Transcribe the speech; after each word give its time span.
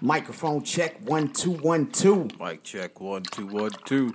Microphone 0.00 0.62
check 0.62 1.00
one 1.08 1.32
two 1.32 1.52
one 1.52 1.90
two. 1.90 2.28
Mic 2.40 2.62
check 2.62 3.00
one 3.00 3.22
two 3.22 3.46
one 3.46 3.70
two. 3.84 4.14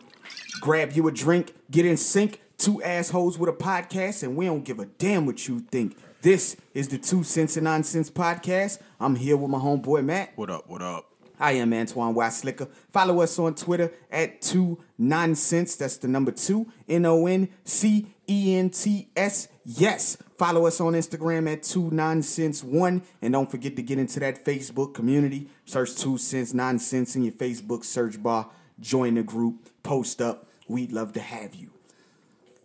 Grab 0.62 0.92
you 0.92 1.08
a 1.08 1.12
drink, 1.12 1.54
get 1.72 1.86
in 1.86 1.98
sync. 1.98 2.42
Two 2.58 2.84
assholes 2.84 3.38
with 3.38 3.50
a 3.50 3.54
podcast, 3.54 4.22
and 4.22 4.36
we 4.36 4.46
don't 4.46 4.66
give 4.66 4.80
a 4.80 4.86
damn 4.86 5.26
what 5.26 5.48
you 5.48 5.62
think. 5.62 5.98
This 6.22 6.58
is 6.74 6.90
the 6.90 6.98
Two 6.98 7.24
Cents 7.24 7.56
and 7.56 7.64
Nonsense 7.64 8.12
podcast. 8.12 8.80
I'm 9.00 9.16
here 9.16 9.38
with 9.38 9.50
my 9.50 9.58
homeboy 9.58 10.04
Matt. 10.04 10.34
What 10.36 10.50
up? 10.50 10.70
What 10.70 10.82
up? 10.82 11.06
I 11.40 11.54
am 11.54 11.74
Antoine 11.74 12.32
Slicker. 12.32 12.68
Follow 12.92 13.22
us 13.22 13.40
on 13.40 13.56
Twitter 13.56 13.94
at 14.12 14.42
two 14.42 14.84
nonsense. 14.98 15.78
That's 15.78 15.96
the 15.96 16.10
number 16.10 16.32
two 16.34 16.70
N 16.90 17.06
O 17.06 17.26
N 17.28 17.48
C 17.64 18.14
E 18.30 18.56
N 18.56 18.70
T 18.70 19.10
S. 19.16 19.48
Yes. 19.66 20.18
Follow 20.38 20.66
us 20.68 20.80
on 20.80 20.94
Instagram 20.94 21.52
at 21.52 21.64
two 21.64 21.90
nonsense 21.92 22.64
one, 22.64 23.02
and 23.22 23.34
don't 23.34 23.52
forget 23.52 23.76
to 23.76 23.82
get 23.82 24.00
into 24.00 24.20
that 24.22 24.46
Facebook 24.46 24.94
community. 24.94 25.50
Search 25.66 25.96
two 25.96 26.18
cents 26.18 26.54
nonsense 26.54 27.16
in 27.16 27.24
your 27.24 27.34
Facebook 27.34 27.84
search 27.84 28.22
bar. 28.22 28.50
Join 28.80 29.16
the 29.16 29.24
group. 29.24 29.70
Post 29.84 30.22
up. 30.22 30.48
We'd 30.68 30.92
love 30.92 31.14
to 31.14 31.20
have 31.20 31.56
you. 31.56 31.72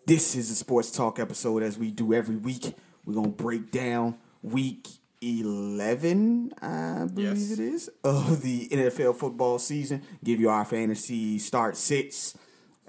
This 0.07 0.37
is 0.37 0.51
a 0.51 0.55
sports 0.55 0.91
talk 0.91 1.19
episode 1.19 1.63
as 1.63 1.79
we 1.79 1.91
do 1.91 2.13
every 2.15 2.37
week. 2.37 2.75
We're 3.05 3.15
gonna 3.15 3.29
break 3.29 3.71
down 3.71 4.17
week 4.43 4.87
11, 5.23 6.53
I 6.61 7.07
believe 7.13 7.39
Yes. 7.39 7.51
it 7.53 7.59
is, 7.59 7.91
of 8.05 8.43
the 8.43 8.69
NFL 8.71 9.15
football 9.15 9.59
season. 9.59 10.03
Give 10.23 10.39
you 10.41 10.51
our 10.51 10.65
fantasy 10.65 11.39
start 11.39 11.77
sits 11.77 12.37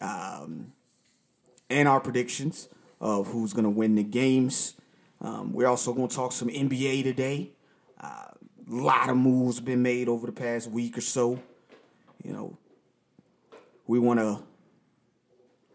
um, 0.01 0.73
and 1.69 1.87
our 1.87 1.99
predictions 1.99 2.69
of 2.99 3.27
who's 3.27 3.53
going 3.53 3.63
to 3.63 3.69
win 3.69 3.95
the 3.95 4.03
games. 4.03 4.75
Um, 5.21 5.53
we're 5.53 5.67
also 5.67 5.93
going 5.93 6.07
to 6.07 6.15
talk 6.15 6.31
some 6.31 6.49
NBA 6.49 7.03
today. 7.03 7.51
A 8.67 8.73
lot 8.73 9.09
of 9.09 9.17
moves 9.17 9.59
been 9.59 9.83
made 9.83 10.09
over 10.09 10.25
the 10.25 10.33
past 10.33 10.69
week 10.69 10.97
or 10.97 11.01
so. 11.01 11.39
You 12.23 12.33
know, 12.33 12.57
we 13.85 13.99
want 13.99 14.19
to 14.19 14.39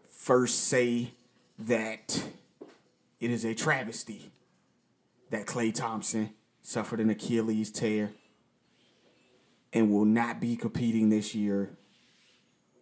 first 0.09 0.65
say 0.65 1.13
that 1.59 2.21
it 3.19 3.31
is 3.31 3.45
a 3.45 3.53
travesty 3.53 4.31
that 5.29 5.45
Klay 5.45 5.73
Thompson 5.73 6.31
suffered 6.61 6.99
an 6.99 7.09
Achilles 7.09 7.71
tear 7.71 8.11
and 9.71 9.89
will 9.89 10.05
not 10.05 10.41
be 10.41 10.57
competing 10.57 11.09
this 11.09 11.33
year 11.33 11.69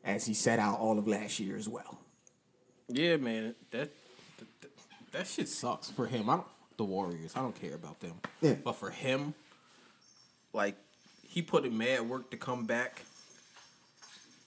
as 0.04 0.26
he 0.26 0.34
set 0.34 0.58
out 0.58 0.80
all 0.80 0.98
of 0.98 1.08
last 1.08 1.40
year 1.40 1.56
as 1.56 1.70
well. 1.70 1.99
Yeah, 2.90 3.18
man. 3.18 3.56
That 3.72 3.90
That, 4.62 4.70
that 5.12 5.28
shit 5.28 5.48
sucks 5.50 5.90
for 5.90 6.06
him. 6.08 6.30
I 6.30 6.38
don't 6.38 6.48
the 6.78 6.84
Warriors. 6.86 7.34
I 7.36 7.40
don't 7.42 7.60
care 7.60 7.76
about 7.76 8.00
them. 8.00 8.14
Yeah. 8.42 8.54
But 8.64 8.74
for 8.74 8.90
him, 8.90 9.34
like 10.54 10.76
he 11.28 11.42
put 11.42 11.66
in 11.66 11.78
mad 11.78 12.08
work 12.10 12.32
to 12.32 12.38
come 12.38 12.66
back. 12.66 13.02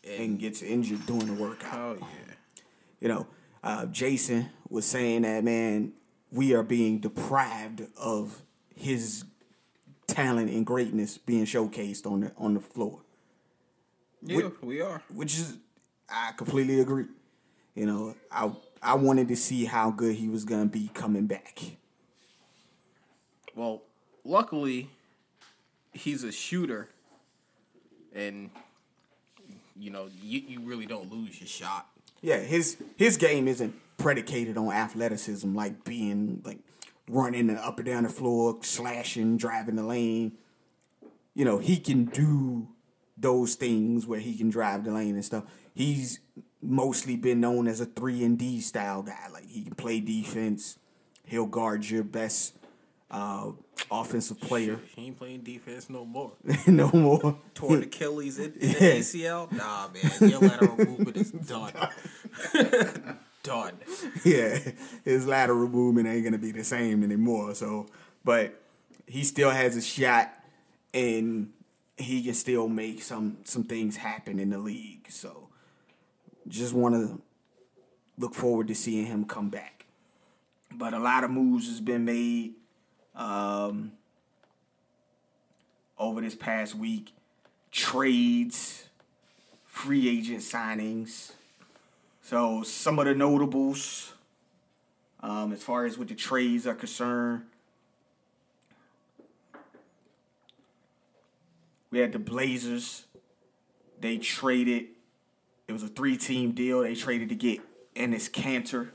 and 0.05 0.39
gets 0.39 0.62
injured 0.62 1.07
doing 1.07 1.27
the 1.27 1.41
workout. 1.43 1.99
Oh 2.01 2.07
yeah. 2.17 2.34
You 3.01 3.09
know, 3.09 3.27
uh, 3.62 3.87
Jason 3.87 4.49
was 4.69 4.84
saying 4.84 5.23
that 5.23 5.45
man, 5.45 5.93
we 6.33 6.55
are 6.55 6.62
being 6.65 6.99
deprived 6.99 7.83
of 7.97 8.43
his 8.75 9.25
talent 10.09 10.51
and 10.51 10.67
greatness 10.67 11.19
being 11.19 11.45
showcased 11.45 12.06
on 12.11 12.21
the 12.21 12.33
on 12.37 12.55
the 12.55 12.61
floor, 12.61 13.01
Yeah, 14.23 14.49
we 14.62 14.81
are. 14.81 15.03
which 15.15 15.34
is 15.39 15.56
I 16.09 16.33
completely 16.37 16.81
agree. 16.81 17.05
You 17.75 17.87
know, 17.87 18.15
I 18.31 18.53
I 18.83 18.95
wanted 18.95 19.28
to 19.28 19.37
see 19.37 19.65
how 19.65 19.91
good 19.91 20.17
he 20.17 20.28
was 20.28 20.45
gonna 20.45 20.67
be 20.67 20.91
coming 20.95 21.27
back. 21.27 21.59
Well, 23.55 23.83
luckily, 24.25 24.89
he's 25.93 26.25
a 26.25 26.33
shooter, 26.33 26.89
and 28.15 28.50
you 29.77 29.91
know 29.91 30.09
you, 30.23 30.41
you 30.41 30.61
really 30.61 30.87
don't 30.87 31.11
lose 31.11 31.41
your 31.41 31.48
shot. 31.48 31.87
Yeah, 32.20 32.39
his 32.39 32.77
his 32.97 33.17
game 33.17 33.48
isn't 33.48 33.75
predicated 33.98 34.56
on 34.56 34.72
athleticism 34.72 35.54
like 35.54 35.84
being 35.84 36.43
like 36.44 36.59
running 37.09 37.49
and 37.49 37.59
up 37.59 37.78
and 37.78 37.87
down 37.87 38.03
the 38.04 38.09
floor, 38.09 38.59
slashing, 38.62 39.37
driving 39.37 39.77
the 39.77 39.83
lane. 39.83 40.33
You 41.34 41.44
know, 41.44 41.59
he 41.59 41.78
can 41.78 42.06
do 42.06 42.69
those 43.16 43.54
things 43.54 44.06
where 44.06 44.21
he 44.21 44.37
can 44.37 44.50
drive 44.50 44.84
the 44.84 44.93
lane 44.93 45.15
and 45.15 45.25
stuff. 45.25 45.44
He's 45.75 46.21
mostly 46.62 47.17
been 47.17 47.41
known 47.41 47.67
as 47.69 47.81
a 47.81 47.84
three 47.87 48.23
and 48.25 48.39
D 48.39 48.61
style 48.61 49.03
guy. 49.03 49.28
Like 49.33 49.49
he 49.49 49.62
can 49.62 49.75
play 49.75 50.00
defense. 50.00 50.78
He'll 51.25 51.47
guard 51.47 51.84
your 51.89 52.05
best 52.05 52.55
uh, 53.11 53.50
offensive 53.91 54.41
player. 54.41 54.78
He 54.97 55.06
ain't 55.06 55.19
playing 55.19 55.43
defense 55.43 55.91
no 55.91 56.05
more. 56.05 56.33
no 56.67 56.91
more. 56.93 57.39
Torn 57.55 57.83
Achilles 57.84 58.39
in, 58.39 58.53
in 58.55 58.71
Yeah. 58.71 58.78
the 58.78 59.01
ACL. 59.01 59.53
Nah, 59.53 59.89
man, 59.89 60.31
your 60.31 60.41
lateral 60.41 60.77
movement 60.77 61.17
is 61.17 61.31
done. 61.31 61.72
done. 63.43 63.75
yeah, 64.25 64.59
his 65.05 65.27
lateral 65.27 65.69
movement 65.69 66.06
ain't 66.09 66.25
gonna 66.25 66.39
be 66.39 66.53
the 66.53 66.65
same 66.65 67.03
anymore. 67.03 67.55
So, 67.55 67.87
but 68.25 68.61
he 69.06 69.25
still 69.25 69.51
has 69.51 69.77
a 69.77 69.83
shot, 69.83 70.33
and 70.95 71.53
he 71.97 72.22
can 72.22 72.34
still 72.34 72.69
make 72.69 73.03
some 73.03 73.39
some 73.45 73.65
things 73.65 73.97
happen 73.97 74.39
in 74.39 74.51
the 74.51 74.59
league. 74.59 75.06
So, 75.11 75.49
just 76.48 76.75
want 76.75 76.94
to 76.94 77.20
look 78.19 78.34
forward 78.34 78.69
to 78.69 78.75
seeing 78.75 79.06
him 79.06 79.25
come 79.25 79.48
back. 79.48 79.86
But 80.70 80.94
a 80.94 80.98
lot 80.98 81.25
of 81.25 81.30
moves 81.30 81.69
has 81.69 81.80
been 81.80 82.04
made 82.04 82.54
um, 83.14 83.92
over 85.98 86.20
this 86.20 86.34
past 86.34 86.75
week. 86.75 87.12
Trades, 87.70 88.84
free 89.66 90.08
agent 90.08 90.41
signings. 90.41 91.32
So 92.22 92.62
some 92.62 92.98
of 92.98 93.06
the 93.06 93.14
notables, 93.14 94.12
um, 95.20 95.53
as 95.53 95.62
far 95.62 95.84
as 95.84 95.98
with 95.98 96.09
the 96.09 96.14
trades 96.14 96.66
are 96.66 96.74
concerned, 96.74 97.42
we 101.91 101.98
had 101.98 102.12
the 102.12 102.19
Blazers. 102.19 103.04
They 104.00 104.19
traded. 104.19 104.86
It 105.69 105.73
was 105.73 105.83
a 105.83 105.89
three-team 105.89 106.53
deal. 106.53 106.83
They 106.83 106.95
traded 106.95 107.28
to 107.31 107.34
get 107.34 107.61
Enes 107.95 108.31
Kanter. 108.31 108.89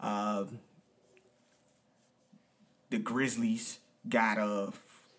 Um, 0.00 0.58
the 2.90 2.98
Grizzlies 2.98 3.78
got 4.08 4.38
a 4.38 4.72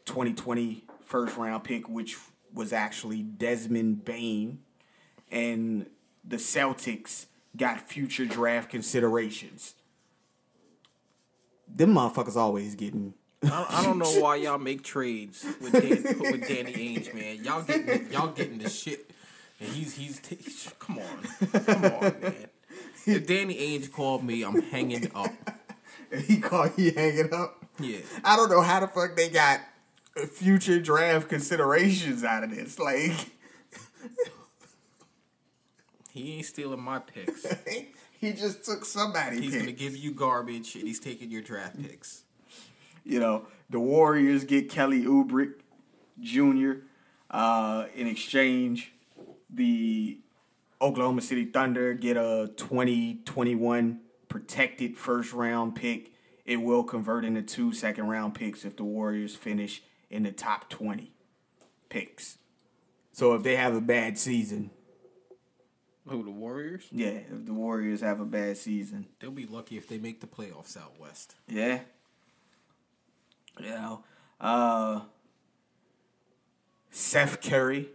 2020 0.06 0.84
first 1.06 1.38
round 1.38 1.64
pick, 1.64 1.88
which 1.90 2.18
was 2.53 2.74
actually 2.74 3.24
Desmond 3.24 4.06
Bane 4.06 4.59
and 5.34 5.88
the 6.24 6.38
Celtics 6.38 7.26
got 7.58 7.82
future 7.82 8.26
draft 8.26 8.70
considerations. 8.70 9.74
Them 11.68 11.96
motherfuckers 11.96 12.36
always 12.36 12.76
getting. 12.76 13.16
I, 13.44 13.66
I 13.70 13.84
don't 13.84 13.98
know 13.98 14.22
why 14.22 14.38
y'all 14.38 14.59
make 14.59 14.84
trades 14.84 15.44
with 15.59 15.74
Dan, 15.74 16.20
with 16.20 16.48
Danny 16.48 16.72
Ainge, 16.74 17.14
man. 17.14 17.44
Y'all 17.44 17.64
getting 17.64 18.12
y'all 18.12 18.32
getting 18.32 18.59
the 18.59 18.70
shit, 18.70 19.09
and 19.63 19.72
he's 19.74 19.96
he's 19.96 20.19
t- 20.19 20.38
come 20.79 21.00
on, 21.00 21.50
come 21.63 21.85
on, 21.85 22.01
man. 22.22 22.47
If 23.06 23.28
Danny 23.28 23.56
Ainge 23.56 23.91
called 23.91 24.24
me, 24.24 24.44
I'm 24.44 24.62
hanging 24.62 25.12
up. 25.16 25.31
And 26.12 26.22
he 26.24 26.40
called 26.40 26.72
he 26.75 26.91
hanging 26.91 27.34
up. 27.34 27.66
Yeah, 27.79 28.00
I 28.23 28.35
don't 28.35 28.50
know 28.50 28.62
how 28.62 28.79
the 28.79 28.88
fuck 28.88 29.16
they 29.16 29.29
got 29.29 29.62
future 30.31 30.79
draft 30.79 31.28
considerations 31.29 32.23
out 32.23 32.44
of 32.44 32.52
this. 32.52 32.78
Like, 32.79 33.31
he 36.12 36.35
ain't 36.38 36.46
stealing 36.46 36.81
my 36.81 37.00
picks. 37.00 37.46
he 38.19 38.34
just 38.34 38.63
took 38.63 38.85
somebody. 38.85 39.41
He's 39.41 39.56
gonna 39.56 39.72
give 39.72 39.97
you 39.97 40.12
garbage, 40.12 40.75
and 40.75 40.88
he's 40.88 41.00
taking 41.00 41.31
your 41.31 41.41
draft 41.41 41.81
picks. 41.81 42.23
you 43.03 43.19
know, 43.19 43.47
the 43.69 43.79
Warriors 43.79 44.44
get 44.44 44.69
Kelly 44.69 45.03
Oubre 45.03 45.53
Jr. 46.22 46.85
Uh, 47.29 47.88
in 47.96 48.08
exchange. 48.08 48.92
The 49.53 50.20
Oklahoma 50.82 51.22
City 51.22 51.46
Thunder 51.46 51.94
get 51.94 52.17
a 52.17 52.52
2021 52.58 54.00
protected 54.28 54.97
first 54.97 55.32
round 55.34 55.76
pick. 55.76 56.11
It 56.46 56.58
will 56.58 56.84
convert 56.84 57.23
into 57.23 57.41
two 57.41 57.72
second 57.73 58.08
round 58.08 58.34
picks 58.35 58.66
if 58.66 58.76
the 58.76 58.84
Warriors 58.84 59.35
finish 59.35 59.82
in 60.09 60.23
the 60.23 60.32
top 60.32 60.70
20 60.70 61.11
picks. 61.90 62.38
So 63.11 63.34
if 63.35 63.44
they 63.44 63.55
have 63.55 63.76
a 63.76 63.82
bad 63.82 64.17
season, 64.17 64.72
Who 66.08 66.23
the 66.23 66.32
Warriors? 66.32 66.85
yeah, 66.91 67.20
if 67.32 67.46
the 67.46 67.53
Warriors 67.53 68.02
have 68.02 68.20
a 68.20 68.26
bad 68.26 68.58
season, 68.58 69.05
they'll 69.20 69.32
be 69.32 69.46
lucky 69.46 69.78
if 69.78 69.88
they 69.88 70.00
make 70.00 70.20
the 70.20 70.28
playoffs 70.28 70.76
out 70.76 71.00
west. 71.00 71.35
Yeah. 71.47 71.82
You 73.59 73.70
know, 73.70 74.03
uh, 74.41 75.02
Seth 76.90 77.40
Curry, 77.41 77.90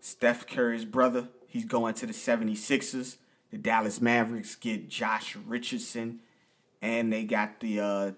Steph 0.00 0.46
Curry's 0.46 0.84
brother, 0.84 1.28
he's 1.46 1.64
going 1.64 1.94
to 1.94 2.06
the 2.06 2.12
76ers. 2.12 3.16
The 3.50 3.58
Dallas 3.58 4.00
Mavericks 4.00 4.54
get 4.54 4.88
Josh 4.88 5.36
Richardson, 5.36 6.20
and 6.80 7.12
they 7.12 7.24
got 7.24 7.60
the 7.60 7.80
uh, 7.80 8.12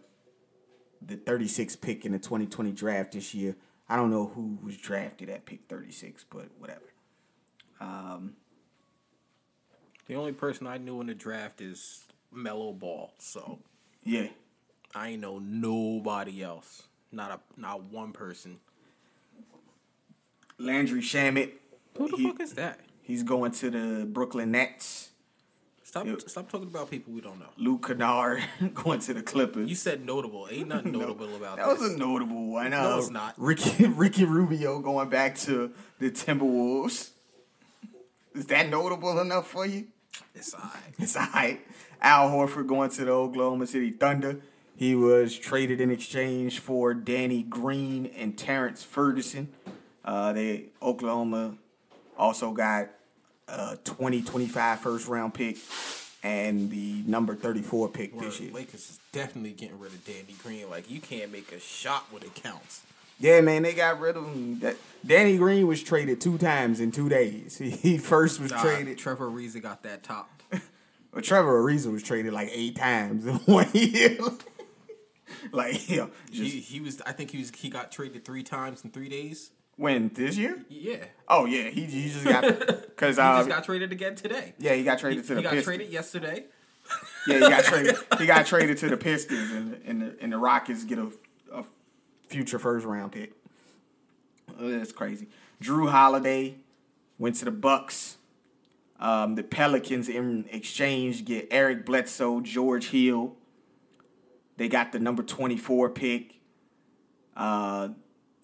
the 1.01 1.17
36th 1.17 1.81
pick 1.81 2.05
in 2.05 2.13
the 2.13 2.19
2020 2.19 2.71
draft 2.73 3.13
this 3.13 3.35
year. 3.35 3.57
I 3.89 3.97
don't 3.97 4.11
know 4.11 4.27
who 4.35 4.59
was 4.63 4.77
drafted 4.77 5.29
at 5.31 5.45
pick 5.47 5.61
36, 5.69 6.25
but 6.31 6.49
whatever. 6.59 6.93
Um, 7.81 8.35
The 10.07 10.15
only 10.15 10.33
person 10.33 10.67
I 10.67 10.79
knew 10.79 11.01
in 11.01 11.07
the 11.07 11.15
draft 11.15 11.61
is 11.61 12.05
Melo 12.31 12.73
Ball. 12.73 13.13
So 13.19 13.59
yeah. 14.05 14.29
I 14.95 15.09
ain't 15.09 15.23
know 15.23 15.39
nobody 15.39 16.43
else. 16.43 16.83
Not 17.11 17.31
a 17.31 17.61
not 17.61 17.85
one 17.85 18.13
person. 18.13 18.61
Landry 20.59 21.01
Shamet. 21.01 21.53
Who 21.99 22.09
the 22.09 22.17
he- 22.17 22.27
fuck 22.29 22.41
is 22.41 22.55
that? 22.55 22.81
He's 23.03 23.23
going 23.23 23.51
to 23.53 23.71
the 23.71 24.07
Brooklyn 24.07 24.53
Nets. 24.53 25.11
Stop 25.85 26.07
Yep. 26.07 26.23
stop 26.29 26.51
talking 26.51 26.69
about 26.69 26.91
people 26.91 27.13
we 27.13 27.21
don't 27.21 27.39
know. 27.39 27.51
Luke 27.59 27.87
Kennard 27.87 28.43
going 28.75 29.01
to 29.01 29.13
the 29.13 29.23
Clippers. 29.23 29.69
You 29.69 29.75
said 29.75 30.07
notable. 30.07 30.49
Ain't 30.51 30.69
nothing 30.69 30.93
notable 30.99 31.35
about 31.37 31.57
that 31.59 31.67
That 31.67 31.79
was 31.81 31.93
a 31.93 31.97
notable 31.99 32.47
one. 32.47 32.71
No, 32.71 32.95
Uh, 32.95 32.99
it's 32.99 33.11
not. 33.11 33.35
Ricky 33.37 33.87
Ricky 33.89 34.25
Rubio 34.25 34.79
going 34.79 35.11
back 35.11 35.37
to 35.41 35.73
the 35.99 36.11
Timberwolves. 36.11 37.11
Is 38.35 38.47
that 38.47 38.71
notable 38.71 39.21
enough 39.21 39.49
for 39.49 39.67
you? 39.67 39.89
It's 40.35 40.55
alright. 40.55 40.95
It's 40.99 41.17
all 41.17 41.27
right. 41.35 41.61
Al 42.01 42.31
Horford 42.31 42.67
going 42.67 42.89
to 42.91 43.05
the 43.05 43.11
Oklahoma 43.13 43.67
City 43.67 43.91
Thunder. 43.91 44.41
He 44.75 44.95
was 44.95 45.39
traded 45.39 45.81
in 45.81 45.91
exchange 45.91 46.59
for 46.61 46.95
Danny 46.95 47.43
Green 47.43 48.07
and 48.07 48.39
Terrence 48.39 48.83
Ferguson. 48.83 49.53
Uh, 50.05 50.33
they 50.33 50.67
Oklahoma 50.81 51.59
also 52.17 52.53
got 52.53 52.89
uh, 53.49 53.71
a 53.73 53.77
2025 53.85 54.81
first 54.81 55.09
round 55.09 55.35
pick 55.35 55.57
and 56.23 56.71
the 56.71 57.03
number 57.07 57.35
34 57.35 57.89
pick 57.89 58.15
Word, 58.15 58.25
this 58.25 58.41
year. 58.41 58.53
Lakers 58.53 58.91
is 58.91 59.01
definitely 59.13 59.53
getting 59.53 59.79
rid 59.79 59.93
of 59.93 60.05
Danny 60.05 60.35
Green. 60.43 60.71
Like 60.71 60.91
you 60.91 61.01
can't 61.01 61.33
make 61.33 61.53
a 61.53 61.61
shot 61.61 62.07
when 62.11 62.23
it 62.23 62.35
counts. 62.35 62.83
Yeah, 63.19 63.41
man, 63.41 63.63
they 63.63 63.73
got 63.73 64.01
rid 64.01 64.17
of 64.17 64.25
him. 64.27 64.59
That, 64.61 64.77
Danny 65.07 65.37
Green 65.37 65.67
was 65.67 65.83
traded 65.83 66.21
two 66.21 66.39
times 66.39 66.81
in 66.81 66.91
two 66.91 67.09
days. 67.09 67.57
He, 67.63 67.71
he 67.71 67.99
first 67.99 68.41
was 68.41 68.51
Nah, 68.51 68.63
traded. 68.63 68.99
Trevor 68.99 69.31
Ariza 69.31 69.63
got 69.63 69.83
that 69.85 70.03
topped. 70.03 70.43
Well, 71.13 71.21
Trevor 71.21 71.63
Ariza 71.63 71.93
was 71.93 72.03
traded 72.03 72.33
like 72.33 72.49
eight 72.53 72.75
times 72.75 73.27
in 73.27 73.35
one 73.45 73.69
year. 73.75 74.17
like, 75.53 75.87
yeah, 75.91 76.07
he 76.31 76.49
he 76.49 76.81
was. 76.81 77.03
I 77.05 77.13
think 77.13 77.31
he 77.31 77.39
was. 77.39 77.51
He 77.55 77.69
got 77.69 77.93
traded 77.93 78.25
three 78.25 78.43
times 78.43 78.83
in 78.83 78.91
three 78.93 79.11
days. 79.11 79.51
When 79.77 80.11
this 80.15 80.37
year? 80.37 80.63
Yeah. 80.69 81.05
Oh 81.29 81.47
yeah, 81.47 81.71
he, 81.71 81.85
he 81.87 82.09
just 82.11 82.25
got 82.25 82.43
because 82.93 83.17
He 83.17 83.23
uh, 83.23 83.39
just 83.39 83.49
got 83.49 83.65
traded 83.65 83.91
again 83.93 84.15
today. 84.15 84.55
yeah 84.59 84.75
he 84.75 84.85
got 84.85 84.99
He, 84.99 85.01
traded 85.01 85.25
to 85.27 85.33
he 85.33 85.35
the 85.37 85.43
got 85.43 85.51
Pistons. 85.51 85.65
traded 85.65 85.93
yesterday. 85.93 86.45
Yeah, 87.27 87.35
he 87.35 87.41
got 87.41 87.65
traded. 87.65 87.97
He 88.19 88.27
got 88.27 88.47
traded 88.47 88.79
to 88.79 88.89
the 88.91 88.97
Pistons, 88.97 89.51
and 89.53 89.81
and 89.87 90.03
the, 90.03 90.17
and 90.21 90.33
the 90.33 90.39
Rockets 90.39 90.85
get 90.85 90.99
a, 90.99 91.11
a 91.53 91.65
future 92.29 92.59
first 92.59 92.85
round 92.85 93.13
pick. 93.13 93.33
Uh, 94.51 94.69
That's 94.69 94.93
crazy. 94.93 95.29
Jrue 95.63 95.91
Holiday 95.91 96.57
went 97.19 97.37
to 97.37 97.45
the 97.47 97.51
Bucks. 97.51 98.19
Um, 99.01 99.35
the 99.37 99.43
Pelicans 99.43 100.09
in 100.09 100.45
exchange 100.53 101.25
get 101.25 101.49
Eric 101.51 101.87
Bledsoe, 101.87 102.41
George 102.41 102.89
Hill. 102.91 103.37
They 104.59 104.69
got 104.69 104.93
the 104.93 104.99
number 104.99 105.23
twenty 105.23 105.57
four 105.57 105.89
pick. 105.89 106.35
Uh, 107.37 107.89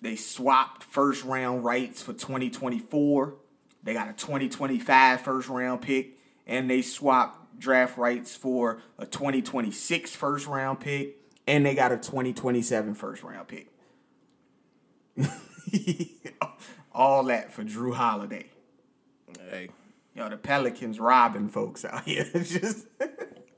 they 0.03 0.17
swapped 0.17 0.85
first 0.85 1.25
round 1.25 1.65
rights 1.65 2.03
for 2.03 2.13
twenty 2.13 2.51
twenty 2.51 2.79
four. 2.79 3.35
They 3.83 3.95
got 3.95 4.09
a 4.09 4.13
2025 4.13 5.21
first 5.21 5.49
round 5.49 5.83
pick, 5.83 6.19
and 6.47 6.69
they 6.69 6.83
swapped 6.83 7.59
draft 7.59 7.97
rights 7.97 8.35
for 8.37 8.83
a 8.99 9.07
2026 9.07 10.15
first 10.15 10.47
round 10.47 10.81
pick, 10.81 11.17
and 11.47 11.65
they 11.65 11.75
got 11.75 11.93
a 11.93 11.97
2027 11.97 12.95
first 12.95 13.23
round 13.23 13.49
pick. 13.49 13.69
All 16.93 17.25
that 17.25 17.53
for 17.53 17.63
Jrue 17.65 17.95
Holiday. 17.95 18.51
Hey, 19.51 19.71
Yo, 20.15 20.29
the 20.29 20.37
Pelicans 20.37 20.99
robbing 20.99 21.49
folks 21.49 21.85
out 21.85 22.05
here. 22.05 22.27
It's 22.35 22.51
just 22.51 22.87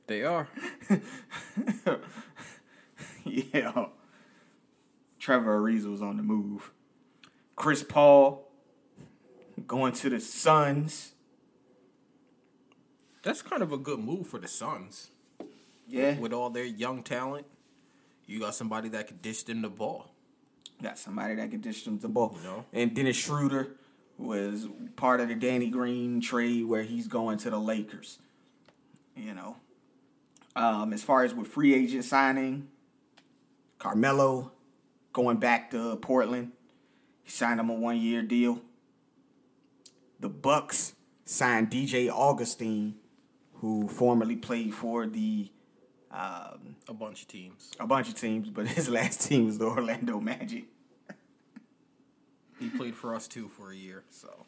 they 0.06 0.24
are. 0.24 0.48
yeah. 3.24 3.86
Trevor 5.20 5.60
Ariza 5.60 5.90
was 5.90 6.02
on 6.02 6.16
the 6.16 6.22
move. 6.22 6.72
Chris 7.54 7.82
Paul 7.82 8.48
going 9.66 9.92
to 9.92 10.08
the 10.08 10.18
Suns. 10.18 11.12
That's 13.22 13.42
kind 13.42 13.62
of 13.62 13.70
a 13.70 13.76
good 13.76 13.98
move 14.00 14.26
for 14.26 14.38
the 14.40 14.48
Suns. 14.48 15.10
Yeah. 15.86 16.18
With 16.18 16.32
all 16.32 16.48
their 16.48 16.64
young 16.64 17.02
talent, 17.02 17.46
you 18.26 18.40
got 18.40 18.54
somebody 18.54 18.88
that 18.90 19.08
could 19.08 19.20
dish 19.20 19.42
them 19.42 19.60
the 19.60 19.68
ball. 19.68 20.10
Got 20.82 20.98
somebody 20.98 21.34
that 21.34 21.50
can 21.50 21.60
dish 21.60 21.84
them 21.84 21.98
the 21.98 22.08
ball. 22.08 22.34
You 22.38 22.48
know? 22.48 22.64
And 22.72 22.94
Dennis 22.94 23.16
Schroeder 23.16 23.76
was 24.16 24.68
part 24.96 25.20
of 25.20 25.28
the 25.28 25.34
Danny 25.34 25.68
Green 25.68 26.22
trade 26.22 26.64
where 26.64 26.82
he's 26.82 27.08
going 27.08 27.36
to 27.38 27.50
the 27.50 27.58
Lakers. 27.58 28.18
You 29.14 29.34
know. 29.34 29.56
Um, 30.56 30.94
as 30.94 31.02
far 31.02 31.24
as 31.24 31.34
with 31.34 31.48
free 31.48 31.74
agent 31.74 32.04
signing, 32.04 32.68
Carmelo 33.78 34.52
going 35.12 35.38
back 35.38 35.70
to 35.70 35.96
Portland. 35.96 36.52
He 37.22 37.30
signed 37.30 37.60
him 37.60 37.70
a 37.70 37.74
one 37.74 37.96
year 37.98 38.22
deal. 38.22 38.60
The 40.18 40.28
Bucks 40.28 40.94
signed 41.24 41.70
DJ 41.70 42.10
Augustin, 42.10 42.96
who 43.54 43.88
formerly 43.88 44.36
played 44.36 44.74
for 44.74 45.06
the 45.06 45.50
um, 46.10 46.76
A 46.88 46.92
bunch 46.94 47.22
of 47.22 47.28
teams. 47.28 47.70
a 47.78 47.86
bunch 47.86 48.08
of 48.08 48.14
teams, 48.14 48.50
but 48.50 48.66
his 48.76 48.88
last 48.88 49.22
team 49.28 49.46
was 49.46 49.58
the 49.58 49.66
Orlando 49.66 50.20
Magic. 50.20 50.64
He 52.58 52.68
played 52.68 52.94
for 52.94 53.14
us 53.14 53.26
too 53.26 53.48
for 53.48 53.72
a 53.72 53.76
year. 53.76 54.02
So 54.10 54.44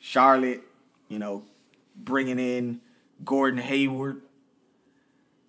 Charlotte, 0.00 0.62
you 1.08 1.18
know, 1.20 1.44
bringing 1.94 2.38
in 2.40 2.80
Gordon 3.24 3.60
Hayward. 3.60 4.22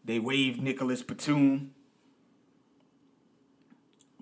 They 0.05 0.19
waived 0.19 0.61
Nicolas 0.61 1.01
Batum. 1.01 1.71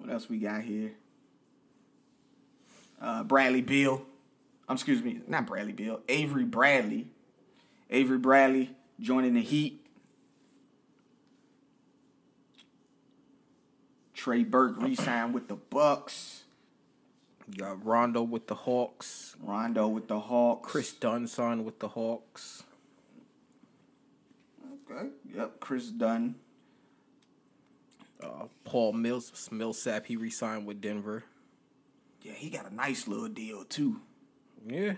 What 0.09 0.15
else 0.15 0.27
we 0.27 0.39
got 0.39 0.63
here? 0.63 0.93
Uh, 2.99 3.21
Bradley 3.21 3.61
Beal. 3.61 4.01
Um, 4.67 4.73
excuse 4.73 5.03
me, 5.03 5.19
not 5.27 5.45
Bradley 5.45 5.71
Beal. 5.71 6.01
Avery 6.09 6.45
Bradley. 6.45 7.11
Avery 7.91 8.17
Bradley 8.17 8.71
joining 8.99 9.35
the 9.35 9.43
Heat. 9.43 9.85
Trey 14.15 14.43
Burke 14.43 14.81
re-signed 14.81 15.35
with 15.35 15.47
the 15.47 15.57
Bucks. 15.57 16.41
you 17.47 17.57
got 17.57 17.85
Rondo 17.85 18.23
with 18.23 18.47
the 18.47 18.55
Hawks. 18.55 19.35
Rondo 19.39 19.87
with 19.87 20.07
the 20.07 20.21
Hawks. 20.21 20.71
Kris 20.71 20.91
Dunn 20.91 21.27
signed 21.27 21.65
with 21.65 21.77
the 21.77 21.89
Hawks. 21.89 22.63
Okay. 24.89 25.09
Yep. 25.35 25.59
Kris 25.59 25.89
Dunn. 25.89 26.33
Uh, 28.21 28.45
Paul 28.65 28.93
Mills 28.93 29.49
Millsap 29.51 30.05
he 30.05 30.15
re-signed 30.15 30.65
with 30.65 30.81
Denver. 30.81 31.23
Yeah, 32.21 32.33
he 32.33 32.49
got 32.49 32.69
a 32.69 32.73
nice 32.73 33.07
little 33.07 33.29
deal 33.29 33.63
too. 33.63 34.01
Yeah. 34.67 34.93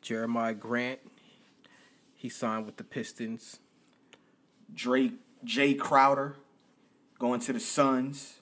Jeremiah 0.00 0.54
Grant 0.54 1.00
he 2.14 2.28
signed 2.28 2.66
with 2.66 2.76
the 2.76 2.84
Pistons. 2.84 3.58
Drake 4.72 5.14
Jae 5.44 5.78
Crowder 5.78 6.36
going 7.18 7.40
to 7.40 7.52
the 7.52 7.60
Suns 7.60 8.38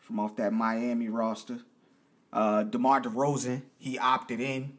from 0.00 0.20
off 0.20 0.36
that 0.36 0.52
Miami 0.52 1.08
roster. 1.08 1.60
Uh, 2.32 2.64
DeMar 2.64 3.00
DeRozan, 3.00 3.62
he 3.78 3.96
opted 3.96 4.40
in, 4.40 4.76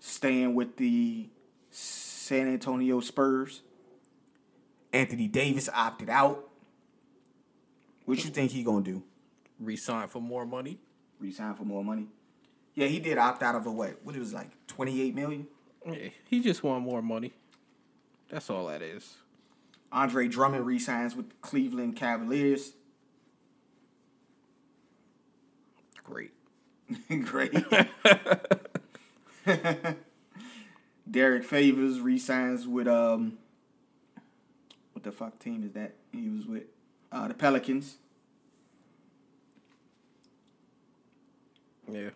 staying 0.00 0.54
with 0.54 0.76
the 0.76 1.30
San 1.70 2.46
Antonio 2.46 3.00
Spurs. 3.00 3.62
Anthony 4.92 5.28
Davis 5.28 5.70
opted 5.72 6.10
out. 6.10 6.50
What 8.04 8.24
you 8.24 8.30
think 8.30 8.50
he 8.52 8.62
gonna 8.62 8.84
do? 8.84 9.02
Re-signed 9.58 10.10
for 10.10 10.20
more 10.20 10.44
money. 10.44 10.78
Resign 11.20 11.54
for 11.54 11.64
more 11.64 11.84
money? 11.84 12.08
Yeah, 12.74 12.88
he 12.88 12.98
did 12.98 13.18
opt 13.18 13.42
out 13.42 13.54
of 13.54 13.66
a 13.66 13.70
what? 13.70 13.98
What 14.02 14.16
it 14.16 14.18
was 14.18 14.32
like 14.32 14.50
twenty 14.66 15.02
eight 15.02 15.14
million. 15.14 15.46
Yeah, 15.86 16.08
he 16.28 16.40
just 16.40 16.62
want 16.62 16.82
more 16.84 17.02
money. 17.02 17.32
That's 18.28 18.50
all 18.50 18.66
that 18.66 18.82
is. 18.82 19.16
Andre 19.92 20.26
Drummond 20.26 20.66
resigns 20.66 21.14
with 21.14 21.40
Cleveland 21.42 21.96
Cavaliers. 21.96 22.72
Great. 26.02 26.32
Great. 27.24 27.54
Derrick 31.10 31.44
Favors 31.44 32.00
resigns 32.00 32.66
with 32.66 32.88
um 32.88 33.38
what 34.92 35.04
the 35.04 35.12
fuck 35.12 35.38
team 35.38 35.62
is 35.62 35.72
that 35.72 35.94
he 36.10 36.28
was 36.28 36.46
with? 36.46 36.64
Uh 37.12 37.28
the 37.28 37.34
Pelicans. 37.34 37.98
Yeah. 41.90 42.10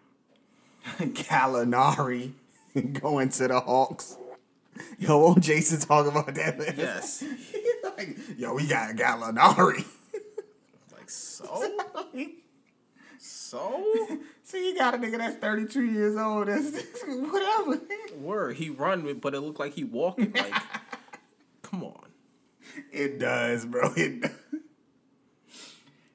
Gallinari 0.98 2.32
going 3.00 3.28
to 3.30 3.48
the 3.48 3.60
Hawks. 3.60 4.16
Yo, 4.98 5.18
won't 5.18 5.42
Jason 5.42 5.80
talk 5.80 6.06
about 6.06 6.34
that? 6.34 6.58
man? 6.58 6.74
Yes. 6.76 7.24
like, 7.96 8.16
yo, 8.38 8.54
we 8.54 8.66
got 8.66 8.94
Gallinari. 8.96 9.84
like 10.92 11.10
so. 11.10 11.70
So 13.18 13.84
See, 14.42 14.68
you 14.68 14.78
got 14.78 14.94
a 14.94 14.98
nigga 14.98 15.18
that's 15.18 15.36
32 15.36 15.84
years 15.86 16.16
old. 16.16 16.46
That's 16.46 16.70
whatever. 17.06 17.80
word 18.16 18.56
he 18.56 18.70
run 18.70 19.18
but 19.20 19.34
it 19.34 19.40
looked 19.40 19.58
like 19.58 19.74
he 19.74 19.82
walking. 19.84 20.32
Like, 20.32 20.54
come 21.62 21.82
on. 21.82 22.06
It 22.92 23.18
does, 23.18 23.66
bro. 23.66 23.92
It 23.96 24.22
does. 24.22 24.30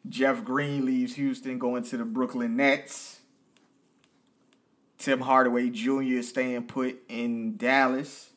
Jeff 0.09 0.43
Green 0.43 0.85
leaves 0.85 1.15
Houston, 1.15 1.59
going 1.59 1.83
to 1.83 1.97
the 1.97 2.05
Brooklyn 2.05 2.55
Nets. 2.57 3.19
Tim 4.97 5.21
Hardaway 5.21 5.69
Jr. 5.69 6.01
is 6.01 6.29
staying 6.29 6.63
put 6.67 7.01
in 7.09 7.57
Dallas. 7.57 8.29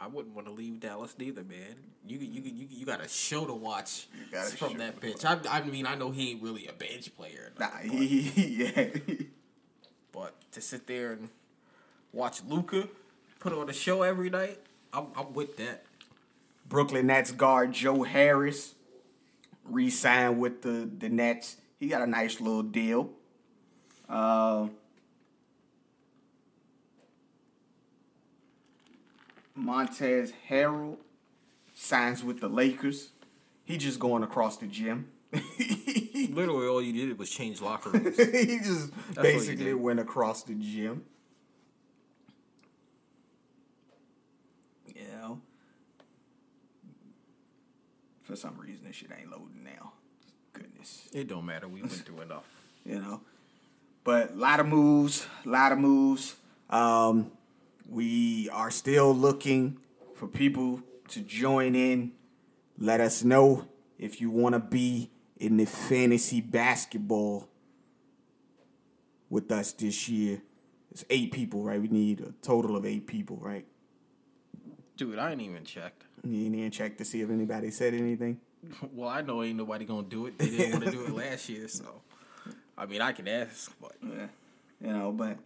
I 0.00 0.08
wouldn't 0.08 0.34
want 0.34 0.46
to 0.48 0.52
leave 0.52 0.80
Dallas 0.80 1.14
neither, 1.18 1.42
man. 1.44 1.76
You 2.06 2.18
you 2.18 2.42
you 2.42 2.66
you 2.70 2.86
got 2.86 3.00
a 3.00 3.08
show 3.08 3.46
to 3.46 3.52
watch 3.54 4.06
from 4.56 4.78
that 4.78 5.00
bench. 5.00 5.24
I, 5.24 5.38
I 5.50 5.62
mean, 5.62 5.86
I 5.86 5.94
know 5.96 6.10
he 6.10 6.30
ain't 6.30 6.42
really 6.42 6.66
a 6.68 6.72
bench 6.72 7.14
player, 7.16 7.52
Nah, 7.58 7.66
he, 7.82 8.20
he- 8.22 8.64
yeah. 8.64 8.86
but 10.12 10.34
to 10.52 10.60
sit 10.60 10.86
there 10.86 11.12
and 11.12 11.28
watch 12.12 12.42
Luka 12.44 12.88
put 13.40 13.52
on 13.52 13.68
a 13.68 13.72
show 13.72 14.02
every 14.02 14.30
night, 14.30 14.60
I'm, 14.92 15.06
I'm 15.16 15.32
with 15.32 15.56
that. 15.56 15.84
Brooklyn 16.68 17.08
Nets 17.08 17.32
guard 17.32 17.72
Joe 17.72 18.04
Harris 18.04 18.74
re-signed 19.70 20.38
with 20.38 20.62
the, 20.62 20.90
the 20.98 21.08
Nets. 21.08 21.56
He 21.78 21.88
got 21.88 22.02
a 22.02 22.06
nice 22.06 22.40
little 22.40 22.62
deal. 22.62 23.10
Uh, 24.08 24.68
Montrezl 29.58 30.32
Harrell 30.48 30.96
signs 31.74 32.22
with 32.22 32.40
the 32.40 32.48
Lakers. 32.48 33.10
He 33.64 33.76
just 33.76 33.98
going 33.98 34.22
across 34.22 34.58
the 34.58 34.66
gym. 34.66 35.08
Literally, 36.30 36.66
all 36.66 36.80
you 36.80 36.92
did 36.92 37.18
was 37.18 37.30
change 37.30 37.60
locker 37.60 37.90
rooms. 37.98 38.16
He 38.16 38.58
just 38.58 38.90
you 39.16 39.22
basically 39.22 39.74
went 39.74 40.00
across 40.00 40.42
the 40.42 40.54
gym. 40.54 41.04
You 44.86 45.06
know. 45.20 45.40
For 48.22 48.36
some 48.36 48.56
reason, 48.58 48.65
this 48.86 48.96
shit 48.96 49.10
ain't 49.18 49.30
loading 49.30 49.64
now. 49.64 49.92
Goodness. 50.52 51.08
it 51.12 51.28
don't 51.28 51.44
matter. 51.44 51.68
We 51.68 51.80
went 51.80 51.92
through 51.92 52.20
enough. 52.20 52.44
you 52.84 53.00
know. 53.00 53.20
But 54.04 54.32
a 54.32 54.34
lot 54.34 54.60
of 54.60 54.66
moves, 54.66 55.26
a 55.44 55.48
lot 55.48 55.72
of 55.72 55.78
moves. 55.78 56.36
Um, 56.70 57.32
we 57.88 58.48
are 58.50 58.70
still 58.70 59.12
looking 59.12 59.78
for 60.14 60.28
people 60.28 60.82
to 61.08 61.20
join 61.20 61.74
in. 61.74 62.12
Let 62.78 63.00
us 63.00 63.24
know 63.24 63.66
if 63.98 64.20
you 64.20 64.30
want 64.30 64.54
to 64.54 64.60
be 64.60 65.10
in 65.38 65.56
the 65.56 65.66
fantasy 65.66 66.40
basketball 66.40 67.48
with 69.28 69.50
us 69.50 69.72
this 69.72 70.08
year. 70.08 70.42
It's 70.90 71.04
eight 71.10 71.32
people, 71.32 71.62
right? 71.62 71.80
We 71.80 71.88
need 71.88 72.20
a 72.20 72.32
total 72.42 72.76
of 72.76 72.86
eight 72.86 73.06
people, 73.06 73.38
right? 73.40 73.66
Dude, 74.96 75.18
I 75.18 75.32
ain't 75.32 75.42
even 75.42 75.64
checked. 75.64 76.04
You 76.24 76.44
didn't 76.44 76.58
even 76.58 76.70
check 76.70 76.96
to 76.98 77.04
see 77.04 77.20
if 77.20 77.30
anybody 77.30 77.70
said 77.70 77.92
anything. 77.92 78.40
Well, 78.92 79.08
I 79.08 79.20
know 79.22 79.42
ain't 79.42 79.56
nobody 79.56 79.84
gonna 79.84 80.02
do 80.02 80.26
it. 80.26 80.38
They 80.38 80.48
didn't 80.50 80.72
want 80.72 80.84
to 80.84 80.90
do 80.90 81.04
it 81.04 81.10
last 81.14 81.48
year, 81.48 81.68
so 81.68 82.02
I 82.76 82.86
mean, 82.86 83.00
I 83.00 83.12
can 83.12 83.28
ask, 83.28 83.72
but 83.80 83.96
Yeah. 84.02 84.26
You 84.80 84.92
know, 84.92 85.12
but 85.12 85.38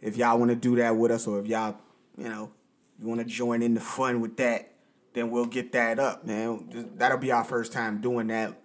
if 0.00 0.16
y'all 0.16 0.38
want 0.38 0.50
to 0.50 0.56
do 0.56 0.76
that 0.76 0.96
with 0.96 1.10
us, 1.10 1.26
or 1.26 1.38
if 1.40 1.46
y'all, 1.46 1.76
you 2.16 2.28
know, 2.28 2.50
you 2.98 3.06
want 3.06 3.20
to 3.20 3.26
join 3.26 3.62
in 3.62 3.74
the 3.74 3.80
fun 3.80 4.20
with 4.20 4.36
that, 4.38 4.72
then 5.12 5.30
we'll 5.30 5.46
get 5.46 5.72
that 5.72 5.98
up, 5.98 6.24
man. 6.24 6.90
That'll 6.96 7.18
be 7.18 7.32
our 7.32 7.44
first 7.44 7.72
time 7.72 8.00
doing 8.00 8.28
that. 8.28 8.58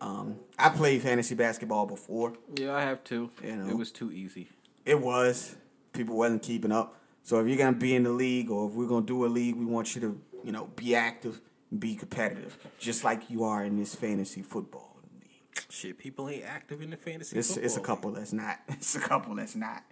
Um, 0.00 0.36
I 0.58 0.70
played 0.70 1.02
fantasy 1.02 1.34
basketball 1.34 1.86
before. 1.86 2.32
yeah, 2.56 2.74
I 2.74 2.80
have 2.82 3.04
to. 3.04 3.30
You 3.44 3.56
know. 3.56 3.68
It 3.68 3.76
was 3.76 3.92
too 3.92 4.10
easy. 4.10 4.48
It 4.84 5.00
was 5.00 5.56
people 5.92 6.16
wasn't 6.16 6.42
keeping 6.42 6.72
up. 6.72 6.96
So 7.22 7.38
if 7.40 7.46
you're 7.46 7.58
gonna 7.58 7.76
be 7.76 7.94
in 7.94 8.02
the 8.04 8.10
league, 8.10 8.50
or 8.50 8.68
if 8.68 8.74
we're 8.74 8.88
gonna 8.88 9.06
do 9.06 9.24
a 9.26 9.28
league, 9.28 9.56
we 9.56 9.66
want 9.66 9.94
you 9.94 10.00
to, 10.00 10.20
you 10.42 10.52
know, 10.52 10.70
be 10.74 10.94
active, 10.94 11.40
be 11.76 11.94
competitive, 11.94 12.58
just 12.78 13.04
like 13.04 13.30
you 13.30 13.44
are 13.44 13.64
in 13.64 13.78
this 13.78 13.94
fantasy 13.94 14.42
football 14.42 14.96
league. 15.20 15.64
Shit, 15.68 15.98
people 15.98 16.28
ain't 16.28 16.44
active 16.44 16.82
in 16.82 16.90
the 16.90 16.96
fantasy. 16.96 17.38
It's 17.38 17.56
it's 17.56 17.74
a 17.76 17.78
football 17.78 17.96
couple 17.96 18.12
that's 18.12 18.32
not. 18.32 18.58
It's 18.68 18.94
a 18.96 19.00
couple 19.00 19.34
that's 19.36 19.54
not. 19.56 19.84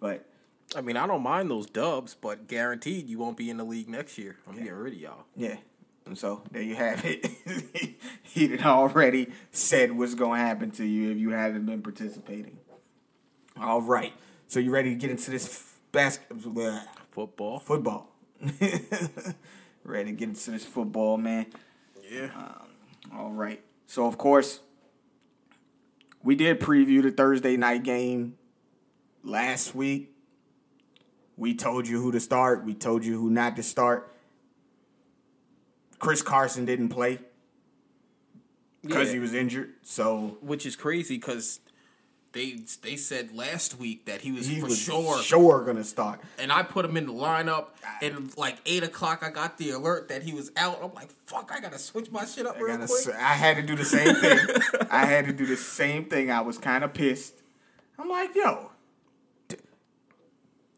But 0.00 0.24
I 0.74 0.80
mean, 0.80 0.96
I 0.96 1.06
don't 1.06 1.22
mind 1.22 1.50
those 1.50 1.66
dubs, 1.66 2.14
but 2.14 2.48
guaranteed 2.48 3.08
you 3.08 3.18
won't 3.18 3.36
be 3.36 3.50
in 3.50 3.56
the 3.56 3.64
league 3.64 3.88
next 3.88 4.18
year. 4.18 4.36
I'm 4.48 4.54
getting 4.56 4.72
rid 4.72 4.94
of 4.94 4.98
y'all. 4.98 5.24
Yeah. 5.36 5.56
And 6.06 6.16
so 6.16 6.42
there 6.52 6.62
you 6.62 6.76
have 6.76 7.04
it. 7.04 7.26
he 8.22 8.48
had 8.48 8.62
already 8.62 9.32
said 9.50 9.90
what's 9.92 10.14
going 10.14 10.40
to 10.40 10.46
happen 10.46 10.70
to 10.72 10.84
you 10.84 11.10
if 11.10 11.18
you 11.18 11.30
haven't 11.30 11.66
been 11.66 11.82
participating. 11.82 12.58
All 13.60 13.82
right. 13.82 14.12
So 14.46 14.60
you 14.60 14.70
ready 14.70 14.90
to 14.90 14.96
get 14.96 15.10
into 15.10 15.30
this 15.32 15.46
f- 15.46 15.78
basketball 15.90 16.80
Football. 17.10 17.58
football? 17.58 18.08
ready 19.86 20.10
to 20.10 20.16
get 20.16 20.28
into 20.28 20.50
this 20.50 20.64
football, 20.64 21.16
man. 21.16 21.46
Yeah. 22.10 22.28
Um, 22.36 22.68
all 23.18 23.32
right. 23.32 23.62
So 23.86 24.06
of 24.06 24.18
course, 24.18 24.60
we 26.22 26.34
did 26.34 26.60
preview 26.60 27.02
the 27.02 27.10
Thursday 27.10 27.56
night 27.56 27.82
game 27.84 28.36
last 29.22 29.74
week. 29.74 30.12
We 31.36 31.54
told 31.54 31.86
you 31.86 32.00
who 32.00 32.12
to 32.12 32.20
start. 32.20 32.64
We 32.64 32.74
told 32.74 33.04
you 33.04 33.18
who 33.20 33.30
not 33.30 33.56
to 33.56 33.62
start. 33.62 34.12
Chris 35.98 36.22
Carson 36.22 36.64
didn't 36.64 36.88
play 36.88 37.18
because 38.82 39.08
Yeah. 39.08 39.14
he 39.14 39.18
was 39.20 39.34
injured. 39.34 39.74
So 39.82 40.38
Which 40.40 40.66
is 40.66 40.76
crazy 40.76 41.16
because 41.16 41.60
they 42.36 42.58
they 42.82 42.96
said 42.96 43.34
last 43.34 43.78
week 43.78 44.04
that 44.04 44.20
he 44.20 44.30
was 44.30 44.46
he 44.46 44.60
for 44.60 44.66
was 44.66 44.78
sure. 44.78 45.22
sure 45.22 45.64
gonna 45.64 45.82
start. 45.82 46.20
And 46.38 46.52
I 46.52 46.62
put 46.62 46.84
him 46.84 46.96
in 46.96 47.06
the 47.06 47.12
lineup, 47.12 47.68
ah. 47.82 47.98
and 48.02 48.36
like 48.36 48.58
eight 48.66 48.82
o'clock, 48.82 49.22
I 49.22 49.30
got 49.30 49.56
the 49.56 49.70
alert 49.70 50.08
that 50.08 50.22
he 50.22 50.34
was 50.34 50.52
out. 50.56 50.78
I'm 50.82 50.92
like, 50.92 51.10
"Fuck! 51.24 51.50
I 51.52 51.60
gotta 51.60 51.78
switch 51.78 52.10
my 52.10 52.26
shit 52.26 52.46
up 52.46 52.56
I, 52.56 52.60
real 52.60 52.76
quick." 52.76 53.14
I 53.16 53.34
had 53.34 53.56
to 53.56 53.62
do 53.62 53.74
the 53.74 53.86
same 53.86 54.14
thing. 54.20 54.38
I 54.90 55.06
had 55.06 55.24
to 55.24 55.32
do 55.32 55.46
the 55.46 55.56
same 55.56 56.04
thing. 56.04 56.30
I 56.30 56.42
was 56.42 56.58
kind 56.58 56.84
of 56.84 56.92
pissed. 56.92 57.42
I'm 57.98 58.10
like, 58.10 58.34
yo, 58.34 58.72
th- 59.48 59.62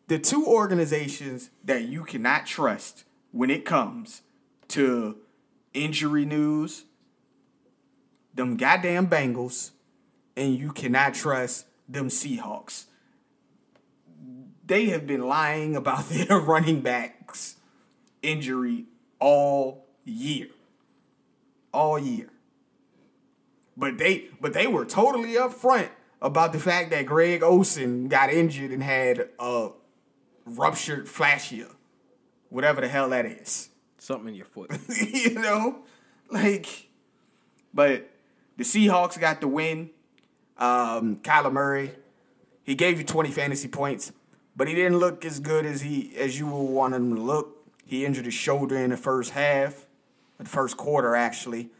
the 0.06 0.20
two 0.20 0.46
organizations 0.46 1.50
that 1.64 1.82
you 1.82 2.04
cannot 2.04 2.46
trust 2.46 3.02
when 3.32 3.50
it 3.50 3.64
comes 3.64 4.22
to 4.68 5.16
injury 5.74 6.24
news, 6.24 6.84
them 8.32 8.56
goddamn 8.56 9.08
Bengals, 9.08 9.72
and 10.38 10.56
you 10.56 10.72
cannot 10.72 11.14
trust 11.14 11.66
them 11.88 12.08
Seahawks. 12.08 12.84
They 14.66 14.86
have 14.86 15.06
been 15.06 15.26
lying 15.26 15.76
about 15.76 16.08
their 16.08 16.38
running 16.38 16.80
backs 16.80 17.56
injury 18.22 18.86
all 19.18 19.86
year 20.04 20.48
all 21.72 21.98
year. 21.98 22.30
But 23.76 23.98
they 23.98 24.28
but 24.40 24.52
they 24.52 24.66
were 24.66 24.84
totally 24.84 25.34
upfront 25.34 25.90
about 26.20 26.52
the 26.52 26.58
fact 26.58 26.90
that 26.90 27.06
Greg 27.06 27.42
Olsen 27.42 28.08
got 28.08 28.30
injured 28.30 28.72
and 28.72 28.82
had 28.82 29.28
a 29.38 29.70
ruptured 30.44 31.08
fascia, 31.08 31.68
whatever 32.48 32.80
the 32.80 32.88
hell 32.88 33.10
that 33.10 33.24
is. 33.24 33.70
Something 33.98 34.30
in 34.30 34.34
your 34.34 34.46
foot. 34.46 34.72
you 35.12 35.34
know, 35.34 35.84
like, 36.30 36.88
but 37.72 38.10
the 38.56 38.64
Seahawks 38.64 39.18
got 39.20 39.40
the 39.40 39.48
win. 39.48 39.90
Um, 40.58 41.16
Kyler 41.16 41.52
Murray, 41.52 41.92
he 42.62 42.74
gave 42.74 42.98
you 42.98 43.04
twenty 43.04 43.30
fantasy 43.30 43.68
points, 43.68 44.12
but 44.56 44.66
he 44.68 44.74
didn't 44.74 44.98
look 44.98 45.24
as 45.24 45.40
good 45.40 45.64
as 45.64 45.82
he 45.82 46.12
as 46.16 46.38
you 46.38 46.46
would 46.46 46.62
want 46.72 46.94
him 46.94 47.14
to 47.14 47.20
look. 47.20 47.54
He 47.86 48.04
injured 48.04 48.24
his 48.26 48.34
shoulder 48.34 48.76
in 48.76 48.90
the 48.90 48.96
first 48.96 49.30
half, 49.30 49.86
the 50.38 50.44
first 50.44 50.76
quarter 50.76 51.14
actually, 51.14 51.70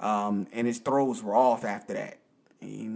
um, 0.00 0.46
and 0.52 0.66
his 0.66 0.78
throws 0.78 1.22
were 1.22 1.34
off 1.34 1.64
after 1.64 1.94
that. 1.94 2.18
I, 2.62 2.88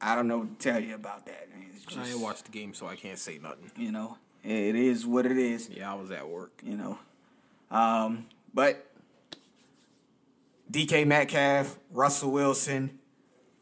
I 0.00 0.14
don't 0.14 0.28
know 0.28 0.38
what 0.38 0.58
to 0.58 0.70
tell 0.72 0.80
you 0.82 0.94
about 0.94 1.26
that. 1.26 1.48
I 1.54 1.58
mean, 1.58 1.68
it's 1.74 1.84
I 1.88 2.00
just, 2.00 2.12
ain't 2.12 2.20
watched 2.22 2.44
the 2.46 2.50
game, 2.52 2.72
so 2.72 2.86
I 2.86 2.96
can't 2.96 3.18
say 3.18 3.38
nothing. 3.42 3.70
you 3.76 3.92
know, 3.92 4.16
it 4.42 4.74
is 4.74 5.06
what 5.06 5.26
it 5.26 5.36
is 5.36 5.68
Yeah, 5.68 5.92
I 5.92 5.94
was 5.96 6.10
at 6.10 6.28
work. 6.28 6.52
you 6.64 6.76
know. 6.76 6.98
Um, 7.70 8.26
but 8.54 8.89
DK 10.70 11.06
Metcalf, 11.06 11.78
Russell 11.90 12.30
Wilson, 12.30 12.98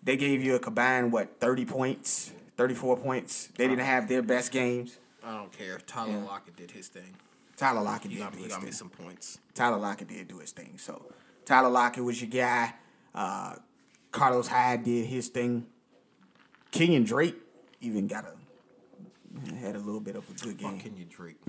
they 0.03 0.17
gave 0.17 0.43
you 0.43 0.55
a 0.57 0.59
combined 0.59 1.13
what 1.13 1.41
thirty 1.41 1.65
points, 1.65 2.33
thirty 2.57 2.75
four 2.75 2.97
points. 2.97 3.49
They 3.57 3.67
didn't 3.67 3.85
have 3.85 4.09
their 4.09 4.23
best 4.23 4.53
games. 4.53 4.99
I 5.25 5.37
don't 5.37 5.53
care. 5.53 5.79
Tyler 5.87 6.19
Lockett 6.19 6.57
did 6.57 6.71
his 6.71 6.89
thing. 6.89 7.15
Tyler 7.57 7.83
Lockett 7.83 8.11
did 8.11 8.21
got, 8.21 8.33
do 8.33 8.39
me, 8.39 8.45
his 8.45 8.53
got 8.53 8.63
me 8.63 8.71
some 8.71 8.89
points. 8.89 9.39
Tyler 9.55 9.79
Lockett 9.79 10.09
did 10.09 10.29
do 10.29 10.39
his 10.39 10.53
thing. 10.53 10.75
So 10.77 11.03
Tyler 11.45 11.71
Lockett 11.71 12.05
was 12.05 12.21
your 12.21 12.31
guy. 12.31 12.75
Uh, 13.15 13.57
Carlos 14.13 14.47
Hyde 14.47 14.85
did 14.85 15.07
his 15.07 15.29
thing. 15.29 15.67
Kenyon 16.71 17.05
Drake 17.05 17.37
even 17.81 18.07
got 18.07 18.25
a 18.25 18.33
had 19.61 19.75
a 19.77 19.79
little 19.79 20.01
bit 20.01 20.17
of 20.17 20.29
a 20.29 20.45
good 20.45 20.59
game. 20.59 20.79
Fucking 20.79 20.97
you, 20.97 21.05
Drake. 21.05 21.37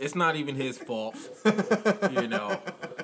it's 0.00 0.14
not 0.14 0.36
even 0.36 0.54
his 0.54 0.78
fault. 0.78 1.16
You 1.44 2.28
know, 2.28 2.60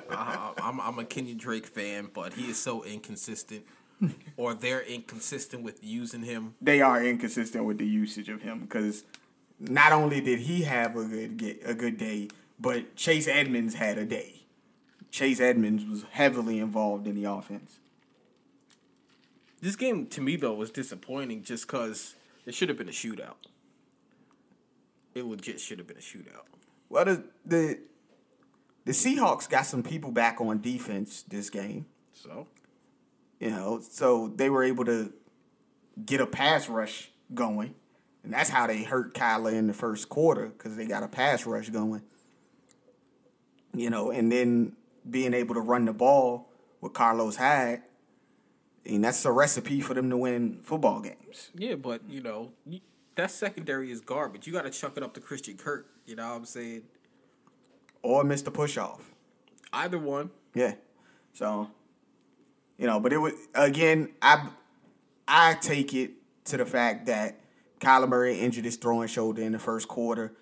I, 0.09 0.53
I'm, 0.57 0.79
I'm 0.79 0.99
a 0.99 1.05
Kenyon 1.05 1.37
Drake 1.37 1.65
fan, 1.65 2.09
but 2.13 2.33
he 2.33 2.49
is 2.49 2.57
so 2.57 2.83
inconsistent. 2.83 3.65
or 4.37 4.53
they're 4.53 4.81
inconsistent 4.81 5.63
with 5.63 5.83
using 5.83 6.23
him. 6.23 6.55
They 6.61 6.81
are 6.81 7.03
inconsistent 7.03 7.65
with 7.65 7.77
the 7.77 7.87
usage 7.87 8.29
of 8.29 8.41
him 8.41 8.59
because 8.59 9.03
not 9.59 9.91
only 9.91 10.21
did 10.21 10.39
he 10.39 10.63
have 10.63 10.95
a 10.95 11.05
good 11.05 11.37
get, 11.37 11.61
a 11.65 11.73
good 11.73 11.97
day, 11.97 12.29
but 12.59 12.95
Chase 12.95 13.27
Edmonds 13.27 13.75
had 13.75 13.97
a 13.97 14.05
day. 14.05 14.43
Chase 15.11 15.39
Edmonds 15.39 15.85
was 15.85 16.03
heavily 16.11 16.59
involved 16.59 17.07
in 17.07 17.15
the 17.15 17.23
offense. 17.23 17.79
This 19.61 19.75
game 19.75 20.07
to 20.07 20.21
me 20.21 20.35
though 20.35 20.53
was 20.53 20.71
disappointing 20.71 21.43
just 21.43 21.65
because 21.65 22.15
it 22.45 22.53
should 22.53 22.69
have 22.69 22.77
been 22.77 22.89
a 22.89 22.91
shootout. 22.91 23.35
It 25.15 25.25
legit 25.25 25.61
should 25.61 25.79
have 25.79 25.87
been 25.87 25.97
a 25.97 26.01
shootout. 26.01 26.43
Well, 26.89 27.05
the, 27.05 27.23
the 27.45 27.79
the 28.83 28.91
Seahawks 28.91 29.49
got 29.49 29.65
some 29.65 29.81
people 29.81 30.11
back 30.11 30.39
on 30.41 30.61
defense 30.61 31.23
this 31.23 31.49
game. 31.49 31.85
So 32.11 32.47
You 33.39 33.49
know, 33.49 33.79
so 33.81 34.31
they 34.35 34.49
were 34.49 34.63
able 34.63 34.85
to 34.85 35.13
get 36.05 36.19
a 36.19 36.27
pass 36.27 36.67
rush 36.69 37.11
going, 37.33 37.73
and 38.23 38.33
that's 38.33 38.49
how 38.49 38.67
they 38.67 38.83
hurt 38.83 39.13
Kyler 39.13 39.53
in 39.53 39.67
the 39.67 39.73
first 39.73 40.09
quarter 40.09 40.47
because 40.47 40.75
they 40.75 40.85
got 40.85 41.01
a 41.01 41.07
pass 41.07 41.45
rush 41.45 41.69
going. 41.69 42.01
You 43.73 43.89
know, 43.89 44.11
and 44.11 44.31
then 44.31 44.73
being 45.09 45.33
able 45.33 45.55
to 45.55 45.61
run 45.61 45.85
the 45.85 45.93
ball 45.93 46.49
with 46.81 46.93
Carlos 46.93 47.37
Hyde, 47.37 47.83
and 48.85 49.03
that's 49.03 49.23
a 49.25 49.31
recipe 49.31 49.79
for 49.79 49.93
them 49.93 50.09
to 50.09 50.17
win 50.17 50.59
football 50.61 50.99
games. 50.99 51.51
yeah, 51.55 51.75
but 51.75 52.01
you 52.09 52.21
know 52.21 52.51
that 53.15 53.31
secondary 53.31 53.91
is 53.91 54.01
garbage. 54.01 54.45
You 54.45 54.53
got 54.53 54.63
to 54.63 54.69
chuck 54.69 54.97
it 54.97 55.03
up 55.03 55.13
to 55.13 55.19
Christian 55.19 55.57
Kirk. 55.57 55.87
You 56.05 56.15
know 56.15 56.29
what 56.29 56.35
I'm 56.35 56.45
saying? 56.45 56.83
Or 58.01 58.23
Mr. 58.23 58.53
Push 58.53 58.77
Off. 58.77 59.11
Either 59.73 59.97
one. 59.97 60.29
Yeah. 60.53 60.75
So, 61.33 61.69
you 62.77 62.87
know, 62.87 62.99
but 62.99 63.11
it 63.11 63.17
was 63.17 63.33
again, 63.53 64.09
I 64.21 64.49
I 65.27 65.55
take 65.55 65.93
it 65.93 66.11
to 66.45 66.57
the 66.57 66.65
fact 66.65 67.07
that 67.07 67.39
Kyler 67.79 68.07
Murray 68.07 68.39
injured 68.39 68.65
his 68.65 68.77
throwing 68.77 69.07
shoulder 69.07 69.41
in 69.41 69.51
the 69.51 69.59
first 69.59 69.87
quarter. 69.87 70.33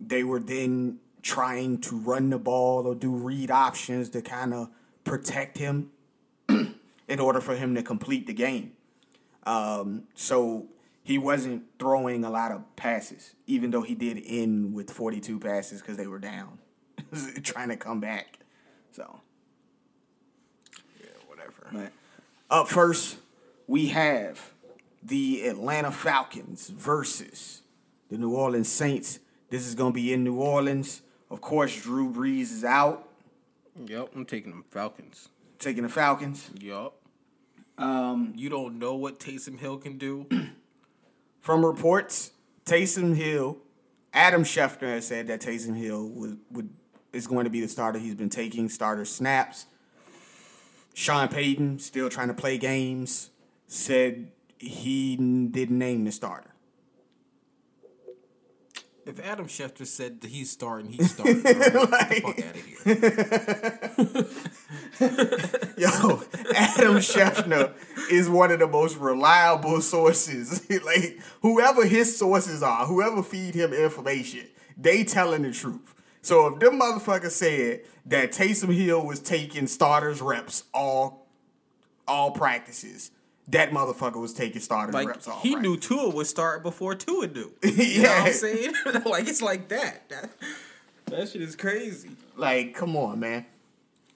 They 0.00 0.22
were 0.22 0.40
then 0.40 0.98
trying 1.22 1.80
to 1.80 1.96
run 1.96 2.30
the 2.30 2.38
ball 2.38 2.86
or 2.86 2.94
do 2.94 3.10
read 3.10 3.50
options 3.50 4.10
to 4.10 4.20
kind 4.20 4.52
of 4.52 4.68
protect 5.04 5.58
him 5.58 5.90
in 6.48 7.18
order 7.18 7.40
for 7.40 7.56
him 7.56 7.74
to 7.74 7.82
complete 7.82 8.26
the 8.26 8.34
game. 8.34 8.72
Um, 9.46 10.04
so 10.14 10.66
he 11.04 11.18
wasn't 11.18 11.62
throwing 11.78 12.24
a 12.24 12.30
lot 12.30 12.50
of 12.50 12.62
passes, 12.76 13.34
even 13.46 13.70
though 13.70 13.82
he 13.82 13.94
did 13.94 14.20
end 14.26 14.74
with 14.74 14.90
42 14.90 15.38
passes 15.38 15.80
because 15.80 15.96
they 15.96 16.06
were 16.06 16.18
down, 16.18 16.58
trying 17.42 17.68
to 17.68 17.76
come 17.76 18.00
back. 18.00 18.38
So, 18.92 19.20
Yeah, 21.00 21.06
whatever. 21.28 21.66
but 21.72 21.92
up 22.50 22.68
first, 22.68 23.16
we 23.66 23.88
have 23.88 24.52
the 25.02 25.46
Atlanta 25.46 25.90
Falcons 25.92 26.68
versus 26.70 27.62
the 28.08 28.16
New 28.18 28.34
Orleans 28.34 28.68
Saints. 28.68 29.18
This 29.50 29.66
is 29.66 29.74
going 29.74 29.92
to 29.92 29.94
be 29.94 30.12
in 30.12 30.24
New 30.24 30.36
Orleans. 30.36 31.02
Of 31.30 31.40
course, 31.40 31.80
Drew 31.82 32.10
Brees 32.12 32.50
is 32.52 32.64
out, 32.64 33.08
Yep, 33.86 34.10
I'm 34.14 34.24
taking 34.24 34.52
them 34.52 34.64
Falcons. 34.70 35.28
taking 35.58 35.82
the 35.82 35.88
Falcons. 35.88 36.48
Yup. 36.60 36.94
Um, 37.76 38.32
You 38.36 38.48
don't 38.48 38.78
know 38.78 38.94
what 38.94 39.18
Taysom 39.18 39.58
Hill 39.58 39.78
can 39.78 39.98
do. 39.98 40.26
From 41.44 41.62
reports, 41.62 42.30
Taysom 42.64 43.14
Hill, 43.14 43.58
Adam 44.14 44.44
Schefter 44.44 44.88
has 44.88 45.06
said 45.06 45.26
that 45.26 45.42
Taysom 45.42 45.76
Hill 45.76 46.08
would, 46.08 46.38
would 46.50 46.70
is 47.12 47.26
going 47.26 47.44
to 47.44 47.50
be 47.50 47.60
the 47.60 47.68
starter. 47.68 47.98
He's 47.98 48.14
been 48.14 48.30
taking 48.30 48.70
starter 48.70 49.04
snaps. 49.04 49.66
Sean 50.94 51.28
Payton 51.28 51.80
still 51.80 52.08
trying 52.08 52.28
to 52.28 52.34
play 52.34 52.56
games. 52.56 53.28
Said 53.66 54.32
he 54.56 55.16
didn't 55.16 55.78
name 55.78 56.04
the 56.04 56.12
starter. 56.12 56.53
If 59.06 59.20
Adam 59.20 59.46
Schefter 59.46 59.86
said 59.86 60.22
that 60.22 60.30
he's 60.30 60.50
starting, 60.50 60.90
he's 60.90 61.10
starting. 61.14 61.42
Right? 61.42 61.54
Get 61.54 61.72
the 61.72 61.86
fuck 62.22 62.40
out 62.40 62.56
of 62.56 62.64
here. 62.64 62.94
Yo, 65.76 66.22
Adam 66.54 66.96
Schefter 66.96 67.74
is 68.10 68.30
one 68.30 68.50
of 68.50 68.60
the 68.60 68.66
most 68.66 68.96
reliable 68.96 69.82
sources. 69.82 70.68
like 70.84 71.18
whoever 71.42 71.84
his 71.84 72.16
sources 72.16 72.62
are, 72.62 72.86
whoever 72.86 73.22
feed 73.22 73.54
him 73.54 73.74
information, 73.74 74.46
they 74.78 75.04
telling 75.04 75.42
the 75.42 75.52
truth. 75.52 75.94
So 76.22 76.46
if 76.46 76.60
them 76.60 76.80
motherfuckers 76.80 77.32
said 77.32 77.82
that 78.06 78.32
Taysom 78.32 78.74
Hill 78.74 79.04
was 79.04 79.20
taking 79.20 79.66
starters 79.66 80.22
reps 80.22 80.64
all 80.72 81.26
all 82.08 82.30
practices, 82.30 83.10
that 83.48 83.70
motherfucker 83.70 84.20
was 84.20 84.32
taking 84.32 84.60
starters 84.60 84.94
Like 84.94 85.08
reps 85.08 85.28
all 85.28 85.40
he 85.40 85.54
knew. 85.54 85.76
Tua 85.76 86.08
would 86.10 86.26
start 86.26 86.62
before 86.62 86.94
Tua 86.94 87.26
knew. 87.26 87.52
You 87.62 88.02
know 88.02 88.08
what 88.08 88.18
Yeah. 88.18 88.24
I'm 88.26 88.32
saying? 88.32 88.74
like 89.06 89.28
it's 89.28 89.42
like 89.42 89.68
that. 89.68 90.08
that. 90.08 90.30
That 91.06 91.28
shit 91.28 91.42
is 91.42 91.54
crazy. 91.54 92.10
Like, 92.36 92.74
come 92.74 92.96
on, 92.96 93.20
man. 93.20 93.44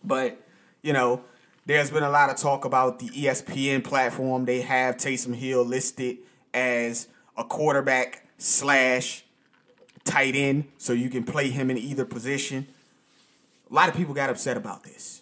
But, 0.02 0.40
you 0.82 0.92
know, 0.94 1.22
there's 1.66 1.90
been 1.90 2.02
a 2.02 2.08
lot 2.10 2.30
of 2.30 2.36
talk 2.36 2.64
about 2.64 2.98
the 2.98 3.08
ESPN 3.10 3.84
platform. 3.84 4.46
They 4.46 4.62
have 4.62 4.96
Taysom 4.96 5.34
Hill 5.34 5.62
listed 5.64 6.16
as 6.54 7.08
a 7.36 7.44
quarterback 7.44 8.26
slash 8.38 9.24
tight 10.04 10.34
end, 10.34 10.64
so 10.78 10.94
you 10.94 11.10
can 11.10 11.24
play 11.24 11.50
him 11.50 11.70
in 11.70 11.76
either 11.76 12.06
position. 12.06 12.66
A 13.70 13.74
lot 13.74 13.90
of 13.90 13.94
people 13.94 14.14
got 14.14 14.30
upset 14.30 14.56
about 14.56 14.82
this. 14.84 15.20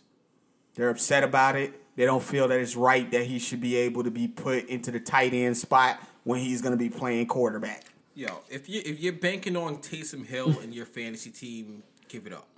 They're 0.77 0.91
upset 0.91 1.25
about 1.25 1.57
it. 1.57 1.75
They 1.97 2.05
don't 2.05 2.23
feel 2.23 2.47
that 2.49 2.61
it's 2.61 2.77
right 2.77 3.11
that 3.11 3.25
he 3.25 3.39
should 3.39 3.61
be 3.61 3.77
able 3.77 4.05
to 4.05 4.11
be 4.11 4.29
put 4.29 4.67
into 4.69 4.91
the 4.91 5.01
tight 5.01 5.33
end 5.33 5.57
spot 5.57 5.99
when 6.25 6.41
he's 6.41 6.61
going 6.61 6.73
to 6.73 6.79
be 6.79 6.91
playing 6.91 7.27
quarterback. 7.27 7.85
Yo, 8.15 8.41
if 8.49 8.69
you 8.69 8.83
if 8.85 9.01
you're 9.01 9.13
banking 9.13 9.57
on 9.57 9.79
Taysom 9.79 10.27
Hill 10.27 10.59
in 10.61 10.73
your 10.73 10.87
fantasy 10.87 11.31
team, 11.31 11.83
give 12.09 12.27
it 12.27 12.33
up. 12.33 12.49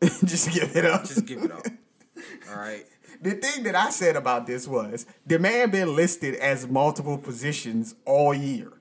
Just 0.24 0.52
give 0.52 0.76
it 0.76 0.84
up. 0.84 1.04
Just 1.04 1.26
give 1.26 1.42
it 1.42 1.52
up. 1.52 1.66
All 2.50 2.56
right. 2.56 2.86
The 3.20 3.32
thing 3.32 3.64
that 3.64 3.74
I 3.74 3.90
said 3.90 4.16
about 4.16 4.46
this 4.46 4.66
was 4.66 5.06
the 5.26 5.38
man 5.38 5.70
been 5.70 5.94
listed 5.94 6.34
as 6.34 6.66
multiple 6.66 7.16
positions 7.16 7.94
all 8.04 8.34
year. 8.34 8.72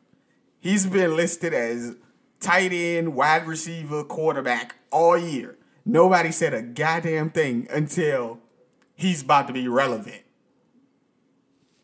He's 0.59 0.85
been 0.85 1.15
listed 1.15 1.53
as 1.53 1.95
tight 2.39 2.71
end, 2.73 3.15
wide 3.15 3.47
receiver, 3.47 4.03
quarterback 4.03 4.75
all 4.91 5.17
year. 5.17 5.57
Nobody 5.85 6.31
said 6.31 6.53
a 6.53 6.61
goddamn 6.61 7.29
thing 7.31 7.67
until 7.69 8.39
he's 8.95 9.21
about 9.21 9.47
to 9.47 9.53
be 9.53 9.67
relevant. 9.67 10.21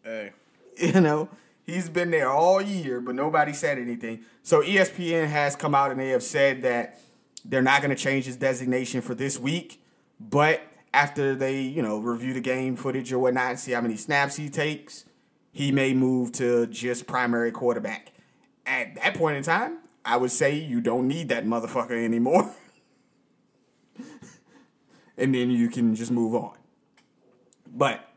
Hey. 0.04 0.32
You 0.82 1.02
know, 1.02 1.28
he's 1.66 1.90
been 1.90 2.10
there 2.10 2.30
all 2.30 2.62
year, 2.62 3.02
but 3.02 3.14
nobody 3.14 3.52
said 3.52 3.78
anything. 3.78 4.22
So 4.44 4.62
ESPN 4.62 5.28
has 5.28 5.58
come 5.58 5.76
out 5.76 5.92
and 5.92 6.00
they 6.00 6.08
have 6.12 6.24
said 6.24 6.62
that 6.62 7.02
they're 7.44 7.62
not 7.62 7.82
going 7.82 7.94
to 7.94 8.02
change 8.02 8.24
his 8.24 8.38
designation 8.38 9.02
for 9.02 9.14
this 9.14 9.38
week, 9.38 9.84
but 10.18 10.62
after 10.94 11.36
they, 11.36 11.60
you 11.62 11.82
know, 11.82 12.00
review 12.00 12.34
the 12.34 12.40
game 12.40 12.78
footage 12.78 13.12
or 13.12 13.20
whatnot 13.20 13.50
and 13.50 13.60
see 13.60 13.74
how 13.74 13.82
many 13.82 13.98
snaps 13.98 14.38
he 14.38 14.50
takes, 14.50 15.04
he 15.52 15.72
may 15.72 15.94
move 15.94 16.32
to 16.34 16.66
just 16.68 17.08
primary 17.08 17.52
quarterback. 17.52 18.14
At 18.66 18.96
that 18.96 19.16
point 19.16 19.38
in 19.38 19.44
time, 19.44 19.80
I 20.06 20.18
would 20.18 20.32
say 20.32 20.56
you 20.56 20.82
don't 20.82 21.08
need 21.08 21.30
that 21.30 21.46
motherfucker 21.46 22.04
anymore. 22.04 22.54
and 25.18 25.36
then 25.36 25.52
you 25.52 25.70
can 25.70 25.94
just 25.96 26.12
move 26.12 26.36
on. 26.36 26.59
But 27.72 28.08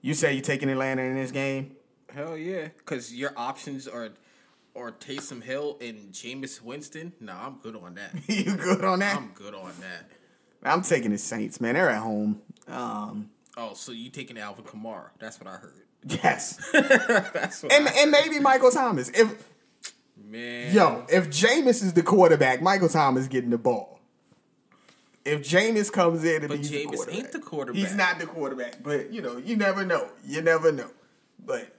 you 0.00 0.14
say 0.14 0.32
you're 0.32 0.42
taking 0.42 0.68
Atlanta 0.68 1.02
in 1.02 1.16
this 1.16 1.30
game? 1.30 1.76
Hell 2.12 2.36
yeah. 2.36 2.68
Cause 2.84 3.12
your 3.12 3.32
options 3.36 3.88
are 3.88 4.10
or 4.74 4.92
Taysom 4.92 5.42
Hill 5.42 5.76
and 5.80 6.12
Jameis 6.12 6.62
Winston. 6.62 7.12
No, 7.20 7.34
I'm 7.34 7.56
good 7.62 7.76
on 7.76 7.94
that. 7.94 8.14
you 8.28 8.56
good 8.56 8.84
on 8.84 9.00
that? 9.00 9.16
I'm 9.16 9.30
good 9.34 9.54
on 9.54 9.72
that. 9.80 10.10
I'm 10.62 10.82
taking 10.82 11.10
the 11.10 11.18
Saints, 11.18 11.60
man. 11.60 11.74
They're 11.74 11.90
at 11.90 12.02
home. 12.02 12.40
Um, 12.68 13.30
Oh, 13.56 13.74
so 13.74 13.92
you 13.92 14.10
taking 14.10 14.38
Alvin 14.38 14.64
Kamara? 14.64 15.10
That's 15.18 15.38
what 15.38 15.48
I 15.48 15.56
heard. 15.56 15.74
yes, 16.06 16.56
That's 16.72 17.62
what 17.62 17.72
and 17.72 17.86
and 17.86 18.10
maybe 18.10 18.40
Michael 18.40 18.70
Thomas. 18.70 19.10
If 19.10 19.46
man. 20.16 20.74
yo, 20.74 21.06
if 21.08 21.28
Jameis 21.28 21.82
is 21.82 21.92
the 21.92 22.02
quarterback, 22.02 22.62
Michael 22.62 22.88
Thomas 22.88 23.28
getting 23.28 23.50
the 23.50 23.58
ball. 23.58 23.91
If 25.24 25.42
Jameis 25.42 25.92
comes 25.92 26.24
in 26.24 26.42
and 26.42 26.48
But 26.48 26.58
he's 26.58 26.70
the 26.70 26.76
Jameis 26.84 26.94
quarterback, 26.94 27.14
ain't 27.18 27.32
the 27.32 27.38
quarterback. 27.38 27.80
He's 27.82 27.94
not 27.94 28.18
the 28.18 28.26
quarterback, 28.26 28.82
but 28.82 29.12
you 29.12 29.22
know, 29.22 29.36
you 29.36 29.56
never 29.56 29.84
know. 29.84 30.08
You 30.26 30.42
never 30.42 30.72
know. 30.72 30.90
But 31.44 31.76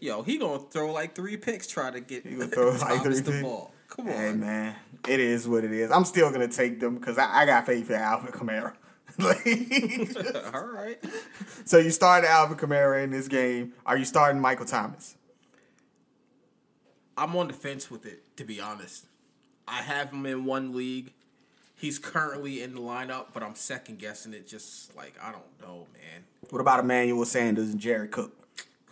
Yo, 0.00 0.22
he 0.22 0.38
gonna 0.38 0.58
throw 0.70 0.92
like 0.92 1.14
three 1.14 1.36
picks 1.36 1.66
try 1.66 1.90
to 1.90 2.00
get 2.00 2.24
He 2.26 2.34
gonna 2.36 2.46
throw 2.48 2.70
like 2.80 3.02
three 3.02 3.20
the 3.20 3.30
picks? 3.32 3.42
ball. 3.42 3.72
Come 3.88 4.08
on. 4.08 4.12
hey, 4.14 4.32
man, 4.34 4.76
it 5.08 5.18
is 5.18 5.48
what 5.48 5.64
it 5.64 5.72
is. 5.72 5.90
I'm 5.90 6.04
still 6.04 6.30
gonna 6.30 6.48
take 6.48 6.78
them 6.78 6.96
because 6.96 7.18
I, 7.18 7.42
I 7.42 7.46
got 7.46 7.66
faith 7.66 7.90
in 7.90 7.96
Alvin 7.96 8.32
Kamara. 8.32 8.74
Like, 9.18 9.44
All 10.54 10.66
right. 10.68 10.96
so 11.64 11.78
you 11.78 11.90
started 11.90 12.28
Alvin 12.30 12.56
Kamara 12.56 13.02
in 13.02 13.10
this 13.10 13.26
game. 13.26 13.72
Are 13.84 13.96
you 13.96 14.04
starting 14.04 14.40
Michael 14.40 14.66
Thomas? 14.66 15.16
I'm 17.16 17.34
on 17.34 17.48
the 17.48 17.52
fence 17.54 17.90
with 17.90 18.06
it, 18.06 18.36
to 18.36 18.44
be 18.44 18.60
honest. 18.60 19.06
I 19.66 19.82
have 19.82 20.12
him 20.12 20.24
in 20.26 20.44
one 20.44 20.72
league. 20.72 21.12
He's 21.78 21.98
currently 21.98 22.62
in 22.62 22.74
the 22.74 22.80
lineup, 22.80 23.26
but 23.32 23.42
I'm 23.42 23.54
second 23.54 23.98
guessing 23.98 24.34
it. 24.34 24.46
Just 24.46 24.94
like 24.96 25.14
I 25.22 25.30
don't 25.32 25.44
know, 25.62 25.86
man. 25.94 26.24
What 26.50 26.60
about 26.60 26.80
Emmanuel 26.80 27.24
Sanders 27.24 27.70
and 27.70 27.78
Jared 27.80 28.10
Cook? 28.10 28.32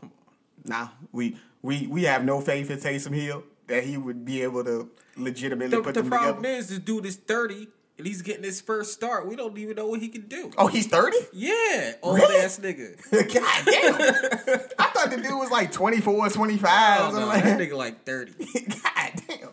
Come 0.01 0.11
on. 0.13 0.71
Nah, 0.71 0.89
we 1.13 1.37
we 1.63 1.87
we 1.89 2.05
have 2.05 2.25
no 2.25 2.41
faith 2.41 2.71
in 2.71 2.79
Taysom 2.79 3.15
Hill 3.15 3.43
that 3.67 3.83
he 3.85 3.97
would 3.97 4.25
be 4.25 4.43
able 4.43 4.63
to 4.65 4.89
legitimately 5.17 5.77
The, 5.77 5.83
put 5.83 5.95
the 5.95 6.03
them 6.03 6.11
problem 6.11 6.37
together. 6.37 6.59
is, 6.59 6.69
this 6.69 6.79
dude 6.79 7.05
is 7.07 7.17
30 7.17 7.67
and 7.99 8.07
he's 8.07 8.23
getting 8.23 8.45
his 8.45 8.61
first 8.61 8.93
start. 8.93 9.27
We 9.27 9.35
don't 9.35 9.57
even 9.59 9.75
know 9.75 9.87
what 9.89 10.01
he 10.01 10.09
can 10.09 10.29
do. 10.29 10.53
Oh, 10.59 10.67
he's 10.69 10.87
thirty. 10.87 11.17
Yeah, 11.33 11.93
old 12.03 12.17
Really? 12.19 12.37
ass 12.37 12.61
nigga. 12.61 12.95
God 13.11 13.65
damn! 13.65 14.61
I 14.79 14.91
thought 14.91 15.11
the 15.11 15.17
dude 15.17 15.33
was 15.39 15.51
like 15.51 15.73
24, 15.73 16.29
25. 16.29 17.01
Oh, 17.15 17.19
no, 17.19 17.27
like 17.27 17.43
that 17.43 17.59
that. 17.59 17.69
nigga 17.69 17.77
like 17.77 18.05
30. 18.05 18.33
God 18.69 19.13
damn. 19.27 19.49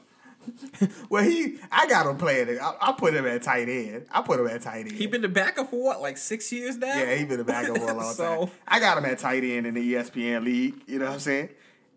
Well, 1.10 1.24
he, 1.24 1.58
I 1.72 1.88
got 1.88 2.06
him 2.08 2.18
playing 2.18 2.50
it. 2.50 2.58
I, 2.62 2.74
I 2.82 2.92
put 2.94 3.14
him 3.14 3.26
at 3.28 3.42
tight 3.44 3.70
end. 3.70 4.06
I 4.12 4.22
put 4.22 4.40
him 4.40 4.48
at 4.48 4.62
tight 4.62 4.82
end. 4.88 4.92
He 4.94 5.06
been 5.08 5.22
the 5.22 5.30
backup 5.30 5.70
for 5.70 5.82
what, 5.84 6.02
like 6.02 6.18
six 6.18 6.52
years 6.52 6.78
now? 6.78 6.88
yeah, 6.88 7.16
he 7.16 7.24
been 7.26 7.40
a 7.40 7.44
backup 7.44 7.78
for 7.78 7.90
a 7.92 7.94
long 7.94 8.14
So- 8.16 8.46
time. 8.46 8.56
I 8.68 8.80
got 8.80 8.98
him 8.98 9.06
at 9.06 9.20
tight 9.20 9.44
end 9.44 9.68
in 9.68 9.74
the 9.76 9.94
ESPN 9.94 10.44
league. 10.44 10.76
You 10.88 11.00
know 11.00 11.06
what 11.06 11.14
I'm 11.16 11.20
saying? 11.20 11.50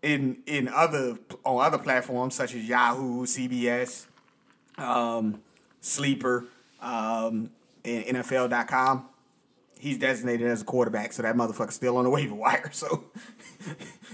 In 0.03 0.37
in 0.45 0.67
other 0.67 1.17
on 1.43 1.65
other 1.65 1.79
platforms 1.79 2.35
such 2.35 2.53
as 2.53 2.63
Yahoo, 2.63 3.25
CBS, 3.25 4.05
um, 4.77 5.41
Sleeper, 5.81 6.45
um, 6.81 7.49
and 7.83 8.05
NFL.com. 8.05 9.09
He's 9.79 9.97
designated 9.97 10.47
as 10.47 10.61
a 10.61 10.65
quarterback, 10.65 11.13
so 11.13 11.23
that 11.23 11.35
motherfucker's 11.35 11.75
still 11.75 11.97
on 11.97 12.03
the 12.03 12.09
waiver 12.11 12.35
wire. 12.35 12.69
So 12.71 13.05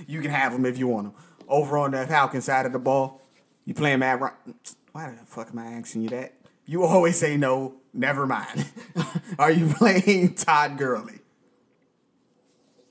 you 0.08 0.22
can 0.22 0.32
have 0.32 0.54
him 0.54 0.66
if 0.66 0.78
you 0.78 0.88
want 0.88 1.08
him. 1.08 1.14
Over 1.50 1.78
on 1.78 1.92
the 1.92 2.08
Falcon 2.08 2.42
side 2.42 2.66
of 2.66 2.72
the 2.72 2.80
ball, 2.80 3.22
you 3.66 3.74
playing 3.74 4.00
Matt 4.00 4.20
Ryan. 4.20 4.56
Why 4.92 5.10
the 5.10 5.26
fuck 5.26 5.50
am 5.52 5.60
I 5.60 5.66
asking 5.74 6.04
you 6.04 6.10
that? 6.10 6.34
You 6.66 6.84
always 6.84 7.18
say 7.18 7.38
no. 7.38 7.76
Never 7.94 8.26
mind. 8.26 8.70
Are 9.40 9.52
you 9.52 9.74
playing 9.74 10.36
Todd 10.36 10.78
Gurley? 10.78 11.20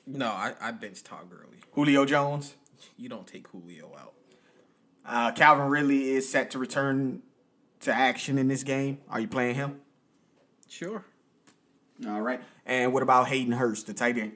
No, 0.07 0.27
I, 0.27 0.55
I 0.61 0.71
benched 0.73 1.07
Todd 1.07 1.31
Gurley. 1.31 1.59
Julio 1.73 2.05
Jones? 2.05 2.55
You 2.97 3.09
don't 3.09 3.27
take 3.27 3.49
Julio 3.49 3.93
out. 3.99 4.13
Uh, 5.05 5.33
Calvin 5.33 5.69
Ridley 5.69 6.11
is 6.11 6.29
set 6.29 6.51
to 6.53 6.59
return 6.59 7.23
to 7.81 7.93
action 7.93 8.39
in 8.39 8.49
this 8.49 8.63
game. 8.63 8.99
Are 9.09 9.21
you 9.21 9.29
playing 9.29 9.57
him? 9.57 9.81
Sure. 10.69 11.05
All 12.07 12.21
right. 12.21 12.41
And 12.67 12.93
what 12.93 13.03
about 13.03 13.29
Hayden 13.29 13.53
Hurst, 13.53 13.87
the 13.87 13.95
tight 13.95 14.19
end? 14.19 14.33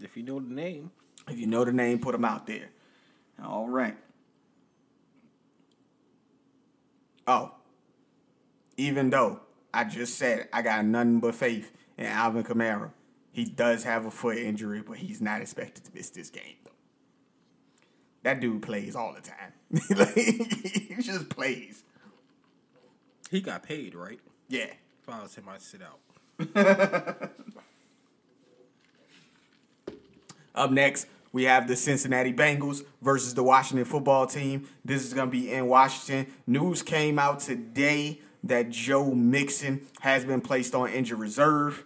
If 0.00 0.16
you 0.16 0.22
know 0.22 0.40
the 0.40 0.52
name. 0.52 0.90
If 1.28 1.38
you 1.38 1.46
know 1.46 1.64
the 1.64 1.72
name, 1.72 1.98
put 1.98 2.14
him 2.14 2.24
out 2.24 2.46
there. 2.46 2.70
All 3.42 3.68
right. 3.68 3.96
Oh, 7.30 7.52
even 8.76 9.10
though 9.10 9.38
I 9.72 9.84
just 9.84 10.18
said 10.18 10.48
I 10.52 10.62
got 10.62 10.84
nothing 10.84 11.20
but 11.20 11.36
faith 11.36 11.70
in 11.96 12.06
Alvin 12.06 12.42
Kamara, 12.42 12.90
he 13.30 13.44
does 13.44 13.84
have 13.84 14.04
a 14.04 14.10
foot 14.10 14.36
injury, 14.36 14.82
but 14.84 14.96
he's 14.96 15.20
not 15.20 15.40
expected 15.40 15.84
to 15.84 15.92
miss 15.94 16.10
this 16.10 16.28
game. 16.28 16.56
Though. 16.64 16.72
That 18.24 18.40
dude 18.40 18.62
plays 18.62 18.96
all 18.96 19.14
the 19.14 19.20
time. 19.20 19.52
like, 19.96 20.14
he 20.16 20.96
just 21.00 21.28
plays. 21.28 21.84
He 23.30 23.40
got 23.40 23.62
paid, 23.62 23.94
right? 23.94 24.18
Yeah. 24.48 24.72
If 25.00 25.08
I 25.08 25.22
was 25.22 25.36
him, 25.36 25.44
I'd 25.48 25.62
sit 25.62 25.82
out. 25.82 26.00
Up 30.56 30.72
next, 30.72 31.06
we 31.32 31.44
have 31.44 31.68
the 31.68 31.76
Cincinnati 31.76 32.32
Bengals 32.32 32.84
versus 33.02 33.34
the 33.34 33.42
Washington 33.42 33.84
football 33.84 34.26
team. 34.26 34.68
This 34.84 35.04
is 35.06 35.14
going 35.14 35.28
to 35.28 35.30
be 35.30 35.52
in 35.52 35.66
Washington. 35.66 36.32
News 36.46 36.82
came 36.82 37.18
out 37.18 37.40
today 37.40 38.20
that 38.44 38.70
Joe 38.70 39.12
Mixon 39.12 39.86
has 40.00 40.24
been 40.24 40.40
placed 40.40 40.74
on 40.74 40.90
injured 40.90 41.18
reserve. 41.18 41.84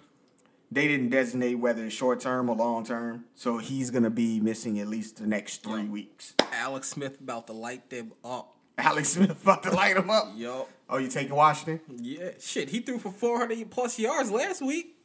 They 0.71 0.89
didn't 0.89 1.11
designate 1.11 1.57
whether 1.57 1.85
it's 1.85 1.95
short 1.95 2.21
term 2.21 2.49
or 2.49 2.57
long 2.57 2.85
term, 2.85 3.27
so 3.35 3.59
he's 3.59 3.91
going 3.91 4.03
to 4.03 4.11
be 4.11 4.41
missing 4.41 4.81
at 4.81 4.89
least 4.89 5.19
the 5.19 5.27
next 5.27 5.63
three 5.63 5.85
weeks. 5.85 6.35
Alex 6.53 6.89
Smith 6.89 7.21
about 7.21 7.47
to 7.47 7.53
light 7.53 7.91
them 7.91 8.13
up. 8.25 8.57
Alex 8.79 9.11
Smith 9.11 9.43
about 9.43 9.63
to 9.63 9.71
light 9.71 9.95
them 9.95 10.11
up. 10.11 10.33
Yo. 10.35 10.67
Oh, 10.89 10.99
you 10.99 11.09
taking 11.09 11.35
Washington? 11.35 11.81
Yeah. 12.03 12.31
Shit, 12.41 12.71
he 12.71 12.81
threw 12.81 12.99
for 12.99 13.13
400 13.13 13.71
plus 13.71 13.99
yards 13.99 14.31
last 14.31 14.63
week. 14.63 14.97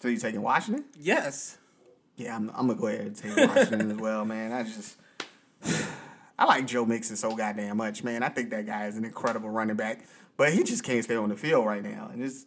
So 0.00 0.08
you 0.08 0.18
taking 0.18 0.42
Washington? 0.42 0.84
Yes. 0.98 1.56
Yeah, 2.16 2.36
I'm, 2.36 2.50
I'm 2.50 2.68
gonna 2.68 2.78
go 2.78 2.86
ahead 2.86 3.06
and 3.06 3.16
take 3.16 3.36
Washington 3.36 3.90
as 3.90 3.96
well, 3.96 4.24
man. 4.24 4.52
I 4.52 4.62
just 4.62 4.96
I 6.38 6.44
like 6.44 6.66
Joe 6.66 6.84
Mixon 6.84 7.16
so 7.16 7.34
goddamn 7.34 7.76
much, 7.76 8.04
man. 8.04 8.22
I 8.22 8.28
think 8.28 8.50
that 8.50 8.66
guy 8.66 8.86
is 8.86 8.96
an 8.96 9.04
incredible 9.04 9.50
running 9.50 9.76
back, 9.76 10.04
but 10.36 10.52
he 10.52 10.62
just 10.62 10.84
can't 10.84 11.02
stay 11.04 11.16
on 11.16 11.28
the 11.28 11.36
field 11.36 11.66
right 11.66 11.82
now, 11.82 12.10
and 12.12 12.22
it's 12.22 12.46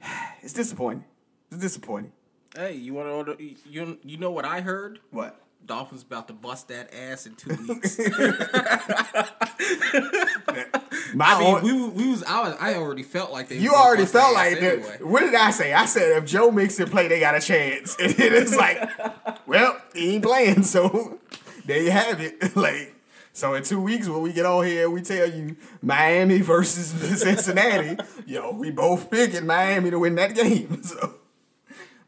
it's 0.42 0.52
disappointing. 0.52 1.04
It's 1.50 1.60
disappointing. 1.60 2.12
Hey, 2.54 2.74
you 2.74 2.94
want 2.94 3.08
to 3.08 3.12
order? 3.12 3.36
You 3.38 3.98
you 4.02 4.16
know 4.16 4.30
what 4.30 4.44
I 4.44 4.60
heard? 4.60 5.00
What? 5.10 5.38
Dolphins 5.64 6.02
about 6.02 6.26
to 6.26 6.34
bust 6.34 6.68
that 6.68 6.92
ass 6.92 7.26
in 7.26 7.36
two 7.36 7.50
weeks. 7.68 7.98
My 11.14 11.34
I 11.34 11.38
mean, 11.40 11.54
own- 11.56 11.62
we, 11.62 12.04
we 12.04 12.10
was 12.10 12.22
I, 12.24 12.42
was 12.48 12.56
I 12.60 12.74
already 12.74 13.02
felt 13.02 13.30
like 13.32 13.48
they. 13.48 13.58
you 13.58 13.72
already 13.74 14.06
felt 14.06 14.34
like 14.34 14.60
that. 14.60 14.72
anyway. 14.78 14.98
What 15.02 15.20
did 15.20 15.34
I 15.34 15.50
say? 15.50 15.72
I 15.72 15.84
said 15.86 16.16
if 16.16 16.24
Joe 16.24 16.50
Mixon 16.50 16.88
play, 16.88 17.08
they 17.08 17.20
got 17.20 17.34
a 17.34 17.40
chance. 17.40 17.96
And 18.00 18.14
it's 18.18 18.54
like, 18.56 18.88
well, 19.46 19.76
he 19.94 20.14
ain't 20.14 20.24
playing, 20.24 20.62
so 20.64 21.18
there 21.66 21.82
you 21.82 21.90
have 21.90 22.20
it. 22.20 22.56
like, 22.56 22.94
so 23.32 23.54
in 23.54 23.62
two 23.62 23.80
weeks 23.80 24.08
when 24.08 24.22
we 24.22 24.32
get 24.32 24.46
on 24.46 24.64
here, 24.66 24.88
we 24.90 25.02
tell 25.02 25.28
you 25.30 25.56
Miami 25.82 26.40
versus 26.40 26.88
Cincinnati. 27.20 27.96
yo, 28.26 28.52
we 28.52 28.70
both 28.70 29.10
picking 29.10 29.46
Miami 29.46 29.90
to 29.90 29.98
win 29.98 30.14
that 30.16 30.34
game. 30.34 30.82
So, 30.82 31.14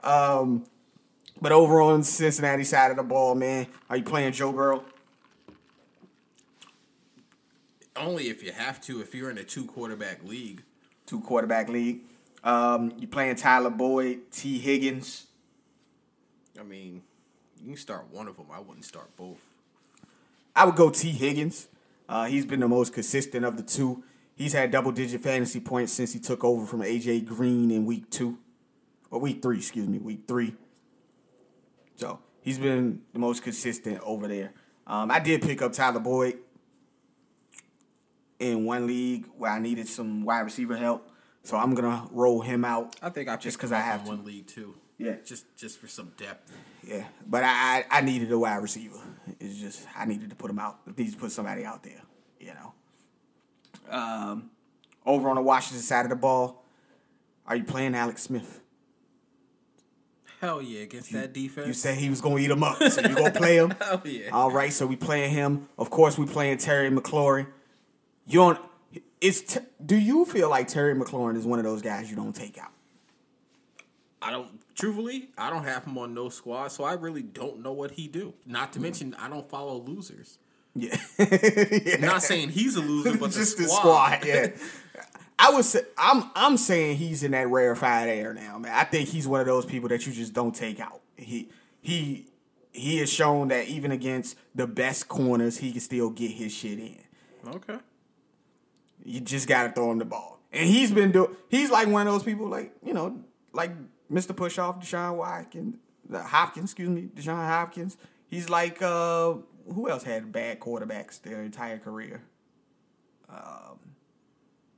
um, 0.02 0.64
but 1.40 1.52
over 1.52 1.80
on 1.80 2.02
Cincinnati 2.02 2.64
side 2.64 2.90
of 2.90 2.96
the 2.96 3.02
ball, 3.02 3.34
man, 3.34 3.66
are 3.90 3.96
you 3.96 4.02
playing 4.04 4.32
Joe 4.32 4.52
Burrow? 4.52 4.84
Only 7.96 8.28
if 8.28 8.42
you 8.42 8.52
have 8.52 8.80
to. 8.82 9.00
If 9.00 9.14
you're 9.14 9.30
in 9.30 9.38
a 9.38 9.44
two 9.44 9.66
quarterback 9.66 10.24
league. 10.24 10.62
Two 11.06 11.20
quarterback 11.20 11.68
league. 11.68 12.00
Um, 12.42 12.92
you 12.98 13.06
playing 13.06 13.36
Tyler 13.36 13.70
Boyd, 13.70 14.30
Tee 14.30 14.58
Higgins. 14.58 15.26
I 16.58 16.62
mean, 16.62 17.02
you 17.60 17.68
can 17.68 17.76
start 17.76 18.06
one 18.10 18.28
of 18.28 18.36
them. 18.36 18.46
I 18.52 18.60
wouldn't 18.60 18.84
start 18.84 19.16
both. 19.16 19.40
I 20.54 20.64
would 20.64 20.76
go 20.76 20.90
Tee 20.90 21.10
Higgins. 21.10 21.68
Uh, 22.08 22.26
he's 22.26 22.44
been 22.44 22.60
the 22.60 22.68
most 22.68 22.92
consistent 22.92 23.44
of 23.44 23.56
the 23.56 23.62
two. 23.62 24.04
He's 24.36 24.52
had 24.52 24.70
double 24.70 24.92
digit 24.92 25.22
fantasy 25.22 25.60
points 25.60 25.92
since 25.92 26.12
he 26.12 26.18
took 26.18 26.44
over 26.44 26.66
from 26.66 26.80
AJ 26.80 27.26
Green 27.26 27.70
in 27.70 27.86
week 27.86 28.10
two. 28.10 28.38
Or 29.10 29.20
week 29.20 29.40
three, 29.40 29.58
excuse 29.58 29.88
me, 29.88 29.98
week 29.98 30.22
three. 30.26 30.54
So 31.96 32.18
he's 32.42 32.58
been 32.58 33.02
the 33.12 33.20
most 33.20 33.42
consistent 33.42 34.00
over 34.02 34.26
there. 34.26 34.52
Um, 34.86 35.10
I 35.10 35.20
did 35.20 35.40
pick 35.40 35.62
up 35.62 35.72
Tyler 35.72 36.00
Boyd 36.00 36.38
in 38.38 38.64
one 38.64 38.86
league 38.86 39.26
where 39.36 39.50
I 39.50 39.58
needed 39.58 39.88
some 39.88 40.24
wide 40.24 40.40
receiver 40.40 40.76
help. 40.76 41.10
So 41.42 41.56
I'm 41.56 41.74
gonna 41.74 42.08
roll 42.10 42.40
him 42.40 42.64
out. 42.64 42.96
I 43.02 43.10
think 43.10 43.28
I 43.28 43.36
just 43.36 43.58
because 43.58 43.72
I 43.72 43.80
have 43.80 44.08
one 44.08 44.24
league 44.24 44.46
too. 44.46 44.74
Yeah. 44.96 45.16
just 45.24 45.44
just 45.56 45.78
for 45.78 45.88
some 45.88 46.12
depth. 46.16 46.52
Yeah, 46.86 47.04
but 47.26 47.42
I, 47.44 47.84
I 47.90 48.00
needed 48.00 48.30
a 48.32 48.38
wide 48.38 48.62
receiver. 48.62 49.00
It's 49.40 49.58
just 49.58 49.86
I 49.96 50.04
needed 50.06 50.30
to 50.30 50.36
put 50.36 50.50
him 50.50 50.58
out. 50.58 50.80
I 50.86 50.92
needed 50.96 51.14
to 51.14 51.18
put 51.18 51.32
somebody 51.32 51.64
out 51.64 51.82
there. 51.82 52.00
You 52.40 52.52
know. 52.54 52.74
Um, 53.90 54.50
over 55.04 55.28
on 55.28 55.36
the 55.36 55.42
Washington 55.42 55.82
side 55.82 56.06
of 56.06 56.10
the 56.10 56.16
ball, 56.16 56.64
are 57.46 57.56
you 57.56 57.64
playing 57.64 57.94
Alex 57.94 58.22
Smith? 58.22 58.60
Hell 60.40 60.60
yeah, 60.60 60.80
against 60.80 61.12
that 61.12 61.32
defense. 61.32 61.66
You 61.66 61.72
said 61.72 61.96
he 61.96 62.10
was 62.10 62.20
gonna 62.20 62.38
eat 62.38 62.50
him 62.50 62.62
up, 62.62 62.82
so 62.82 63.00
you 63.00 63.14
gonna 63.14 63.30
play 63.30 63.56
him. 63.56 63.70
Hell 63.80 64.02
yeah. 64.04 64.30
All 64.30 64.50
right, 64.50 64.72
so 64.72 64.86
we 64.86 64.96
playing 64.96 65.30
him. 65.30 65.68
Of 65.78 65.90
course, 65.90 66.18
we 66.18 66.26
playing 66.26 66.58
Terry 66.58 66.90
McLaurin. 66.90 67.46
You 68.26 68.38
don't. 68.40 68.60
It's 69.20 69.40
t- 69.40 69.60
do 69.84 69.96
you 69.96 70.24
feel 70.24 70.50
like 70.50 70.68
Terry 70.68 70.94
McLaurin 70.94 71.36
is 71.36 71.46
one 71.46 71.58
of 71.58 71.64
those 71.64 71.82
guys 71.82 72.10
you 72.10 72.16
don't 72.16 72.34
take 72.34 72.58
out? 72.58 72.72
I 74.20 74.30
don't. 74.30 74.60
Truthfully, 74.74 75.28
I 75.38 75.50
don't 75.50 75.64
have 75.64 75.84
him 75.84 75.96
on 75.98 76.14
no 76.14 76.28
squad, 76.28 76.68
so 76.68 76.84
I 76.84 76.94
really 76.94 77.22
don't 77.22 77.62
know 77.62 77.72
what 77.72 77.92
he 77.92 78.08
do. 78.08 78.34
Not 78.44 78.72
to 78.72 78.78
mm. 78.78 78.82
mention, 78.82 79.14
I 79.14 79.28
don't 79.28 79.48
follow 79.48 79.78
losers. 79.78 80.38
Yeah. 80.74 80.96
yeah. 81.18 81.96
Not 82.00 82.22
saying 82.22 82.50
he's 82.50 82.76
a 82.76 82.80
loser, 82.80 83.16
but 83.16 83.30
just 83.30 83.56
the 83.56 83.64
the 83.64 83.68
squad. 83.68 84.22
squad. 84.22 84.24
Yeah, 84.26 84.48
I 85.38 85.50
would 85.52 85.64
say 85.64 85.82
I'm 85.96 86.30
I'm 86.34 86.56
saying 86.56 86.96
he's 86.96 87.22
in 87.22 87.32
that 87.32 87.48
rarefied 87.48 88.08
air 88.08 88.34
now, 88.34 88.58
man. 88.58 88.72
I 88.72 88.84
think 88.84 89.08
he's 89.08 89.28
one 89.28 89.40
of 89.40 89.46
those 89.46 89.66
people 89.66 89.88
that 89.90 90.06
you 90.06 90.12
just 90.12 90.32
don't 90.32 90.54
take 90.54 90.80
out. 90.80 91.00
He 91.16 91.48
he 91.80 92.26
he 92.72 92.98
has 92.98 93.12
shown 93.12 93.48
that 93.48 93.68
even 93.68 93.92
against 93.92 94.36
the 94.54 94.66
best 94.66 95.06
corners, 95.08 95.58
he 95.58 95.70
can 95.70 95.80
still 95.80 96.10
get 96.10 96.32
his 96.32 96.52
shit 96.52 96.78
in. 96.78 96.98
Okay. 97.46 97.76
You 99.04 99.20
just 99.20 99.46
gotta 99.48 99.70
throw 99.72 99.90
him 99.92 99.98
the 99.98 100.04
ball, 100.04 100.40
and 100.52 100.66
he's 100.68 100.90
been 100.90 101.12
doing. 101.12 101.34
He's 101.48 101.70
like 101.70 101.88
one 101.88 102.06
of 102.06 102.12
those 102.12 102.22
people, 102.22 102.48
like 102.48 102.72
you 102.84 102.94
know, 102.94 103.20
like 103.52 103.72
Mr. 104.10 104.34
Push 104.34 104.58
Off, 104.58 104.80
Deshaun 104.80 105.16
Watkins, 105.16 105.76
Hopkins, 106.12 106.70
excuse 106.70 106.88
me, 106.88 107.08
Deshaun 107.14 107.46
Hopkins. 107.46 107.96
He's 108.28 108.48
like 108.48 108.80
uh, 108.82 109.34
who 109.72 109.88
else 109.90 110.02
had 110.04 110.32
bad 110.32 110.60
quarterbacks 110.60 111.20
their 111.22 111.42
entire 111.42 111.78
career? 111.78 112.22
Um, 113.28 113.78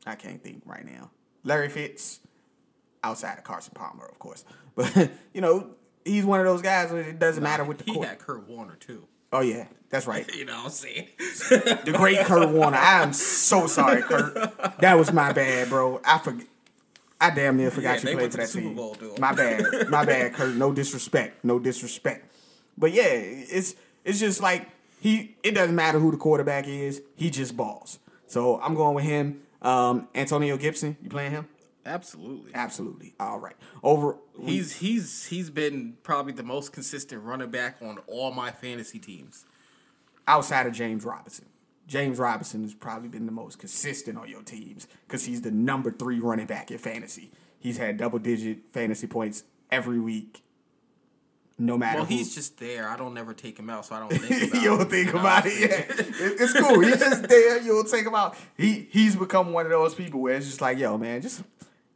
I 0.06 0.14
can't 0.14 0.42
think 0.42 0.62
right 0.64 0.84
now. 0.84 1.10
Larry 1.44 1.68
Fitz. 1.68 2.20
outside 3.04 3.38
of 3.38 3.44
Carson 3.44 3.72
Palmer, 3.74 4.06
of 4.06 4.18
course. 4.18 4.44
But 4.76 5.10
you 5.32 5.40
know, 5.40 5.70
he's 6.04 6.24
one 6.26 6.38
of 6.40 6.44
those 6.46 6.60
guys 6.60 6.92
where 6.92 7.00
it 7.00 7.18
doesn't 7.18 7.42
matter 7.42 7.64
with 7.64 7.78
the 7.78 7.84
he 7.84 7.94
court. 7.94 8.08
had 8.08 8.18
Kurt 8.18 8.46
Warner 8.46 8.76
too. 8.76 9.06
Oh 9.32 9.40
yeah, 9.40 9.66
that's 9.90 10.06
right. 10.06 10.28
You 10.36 10.44
know 10.44 10.56
what 10.56 10.64
I'm 10.66 10.70
saying? 10.70 11.08
The 11.84 11.94
great 11.96 12.18
Kurt 12.20 12.48
Warner. 12.50 12.76
I 12.76 13.02
am 13.02 13.12
so 13.12 13.66
sorry, 13.66 14.02
Kurt. 14.02 14.34
That 14.80 14.94
was 14.98 15.12
my 15.12 15.32
bad, 15.32 15.68
bro. 15.68 16.00
I 16.04 16.18
forget. 16.18 16.46
I 17.20 17.30
damn 17.30 17.56
near 17.56 17.70
forgot 17.70 18.02
Yeah, 18.04 18.10
you 18.10 18.16
played 18.16 18.32
for 18.32 18.38
to 18.38 18.46
that 18.46 18.60
team. 18.60 18.74
Bowl. 18.74 18.96
My 19.18 19.32
bad. 19.32 19.88
My 19.88 20.04
bad, 20.04 20.34
Kurt. 20.34 20.54
No 20.54 20.72
disrespect. 20.72 21.44
No 21.44 21.58
disrespect. 21.58 22.30
But 22.76 22.92
yeah, 22.92 23.04
it's 23.06 23.74
it's 24.04 24.20
just 24.20 24.40
like 24.42 24.68
he. 25.00 25.34
It 25.42 25.52
doesn't 25.52 25.74
matter 25.74 25.98
who 25.98 26.10
the 26.10 26.18
quarterback 26.18 26.68
is. 26.68 27.02
He 27.16 27.30
just 27.30 27.56
balls. 27.56 27.98
So 28.26 28.60
I'm 28.60 28.74
going 28.74 28.94
with 28.94 29.04
him. 29.04 29.42
Um, 29.62 30.08
Antonio 30.14 30.56
Gibson. 30.56 30.96
You 31.02 31.08
playing 31.10 31.32
him? 31.32 31.48
Absolutely. 31.86 32.50
Absolutely. 32.54 33.14
All 33.20 33.38
right. 33.38 33.56
Over. 33.82 34.16
He's 34.42 34.76
he's 34.80 35.26
he's 35.26 35.48
been 35.50 35.96
probably 36.02 36.32
the 36.32 36.42
most 36.42 36.72
consistent 36.72 37.22
running 37.22 37.50
back 37.50 37.76
on 37.80 37.98
all 38.06 38.32
my 38.32 38.50
fantasy 38.50 38.98
teams. 38.98 39.44
outside 40.28 40.66
of 40.66 40.72
James 40.72 41.04
Robinson. 41.04 41.46
James 41.86 42.18
Robinson 42.18 42.62
has 42.62 42.74
probably 42.74 43.08
been 43.08 43.26
the 43.26 43.32
most 43.32 43.60
consistent 43.60 44.18
on 44.18 44.28
your 44.28 44.42
teams 44.42 44.88
because 45.06 45.24
he's 45.24 45.42
the 45.42 45.52
number 45.52 45.92
three 45.92 46.18
running 46.18 46.46
back 46.46 46.72
in 46.72 46.78
fantasy. 46.78 47.30
He's 47.60 47.78
had 47.78 47.96
double 47.96 48.18
digit 48.18 48.58
fantasy 48.72 49.06
points 49.06 49.44
every 49.70 50.00
week, 50.00 50.42
no 51.58 51.78
matter 51.78 51.98
Well, 51.98 52.06
who. 52.06 52.14
he's 52.16 52.34
just 52.34 52.58
there. 52.58 52.88
I 52.88 52.96
don't 52.96 53.14
never 53.14 53.32
take 53.34 53.56
him 53.56 53.70
out, 53.70 53.86
so 53.86 53.94
I 53.94 54.00
don't 54.00 54.08
think 54.20 54.50
about. 54.50 54.62
you 54.62 54.68
don't 54.76 54.90
think 54.90 55.14
about 55.14 55.46
it, 55.46 55.60
yeah. 55.60 55.84
It's 55.88 56.52
cool. 56.58 56.80
He's 56.80 56.98
just 56.98 57.28
there. 57.28 57.60
You 57.62 57.74
don't 57.74 57.88
take 57.88 58.04
him 58.04 58.14
out. 58.16 58.36
He 58.56 58.88
he's 58.90 59.14
become 59.14 59.52
one 59.52 59.64
of 59.66 59.70
those 59.70 59.94
people 59.94 60.20
where 60.20 60.34
it's 60.34 60.46
just 60.46 60.60
like, 60.60 60.78
yo, 60.78 60.98
man, 60.98 61.22
just 61.22 61.42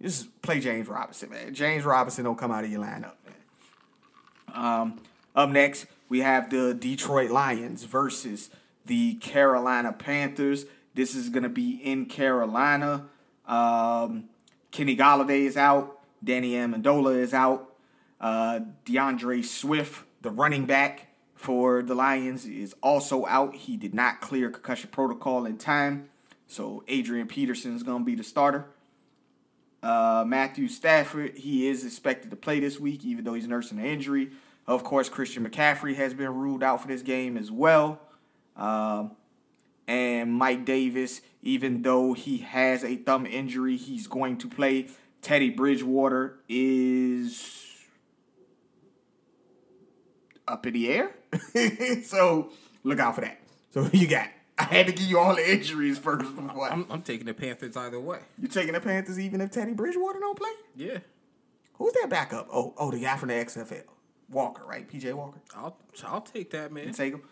just 0.03 0.41
play 0.43 0.61
James 0.61 0.89
Robinson, 0.89 1.31
man. 1.31 1.55
James 1.55 1.85
Robinson 1.85 2.25
don't 2.25 2.39
come 2.39 2.51
out 2.51 2.65
of 2.65 2.71
your 2.71 2.81
lineup, 2.81 3.15
man. 3.25 3.35
Um, 4.53 5.01
up 5.35 5.51
next, 5.51 5.87
we 6.09 6.21
have 6.21 6.51
the 6.51 6.75
Detroit 6.75 7.31
Lions 7.31 7.85
versus 7.85 8.51
the 8.87 9.15
Carolina 9.15 9.93
Panthers. 9.93 10.67
This 10.95 11.15
is 11.15 11.29
going 11.29 11.45
to 11.45 11.49
be 11.49 11.73
in 11.73 12.07
Carolina. 12.07 13.07
Um, 13.47 14.25
Kenny 14.71 14.97
Golladay 14.97 15.43
is 15.43 15.57
out. 15.57 16.01
Danny 16.23 16.53
Amendola 16.53 17.17
is 17.17 17.33
out. 17.33 17.73
Uh, 18.21 18.61
DeAndre 18.85 19.45
Swift, 19.45 20.05
the 20.21 20.31
running 20.31 20.67
back 20.67 21.09
for 21.35 21.83
the 21.83 21.95
Lions, 21.95 22.45
is 22.47 22.75
also 22.83 23.25
out. 23.27 23.55
He 23.55 23.77
did 23.77 23.95
not 23.95 24.21
clear 24.21 24.51
concussion 24.51 24.91
protocol 24.91 25.47
in 25.47 25.57
time. 25.57 26.11
So 26.47 26.83
Adrian 26.89 27.29
Peterson 27.29 27.75
is 27.77 27.83
going 27.83 28.01
to 28.01 28.05
be 28.05 28.15
the 28.15 28.25
starter. 28.25 28.67
Uh, 29.83 30.25
Matthew 30.27 30.69
Stafford, 30.69 31.39
he 31.39 31.69
is 31.69 31.85
expected 31.85 32.31
to 32.31 32.37
play 32.37 32.61
this 32.61 32.79
week, 32.79 33.05
even 33.05 33.25
though 33.25 33.35
he's 33.35 33.49
nursing 33.49 33.79
an 33.79 33.87
injury. 33.87 34.31
Of 34.67 34.85
course, 34.85 35.09
Christian 35.09 35.49
McCaffrey 35.49 35.97
has 35.97 36.15
been 36.15 36.35
ruled 36.35 36.63
out 36.63 36.83
for 36.83 36.89
this 36.89 37.03
game 37.03 37.37
as 37.37 37.51
well. 37.51 38.01
Um, 38.57 39.13
and 39.89 40.33
Mike 40.33 40.65
Davis, 40.65 41.23
even 41.43 41.83
though 41.83 42.13
he 42.13 42.39
has 42.39 42.85
a 42.85 42.97
thumb 42.97 43.27
injury, 43.27 43.77
he's 43.77 44.07
going 44.07 44.37
to 44.39 44.49
play. 44.49 44.89
Teddy 45.23 45.51
Bridgewater 45.51 46.39
is 46.49 47.61
up 50.47 50.67
in 50.67 50.75
the 50.75 50.89
air. 50.89 51.11
so 52.05 52.53
look 52.85 52.99
out 52.99 53.15
for 53.15 53.23
that. 53.23 53.41
So 53.73 53.89
you 53.93 54.07
got. 54.07 54.29
I 54.61 54.65
had 54.65 54.87
to 54.87 54.93
give 54.93 55.07
you 55.07 55.19
all 55.19 55.35
the 55.35 55.53
injuries 55.53 55.99
first 55.99 56.35
before. 56.37 56.71
I'm, 56.71 56.87
I'm 56.91 57.03
taking 57.03 57.27
the 57.27 57.35
Panthers 57.35 57.77
either 57.77 57.99
way. 57.99 58.21
You 58.39 58.49
taking 58.49 58.75
the 58.75 58.81
Panthers 58.81 59.19
even 59.19 59.41
if 59.41 59.51
Teddy 59.51 59.73
Bridgewater 59.73 60.19
don't 60.21 60.39
play? 60.39 60.51
Yeah, 60.77 60.99
Who's 61.81 61.95
that 61.95 62.11
backup? 62.11 62.49
Oh, 62.53 62.75
oh, 62.77 62.91
the 62.91 63.01
guy 63.01 63.17
from 63.17 63.31
the 63.31 63.35
XFL, 63.37 63.85
Walker, 64.29 64.63
right? 64.67 64.87
PJ 64.87 65.15
Walker. 65.15 65.41
I'll 65.57 65.79
I'll 66.05 66.21
take 66.21 66.51
that 66.51 66.71
man. 66.73 66.89
You 66.89 66.93
take 66.93 67.15
him. 67.15 67.23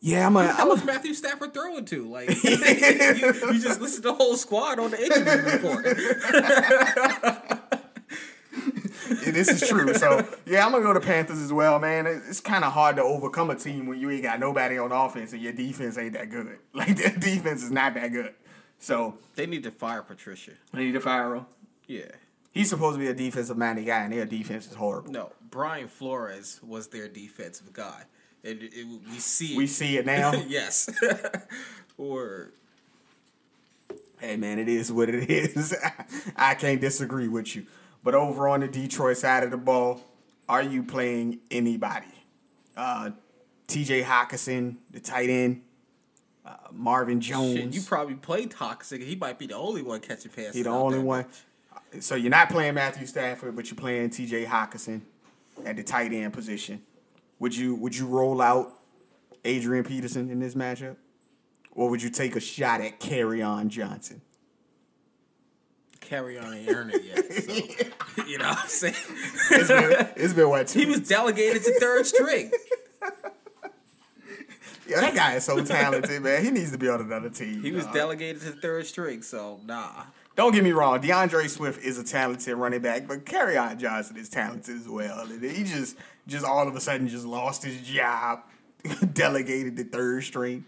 Yeah, 0.00 0.26
I'm 0.26 0.34
a. 0.34 0.48
How 0.48 0.62
I'm 0.62 0.70
was 0.70 0.82
a 0.82 0.86
Matthew 0.86 1.12
Stafford 1.12 1.52
throwing 1.52 1.84
to? 1.84 2.08
Like 2.10 2.30
you, 2.42 2.50
you 2.52 3.60
just 3.60 3.82
listed 3.82 4.04
the 4.04 4.14
whole 4.14 4.36
squad 4.38 4.78
on 4.78 4.92
the 4.92 5.00
injury 5.00 5.52
report. 5.52 5.84
this 9.14 9.48
is 9.48 9.68
true. 9.68 9.92
So 9.94 10.26
yeah, 10.46 10.64
I'm 10.64 10.72
gonna 10.72 10.84
go 10.84 10.92
to 10.92 11.00
Panthers 11.00 11.38
as 11.38 11.52
well, 11.52 11.78
man. 11.78 12.06
It- 12.06 12.22
It's 12.28 12.40
kind 12.40 12.64
of 12.64 12.72
hard 12.72 12.96
to 12.96 13.02
overcome 13.02 13.50
a 13.50 13.54
team 13.54 13.86
when 13.86 14.00
you 14.00 14.10
ain't 14.10 14.22
got 14.22 14.40
nobody 14.40 14.78
on 14.78 14.92
offense 14.92 15.32
and 15.32 15.42
your 15.42 15.52
defense 15.52 15.98
ain't 15.98 16.14
that 16.14 16.30
good. 16.30 16.58
Like 16.74 16.96
their 16.96 17.10
defense 17.16 17.62
is 17.62 17.70
not 17.70 17.94
that 17.94 18.08
good. 18.12 18.34
So 18.78 19.18
They 19.36 19.46
need 19.46 19.62
to 19.64 19.70
fire 19.70 20.02
Patricia. 20.02 20.52
They 20.72 20.84
need 20.86 20.92
to 20.92 21.00
fire 21.00 21.34
him. 21.36 21.46
Yeah. 21.86 22.10
He's 22.52 22.68
supposed 22.68 22.96
to 22.96 23.00
be 23.00 23.06
a 23.08 23.14
defensive 23.14 23.56
minded 23.56 23.86
guy, 23.86 24.00
and 24.04 24.12
their 24.12 24.26
defense 24.26 24.66
is 24.66 24.74
horrible. 24.74 25.10
No, 25.10 25.32
Brian 25.50 25.88
Flores 25.88 26.60
was 26.62 26.88
their 26.88 27.08
defensive 27.08 27.72
guy. 27.72 28.02
And 28.44 28.60
it, 28.62 28.74
it, 28.74 28.86
we 29.10 29.18
see 29.18 29.56
We 29.56 29.66
see 29.66 29.96
it 29.96 30.04
now. 30.04 30.32
yes. 30.48 30.90
or 31.96 32.50
hey 34.20 34.36
man, 34.36 34.58
it 34.58 34.68
is 34.68 34.90
what 34.92 35.08
it 35.08 35.30
is. 35.30 35.74
I 36.36 36.54
can't 36.54 36.80
disagree 36.80 37.28
with 37.28 37.54
you. 37.56 37.66
But 38.02 38.14
over 38.14 38.48
on 38.48 38.60
the 38.60 38.68
Detroit 38.68 39.16
side 39.16 39.44
of 39.44 39.50
the 39.50 39.56
ball, 39.56 40.00
are 40.48 40.62
you 40.62 40.82
playing 40.82 41.40
anybody? 41.50 42.06
Uh, 42.76 43.10
T.J. 43.68 44.02
Hockenson, 44.02 44.76
the 44.90 45.00
tight 45.00 45.30
end, 45.30 45.62
uh, 46.44 46.56
Marvin 46.72 47.20
Jones. 47.20 47.56
shit, 47.56 47.74
you 47.74 47.82
probably 47.82 48.14
play 48.14 48.46
toxic. 48.46 49.02
He 49.02 49.14
might 49.14 49.38
be 49.38 49.46
the 49.46 49.56
only 49.56 49.82
one 49.82 50.00
catching 50.00 50.30
passes. 50.32 50.54
He 50.54 50.62
the 50.62 50.70
only 50.70 50.98
there. 50.98 51.06
one. 51.06 51.26
So 52.00 52.14
you're 52.14 52.30
not 52.30 52.48
playing 52.50 52.74
Matthew 52.74 53.06
Stafford, 53.06 53.54
but 53.54 53.70
you're 53.70 53.78
playing 53.78 54.10
T.J. 54.10 54.46
Hockenson 54.46 55.02
at 55.64 55.76
the 55.76 55.82
tight 55.82 56.12
end 56.12 56.32
position. 56.32 56.82
Would 57.38 57.56
you 57.56 57.74
would 57.76 57.96
you 57.96 58.06
roll 58.06 58.40
out 58.40 58.72
Adrian 59.44 59.84
Peterson 59.84 60.30
in 60.30 60.40
this 60.40 60.54
matchup, 60.54 60.96
or 61.72 61.90
would 61.90 62.02
you 62.02 62.10
take 62.10 62.36
a 62.36 62.40
shot 62.40 62.80
at 62.80 63.00
Kerryon 63.00 63.68
Johnson? 63.68 64.22
Kerryon 66.12 66.54
ain't 66.54 66.68
earned 66.68 66.92
it 66.92 67.04
yet. 67.04 67.32
So, 67.32 68.22
you 68.26 68.36
know 68.36 68.48
what 68.48 68.58
I'm 68.58 68.68
saying? 68.68 68.94
It's 69.50 69.68
been, 69.68 70.08
it's 70.16 70.34
been 70.34 70.48
what? 70.50 70.70
He 70.82 70.84
was 70.84 71.00
delegated 71.00 71.64
to 71.64 71.80
third 71.80 72.06
string. 72.06 72.52
yeah, 74.86 75.00
that 75.00 75.14
guy 75.14 75.34
is 75.36 75.44
so 75.44 75.64
talented, 75.64 76.22
man. 76.22 76.44
He 76.44 76.50
needs 76.50 76.70
to 76.72 76.78
be 76.78 76.90
on 76.90 77.00
another 77.00 77.30
team. 77.30 77.62
He 77.62 77.72
was 77.72 77.86
dog. 77.86 77.94
delegated 77.94 78.42
to 78.42 78.52
third 78.52 78.86
string, 78.86 79.22
so 79.22 79.60
nah. 79.64 80.04
Don't 80.36 80.52
get 80.52 80.64
me 80.64 80.72
wrong, 80.72 81.00
DeAndre 81.00 81.48
Swift 81.48 81.82
is 81.82 81.98
a 81.98 82.04
talented 82.04 82.56
running 82.56 82.80
back, 82.80 83.08
but 83.08 83.24
Kerryon 83.24 83.78
Johnson 83.78 84.18
is 84.18 84.28
talented 84.28 84.76
as 84.76 84.88
well. 84.88 85.20
And 85.20 85.42
he 85.42 85.64
just 85.64 85.96
just 86.26 86.44
all 86.44 86.68
of 86.68 86.76
a 86.76 86.80
sudden 86.80 87.08
just 87.08 87.24
lost 87.24 87.62
his 87.62 87.80
job, 87.80 88.42
delegated 89.14 89.76
to 89.78 89.84
third 89.84 90.24
string. 90.24 90.66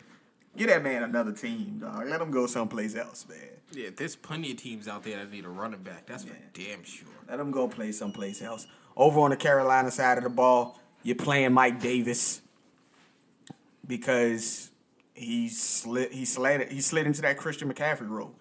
Get 0.56 0.68
that 0.68 0.82
man 0.82 1.02
another 1.02 1.32
team, 1.32 1.80
dog. 1.80 2.06
Let 2.08 2.20
him 2.20 2.30
go 2.30 2.46
someplace 2.46 2.94
else, 2.96 3.26
man. 3.28 3.53
Yeah, 3.74 3.90
there's 3.96 4.14
plenty 4.14 4.52
of 4.52 4.58
teams 4.58 4.86
out 4.86 5.02
there 5.02 5.18
that 5.18 5.30
need 5.30 5.44
a 5.44 5.48
running 5.48 5.82
back. 5.82 6.06
That's 6.06 6.24
for 6.24 6.36
damn 6.52 6.84
sure. 6.84 7.08
Let 7.28 7.40
him 7.40 7.50
go 7.50 7.66
play 7.66 7.92
someplace 7.92 8.40
else. 8.40 8.66
Over 8.96 9.20
on 9.20 9.30
the 9.30 9.36
Carolina 9.36 9.90
side 9.90 10.18
of 10.18 10.24
the 10.24 10.30
ball, 10.30 10.78
you're 11.02 11.16
playing 11.16 11.52
Mike 11.52 11.80
Davis 11.80 12.40
because 13.86 14.70
he 15.14 15.48
slid 15.48 16.12
he 16.12 16.24
slid 16.24 16.70
he 16.70 16.80
slid 16.80 17.06
into 17.06 17.22
that 17.22 17.36
Christian 17.36 17.72
McCaffrey 17.72 18.08
role. 18.08 18.34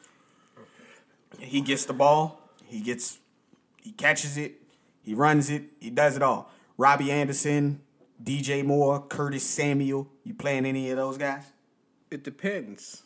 He 1.39 1.61
gets 1.61 1.85
the 1.85 1.93
ball, 1.93 2.39
he 2.65 2.81
gets 2.81 3.17
he 3.81 3.91
catches 3.91 4.37
it, 4.37 4.61
he 5.01 5.15
runs 5.15 5.49
it, 5.49 5.63
he 5.79 5.89
does 5.89 6.15
it 6.15 6.21
all. 6.21 6.51
Robby 6.77 7.11
Anderson, 7.11 7.81
DJ 8.23 8.63
Moore, 8.63 9.01
Curtis 9.01 9.43
Samuel, 9.43 10.07
you 10.23 10.33
playing 10.35 10.65
any 10.65 10.91
of 10.91 10.97
those 10.97 11.17
guys? 11.17 11.45
It 12.11 12.23
depends 12.23 13.01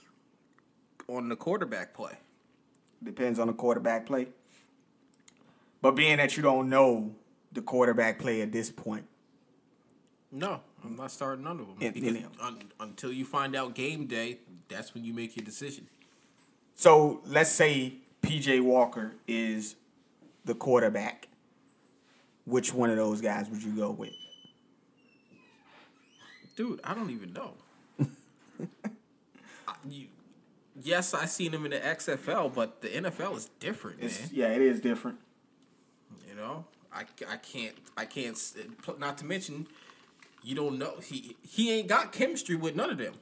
on 1.07 1.29
the 1.29 1.35
quarterback 1.35 1.93
play. 1.93 2.13
Depends 3.03 3.39
on 3.39 3.47
the 3.47 3.53
quarterback 3.53 4.05
play. 4.05 4.27
But 5.81 5.91
being 5.91 6.17
that 6.17 6.35
you 6.35 6.43
don't 6.43 6.69
know 6.69 7.13
the 7.51 7.61
quarterback 7.61 8.19
play 8.19 8.41
at 8.41 8.51
this 8.51 8.69
point, 8.69 9.05
No, 10.31 10.59
I'm 10.83 10.95
not 10.95 11.11
starting 11.11 11.43
none 11.45 11.59
of 11.59 11.67
them 11.67 11.75
Yeah, 11.79 11.91
because 11.91 12.13
yeah. 12.17 12.25
un, 12.41 12.61
until 12.79 13.11
you 13.13 13.23
find 13.25 13.55
out 13.55 13.73
game 13.75 14.07
day, 14.07 14.39
that's 14.67 14.93
when 14.93 15.05
you 15.05 15.13
make 15.13 15.35
your 15.37 15.45
decision. 15.45 15.87
So 16.75 17.21
let's 17.25 17.49
say 17.51 17.93
PJ 18.21 18.61
Walker 18.61 19.13
is 19.27 19.75
the 20.45 20.53
quarterback. 20.55 21.27
Which 22.45 22.73
one 22.73 22.89
of 22.89 22.95
those 22.97 23.21
guys 23.21 23.49
would 23.49 23.61
you 23.63 23.71
go 23.71 23.91
with? 23.91 24.13
Dude, 26.55 26.79
I 26.83 26.93
don't 26.93 27.11
even 27.11 27.33
know. 27.33 27.53
I- 29.67 29.73
you, 29.89 30.07
yes, 30.81 31.13
I 31.13 31.25
seen 31.25 31.53
him 31.53 31.65
in 31.65 31.71
the 31.71 31.79
XFL, 31.79 32.53
but 32.53 32.81
the 32.81 32.87
NFL 32.89 33.35
is 33.37 33.49
different, 33.59 34.01
man. 34.01 34.11
Yeah, 34.31 34.47
it 34.49 34.61
is 34.61 34.79
different. 34.79 35.17
You 36.27 36.35
know, 36.35 36.65
I, 36.93 37.05
I 37.29 37.37
can't 37.37 37.75
I 37.97 38.05
can't 38.05 38.37
not 38.99 39.17
to 39.19 39.25
mention 39.25 39.67
you 40.43 40.55
don't 40.55 40.77
know 40.77 40.95
he 41.03 41.35
he 41.41 41.71
ain't 41.71 41.87
got 41.87 42.11
chemistry 42.11 42.55
with 42.55 42.75
none 42.75 42.89
of 42.89 42.97
them. 42.97 43.13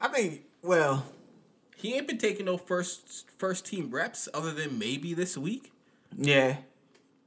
I 0.00 0.08
think. 0.08 0.42
Well, 0.62 1.06
He 1.76 1.94
ain't 1.94 2.06
been 2.06 2.18
taking 2.18 2.46
no 2.46 2.56
first 2.56 3.30
first 3.38 3.66
team 3.66 3.90
reps 3.90 4.28
other 4.32 4.52
than 4.52 4.78
maybe 4.78 5.14
this 5.14 5.36
week. 5.36 5.72
Yeah, 6.16 6.58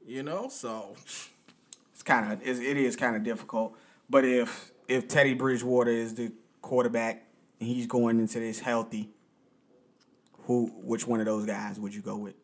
You 0.05 0.23
know, 0.23 0.47
so 0.49 0.95
it's 1.93 2.03
kind 2.03 2.31
of 2.31 2.41
it 2.41 2.77
is 2.77 2.95
kind 2.95 3.15
of 3.15 3.23
difficult. 3.23 3.75
But 4.09 4.23
if 4.23 4.71
if 4.87 5.07
Teddy 5.07 5.33
Bridgewater 5.33 5.91
is 5.91 6.15
the 6.15 6.31
quarterback 6.61 7.25
and 7.59 7.67
he's 7.67 7.85
going 7.87 8.19
into 8.19 8.39
this 8.39 8.59
healthy, 8.59 9.09
who 10.47 10.71
which 10.77 11.05
one 11.05 11.19
of 11.19 11.25
those 11.25 11.45
guys 11.45 11.77
would 11.77 11.93
you 11.93 12.01
go 12.01 12.15
with? 12.15 12.35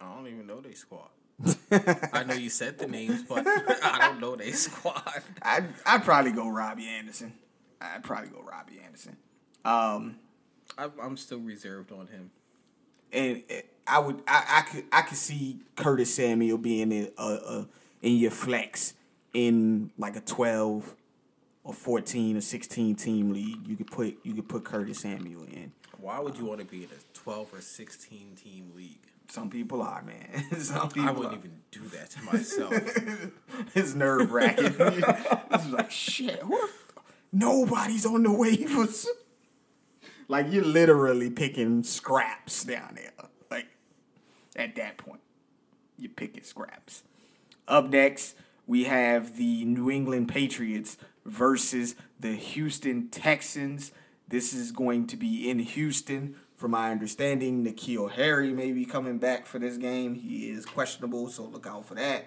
I 0.00 0.14
don't 0.14 0.28
even 0.28 0.46
know 0.46 0.60
they 0.60 0.74
squad. 0.74 1.08
I 2.12 2.22
know 2.22 2.34
you 2.34 2.48
said 2.48 2.78
the 2.78 2.86
names, 2.86 3.24
but 3.24 3.44
I 3.82 3.98
don't 4.00 4.20
know 4.20 4.36
they 4.36 4.52
squad. 4.52 5.02
I'd 5.42 5.66
I'd 5.84 6.04
probably 6.04 6.30
go 6.30 6.48
Robby 6.48 6.86
Anderson. 6.86 7.32
I'd 7.80 8.04
probably 8.04 8.28
go 8.28 8.40
Robby 8.40 8.80
Anderson. 8.84 9.16
Um, 9.64 10.16
I, 10.78 10.88
I'm 11.02 11.16
still 11.16 11.40
reserved 11.40 11.90
on 11.90 12.06
him. 12.06 12.30
and 13.12 13.42
uh, 13.50 13.54
I 13.88 13.98
would 13.98 14.22
I, 14.28 14.44
I 14.48 14.60
could 14.62 14.84
I 14.92 15.02
could 15.02 15.18
see 15.18 15.58
Curtis 15.74 16.14
Samuel 16.14 16.58
being 16.58 16.92
in 16.92 17.10
uh, 17.18 17.38
uh 17.44 17.64
in 18.00 18.16
your 18.16 18.30
flex 18.30 18.94
in 19.32 19.90
like 19.98 20.14
a 20.14 20.20
twelve 20.20 20.94
or 21.64 21.74
fourteen 21.74 22.36
or 22.36 22.40
sixteen 22.40 22.94
team 22.94 23.32
league. 23.32 23.66
You 23.66 23.76
could 23.76 23.90
put 23.90 24.18
you 24.22 24.34
could 24.34 24.48
put 24.48 24.64
Curtis 24.64 25.00
Samuel 25.00 25.44
in. 25.44 25.72
Why 26.04 26.20
would 26.20 26.36
you 26.36 26.44
want 26.44 26.60
to 26.60 26.66
be 26.66 26.84
in 26.84 26.90
a 26.90 27.18
12 27.18 27.54
or 27.54 27.60
16 27.62 28.34
team 28.36 28.72
league? 28.76 28.98
Some 29.30 29.48
people 29.48 29.80
are 29.80 30.02
man. 30.02 30.44
Some 30.60 30.90
people 30.90 31.08
I 31.08 31.12
wouldn't 31.12 31.34
are. 31.36 31.38
even 31.38 31.52
do 31.70 31.80
that 31.96 32.10
to 32.10 32.22
myself. 32.22 32.74
It's 33.74 33.94
nerve 33.94 34.30
wracking. 34.30 34.74
it's 34.78 35.66
like 35.70 35.90
shit. 35.90 36.42
Nobody's 37.32 38.04
on 38.04 38.22
the 38.24 38.28
waivers. 38.28 39.06
Like 40.28 40.52
you're 40.52 40.62
literally 40.64 41.30
picking 41.30 41.82
scraps 41.82 42.64
down 42.64 42.96
there. 42.96 43.28
Like 43.50 43.68
at 44.56 44.74
that 44.76 44.98
point, 44.98 45.20
you're 45.98 46.12
picking 46.12 46.42
scraps. 46.42 47.02
Up 47.66 47.88
next, 47.88 48.36
we 48.66 48.84
have 48.84 49.36
the 49.38 49.64
New 49.64 49.90
England 49.90 50.28
Patriots 50.28 50.98
versus 51.24 51.94
the 52.20 52.34
Houston 52.34 53.08
Texans. 53.08 53.92
This 54.28 54.52
is 54.52 54.72
going 54.72 55.06
to 55.08 55.16
be 55.16 55.48
in 55.48 55.58
Houston. 55.58 56.36
From 56.56 56.70
my 56.70 56.90
understanding, 56.90 57.64
N'Keal 57.64 58.12
Harry 58.12 58.52
may 58.52 58.72
be 58.72 58.84
coming 58.84 59.18
back 59.18 59.44
for 59.44 59.58
this 59.58 59.76
game. 59.76 60.14
He 60.14 60.48
is 60.48 60.64
questionable, 60.64 61.28
so 61.28 61.44
look 61.44 61.66
out 61.66 61.84
for 61.84 61.94
that. 61.94 62.26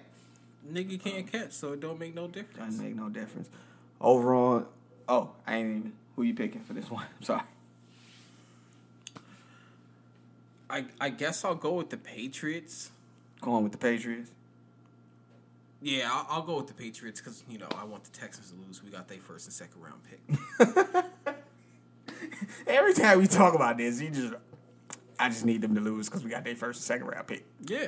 Nigga 0.71 1.01
can't 1.01 1.23
um, 1.33 1.41
catch, 1.41 1.53
so 1.53 1.71
it 1.73 1.79
don't 1.79 1.99
make 1.99 2.13
no 2.13 2.27
difference. 2.27 2.57
Doesn't 2.57 2.85
make 2.85 2.95
no 2.95 3.09
difference. 3.09 3.49
Overall, 4.01 4.65
oh, 5.07 5.31
I 5.45 5.55
ain't 5.55 5.77
even. 5.77 5.93
Who 6.15 6.23
you 6.23 6.33
picking 6.33 6.61
for 6.61 6.73
this 6.73 6.91
one? 6.91 7.05
I'm 7.05 7.23
sorry. 7.23 7.43
I 10.69 10.85
I 10.99 11.09
guess 11.09 11.45
I'll 11.45 11.55
go 11.55 11.73
with 11.73 11.89
the 11.89 11.97
Patriots. 11.97 12.91
Going 13.39 13.63
with 13.63 13.71
the 13.71 13.77
Patriots. 13.77 14.31
Yeah, 15.81 16.09
I'll, 16.11 16.25
I'll 16.29 16.41
go 16.41 16.57
with 16.57 16.67
the 16.67 16.73
Patriots 16.73 17.21
because 17.21 17.43
you 17.47 17.57
know 17.59 17.67
I 17.75 17.83
want 17.85 18.03
the 18.03 18.11
Texans 18.11 18.51
to 18.51 18.57
lose. 18.65 18.83
We 18.83 18.89
got 18.89 19.07
their 19.07 19.19
first 19.19 19.45
and 19.45 19.53
second 19.53 19.81
round 19.81 20.01
pick. 20.03 20.21
Every 22.67 22.93
time 22.93 23.19
we 23.19 23.27
talk 23.27 23.53
about 23.53 23.77
this, 23.77 24.01
you 24.01 24.09
just, 24.09 24.33
I 25.19 25.29
just 25.29 25.45
need 25.45 25.61
them 25.61 25.75
to 25.75 25.81
lose 25.81 26.09
because 26.09 26.23
we 26.23 26.29
got 26.29 26.43
their 26.43 26.55
first 26.55 26.79
and 26.79 26.85
second 26.85 27.07
round 27.07 27.27
pick. 27.27 27.45
yeah, 27.65 27.87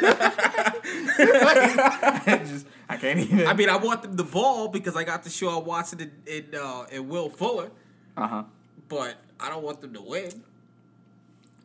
just, 2.46 2.66
I 2.88 2.96
can't 2.96 3.18
even. 3.18 3.46
I 3.46 3.54
mean 3.54 3.68
I 3.68 3.76
want 3.76 4.02
them 4.02 4.14
the 4.16 4.24
ball 4.24 4.68
because 4.68 4.94
I 4.96 5.02
got 5.04 5.24
to 5.24 5.30
show 5.30 5.58
Watson 5.58 6.00
and, 6.00 6.12
and, 6.30 6.54
uh, 6.54 6.84
and 6.92 7.08
Will 7.08 7.28
Fuller, 7.28 7.70
uh 8.16 8.28
huh. 8.28 8.44
but 8.88 9.16
I 9.40 9.50
don't 9.50 9.64
want 9.64 9.80
them 9.80 9.94
to 9.94 10.00
win. 10.02 10.44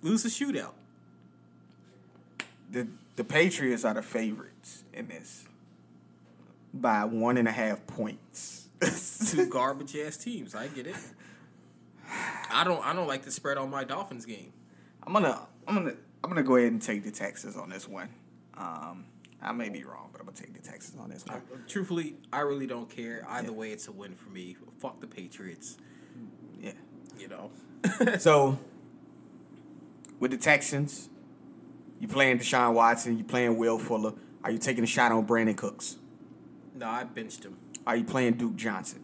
Lose 0.01 0.25
a 0.25 0.29
shootout. 0.29 0.73
The 2.73 2.87
the 3.15 3.23
Patriots 3.23 3.85
are 3.85 3.93
the 3.93 4.01
favorites 4.01 4.83
in 4.93 5.07
this 5.07 5.45
by 6.73 7.05
one 7.05 7.37
and 7.37 7.47
a 7.47 7.51
half 7.51 7.85
points. 7.85 8.67
Two 9.31 9.47
garbage 9.47 9.95
ass 9.95 10.17
teams. 10.17 10.55
I 10.55 10.67
get 10.67 10.87
it. 10.87 10.95
I 12.51 12.63
don't. 12.63 12.83
I 12.85 12.93
don't 12.93 13.07
like 13.07 13.21
the 13.23 13.31
spread 13.31 13.57
on 13.57 13.69
my 13.69 13.83
Dolphins 13.83 14.25
game. 14.25 14.51
I'm 15.05 15.13
gonna, 15.13 15.47
I'm 15.67 15.75
gonna, 15.75 15.93
I'm 16.23 16.29
gonna 16.31 16.43
go 16.43 16.55
ahead 16.55 16.71
and 16.71 16.81
take 16.81 17.03
the 17.03 17.11
Texans 17.11 17.55
on 17.55 17.69
this 17.69 17.87
one. 17.87 18.09
Um, 18.57 19.05
I 19.39 19.51
may 19.51 19.69
be 19.69 19.83
wrong, 19.83 20.09
but 20.11 20.19
I'm 20.19 20.25
gonna 20.25 20.37
take 20.37 20.53
the 20.53 20.67
Texans 20.67 20.99
on 20.99 21.11
this 21.11 21.23
one. 21.27 21.41
Truthfully, 21.67 22.15
I 22.31 22.39
really 22.39 22.67
don't 22.67 22.89
care. 22.89 23.23
Either 23.29 23.53
way, 23.53 23.71
it's 23.71 23.87
a 23.87 23.91
win 23.91 24.15
for 24.15 24.31
me. 24.31 24.57
Fuck 24.79 24.99
the 24.99 25.07
Patriots. 25.07 25.77
Yeah. 26.59 26.71
You 27.19 27.27
know. 27.27 27.51
So 28.17 28.57
with 30.19 30.31
the 30.31 30.37
Texans, 30.37 31.09
you 32.03 32.09
playing 32.09 32.37
Deshaun 32.37 32.73
Watson, 32.73 33.17
you 33.17 33.23
playing 33.23 33.55
Will 33.55 33.79
Fuller. 33.79 34.11
Are 34.43 34.51
you 34.51 34.57
taking 34.57 34.83
a 34.83 34.87
shot 34.87 35.13
on 35.13 35.25
Brandin 35.25 35.55
Cooks? 35.55 35.95
No, 36.75 36.85
I 36.85 37.05
benched 37.05 37.45
him. 37.45 37.55
Are 37.87 37.95
you 37.95 38.03
playing 38.03 38.33
Duke 38.33 38.57
Johnson? 38.57 39.01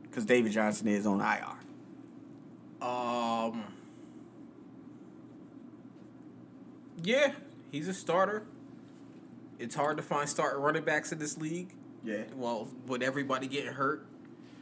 Because 0.00 0.24
David 0.24 0.50
Johnson 0.52 0.88
is 0.88 1.06
on 1.06 1.20
IR. 1.20 2.86
Um. 2.88 3.64
Yeah, 7.02 7.32
he's 7.70 7.86
a 7.86 7.92
starter. 7.92 8.44
It's 9.58 9.74
hard 9.74 9.98
to 9.98 10.02
find 10.02 10.26
starting 10.26 10.62
running 10.62 10.84
backs 10.84 11.12
in 11.12 11.18
this 11.18 11.36
league. 11.36 11.74
Yeah. 12.02 12.22
Well, 12.34 12.68
with 12.86 13.02
everybody 13.02 13.46
getting 13.46 13.74
hurt, 13.74 14.06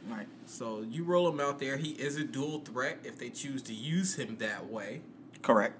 Right. 0.09 0.27
so 0.45 0.81
you 0.81 1.05
roll 1.05 1.29
him 1.29 1.39
out 1.39 1.59
there. 1.59 1.77
He 1.77 1.91
is 1.91 2.17
a 2.17 2.25
dual 2.25 2.59
threat 2.59 2.97
if 3.05 3.17
they 3.17 3.29
choose 3.29 3.61
to 3.63 3.73
use 3.73 4.15
him 4.15 4.35
that 4.39 4.69
way. 4.69 5.03
Correct. 5.41 5.79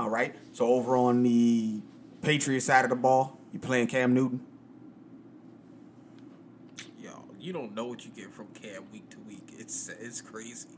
All 0.00 0.08
right. 0.08 0.34
So 0.54 0.66
over 0.66 0.96
on 0.96 1.22
the 1.22 1.82
Patriots 2.22 2.64
side 2.64 2.84
of 2.84 2.90
the 2.90 2.96
ball, 2.96 3.38
you 3.52 3.58
playing 3.58 3.88
Cam 3.88 4.14
Newton? 4.14 4.40
Yo, 6.98 7.10
you 7.38 7.52
don't 7.52 7.74
know 7.74 7.84
what 7.84 8.02
you 8.06 8.10
get 8.10 8.32
from 8.32 8.46
Cam 8.54 8.84
week 8.90 9.10
to 9.10 9.18
week. 9.28 9.46
It's 9.58 9.90
it's 9.90 10.22
crazy. 10.22 10.68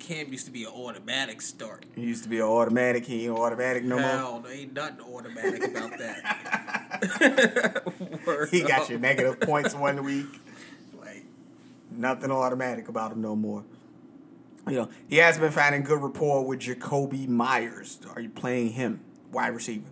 Cam 0.00 0.32
used 0.32 0.46
to 0.46 0.50
be 0.50 0.64
an 0.64 0.72
automatic 0.72 1.40
start. 1.40 1.86
He 1.94 2.02
used 2.02 2.24
to 2.24 2.28
be 2.28 2.38
an 2.38 2.46
automatic. 2.46 3.06
He 3.06 3.26
ain't 3.26 3.38
automatic 3.38 3.84
no 3.84 3.94
more. 3.94 4.08
Hell, 4.08 4.44
ain't 4.52 4.72
nothing 4.72 5.02
automatic 5.02 5.68
about 5.68 5.96
that. 5.98 7.82
He 8.50 8.62
got 8.62 8.82
up. 8.82 8.90
your 8.90 8.98
negative 8.98 9.38
points 9.38 9.72
one 9.74 10.02
week. 10.02 10.26
Like 10.98 11.24
nothing 11.90 12.30
automatic 12.32 12.88
about 12.88 13.12
him 13.12 13.20
no 13.22 13.36
more. 13.36 13.62
You 14.66 14.74
know, 14.76 14.88
he 15.08 15.16
has 15.16 15.38
been 15.38 15.52
finding 15.52 15.82
good 15.82 16.00
rapport 16.00 16.46
with 16.46 16.60
Jakobi 16.60 17.28
Meyers. 17.28 17.98
Are 18.14 18.20
you 18.20 18.30
playing 18.30 18.70
him? 18.70 19.00
Wide 19.30 19.48
receiver. 19.48 19.84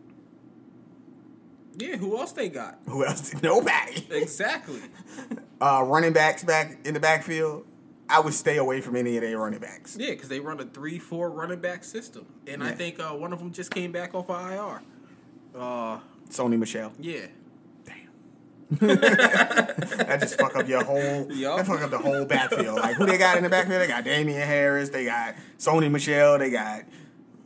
Yeah, 1.76 1.96
who 1.96 2.18
else 2.18 2.32
they 2.32 2.48
got? 2.48 2.78
Who 2.88 3.04
else? 3.04 3.34
Nobody. 3.42 4.06
Exactly. 4.10 4.80
Uh, 5.62 5.80
running 5.86 6.12
backs 6.12 6.42
back 6.42 6.76
in 6.84 6.92
the 6.92 6.98
backfield. 6.98 7.64
I 8.08 8.18
would 8.18 8.34
stay 8.34 8.56
away 8.56 8.80
from 8.80 8.96
any 8.96 9.16
of 9.16 9.22
their 9.22 9.38
running 9.38 9.60
backs. 9.60 9.96
Yeah, 9.96 10.10
because 10.10 10.28
they 10.28 10.40
run 10.40 10.58
a 10.58 10.64
three-four 10.64 11.30
running 11.30 11.60
back 11.60 11.84
system, 11.84 12.26
and 12.48 12.64
I 12.64 12.72
think 12.72 12.98
uh, 12.98 13.10
one 13.10 13.32
of 13.32 13.38
them 13.38 13.52
just 13.52 13.70
came 13.70 13.92
back 13.92 14.12
off 14.12 14.28
of 14.28 14.50
IR. 14.50 14.82
Uh, 15.56 16.00
Sony 16.28 16.58
Michel. 16.58 16.92
yeah. 16.98 17.26
That 18.80 20.18
just 20.20 20.38
fuck 20.38 20.56
up 20.56 20.68
your 20.68 20.84
whole. 20.84 21.30
Yup. 21.32 21.58
That 21.58 21.66
fuck 21.66 21.82
up 21.82 21.90
the 21.90 21.98
whole 21.98 22.24
backfield. 22.24 22.78
Like 22.78 22.96
who 22.96 23.06
they 23.06 23.18
got 23.18 23.36
in 23.36 23.42
the 23.44 23.50
backfield? 23.50 23.80
They 23.80 23.86
got 23.86 24.04
Damien 24.04 24.40
Harris. 24.40 24.88
They 24.90 25.04
got 25.04 25.34
Sony 25.58 25.90
Michel. 25.90 26.38
They 26.38 26.50
got 26.50 26.82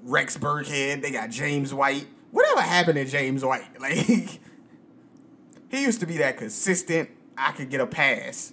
Rex 0.02 0.36
Burkhead. 0.36 1.02
They 1.02 1.10
got 1.10 1.30
James 1.30 1.72
White. 1.74 2.06
Whatever 2.30 2.60
happened 2.62 2.96
to 2.96 3.04
James 3.04 3.44
White? 3.44 3.66
Like 3.80 4.40
he 5.68 5.82
used 5.82 6.00
to 6.00 6.06
be 6.06 6.18
that 6.18 6.36
consistent. 6.36 7.10
I 7.36 7.52
could 7.52 7.70
get 7.70 7.80
a 7.80 7.86
pass. 7.86 8.52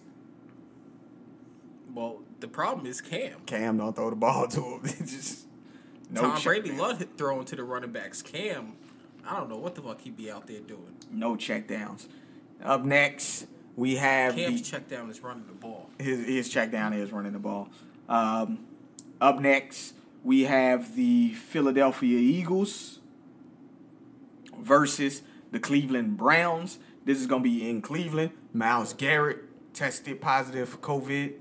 Well, 1.93 2.21
the 2.39 2.47
problem 2.47 2.86
is 2.88 3.01
Cam. 3.01 3.39
Cam 3.45 3.78
don't 3.78 3.95
throw 3.95 4.09
the 4.09 4.15
ball 4.15 4.47
to 4.47 4.61
him. 4.61 4.82
just 5.05 5.45
no 6.09 6.21
Tom 6.21 6.36
check 6.36 6.43
Brady 6.43 6.69
down. 6.69 6.78
loved 6.80 7.17
throwing 7.17 7.45
to 7.45 7.55
the 7.55 7.63
running 7.63 7.91
backs. 7.91 8.21
Cam, 8.21 8.74
I 9.26 9.38
don't 9.38 9.49
know 9.49 9.57
what 9.57 9.76
the 9.76 9.82
fuck 9.82 10.01
he'd 10.01 10.17
be 10.17 10.32
out 10.32 10.47
there 10.47 10.59
doing. 10.59 10.95
No 11.11 11.36
check 11.36 11.67
downs. 11.67 12.07
Up 12.64 12.86
next, 12.86 13.47
we 13.76 13.97
have 13.97 14.36
Cam's 14.36 14.61
the, 14.61 14.68
check 14.70 14.88
down 14.88 15.09
is 15.09 15.22
running 15.22 15.45
the 15.47 15.53
ball. 15.53 15.89
his 15.99 16.26
his 16.26 16.49
check 16.49 16.72
down 16.72 16.93
is 16.93 17.11
running 17.11 17.34
the 17.34 17.39
ball. 17.39 17.70
Um, 18.07 18.66
up 19.20 19.39
next, 19.39 19.93
we 20.24 20.43
have 20.43 20.95
the 20.95 21.34
Philadelphia 21.34 22.18
Eagles 22.18 22.99
versus 24.59 25.24
the 25.51 25.59
Cleveland 25.59 26.18
Browns. 26.18 26.80
This 27.03 27.20
is 27.20 27.28
gonna 27.28 27.43
be 27.43 27.70
in 27.70 27.82
Cleveland. 27.82 28.32
Myles 28.53 28.93
Garrett 28.93 29.43
tested 29.74 30.22
positive 30.22 30.70
for 30.70 30.78
COVID. 30.78 31.34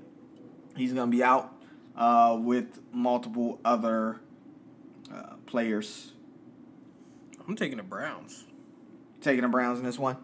He's 0.75 0.91
gonna 0.91 1.09
be 1.09 1.23
out 1.23 1.53
uh, 1.95 2.37
with 2.39 2.79
multiple 2.91 3.61
other 3.63 4.19
uh, 5.13 5.35
players. 5.45 6.11
I'm 7.47 7.55
taking 7.55 7.77
the 7.77 7.83
Browns. 7.83 8.45
Taking 9.21 9.43
the 9.43 9.47
Browns 9.47 9.79
in 9.79 9.85
this 9.85 9.99
one. 9.99 10.17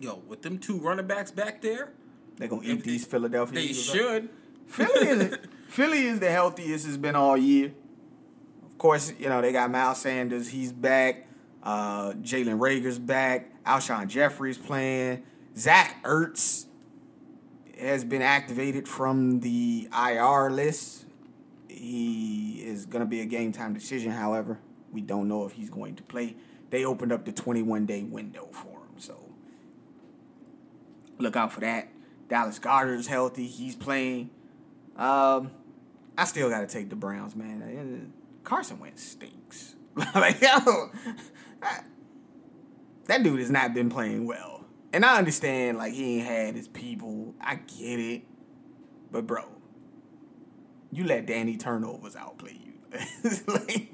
Yo, 0.00 0.22
with 0.28 0.42
them 0.42 0.58
two 0.58 0.78
running 0.78 1.06
backs 1.06 1.30
back 1.30 1.60
there, 1.60 1.92
They're 2.36 2.48
gonna 2.48 2.62
eat 2.64 2.84
these 2.84 3.04
Philadelphia 3.04 3.54
they 3.54 3.64
Eagles. 3.66 3.88
up. 3.90 3.94
should. 3.96 4.28
Philly 4.66 5.06
is 5.08 5.38
Philly 5.68 6.06
is 6.06 6.20
the 6.20 6.30
healthiest 6.30 6.86
it's 6.86 6.96
been 6.96 7.16
all 7.16 7.36
year. 7.36 7.72
Of 8.66 8.78
course, 8.78 9.12
you 9.18 9.28
know, 9.28 9.40
they 9.42 9.52
got 9.52 9.70
Miles 9.70 9.98
Sanders, 10.00 10.48
he's 10.48 10.72
back. 10.72 11.26
Uh, 11.62 12.12
Jalen 12.12 12.58
Reagor's 12.60 12.98
back. 12.98 13.64
Alshon 13.64 14.06
Jeffery's 14.06 14.56
playing. 14.56 15.24
Zach 15.56 16.02
Ertz 16.04 16.66
has 17.78 18.04
been 18.04 18.22
activated 18.22 18.86
from 18.88 19.40
the 19.40 19.88
IR 19.92 20.50
list. 20.50 21.04
He 21.68 22.62
is 22.64 22.86
going 22.86 23.00
to 23.00 23.06
be 23.08 23.20
a 23.20 23.24
game 23.26 23.52
time 23.52 23.74
decision, 23.74 24.12
however. 24.12 24.58
We 24.92 25.00
don't 25.00 25.28
know 25.28 25.44
if 25.44 25.52
he's 25.52 25.68
going 25.70 25.96
to 25.96 26.02
play. 26.04 26.36
They 26.70 26.84
opened 26.84 27.12
up 27.12 27.24
the 27.24 27.32
21 27.32 27.86
day 27.86 28.02
window 28.04 28.48
for 28.52 28.68
him, 28.68 28.77
look 31.18 31.36
out 31.36 31.52
for 31.52 31.60
that. 31.60 31.88
Dallas 32.28 32.58
Goedert's 32.58 33.06
healthy. 33.06 33.46
He's 33.46 33.74
playing. 33.74 34.30
Um, 34.96 35.50
I 36.16 36.24
still 36.24 36.50
got 36.50 36.60
to 36.60 36.66
take 36.66 36.90
the 36.90 36.96
Browns, 36.96 37.36
man. 37.36 38.12
Carson 38.44 38.78
Wentz 38.78 39.02
stinks. 39.02 39.76
like, 40.14 40.40
yo, 40.40 40.90
I, 41.62 41.80
that 43.06 43.22
dude 43.22 43.40
has 43.40 43.50
not 43.50 43.74
been 43.74 43.88
playing 43.88 44.26
well. 44.26 44.64
And 44.92 45.04
I 45.04 45.18
understand, 45.18 45.78
like, 45.78 45.92
he 45.92 46.18
ain't 46.18 46.26
had 46.26 46.54
his 46.54 46.68
people. 46.68 47.34
I 47.40 47.56
get 47.56 47.98
it. 47.98 48.22
But, 49.10 49.26
bro, 49.26 49.44
you 50.90 51.04
let 51.04 51.26
Danny 51.26 51.56
turnovers 51.56 52.16
outplay 52.16 52.58
you. 52.64 52.74
like, 53.46 53.88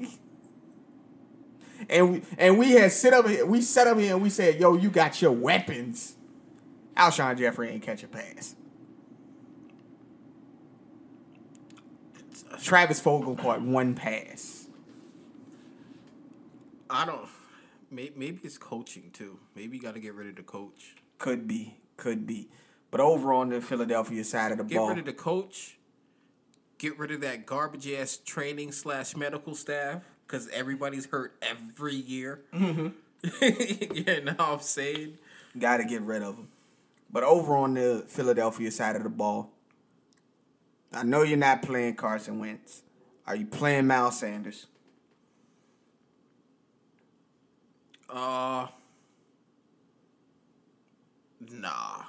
and 1.88 2.12
we, 2.12 2.22
and 2.38 2.58
we 2.58 2.72
had 2.72 2.92
sit 2.92 3.12
up 3.12 3.28
here, 3.28 3.44
we 3.44 3.60
set 3.60 3.86
up 3.86 3.98
here 3.98 4.14
and 4.14 4.22
we 4.22 4.30
said, 4.30 4.60
yo, 4.60 4.76
you 4.76 4.90
got 4.90 5.20
your 5.20 5.32
weapons. 5.32 6.16
Alshon 6.96 7.38
Jeffery 7.38 7.70
ain't 7.70 7.82
catch 7.82 8.02
a 8.02 8.08
pass. 8.08 8.54
Travis 12.62 13.00
Fulgham 13.00 13.38
caught 13.38 13.62
one 13.62 13.94
pass. 13.94 14.68
I 16.88 17.04
don't. 17.04 17.28
Maybe 17.90 18.40
it's 18.42 18.58
coaching 18.58 19.10
too. 19.12 19.38
Maybe 19.54 19.76
you 19.76 19.82
got 19.82 19.94
to 19.94 20.00
get 20.00 20.14
rid 20.14 20.28
of 20.28 20.36
the 20.36 20.42
coach. 20.42 20.94
Could 21.18 21.46
be, 21.46 21.76
could 21.96 22.26
be. 22.26 22.48
But 22.90 23.00
over 23.00 23.32
on 23.32 23.48
the 23.48 23.60
Philadelphia 23.60 24.24
side 24.24 24.52
of 24.52 24.58
the 24.58 24.64
get 24.64 24.76
ball, 24.76 24.88
get 24.88 24.96
rid 24.96 24.98
of 25.00 25.06
the 25.06 25.20
coach. 25.20 25.78
Get 26.78 26.98
rid 26.98 27.10
of 27.10 27.20
that 27.22 27.46
garbage 27.46 27.90
ass 27.90 28.18
training 28.24 28.72
slash 28.72 29.16
medical 29.16 29.54
staff 29.54 30.02
because 30.26 30.48
everybody's 30.48 31.06
hurt 31.06 31.36
every 31.42 31.94
year. 31.94 32.42
Mm-hmm. 32.52 32.88
you 33.94 34.24
know 34.24 34.32
what 34.32 34.40
I'm 34.40 34.60
saying? 34.60 35.18
got 35.58 35.78
to 35.78 35.84
get 35.84 36.02
rid 36.02 36.22
of 36.22 36.36
them. 36.36 36.48
But 37.14 37.22
over 37.22 37.54
on 37.54 37.74
the 37.74 38.04
Philadelphia 38.08 38.72
side 38.72 38.96
of 38.96 39.04
the 39.04 39.08
ball, 39.08 39.52
I 40.92 41.04
know 41.04 41.22
you're 41.22 41.38
not 41.38 41.62
playing 41.62 41.94
Carson 41.94 42.40
Wentz. 42.40 42.82
Are 43.24 43.36
you 43.36 43.46
playing 43.46 43.86
Miles 43.86 44.18
Sanders? 44.18 44.66
Uh, 48.10 48.66
nah, 51.52 52.02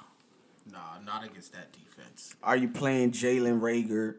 nah, 0.72 0.98
not 1.04 1.24
against 1.24 1.52
that 1.52 1.70
defense. 1.70 2.34
Are 2.42 2.56
you 2.56 2.68
playing 2.68 3.12
Jalen 3.12 3.60
Reagor 3.60 4.16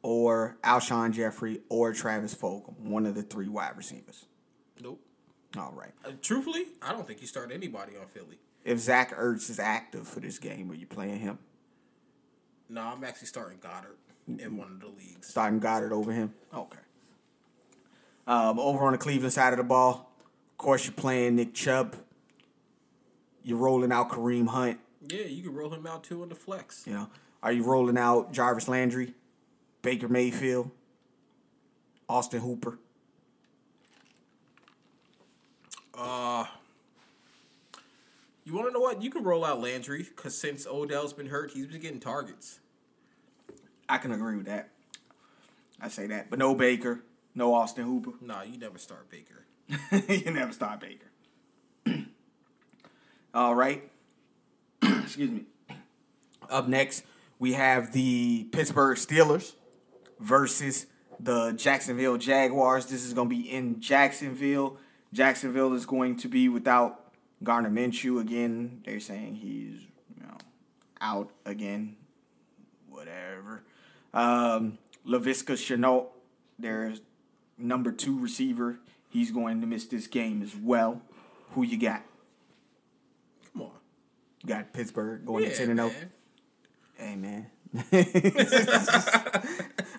or 0.00 0.56
Alshon 0.64 1.12
Jeffery 1.12 1.60
or 1.68 1.92
Travis 1.92 2.34
Fulgham, 2.34 2.78
one 2.78 3.04
of 3.04 3.14
the 3.14 3.22
three 3.22 3.48
wide 3.48 3.76
receivers? 3.76 4.24
Nope. 4.82 5.02
All 5.58 5.74
right. 5.76 5.92
Uh, 6.02 6.12
truthfully, 6.22 6.64
I 6.80 6.92
don't 6.92 7.06
think 7.06 7.20
you 7.20 7.26
start 7.26 7.52
anybody 7.52 7.92
on 7.98 8.06
Philly. 8.06 8.38
If 8.68 8.80
Zach 8.80 9.16
Ertz 9.16 9.48
is 9.48 9.58
active 9.58 10.06
for 10.06 10.20
this 10.20 10.38
game, 10.38 10.70
are 10.70 10.74
you 10.74 10.84
playing 10.84 11.20
him? 11.20 11.38
No, 12.68 12.82
I'm 12.82 13.02
actually 13.02 13.28
starting 13.28 13.58
Goedert 13.60 13.96
in 14.38 14.58
one 14.58 14.72
of 14.72 14.80
the 14.80 14.88
leagues. 14.88 15.28
Starting 15.28 15.58
Goedert 15.58 15.90
over 15.90 16.12
him? 16.12 16.34
Okay. 16.52 16.78
Um, 18.26 18.58
over 18.58 18.84
on 18.84 18.92
the 18.92 18.98
Cleveland 18.98 19.32
side 19.32 19.54
of 19.54 19.56
the 19.56 19.64
ball, 19.64 20.12
of 20.50 20.58
course, 20.58 20.84
you're 20.84 20.92
playing 20.92 21.36
Nick 21.36 21.54
Chubb. 21.54 21.96
You're 23.42 23.56
rolling 23.56 23.90
out 23.90 24.10
Kareem 24.10 24.48
Hunt. 24.48 24.78
Yeah, 25.08 25.24
you 25.24 25.44
can 25.44 25.54
roll 25.54 25.72
him 25.72 25.86
out 25.86 26.04
too 26.04 26.22
in 26.22 26.28
the 26.28 26.34
flex. 26.34 26.86
You 26.86 26.92
know, 26.92 27.08
are 27.42 27.52
you 27.52 27.62
rolling 27.62 27.96
out 27.96 28.34
Jarvis 28.34 28.68
Landry, 28.68 29.14
Baker 29.80 30.08
Mayfield, 30.08 30.70
Austin 32.06 32.42
Hooper? 32.42 32.78
Uh, 35.94 36.44
you 38.48 38.54
want 38.54 38.66
to 38.68 38.72
know 38.72 38.80
what? 38.80 39.02
You 39.02 39.10
can 39.10 39.24
roll 39.24 39.44
out 39.44 39.60
Landry 39.60 40.02
because 40.02 40.36
since 40.36 40.66
Odell's 40.66 41.12
been 41.12 41.26
hurt, 41.26 41.50
he's 41.50 41.66
been 41.66 41.82
getting 41.82 42.00
targets. 42.00 42.60
I 43.86 43.98
can 43.98 44.10
agree 44.10 44.36
with 44.36 44.46
that. 44.46 44.70
I 45.78 45.88
say 45.88 46.06
that, 46.06 46.30
but 46.30 46.38
no 46.38 46.54
Baker, 46.54 47.04
no 47.34 47.54
Austin 47.54 47.84
Hooper. 47.84 48.12
Nah, 48.22 48.42
you 48.42 48.56
never 48.56 48.78
start 48.78 49.10
Baker. 49.10 49.44
you 50.08 50.30
never 50.30 50.52
start 50.52 50.80
Baker. 50.80 51.06
All 53.34 53.54
right. 53.54 53.90
Excuse 54.82 55.30
me. 55.30 55.44
Up 56.48 56.68
next, 56.68 57.04
we 57.38 57.52
have 57.52 57.92
the 57.92 58.44
Pittsburgh 58.50 58.96
Steelers 58.96 59.52
versus 60.18 60.86
the 61.20 61.52
Jacksonville 61.52 62.16
Jaguars. 62.16 62.86
This 62.86 63.04
is 63.04 63.12
going 63.12 63.28
to 63.28 63.34
be 63.34 63.50
in 63.50 63.80
Jacksonville. 63.80 64.78
Jacksonville 65.12 65.74
is 65.74 65.84
going 65.84 66.16
to 66.16 66.28
be 66.28 66.48
without 66.48 67.07
Gardner 67.42 67.70
Minshew 67.70 68.20
again. 68.20 68.82
They're 68.84 69.00
saying 69.00 69.36
he's 69.36 69.82
you 70.16 70.22
know 70.22 70.36
out 71.00 71.30
again. 71.44 71.96
Whatever. 72.88 73.62
Um, 74.12 74.78
Laviska 75.06 75.54
Shenault, 75.54 76.06
their 76.58 76.94
number 77.56 77.92
two 77.92 78.18
receiver, 78.18 78.80
he's 79.08 79.30
going 79.30 79.60
to 79.60 79.66
miss 79.66 79.86
this 79.86 80.06
game 80.06 80.42
as 80.42 80.56
well. 80.56 81.02
Who 81.52 81.62
you 81.62 81.78
got? 81.78 82.02
Come 83.52 83.62
on. 83.62 83.70
You 84.42 84.48
got 84.48 84.72
Pittsburgh 84.72 85.24
going 85.24 85.44
Yeah, 85.44 85.50
to 85.50 85.56
10 85.56 85.78
and 85.78 85.78
0. 85.78 85.92
Hey, 86.96 87.16
man. 87.16 87.46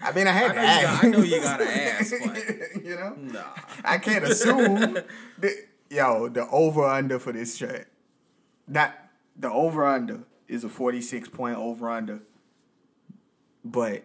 I 0.02 0.12
mean, 0.14 0.28
I 0.28 0.32
had 0.32 0.54
to 0.54 0.60
I 0.60 1.08
know, 1.08 1.20
you 1.22 1.40
got, 1.40 1.62
ask. 1.62 1.64
I 1.64 1.68
know 1.68 1.68
you 1.70 1.70
gotta 1.70 1.72
ask, 1.72 2.14
but 2.26 2.84
you 2.84 2.96
know? 2.96 3.14
nah. 3.16 3.42
I 3.86 3.98
can't 4.00 4.24
assume. 4.26 4.98
that, 5.40 5.68
yo, 5.90 6.30
the 6.30 6.48
over 6.50 6.86
under 6.86 7.20
for 7.20 7.34
this 7.34 7.58
track. 7.58 7.88
Not 8.68 8.96
the 9.36 9.52
over 9.52 9.86
under 9.86 10.24
is 10.48 10.64
a 10.64 10.70
46 10.70 11.30
point 11.30 11.58
over 11.58 11.90
under. 11.90 12.22
But 13.64 14.04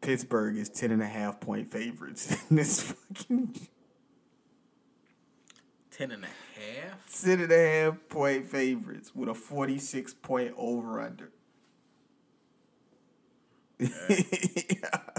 Pittsburgh 0.00 0.56
is 0.56 0.68
10 0.68 0.90
and 0.90 1.02
a 1.02 1.06
half 1.06 1.40
point 1.40 1.70
favorites 1.70 2.36
in 2.50 2.56
this 2.56 2.80
fucking 2.82 3.54
Ten 5.90 6.12
and 6.12 6.24
a 6.24 6.26
half. 6.26 7.22
10 7.22 7.40
and 7.40 7.52
a 7.52 7.70
half 7.70 8.08
point 8.08 8.46
favorites 8.46 9.14
with 9.14 9.28
a 9.28 9.34
46 9.34 10.14
point 10.14 10.54
over 10.56 11.00
under. 11.00 11.30
Yeah. 13.78 13.88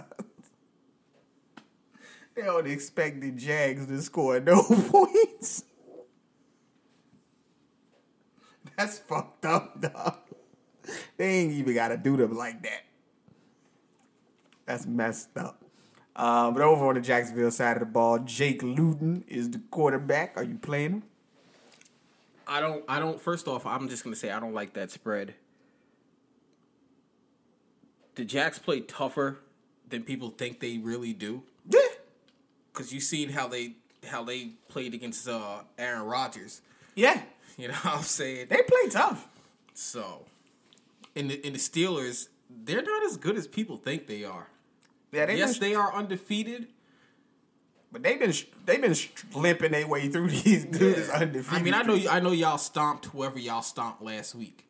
They 2.33 2.43
don't 2.43 2.67
expect 2.67 3.21
the 3.21 3.31
Jags 3.31 3.87
to 3.87 4.01
score 4.01 4.39
no 4.39 4.63
points. 4.89 5.65
That's 8.77 8.99
fucked 8.99 9.45
up, 9.45 9.81
dog. 9.81 10.17
They 11.17 11.27
ain't 11.27 11.53
even 11.53 11.73
got 11.75 11.89
to 11.89 11.97
do 11.97 12.17
them 12.17 12.35
like 12.35 12.63
that. 12.63 12.83
That's 14.65 14.85
messed 14.85 15.37
up. 15.37 15.63
Uh, 16.15 16.51
but 16.51 16.61
over 16.61 16.87
on 16.87 16.95
the 16.95 17.01
Jacksonville 17.01 17.51
side 17.51 17.77
of 17.77 17.79
the 17.81 17.85
ball, 17.85 18.19
Jake 18.19 18.63
Luton 18.63 19.23
is 19.27 19.49
the 19.49 19.61
quarterback. 19.71 20.33
Are 20.35 20.43
you 20.43 20.55
playing 20.55 20.91
him? 20.91 21.03
I 22.47 22.59
don't. 22.59 22.83
I 22.87 22.99
don't. 22.99 23.19
First 23.19 23.47
off, 23.47 23.65
I'm 23.65 23.87
just 23.87 24.03
gonna 24.03 24.15
say 24.15 24.29
I 24.29 24.39
don't 24.39 24.53
like 24.53 24.73
that 24.73 24.91
spread. 24.91 25.35
The 28.15 28.25
Jacks 28.25 28.59
play 28.59 28.81
tougher 28.81 29.39
than 29.87 30.03
people 30.03 30.29
think 30.31 30.59
they 30.59 30.77
really 30.77 31.13
do. 31.13 31.43
Yeah. 31.69 31.79
Cause 32.73 32.91
you 32.91 32.99
seen 32.99 33.29
how 33.29 33.47
they 33.47 33.75
how 34.07 34.23
they 34.23 34.51
played 34.67 34.93
against 34.93 35.27
uh, 35.27 35.59
Aaron 35.77 36.03
Rodgers. 36.03 36.61
Yeah. 36.95 37.21
You 37.57 37.67
know 37.67 37.73
what 37.75 37.95
I'm 37.97 38.03
saying? 38.03 38.47
They 38.49 38.61
play 38.63 38.89
tough. 38.89 39.27
So, 39.73 40.25
in 41.15 41.27
the 41.27 41.45
in 41.45 41.53
the 41.53 41.59
Steelers, 41.59 42.27
they're 42.49 42.81
not 42.81 43.05
as 43.05 43.17
good 43.17 43.37
as 43.37 43.47
people 43.47 43.77
think 43.77 44.07
they 44.07 44.23
are. 44.23 44.47
Yeah, 45.11 45.25
they 45.25 45.37
yes, 45.37 45.57
been, 45.57 45.69
they 45.69 45.75
are 45.75 45.93
undefeated. 45.93 46.67
but 47.91 48.03
they've 48.03 48.19
been 48.19 48.33
they've 48.65 48.81
been 48.81 48.95
limping 49.35 49.71
their 49.73 49.87
way 49.87 50.07
through 50.07 50.29
these 50.43 50.65
dudes 50.65 50.95
this 50.95 51.09
undefeated. 51.09 51.59
I 51.59 51.61
mean, 51.63 51.73
I 51.73 51.83
know 51.83 51.99
I 52.09 52.19
know 52.19 52.31
y'all 52.31 52.57
stomped 52.57 53.05
whoever 53.07 53.37
y'all 53.39 53.61
stomped 53.61 54.01
last 54.01 54.33
week, 54.35 54.65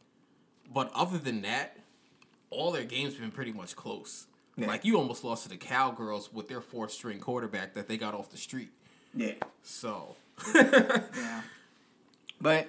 but 0.74 0.92
other 0.94 1.18
than 1.18 1.42
that, 1.44 1.78
all 2.50 2.72
their 2.72 2.84
games 2.84 3.14
have 3.14 3.22
been 3.22 3.32
pretty 3.32 3.54
much 3.54 3.76
close. 3.76 4.28
Yeah. 4.58 4.68
Like 4.68 4.84
you 4.86 4.98
almost 4.98 5.24
lost 5.24 5.44
to 5.44 5.50
the 5.50 5.58
Cowgirls 5.58 6.34
with 6.34 6.48
their 6.48 6.62
fourth 6.62 6.92
string 6.92 7.20
quarterback 7.20 7.74
that 7.76 7.88
they 7.88 7.98
got 7.98 8.14
off 8.14 8.30
the 8.30 8.38
street. 8.38 8.72
Yeah. 9.16 9.34
So 9.64 10.16
Yeah. 10.56 11.42
But 12.42 12.68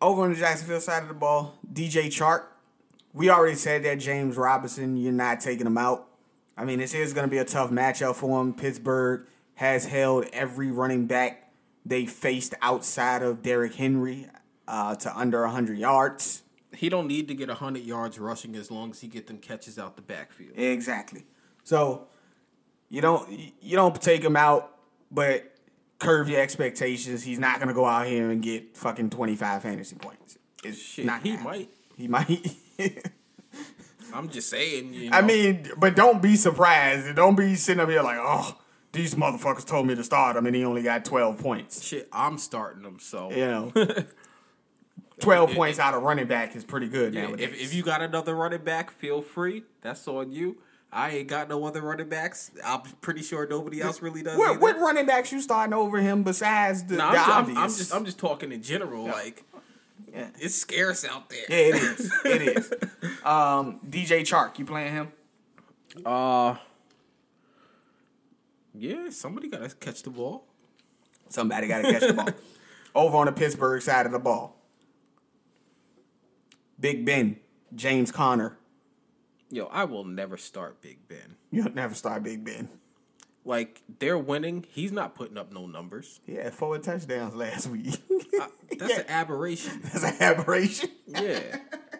over 0.00 0.22
on 0.22 0.32
the 0.32 0.38
Jacksonville 0.38 0.80
side 0.80 1.02
of 1.02 1.08
the 1.08 1.14
ball, 1.14 1.54
DJ 1.72 2.06
Chark 2.06 2.44
we 3.18 3.30
already 3.30 3.56
said 3.56 3.82
that 3.84 3.98
James 3.98 4.36
Robinson, 4.36 4.96
you're 4.96 5.12
not 5.12 5.40
taking 5.40 5.66
him 5.66 5.78
out. 5.78 6.06
I 6.56 6.64
mean, 6.64 6.78
this 6.78 6.94
is 6.94 7.12
going 7.12 7.26
to 7.26 7.30
be 7.30 7.38
a 7.38 7.44
tough 7.44 7.70
matchup 7.70 8.16
for 8.16 8.40
him. 8.40 8.54
Pittsburgh 8.54 9.26
has 9.54 9.86
held 9.86 10.26
every 10.32 10.70
running 10.70 11.06
back 11.06 11.50
they 11.84 12.04
faced 12.04 12.54
outside 12.60 13.22
of 13.22 13.42
Derrick 13.42 13.74
Henry 13.74 14.26
uh, 14.66 14.94
to 14.96 15.16
under 15.16 15.40
100 15.42 15.78
yards. 15.78 16.42
He 16.72 16.88
don't 16.88 17.06
need 17.06 17.26
to 17.28 17.34
get 17.34 17.48
100 17.48 17.82
yards 17.82 18.18
rushing 18.18 18.54
as 18.56 18.70
long 18.70 18.90
as 18.90 19.00
he 19.00 19.08
get 19.08 19.26
them 19.26 19.38
catches 19.38 19.78
out 19.78 19.96
the 19.96 20.02
backfield. 20.02 20.52
Exactly. 20.56 21.24
So 21.64 22.06
you 22.90 23.00
don't 23.00 23.30
you 23.30 23.76
don't 23.76 24.00
take 24.00 24.22
him 24.22 24.36
out, 24.36 24.76
but 25.10 25.54
curve 25.98 26.28
your 26.28 26.40
expectations. 26.40 27.22
He's 27.24 27.38
not 27.38 27.58
gonna 27.60 27.74
go 27.74 27.84
out 27.84 28.06
here 28.06 28.30
and 28.30 28.42
get 28.42 28.76
fucking 28.76 29.10
25 29.10 29.62
fantasy 29.62 29.96
points. 29.96 30.38
It's 30.64 30.78
Shit, 30.78 31.04
not 31.06 31.22
he 31.22 31.30
happening. 31.30 31.44
might. 31.50 31.70
He 31.96 32.08
might. 32.08 32.56
I'm 34.14 34.28
just 34.30 34.48
saying. 34.48 34.94
You 34.94 35.10
know, 35.10 35.16
I 35.18 35.22
mean, 35.22 35.70
but 35.76 35.94
don't 35.94 36.22
be 36.22 36.36
surprised. 36.36 37.14
Don't 37.16 37.34
be 37.36 37.54
sitting 37.56 37.80
up 37.80 37.88
here 37.90 38.02
like, 38.02 38.16
oh, 38.18 38.56
these 38.92 39.14
motherfuckers 39.14 39.66
told 39.66 39.86
me 39.86 39.94
to 39.94 40.02
start 40.02 40.36
him 40.36 40.46
and 40.46 40.56
he 40.56 40.64
only 40.64 40.82
got 40.82 41.04
12 41.04 41.38
points. 41.38 41.82
shit, 41.84 42.08
I'm 42.12 42.38
starting 42.38 42.84
him. 42.84 42.98
So 43.00 43.30
You 43.30 43.46
know, 43.46 43.72
12 45.20 45.50
points 45.52 45.78
out 45.78 45.94
of 45.94 46.02
running 46.02 46.26
back 46.26 46.54
is 46.56 46.64
pretty 46.64 46.88
good 46.88 47.12
Yeah, 47.12 47.26
nowadays. 47.28 47.48
if 47.52 47.60
if 47.60 47.74
you 47.74 47.82
got 47.82 48.00
another 48.02 48.34
running 48.34 48.62
back, 48.64 48.90
feel 48.90 49.20
free. 49.20 49.64
That's 49.82 50.06
on 50.08 50.30
you. 50.32 50.58
I 50.92 51.10
ain't 51.10 51.28
got 51.28 51.48
no 51.48 51.64
other 51.66 51.82
running 51.82 52.08
backs. 52.08 52.50
I'm 52.64 52.80
pretty 53.02 53.22
sure 53.22 53.46
nobody 53.46 53.82
else 53.82 54.00
really 54.00 54.22
does. 54.22 54.38
what, 54.38 54.58
what 54.60 54.78
running 54.78 55.04
backs 55.06 55.30
you 55.30 55.40
starting 55.42 55.74
over 55.74 55.98
him 56.00 56.22
besides 56.22 56.84
the, 56.84 56.96
Nah, 56.96 57.12
the 57.12 57.18
I'm, 57.18 57.24
ju- 57.46 57.52
I'm- 57.52 57.58
I'm 57.58 57.68
just 57.68 57.94
I'm 57.94 58.04
just 58.06 58.18
talking 58.18 58.52
in 58.52 58.62
general. 58.62 59.04
Like 59.04 59.44
Yeah. 60.12 60.28
it's 60.38 60.54
scarce 60.54 61.04
out 61.04 61.28
there. 61.28 61.44
Yeah, 61.48 61.56
it 61.56 61.74
is. 61.76 62.12
It 62.24 62.42
is. 62.42 62.72
Um, 63.24 63.80
DJ 63.86 64.20
Chark, 64.22 64.58
you 64.58 64.64
playing 64.64 64.92
him? 64.92 65.12
Uh 66.06 66.56
yeah, 68.74 69.10
somebody 69.10 69.48
gotta 69.48 69.68
catch 69.74 70.02
the 70.02 70.10
ball. 70.10 70.46
Somebody 71.28 71.66
got 71.68 71.82
to 71.84 71.92
catch 71.92 72.02
the 72.06 72.14
ball. 72.14 72.28
Over 72.94 73.18
on 73.18 73.26
the 73.26 73.32
Pittsburgh 73.32 73.82
side 73.82 74.06
of 74.06 74.12
the 74.12 74.18
ball. 74.18 74.56
Big 76.80 77.04
Ben, 77.04 77.36
James 77.74 78.10
Conner. 78.12 78.56
Yo, 79.50 79.66
I 79.66 79.84
will 79.84 80.04
never 80.04 80.36
start 80.36 80.80
Big 80.82 81.08
Ben. 81.08 81.36
You'll 81.50 81.72
never 81.72 81.94
start 81.94 82.22
Big 82.22 82.44
Ben. 82.44 82.68
Like 83.44 83.80
they're 83.98 84.18
winning, 84.18 84.66
he's 84.68 84.92
not 84.92 85.14
putting 85.14 85.38
up 85.38 85.52
no 85.52 85.66
numbers. 85.66 86.20
He 86.26 86.34
had 86.34 86.52
four 86.52 86.76
touchdowns 86.78 87.34
last 87.34 87.68
week. 87.68 87.96
Uh, 88.38 88.46
that's 88.78 88.98
an 88.98 89.04
aberration. 89.08 89.80
That's 89.82 90.04
an 90.04 90.14
aberration. 90.20 90.90
Yeah. 91.08 91.40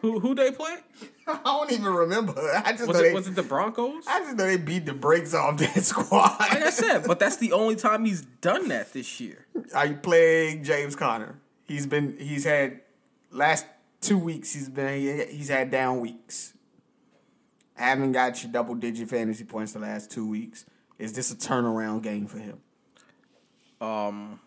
who 0.02 0.20
who 0.20 0.36
they 0.36 0.52
play? 0.52 0.76
I 1.26 1.40
don't 1.42 1.72
even 1.72 1.86
remember. 1.86 2.32
I 2.64 2.70
just 2.72 2.86
Was 2.86 3.00
it 3.00 3.02
they, 3.02 3.12
was 3.12 3.26
it 3.26 3.34
the 3.34 3.42
Broncos? 3.42 4.04
I 4.06 4.20
just 4.20 4.36
know 4.36 4.44
they 4.46 4.56
beat 4.56 4.86
the 4.86 4.92
brakes 4.94 5.34
off 5.34 5.56
that 5.58 5.82
squad. 5.82 6.36
Like 6.38 6.62
I 6.62 6.70
said, 6.70 7.04
but 7.08 7.18
that's 7.18 7.38
the 7.38 7.50
only 7.52 7.74
time 7.74 8.04
he's 8.04 8.20
done 8.40 8.68
that 8.68 8.92
this 8.92 9.18
year. 9.18 9.46
Are 9.74 9.86
you 9.86 9.96
playing 9.96 10.62
James 10.62 10.94
Conner? 10.94 11.40
He's 11.64 11.88
been 11.88 12.16
he's 12.20 12.44
had 12.44 12.82
last 13.32 13.66
two 14.00 14.18
weeks 14.18 14.52
he's 14.52 14.68
been 14.68 15.00
he- 15.00 15.36
he's 15.36 15.48
had 15.48 15.72
down 15.72 15.98
weeks. 15.98 16.54
Haven't 17.78 18.12
got 18.12 18.42
your 18.42 18.50
double 18.52 18.74
digit 18.74 19.08
fantasy 19.08 19.44
points 19.44 19.72
the 19.72 19.78
last 19.78 20.10
two 20.10 20.28
weeks. 20.28 20.64
Is 20.98 21.12
this 21.12 21.30
a 21.30 21.36
turnaround 21.36 22.02
game 22.02 22.26
for 22.26 22.38
him? 22.38 22.58
Um, 23.80 24.40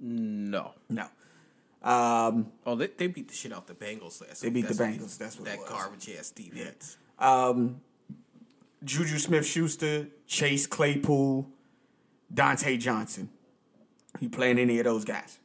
no. 0.00 0.72
No. 0.88 1.06
Um, 1.82 2.50
Oh, 2.64 2.74
they, 2.74 2.86
they 2.86 3.06
beat 3.08 3.28
the 3.28 3.34
shit 3.34 3.52
out 3.52 3.66
the 3.66 3.74
Bengals 3.74 4.20
last. 4.26 4.40
They 4.40 4.48
week. 4.48 4.54
beat 4.54 4.68
the 4.68 4.74
That's- 4.74 4.96
Bengals, 4.96 5.18
that's 5.18 5.36
what 5.36 5.44
that 5.46 5.54
it 5.56 5.60
was. 5.60 5.68
garbage 5.68 6.10
ass 6.18 6.30
defense. 6.30 6.96
um, 7.18 7.80
Juju 8.84 9.18
Smith 9.18 9.44
Schuster, 9.44 10.06
Chase 10.26 10.66
Claypool, 10.66 11.46
Diontae 12.32 12.78
Johnson. 12.78 13.28
You 14.20 14.30
playing 14.30 14.58
any 14.58 14.78
of 14.78 14.84
those 14.84 15.04
guys? 15.04 15.38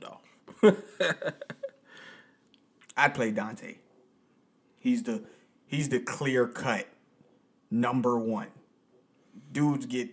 No. 0.00 0.18
I'd 2.96 3.14
play 3.14 3.32
Diontae. 3.32 3.76
He's 4.78 5.02
the 5.02 5.22
he's 5.66 5.88
the 5.88 6.00
clear 6.00 6.46
cut 6.46 6.86
number 7.70 8.18
one. 8.18 8.48
Dudes 9.52 9.86
get 9.86 10.10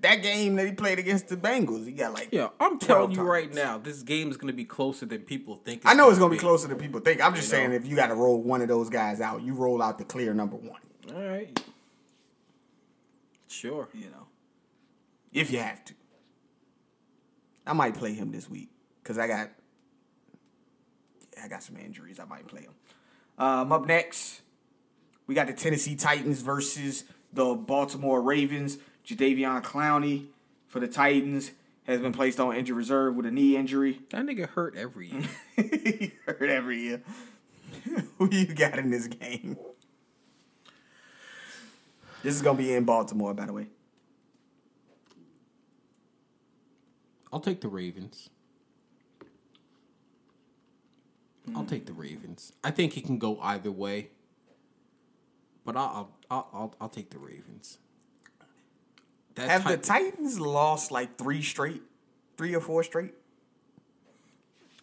that 0.00 0.22
game 0.22 0.56
that 0.56 0.66
he 0.66 0.72
played 0.72 0.98
against 0.98 1.28
the 1.28 1.36
Bengals. 1.36 1.84
He 1.86 1.92
got 1.92 2.14
like 2.14 2.28
Yeah, 2.32 2.48
I'm 2.58 2.78
telling 2.78 3.12
you 3.12 3.22
right 3.22 3.52
now, 3.52 3.78
this 3.78 4.02
game 4.02 4.30
is 4.30 4.36
gonna 4.36 4.52
be 4.52 4.64
closer 4.64 5.06
than 5.06 5.20
people 5.22 5.56
think. 5.56 5.82
I 5.84 5.94
know 5.94 6.10
it's 6.10 6.18
gonna 6.18 6.30
be 6.32 6.38
closer 6.38 6.68
than 6.68 6.78
people 6.78 7.00
think. 7.00 7.24
I'm 7.24 7.34
just 7.34 7.50
You 7.50 7.58
know? 7.58 7.64
saying 7.64 7.72
if 7.72 7.86
you 7.86 7.96
got 7.96 8.08
to 8.08 8.14
roll 8.14 8.42
one 8.42 8.62
of 8.62 8.68
those 8.68 8.88
guys 8.88 9.20
out, 9.20 9.42
you 9.42 9.54
roll 9.54 9.82
out 9.82 9.98
the 9.98 10.04
clear 10.04 10.34
number 10.34 10.56
one. 10.56 10.80
All 11.14 11.22
right. 11.22 11.62
Sure. 13.48 13.88
You 13.94 14.06
know, 14.10 14.26
if 15.32 15.50
you 15.52 15.58
have 15.58 15.84
to. 15.84 15.94
I 17.64 17.72
might 17.74 17.94
play 17.94 18.12
him 18.12 18.32
this 18.32 18.50
week 18.50 18.70
because 19.02 19.18
I 19.18 19.26
got 19.26 19.50
I 21.42 21.48
got 21.48 21.62
some 21.62 21.76
injuries. 21.76 22.20
I 22.20 22.24
might 22.24 22.46
play 22.46 22.62
him. 22.62 22.74
Um, 23.38 23.72
up 23.72 23.86
next, 23.86 24.42
we 25.26 25.34
got 25.34 25.46
the 25.46 25.52
Tennessee 25.52 25.96
Titans 25.96 26.42
versus 26.42 27.04
the 27.32 27.54
Baltimore 27.54 28.20
Ravens. 28.20 28.78
Jadeveon 29.06 29.62
Clowney 29.64 30.26
for 30.68 30.78
the 30.78 30.86
Titans 30.86 31.50
has 31.84 32.00
been 32.00 32.12
placed 32.12 32.38
on 32.38 32.54
injured 32.54 32.76
reserve 32.76 33.16
with 33.16 33.26
a 33.26 33.30
knee 33.30 33.56
injury. 33.56 34.00
That 34.10 34.24
nigga 34.24 34.48
hurt 34.48 34.76
every 34.76 35.08
year. 35.08 35.22
he 35.56 36.12
hurt 36.26 36.48
every 36.48 36.80
year. 36.80 37.02
Who 38.18 38.28
you 38.30 38.46
got 38.46 38.78
in 38.78 38.90
this 38.90 39.08
game? 39.08 39.56
This 42.22 42.36
is 42.36 42.42
gonna 42.42 42.58
be 42.58 42.72
in 42.72 42.84
Baltimore, 42.84 43.34
by 43.34 43.46
the 43.46 43.52
way. 43.52 43.66
I'll 47.32 47.40
take 47.40 47.60
the 47.60 47.68
Ravens. 47.68 48.30
I'll 51.54 51.64
take 51.64 51.86
the 51.86 51.92
Ravens. 51.92 52.52
I 52.64 52.70
think 52.70 52.96
it 52.96 53.04
can 53.04 53.18
go 53.18 53.38
either 53.40 53.70
way, 53.70 54.08
but 55.64 55.76
I'll 55.76 56.10
I'll 56.30 56.48
I'll, 56.52 56.74
I'll 56.80 56.88
take 56.88 57.10
the 57.10 57.18
Ravens. 57.18 57.78
That 59.34 59.48
Have 59.48 59.64
the 59.68 59.76
Titans 59.76 60.38
lost 60.40 60.90
like 60.90 61.16
three 61.16 61.42
straight, 61.42 61.82
three 62.36 62.54
or 62.54 62.60
four 62.60 62.82
straight? 62.82 63.14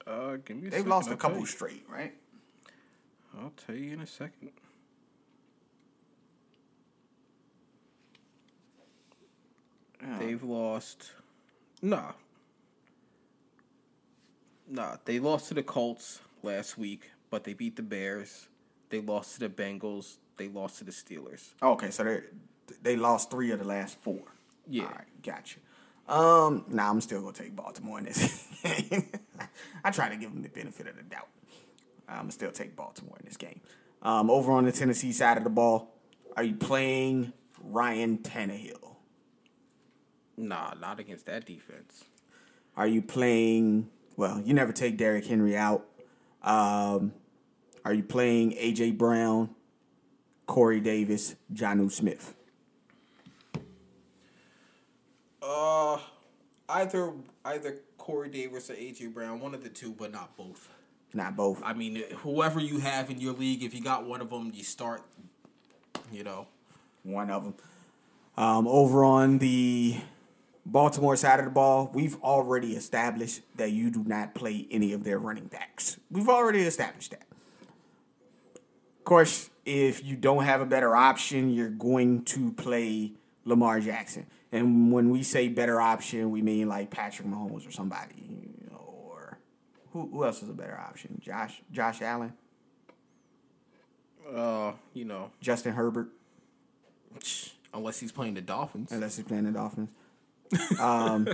uh, 0.08 0.38
give 0.38 0.58
me. 0.58 0.68
A 0.68 0.72
They've 0.72 0.80
second, 0.80 0.90
lost 0.90 1.08
a 1.08 1.12
I'll 1.12 1.18
couple 1.18 1.46
straight, 1.46 1.86
right? 1.90 2.14
I'll 3.38 3.54
tell 3.66 3.76
you 3.76 3.94
in 3.94 4.02
a 4.02 4.08
second. 4.08 4.52
They've 10.20 10.42
lost. 10.44 11.12
Nah. 11.82 12.14
Nah, 14.68 14.98
they 15.06 15.20
lost 15.20 15.48
to 15.50 15.54
the 15.54 15.64
Colts 15.64 16.20
last 16.44 16.78
week, 16.78 17.12
but 17.30 17.44
they 17.44 17.54
beat 17.54 17.76
the 17.76 17.84
Bears. 17.84 18.48
They 18.90 19.02
lost 19.02 19.36
to 19.36 19.40
the 19.42 19.50
Bengals. 19.50 20.18
They 20.38 20.48
lost 20.48 20.80
to 20.80 20.84
the 20.84 20.92
Steelers. 20.92 21.50
Okay, 21.62 21.92
so 21.92 22.04
they 22.04 22.22
they 22.82 22.96
lost 22.96 23.32
three 23.32 23.52
of 23.52 23.60
the 23.60 23.66
last 23.66 23.98
four. 24.02 24.22
Yeah. 24.68 24.84
All 24.84 24.90
right, 24.90 25.24
gotcha. 25.24 25.60
Um, 26.08 26.66
nah, 26.70 26.90
I'm 26.90 27.02
still 27.02 27.22
gonna 27.22 27.34
take 27.34 27.56
Baltimore 27.56 28.00
in 28.00 28.06
this 28.06 28.48
game. 28.64 29.10
I 29.84 29.92
try 29.92 30.10
to 30.10 30.16
give 30.16 30.34
them 30.34 30.42
the 30.42 30.50
benefit 30.50 30.88
of 30.88 30.96
the 30.96 31.04
doubt. 31.04 31.28
I'm 32.08 32.32
still 32.32 32.52
take 32.52 32.76
Baltimore 32.76 33.16
in 33.20 33.26
this 33.26 33.38
game. 33.38 33.62
Um, 34.02 34.30
over 34.30 34.52
on 34.52 34.66
the 34.66 34.72
Tennessee 34.72 35.12
side 35.12 35.38
of 35.38 35.44
the 35.44 35.50
ball, 35.50 35.94
are 36.36 36.44
you 36.44 36.56
playing 36.56 37.34
Ryan 37.62 38.18
Tannehill? 38.20 38.96
Nah, 40.38 40.74
not 40.80 41.00
against 41.00 41.26
that 41.26 41.46
defense. 41.46 42.06
Are 42.76 42.88
you 42.88 43.02
playing? 43.02 43.90
Well, 44.16 44.42
you 44.42 44.54
never 44.54 44.72
take 44.72 44.98
Derrick 44.98 45.26
Henry 45.26 45.56
out. 45.56 45.86
Um, 46.42 47.14
are 47.86 47.94
you 47.94 48.04
playing 48.04 48.52
AJ 48.54 48.98
Brown, 48.98 49.50
Corey 50.46 50.80
Davis, 50.80 51.36
Jonnu 51.54 51.92
Smith? 51.92 52.36
Uh, 55.42 56.00
either 56.68 57.14
either 57.46 57.80
Corey 57.98 58.30
Davis 58.30 58.70
or 58.70 58.74
AJ 58.74 59.14
Brown, 59.14 59.40
one 59.40 59.54
of 59.54 59.64
the 59.64 59.70
two, 59.70 59.92
but 59.92 60.12
not 60.12 60.36
both. 60.38 60.70
Not 61.14 61.36
both. 61.36 61.62
I 61.64 61.74
mean, 61.74 62.04
whoever 62.18 62.60
you 62.60 62.80
have 62.80 63.10
in 63.10 63.20
your 63.20 63.34
league, 63.34 63.64
if 63.64 63.74
you 63.74 63.82
got 63.82 64.06
one 64.06 64.22
of 64.22 64.30
them, 64.30 64.52
you 64.54 64.64
start. 64.64 65.02
You 66.12 66.24
know, 66.24 66.48
one 67.04 67.30
of 67.30 67.44
them. 67.44 67.54
Um, 68.38 68.68
over 68.68 69.04
on 69.04 69.40
the 69.40 69.98
Baltimore 70.72 71.16
side 71.16 71.40
of 71.40 71.46
the 71.46 71.52
ball, 71.52 71.90
we've 71.94 72.16
already 72.22 72.74
established 72.76 73.42
that 73.58 73.72
you 73.72 73.90
do 73.90 74.04
not 74.04 74.36
play 74.36 74.68
any 74.72 74.94
of 74.94 75.04
their 75.04 75.20
running 75.20 75.48
backs. 75.48 76.00
We've 76.12 76.30
already 76.30 76.62
established 76.62 77.12
that. 77.12 77.24
Of 79.00 79.04
course, 79.06 79.50
if 79.66 80.04
you 80.04 80.16
don't 80.16 80.44
have 80.44 80.62
a 80.62 80.66
better 80.66 80.96
option, 80.96 81.50
you're 81.50 81.70
going 81.70 82.24
to 82.26 82.52
play 82.54 83.14
Lamar 83.46 83.80
Jackson. 83.80 84.28
And 84.52 84.92
when 84.92 85.10
we 85.10 85.24
say 85.24 85.48
better 85.48 85.80
option, 85.82 86.32
we 86.32 86.42
mean 86.42 86.68
like 86.70 86.90
Patrick 86.92 87.28
Mahomes 87.28 87.68
or 87.68 87.72
somebody, 87.72 88.16
you 88.18 88.70
know, 88.72 88.78
or 88.78 89.40
who 89.94 90.08
who 90.12 90.24
else 90.26 90.42
is 90.44 90.50
a 90.50 90.54
better 90.54 90.78
option? 90.78 91.20
Josh 91.24 91.62
Josh 91.72 92.02
Allen, 92.02 92.34
Uh, 94.32 94.74
you 94.94 95.06
know, 95.06 95.32
Justin 95.42 95.74
Herbert, 95.74 96.10
unless 97.74 98.00
he's 98.00 98.12
playing 98.12 98.36
the 98.36 98.42
Dolphins. 98.42 98.92
unless 98.92 99.18
he's 99.18 99.26
playing 99.26 99.46
the 99.46 99.52
Dolphins. 99.52 99.90
Um, 100.80 101.28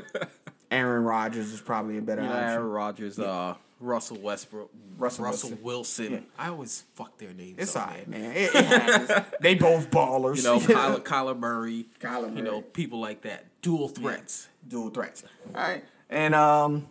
Aaron 0.71 1.03
Rodgers 1.03 1.51
is 1.53 1.61
probably 1.61 1.97
a 1.97 2.01
better 2.01 2.21
You 2.21 2.27
know, 2.27 2.33
option. 2.33 2.49
Aaron 2.49 2.67
Rodgers, 2.69 3.19
uh, 3.19 3.55
Russell 3.79 4.17
Westbrook, 4.19 4.71
Russell 4.97 5.25
Russell, 5.25 5.49
Wilson. 5.51 5.63
Wilson. 5.63 6.11
Yeah. 6.13 6.19
I 6.45 6.49
always 6.49 6.83
fuck 6.95 7.17
their 7.17 7.33
names. 7.33 7.55
It's 7.59 7.75
up, 7.75 7.87
alright, 7.87 8.07
man. 8.07 8.31
It, 8.31 8.55
it 8.55 8.65
happens. 8.65 9.25
they 9.41 9.55
both 9.55 9.89
ballers. 9.91 10.37
You 10.37 10.43
know, 10.43 10.59
Kyler, 10.59 11.03
Kyler 11.03 11.37
Murray, 11.37 11.85
Kyler 11.99 12.35
You 12.35 12.41
know, 12.41 12.61
people 12.61 12.99
like 12.99 13.21
that. 13.21 13.45
Dual 13.61 13.87
threats. 13.89 14.47
dual 14.67 14.89
threats. 14.89 15.23
All 15.53 15.61
right, 15.61 15.83
and 16.09 16.33
um, 16.35 16.87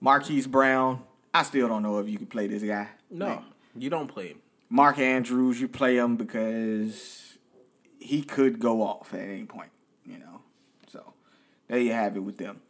Marquise 0.00 0.46
Brown. 0.46 1.02
I 1.32 1.42
still 1.42 1.66
don't 1.68 1.82
know 1.82 1.98
if 1.98 2.08
you 2.08 2.16
can 2.16 2.26
play 2.26 2.46
this 2.46 2.62
guy. 2.62 2.88
No, 3.10 3.26
Like, 3.26 3.40
you 3.76 3.90
don't 3.90 4.06
play 4.06 4.28
him. 4.28 4.38
Mark 4.70 4.98
Andrews, 4.98 5.60
you 5.60 5.66
play 5.68 5.96
him 5.96 6.16
because 6.16 7.36
he 7.98 8.22
could 8.22 8.58
go 8.60 8.82
off 8.82 9.12
at 9.14 9.20
any 9.20 9.44
point. 9.44 9.70
You 11.68 11.74
know, 11.74 11.78
so 11.78 11.78
there 11.78 11.78
you 11.80 11.92
have 11.92 12.16
it 12.16 12.20
with 12.20 12.38
them. 12.38 12.60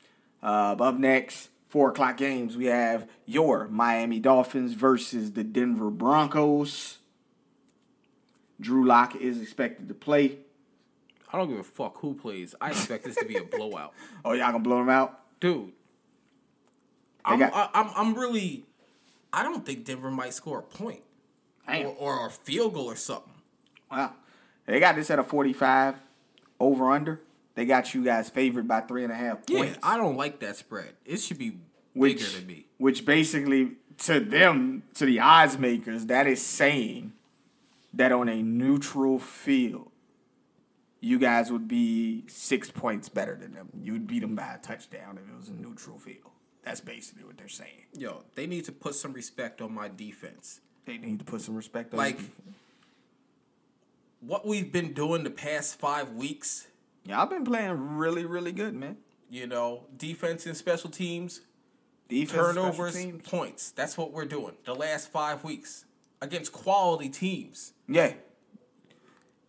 Uh, 0.43 0.77
up 0.79 0.97
next, 0.99 1.49
four 1.69 1.91
o'clock 1.91 2.17
games. 2.17 2.57
We 2.57 2.67
have 2.67 3.09
your 3.27 3.69
Miami 3.69 4.21
Dolphins 4.21 4.75
versus 4.75 5.33
the 5.33 5.45
Denver 5.45 5.91
Broncos. 5.91 6.99
Drew 8.61 8.85
Lock 8.87 9.17
is 9.17 9.41
expected 9.41 9.89
to 9.89 9.95
play. 9.95 10.39
I 11.33 11.39
don't 11.39 11.49
give 11.49 11.59
a 11.59 11.65
fuck 11.65 11.99
who 11.99 12.15
plays. 12.15 12.55
I 12.61 12.69
expect 12.71 13.05
this 13.05 13.17
to 13.17 13.25
be 13.25 13.37
a 13.37 13.43
blowout, 13.57 13.93
Oh, 14.25 14.33
y'all 14.33 14.53
gonna 14.53 14.61
blow 14.61 14.81
him 14.81 14.89
out? 14.89 15.21
dude. 15.41 15.73
I'm, 17.25 17.39
got- 17.39 17.53
I, 17.55 17.69
I'm, 17.75 17.91
I'm 17.97 18.15
really. 18.15 18.65
I 19.33 19.43
don't 19.43 19.65
think 19.67 19.85
Denver 19.85 20.11
might 20.11 20.33
score 20.35 20.61
a 20.61 20.63
point 20.63 21.01
or, 21.67 21.87
or 21.99 22.27
a 22.27 22.31
field 22.31 22.75
goal 22.75 22.85
or 22.87 22.97
something. 22.97 23.33
Wow. 23.91 24.13
They 24.67 24.79
got 24.79 24.95
this 24.95 25.11
at 25.11 25.19
a 25.19 25.25
45 25.25 25.97
over 26.61 26.91
under. 26.91 27.21
They 27.55 27.65
got 27.65 27.95
you 27.95 28.05
guys 28.05 28.29
favored 28.31 28.67
by 28.67 28.81
three 28.81 29.05
and 29.05 29.13
a 29.13 29.17
half 29.17 29.47
points. 29.47 29.79
Yeah. 29.81 29.89
I 29.89 29.97
don't 29.97 30.17
like 30.17 30.41
that 30.41 30.57
spread. 30.57 30.95
It 31.05 31.19
should 31.19 31.39
be 31.39 31.59
which, 31.93 32.19
bigger 32.19 32.31
than 32.31 32.47
me. 32.47 32.67
Which 32.79 33.05
basically, 33.05 33.73
to 33.99 34.21
them, 34.21 34.83
to 34.95 35.07
the 35.07 35.21
odds 35.21 35.59
makers, 35.59 36.07
that 36.07 36.27
is 36.27 36.45
saying 36.45 37.13
that 37.93 38.11
on 38.11 38.29
a 38.29 38.43
neutral 38.43 39.19
field, 39.19 39.91
you 41.01 41.19
guys 41.19 41.53
would 41.53 41.69
be 41.69 42.25
six 42.27 42.71
points 42.71 43.09
better 43.09 43.37
than 43.37 43.55
them. 43.55 43.69
You 43.83 43.93
would 43.93 44.07
beat 44.07 44.21
them 44.21 44.35
by 44.35 44.55
a 44.55 44.59
touchdown 44.59 45.19
if 45.23 45.31
it 45.31 45.37
was 45.37 45.49
a 45.49 45.53
neutral 45.53 45.99
field. 45.99 46.31
That's 46.65 46.81
basically 46.81 47.25
what 47.25 47.37
they're 47.37 47.47
saying. 47.47 47.87
Yo, 47.97 48.23
they 48.35 48.47
need 48.47 48.65
to 48.65 48.73
put 48.73 48.95
some 48.95 49.13
respect 49.13 49.61
on 49.61 49.73
my 49.73 49.89
defense. 49.95 50.61
They 50.87 50.97
need 50.97 51.19
to 51.19 51.25
put 51.25 51.43
some 51.43 51.55
respect 51.55 51.93
on 51.93 51.99
Like-. 51.99 52.19
What 54.21 54.47
we've 54.47 54.73
been 54.73 54.95
doing 54.95 55.23
the 55.23 55.31
past 55.31 55.79
five 55.79 56.13
weeks, 56.13 56.67
Y'all 57.07 57.27
been 57.27 57.45
playing 57.45 57.97
really, 57.97 58.25
really 58.25 58.53
good, 58.53 58.75
man. 58.75 58.97
you 59.31 59.47
know, 59.47 59.85
defense 59.97 60.47
and 60.47 60.57
special 60.57 60.91
teams, 60.91 61.41
Defense, 62.09 62.31
special 62.31 62.47
turnovers, 62.55 62.95
teams. 62.97 63.29
points. 63.29 63.71
That's 63.73 63.97
what 63.99 64.13
we're 64.13 64.25
doing 64.25 64.55
the 64.65 64.75
last 64.75 65.11
five 65.11 65.45
weeks 65.45 65.85
against 66.21 66.53
quality 66.53 67.09
teams. 67.09 67.73
Yeah. 67.89 68.13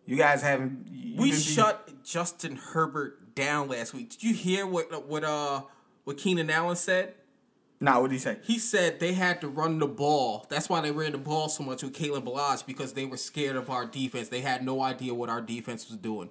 You 0.04 0.16
guys 0.16 0.42
haven't. 0.42 0.86
you 0.90 1.20
We 1.20 1.32
shut 1.32 2.04
Justin 2.04 2.56
Herbert 2.56 3.34
down 3.34 3.68
last 3.68 3.92
week. 3.92 4.10
Did 4.10 4.22
you 4.22 4.34
hear 4.34 4.66
what 4.66 5.06
what 5.08 5.24
uh 5.24 5.62
what 6.04 6.16
Keenan 6.18 6.48
Allen 6.50 6.76
said? 6.76 7.14
Nah, 7.80 8.00
what 8.00 8.08
did 8.10 8.14
he 8.14 8.20
say? 8.20 8.38
He 8.42 8.58
said 8.58 9.00
they 9.00 9.12
had 9.12 9.40
to 9.42 9.48
run 9.48 9.78
the 9.80 9.86
ball. 9.86 10.46
That's 10.48 10.68
why 10.68 10.80
they 10.80 10.92
ran 10.92 11.12
the 11.12 11.18
ball 11.18 11.48
so 11.50 11.62
much 11.64 11.82
with 11.82 11.92
Kalen 11.92 12.24
Ballage 12.24 12.64
because 12.64 12.94
they 12.94 13.04
were 13.04 13.18
scared 13.18 13.56
of 13.56 13.68
our 13.68 13.84
defense. 13.84 14.28
They 14.28 14.40
had 14.40 14.64
no 14.64 14.80
idea 14.80 15.12
what 15.12 15.28
our 15.28 15.40
defense 15.42 15.88
was 15.88 15.98
doing. 15.98 16.30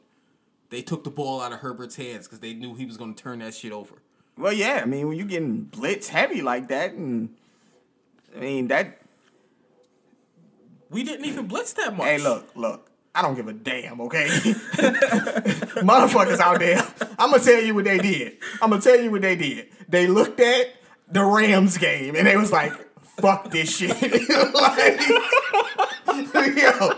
They 0.69 0.81
took 0.81 1.03
the 1.03 1.09
ball 1.09 1.41
out 1.41 1.51
of 1.51 1.59
Herbert's 1.59 1.95
hands 1.95 2.27
because 2.27 2.39
they 2.39 2.53
knew 2.53 2.75
he 2.75 2.85
was 2.85 2.97
going 2.97 3.13
to 3.13 3.23
turn 3.23 3.39
that 3.39 3.53
shit 3.53 3.71
over. 3.71 3.95
Well, 4.37 4.53
yeah. 4.53 4.81
I 4.81 4.85
mean, 4.85 5.07
when 5.07 5.17
you're 5.17 5.27
getting 5.27 5.61
blitz 5.63 6.09
heavy 6.09 6.41
like 6.41 6.67
that, 6.69 6.93
and 6.93 7.35
I 8.35 8.39
mean 8.39 8.67
that. 8.67 9.01
We 10.89 11.03
didn't 11.03 11.25
even 11.25 11.47
blitz 11.47 11.73
that 11.73 11.95
much. 11.95 12.05
Hey, 12.05 12.17
look, 12.19 12.55
look. 12.55 12.89
I 13.15 13.21
don't 13.21 13.35
give 13.35 13.47
a 13.47 13.53
damn. 13.53 14.01
Okay, 14.01 14.27
motherfuckers 15.81 16.39
out 16.39 16.59
there. 16.59 16.85
I'm 17.17 17.31
gonna 17.31 17.41
tell 17.41 17.61
you 17.61 17.73
what 17.73 17.85
they 17.85 17.97
did. 17.97 18.37
I'm 18.61 18.69
gonna 18.69 18.81
tell 18.81 18.99
you 18.99 19.09
what 19.09 19.21
they 19.21 19.37
did. 19.37 19.69
They 19.87 20.07
looked 20.07 20.41
at 20.41 20.75
the 21.09 21.23
Rams 21.23 21.77
game 21.77 22.15
and 22.17 22.27
they 22.27 22.35
was 22.35 22.51
like, 22.51 22.73
"Fuck 23.01 23.51
this 23.51 23.77
shit." 23.77 23.89
like, 24.01 24.99
yo, 26.57 26.91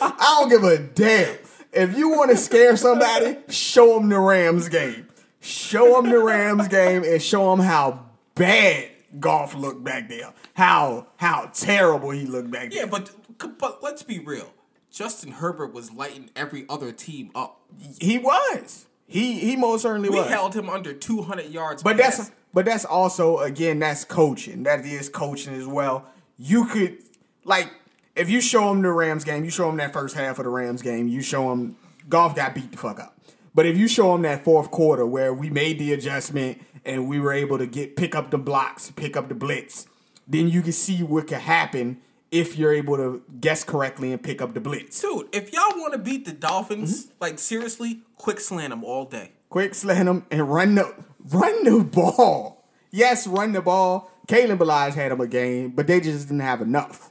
I 0.00 0.38
don't 0.38 0.48
give 0.48 0.62
a 0.62 0.78
damn. 0.78 1.38
If 1.74 1.96
you 1.96 2.10
want 2.10 2.30
to 2.30 2.36
scare 2.36 2.76
somebody, 2.76 3.36
show 3.48 3.98
them 3.98 4.08
the 4.08 4.18
Rams 4.18 4.68
game. 4.68 5.08
Show 5.40 6.00
them 6.00 6.10
the 6.10 6.18
Rams 6.18 6.68
game 6.68 7.04
and 7.04 7.20
show 7.20 7.50
them 7.50 7.64
how 7.64 8.06
bad 8.34 8.90
Goff 9.20 9.54
looked 9.54 9.84
back 9.84 10.08
there. 10.08 10.32
How 10.54 11.08
how 11.16 11.50
terrible 11.52 12.10
he 12.10 12.24
looked 12.24 12.50
back 12.50 12.70
there. 12.70 12.80
Yeah, 12.80 12.86
but 12.86 13.10
but 13.58 13.82
let's 13.82 14.02
be 14.02 14.18
real. 14.18 14.52
Justin 14.90 15.32
Herbert 15.32 15.74
was 15.74 15.92
lighting 15.92 16.30
every 16.36 16.64
other 16.68 16.92
team 16.92 17.30
up. 17.34 17.60
He 18.00 18.18
was. 18.18 18.86
He 19.06 19.40
he 19.40 19.56
most 19.56 19.82
certainly 19.82 20.08
was. 20.08 20.16
We 20.16 20.22
was. 20.22 20.30
held 20.30 20.54
him 20.54 20.70
under 20.70 20.92
200 20.92 21.46
yards. 21.46 21.82
but 21.82 21.96
pass. 21.96 22.16
that's 22.16 22.30
but 22.52 22.64
that's 22.64 22.84
also 22.84 23.38
again 23.38 23.80
that's 23.80 24.04
coaching. 24.04 24.62
That 24.62 24.84
is 24.84 25.08
coaching 25.08 25.54
as 25.54 25.66
well. 25.66 26.10
You 26.36 26.66
could 26.66 26.98
like 27.44 27.70
if 28.16 28.28
you 28.30 28.40
show 28.40 28.68
them 28.68 28.82
the 28.82 28.90
Rams 28.92 29.24
game, 29.24 29.44
you 29.44 29.50
show 29.50 29.66
them 29.66 29.76
that 29.78 29.92
first 29.92 30.14
half 30.14 30.38
of 30.38 30.44
the 30.44 30.50
Rams 30.50 30.82
game, 30.82 31.08
you 31.08 31.20
show 31.22 31.50
them 31.50 31.76
Goff 32.08 32.34
got 32.36 32.54
beat 32.54 32.70
the 32.70 32.76
fuck 32.78 33.00
up. 33.00 33.18
But 33.54 33.66
if 33.66 33.76
you 33.76 33.88
show 33.88 34.12
them 34.12 34.22
that 34.22 34.44
fourth 34.44 34.70
quarter 34.70 35.06
where 35.06 35.32
we 35.32 35.48
made 35.50 35.78
the 35.78 35.92
adjustment 35.92 36.60
and 36.84 37.08
we 37.08 37.20
were 37.20 37.32
able 37.32 37.56
to 37.58 37.66
get 37.66 37.96
pick 37.96 38.14
up 38.14 38.30
the 38.30 38.38
blocks, 38.38 38.90
pick 38.90 39.16
up 39.16 39.28
the 39.28 39.34
blitz, 39.34 39.86
then 40.26 40.48
you 40.48 40.60
can 40.62 40.72
see 40.72 41.02
what 41.02 41.28
could 41.28 41.38
happen 41.38 42.00
if 42.30 42.58
you're 42.58 42.72
able 42.72 42.96
to 42.96 43.22
guess 43.40 43.62
correctly 43.62 44.10
and 44.12 44.20
pick 44.22 44.42
up 44.42 44.54
the 44.54 44.60
blitz. 44.60 45.00
dude. 45.00 45.28
If 45.32 45.52
y'all 45.52 45.62
want 45.80 45.92
to 45.92 45.98
beat 45.98 46.24
the 46.24 46.32
Dolphins, 46.32 47.04
Mm-hmm. 47.06 47.14
like 47.20 47.38
seriously, 47.38 48.00
quick 48.16 48.40
slant 48.40 48.70
them 48.70 48.82
all 48.84 49.04
day. 49.04 49.32
quick 49.50 49.74
slant 49.74 50.06
them 50.06 50.26
and 50.32 50.50
run 50.52 50.74
the 50.74 50.92
run 51.32 51.64
the 51.64 51.84
ball. 51.84 52.66
Yes, 52.90 53.26
run 53.26 53.52
the 53.52 53.62
ball. 53.62 54.10
Kalen 54.26 54.56
Ballage 54.58 54.94
had 54.94 55.12
him 55.12 55.20
a 55.20 55.26
game, 55.26 55.70
but 55.70 55.86
they 55.86 56.00
just 56.00 56.26
didn't 56.28 56.40
have 56.40 56.60
enough. 56.60 57.10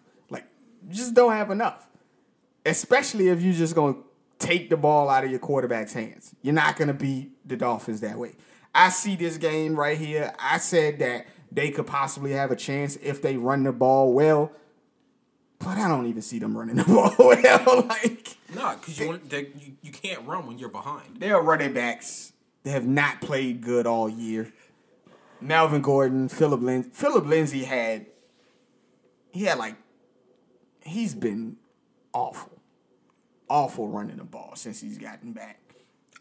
Just 0.90 1.14
don't 1.14 1.32
have 1.32 1.52
enough. 1.52 1.88
Especially 2.66 3.28
if 3.30 3.42
you're 3.42 3.54
just 3.54 3.76
gonna 3.76 3.98
take 4.40 4.70
the 4.70 4.78
ball 4.78 5.10
out 5.10 5.24
of 5.24 5.32
your 5.32 5.40
quarterback's 5.40 5.94
hands. 5.94 6.36
You're 6.42 6.54
not 6.54 6.76
gonna 6.78 6.94
beat 6.94 7.32
the 7.48 7.58
Dolphins 7.58 8.02
that 8.02 8.18
way. 8.18 8.36
I 8.76 8.90
see 8.90 9.16
this 9.16 9.38
game 9.38 9.76
right 9.76 9.98
here. 9.98 10.34
I 10.40 10.58
said 10.58 11.00
that 11.00 11.28
they 11.52 11.70
could 11.72 11.88
possibly 11.88 12.32
have 12.32 12.52
a 12.52 12.56
chance 12.56 12.98
if 12.98 13.22
they 13.22 13.38
run 13.38 13.64
the 13.64 13.72
ball 13.72 14.14
well. 14.14 14.52
But 15.60 15.78
I 15.78 15.88
don't 15.88 16.08
even 16.08 16.22
see 16.22 16.40
them 16.40 16.58
running 16.58 16.76
the 16.76 16.84
ball 16.86 17.14
well. 17.18 17.86
like 17.88 18.38
Nah, 18.56 18.76
because 18.76 19.00
you, 19.00 19.20
you 19.30 19.74
you 19.82 19.92
can't 19.92 20.26
run 20.28 20.48
when 20.48 20.58
you're 20.58 20.70
behind. 20.70 21.20
They 21.20 21.32
are 21.32 21.42
running 21.42 21.74
backs. 21.74 22.34
They 22.64 22.72
have 22.72 22.86
not 22.86 23.22
played 23.22 23.62
good 23.62 23.88
all 23.88 24.08
year. 24.08 24.52
Melvin 25.42 25.82
Gordon, 25.82 26.30
Philip 26.30 26.62
Lindsay. 26.62 26.90
Philip 26.94 27.26
Lindsay 27.26 27.64
had 27.64 28.06
he 29.32 29.44
had 29.44 29.58
like 29.58 29.76
he's 30.84 31.16
been 31.16 31.58
awful. 32.14 32.60
Awful 33.50 33.88
running 33.88 34.18
the 34.18 34.24
ball 34.24 34.54
since 34.56 34.82
he's 34.82 34.98
gotten 34.98 35.34
back. 35.34 35.60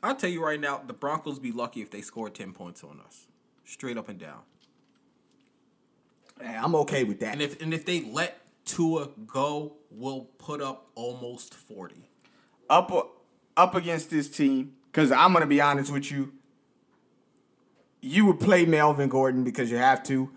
I'll 0.03 0.17
tell 0.17 0.31
you 0.31 0.45
right 0.45 0.61
now, 0.61 0.83
the 0.85 0.93
Broncos 0.93 1.39
be 1.39 1.53
lucky 1.53 1.81
if 1.81 1.91
they 1.91 2.01
score 2.01 2.29
10 2.29 2.53
points 2.53 2.83
on 2.83 3.01
us. 3.07 3.27
Straight 3.65 3.97
up 3.97 4.09
and 4.09 4.19
down. 4.19 4.41
And 6.41 6.57
I'm 6.57 6.75
okay 6.75 7.05
with 7.05 7.21
that. 7.21 7.33
And 7.33 7.43
if 7.43 7.63
and 7.63 7.73
if 7.73 7.87
they 7.87 8.01
let 8.01 8.39
Tua 8.65 9.11
go, 9.27 9.75
we'll 9.91 10.23
put 10.39 10.61
up 10.61 10.89
almost 10.97 11.55
40. 11.55 12.09
up 12.73 12.91
up 13.57 13.75
against 13.75 14.11
this 14.11 14.29
team, 14.29 14.73
because 14.87 15.13
I'm 15.13 15.33
gonna 15.33 15.47
be 15.47 15.61
honest 15.61 15.93
with 15.93 16.11
you, 16.11 16.33
you 18.01 18.27
would 18.27 18.41
play 18.41 18.65
Melvin 18.65 19.09
Gordon 19.09 19.45
because 19.45 19.71
you 19.71 19.77
have 19.77 20.03
to, 20.05 20.31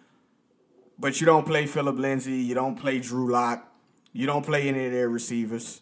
but 0.99 1.19
you 1.19 1.25
don't 1.25 1.45
play 1.45 1.65
Philip 1.65 1.97
Lindsay, 1.97 2.33
you 2.33 2.53
don't 2.53 2.75
play 2.75 2.99
Drew 2.99 3.31
Lock, 3.31 3.71
you 4.15 4.25
don't 4.25 4.45
play 4.45 4.67
any 4.69 4.85
of 4.85 4.91
their 4.93 5.09
receivers. 5.09 5.81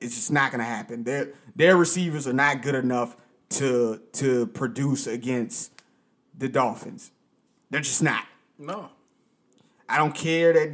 It's 0.00 0.14
just 0.14 0.30
not 0.32 0.52
gonna 0.52 0.64
happen. 0.64 1.04
Their 1.04 1.32
their 1.56 1.76
receivers 1.76 2.26
are 2.28 2.32
not 2.32 2.62
good 2.62 2.74
enough 2.76 3.16
to 3.50 4.00
to 4.12 4.46
produce 4.46 5.06
against 5.06 5.72
the 6.36 6.48
Dolphins. 6.48 7.10
They're 7.70 7.80
just 7.80 8.02
not. 8.02 8.24
No. 8.58 8.90
I 9.88 9.98
don't 9.98 10.14
care 10.14 10.52
that 10.52 10.70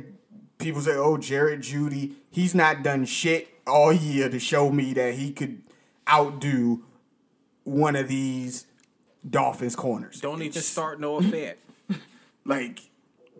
people 0.58 0.80
say, 0.82 0.92
"Oh, 0.92 1.16
Jerry 1.16 1.56
Jeudy, 1.56 2.12
he's 2.30 2.54
not 2.54 2.82
done 2.82 3.04
shit 3.06 3.48
all 3.66 3.92
year 3.92 4.28
to 4.28 4.38
show 4.38 4.70
me 4.70 4.92
that 4.94 5.14
he 5.14 5.32
could 5.32 5.62
outdo 6.10 6.84
one 7.64 7.96
of 7.96 8.08
these 8.08 8.66
Dolphins 9.28 9.76
corners. 9.76 10.20
Don't 10.20 10.42
even 10.42 10.62
start 10.62 11.00
Noah 11.00 11.22
Fant. 11.22 11.54
Like 12.44 12.80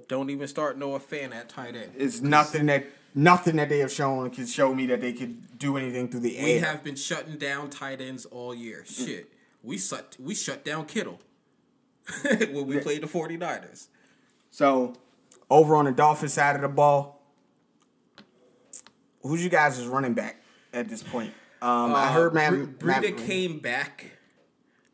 Don't 0.06 0.28
even 0.28 0.46
start 0.48 0.76
Noah 0.76 1.00
Fant 1.00 1.34
at 1.34 1.48
tight 1.48 1.74
end. 1.76 1.92
it's 1.96 2.20
nothing 2.20 2.66
that 2.66 2.84
nothing 3.18 3.56
that 3.56 3.68
they 3.68 3.80
have 3.80 3.90
shown 3.90 4.30
can 4.30 4.46
show 4.46 4.72
me 4.72 4.86
that 4.86 5.00
they 5.00 5.12
could 5.12 5.58
do 5.58 5.76
anything 5.76 6.08
through 6.08 6.20
the 6.20 6.30
We 6.30 6.36
air. 6.36 6.44
We 6.44 6.58
have 6.60 6.84
been 6.84 6.94
shutting 6.94 7.36
down 7.36 7.68
tight 7.68 8.00
ends 8.00 8.24
all 8.26 8.54
year. 8.54 8.84
Shit. 8.86 9.32
We 9.62 9.76
shut 9.76 10.16
we 10.20 10.34
shut 10.34 10.64
down 10.64 10.86
Kittle 10.86 11.18
when 12.22 12.66
we 12.66 12.78
played 12.78 13.02
the 13.02 13.08
49ers. 13.08 13.88
So 14.50 14.94
over 15.50 15.74
on 15.74 15.84
the 15.86 15.92
Dolphins 15.92 16.32
side 16.32 16.54
of 16.56 16.62
the 16.62 16.68
ball, 16.68 17.20
who's 19.22 19.42
you 19.42 19.50
guys 19.50 19.78
is 19.78 19.86
running 19.86 20.14
back 20.14 20.40
at 20.72 20.88
this 20.88 21.02
point? 21.02 21.32
Um, 21.60 21.92
I 21.94 22.12
heard 22.12 22.34
man 22.34 22.76
Bre- 22.78 22.86
Breida 22.92 23.16
Matt- 23.16 23.26
came 23.26 23.58
back, 23.58 24.12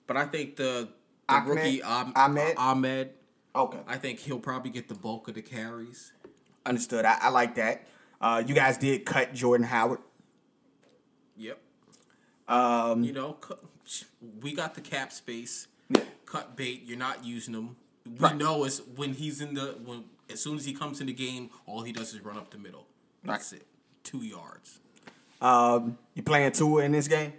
but 0.07 0.17
I 0.17 0.25
think 0.25 0.57
the, 0.57 0.89
the 1.29 1.35
Ahmed? 1.35 1.49
rookie 1.57 1.83
um, 1.83 2.13
Ahmed? 2.17 2.55
Ahmed, 2.57 3.11
Okay, 3.55 3.79
I 3.87 3.97
think 3.99 4.19
he'll 4.21 4.39
probably 4.41 4.71
get 4.71 4.89
the 4.89 4.95
bulk 4.95 5.29
of 5.29 5.35
the 5.35 5.43
carries. 5.43 6.13
understood. 6.65 7.05
I, 7.05 7.19
I 7.21 7.29
like 7.29 7.55
that. 7.57 7.87
Uh, 8.25 8.43
you 8.47 8.55
guys 8.55 8.79
did 8.79 9.05
cut 9.05 9.35
Jordan 9.35 9.67
Howard. 9.67 9.99
Yep. 11.37 11.59
Um, 12.49 13.05
You 13.05 13.13
know, 13.13 13.37
we 14.41 14.55
got 14.55 14.75
the 14.75 14.81
cap 14.81 15.13
space. 15.13 15.67
Yeah. 15.91 16.01
Cut 16.25 16.57
bait. 16.57 16.85
You're 16.87 16.97
not 16.97 17.23
using 17.23 17.53
him. 17.53 17.77
We 18.07 18.13
Right. 18.19 18.35
know 18.35 18.65
is 18.65 18.81
when 18.97 19.13
he's 19.13 19.43
in 19.43 19.53
the 19.53 19.79
when 19.85 20.05
as 20.31 20.41
soon 20.41 20.57
as 20.57 20.65
he 20.65 20.73
comes 20.73 21.03
in 21.03 21.07
the 21.07 21.13
game, 21.13 21.51
all 21.67 21.83
he 21.83 21.93
does 21.93 22.15
is 22.15 22.21
run 22.23 22.39
up 22.39 22.51
the 22.51 22.57
middle. 22.57 22.87
That's 23.25 23.53
it. 23.53 23.67
Two 24.03 24.23
yards. 24.25 24.81
um, 25.43 25.99
you 26.15 26.23
playing 26.23 26.53
Tua 26.53 26.85
in 26.85 26.93
this 26.93 27.07
game? 27.09 27.35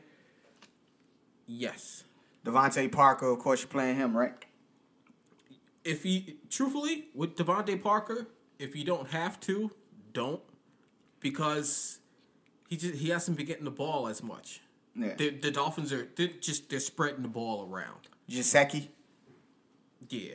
Yes. 1.48 2.04
DeVante 2.46 2.92
Parker, 2.92 3.28
of 3.32 3.40
course, 3.40 3.62
you're 3.62 3.70
playing 3.70 3.96
him, 3.96 4.16
right? 4.16 4.36
If 5.84 6.04
he 6.04 6.38
truthfully 6.52 7.06
with 7.16 7.36
DeVante 7.36 7.82
Parker, 7.82 8.28
if 8.60 8.76
you 8.76 8.84
don't 8.84 9.10
have 9.10 9.40
to, 9.42 9.72
don't 10.14 10.42
because 11.26 11.98
he 12.70 12.78
just 12.78 12.94
he 12.94 13.10
hasn't 13.10 13.36
been 13.36 13.48
getting 13.48 13.66
the 13.66 13.72
ball 13.72 14.08
as 14.08 14.22
much. 14.22 14.62
Yeah. 14.96 15.16
The, 15.18 15.32
the 15.32 15.50
Dolphins 15.50 15.92
are 15.92 16.08
they're 16.16 16.28
just 16.28 16.70
they're 16.70 16.80
spreading 16.80 17.24
the 17.24 17.28
ball 17.28 17.68
around. 17.68 18.10
Gesicki, 18.30 18.90
Yeah, 20.08 20.34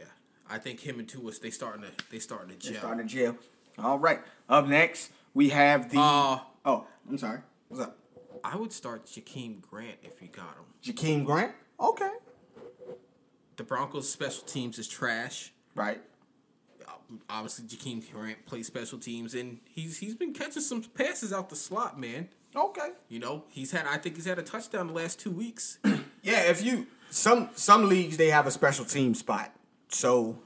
I 0.51 0.59
think 0.59 0.81
him 0.81 0.99
and 0.99 1.09
Tua 1.09 1.31
they 1.41 1.51
starting 1.51 1.83
to 1.83 1.91
they 2.11 2.19
starting 2.19 2.49
to 2.59 2.61
they're 2.61 2.73
gel. 2.73 2.81
starting 2.81 3.07
to 3.07 3.15
jail. 3.15 3.37
All 3.79 4.01
right. 4.01 4.19
Up 4.49 4.67
next, 4.67 5.13
we 5.33 5.51
have 5.51 5.93
the. 5.93 6.01
Uh, 6.01 6.41
oh, 6.65 6.87
I'm 7.09 7.19
sorry. 7.19 7.39
What's 7.69 7.85
up? 7.85 7.97
I 8.43 8.57
would 8.57 8.73
start 8.73 9.07
Jakeem 9.07 9.61
Grant 9.61 9.99
if 10.03 10.21
you 10.21 10.27
got 10.27 10.57
him. 10.57 10.65
Jakeem 10.83 11.25
Grant. 11.25 11.53
Okay. 11.79 12.11
The 13.57 13.63
Broncos' 13.63 14.11
special 14.11 14.43
teams 14.43 14.77
is 14.77 14.89
trash. 14.89 15.53
Right. 15.77 16.01
Obviously, 17.29 17.67
Jakeem 17.67 18.11
Grant 18.13 18.45
plays 18.47 18.67
special 18.67 18.99
teams, 18.99 19.35
and 19.35 19.59
he's 19.69 19.99
he's 19.99 20.15
been 20.15 20.33
catching 20.33 20.63
some 20.63 20.83
passes 20.83 21.33
out 21.33 21.51
the 21.51 21.57
slot, 21.57 21.99
man. 21.99 22.29
Okay. 22.55 22.91
You 23.09 23.21
know, 23.21 23.45
he's 23.49 23.73
had 23.73 23.87
I 23.87 23.99
think 23.99 24.17
he's 24.17 24.25
had 24.25 24.39
a 24.39 24.43
touchdown 24.43 24.89
the 24.89 24.93
last 24.93 25.21
two 25.21 25.31
weeks. 25.31 25.79
Yeah, 26.23 26.51
if 26.51 26.63
you 26.63 26.87
some 27.09 27.49
some 27.55 27.89
leagues 27.89 28.19
they 28.19 28.29
have 28.29 28.47
a 28.47 28.51
special 28.51 28.85
team 28.85 29.15
spot. 29.15 29.53
So 29.89 30.39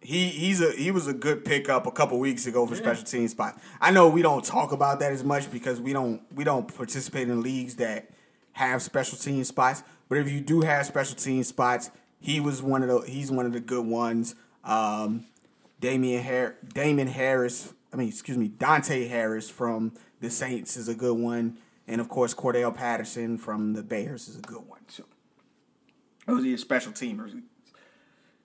he 0.00 0.28
he's 0.28 0.60
a 0.60 0.72
he 0.72 0.90
was 0.90 1.06
a 1.06 1.12
good 1.14 1.44
pickup 1.44 1.86
a 1.86 1.92
couple 1.92 2.18
weeks 2.18 2.46
ago 2.46 2.66
for 2.66 2.74
special 2.74 3.04
team 3.04 3.28
spot. 3.28 3.60
I 3.80 3.92
know 3.92 4.08
we 4.08 4.20
don't 4.22 4.44
talk 4.44 4.72
about 4.72 4.98
that 4.98 5.12
as 5.12 5.22
much 5.22 5.50
because 5.50 5.80
we 5.80 5.92
don't 5.92 6.20
we 6.34 6.42
don't 6.42 6.74
participate 6.74 7.28
in 7.28 7.40
leagues 7.40 7.76
that 7.76 8.10
have 8.52 8.82
special 8.82 9.16
team 9.16 9.44
spots. 9.44 9.84
But 10.08 10.18
if 10.18 10.28
you 10.28 10.40
do 10.40 10.60
have 10.62 10.86
special 10.86 11.14
team 11.16 11.44
spots, 11.44 11.90
he 12.20 12.40
was 12.40 12.60
one 12.62 12.82
of 12.82 12.88
the 12.88 13.08
he's 13.08 13.30
one 13.30 13.46
of 13.46 13.52
the 13.52 13.60
good 13.60 13.86
ones. 13.86 14.34
Um, 14.64 15.26
Damian 15.82 16.22
Har- 16.24 16.54
Damon 16.72 17.08
Harris, 17.08 17.74
I 17.92 17.96
mean, 17.96 18.08
excuse 18.08 18.38
me, 18.38 18.48
Deonte 18.48 19.08
Harris 19.10 19.50
from 19.50 19.92
the 20.20 20.30
Saints 20.30 20.76
is 20.78 20.88
a 20.88 20.94
good 20.94 21.18
one, 21.18 21.58
and 21.86 22.00
of 22.00 22.08
course 22.08 22.32
Cordarrelle 22.32 22.74
Patterson 22.74 23.36
from 23.36 23.74
the 23.74 23.82
Bears 23.82 24.28
is 24.28 24.38
a 24.38 24.40
good 24.40 24.66
one 24.66 24.80
too. 24.88 25.04
Those 26.26 26.44
are 26.44 26.48
your 26.48 26.56
special 26.58 26.92
teamers. 26.92 27.38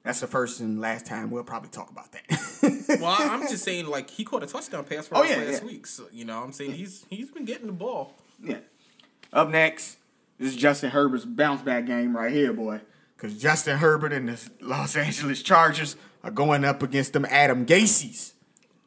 That's 0.03 0.19
the 0.21 0.27
first 0.27 0.61
and 0.61 0.81
last 0.81 1.05
time 1.05 1.29
we'll 1.29 1.43
probably 1.43 1.69
talk 1.69 1.91
about 1.91 2.11
that. 2.13 2.97
well, 3.01 3.15
I'm 3.19 3.41
just 3.41 3.63
saying, 3.63 3.85
like 3.87 4.09
he 4.09 4.23
caught 4.23 4.41
a 4.41 4.47
touchdown 4.47 4.83
pass 4.85 5.07
for 5.07 5.17
Oh, 5.17 5.23
us 5.23 5.29
yeah, 5.29 5.37
last 5.37 5.61
yeah. 5.61 5.67
week. 5.67 5.85
So 5.85 6.05
you 6.11 6.25
know, 6.25 6.41
I'm 6.41 6.51
saying 6.53 6.71
he's 6.73 7.05
he's 7.09 7.29
been 7.29 7.45
getting 7.45 7.67
the 7.67 7.73
ball. 7.73 8.13
yeah. 8.43 8.57
Up 9.31 9.49
next, 9.49 9.97
this 10.39 10.49
is 10.49 10.55
Justin 10.55 10.89
Herbert's 10.91 11.25
bounce 11.25 11.61
back 11.61 11.85
game 11.85 12.15
right 12.15 12.31
here, 12.31 12.53
boy. 12.53 12.79
Because 13.17 13.35
Justin 13.41 13.77
Herbert 13.79 14.13
and 14.13 14.29
the 14.29 14.49
Los 14.61 14.95
Angeles 14.95 15.41
Chargers 15.41 15.95
are 16.23 16.29
going 16.31 16.63
up 16.63 16.83
against 16.83 17.13
them 17.13 17.25
Adam 17.25 17.65
Gaseys, 17.65 18.33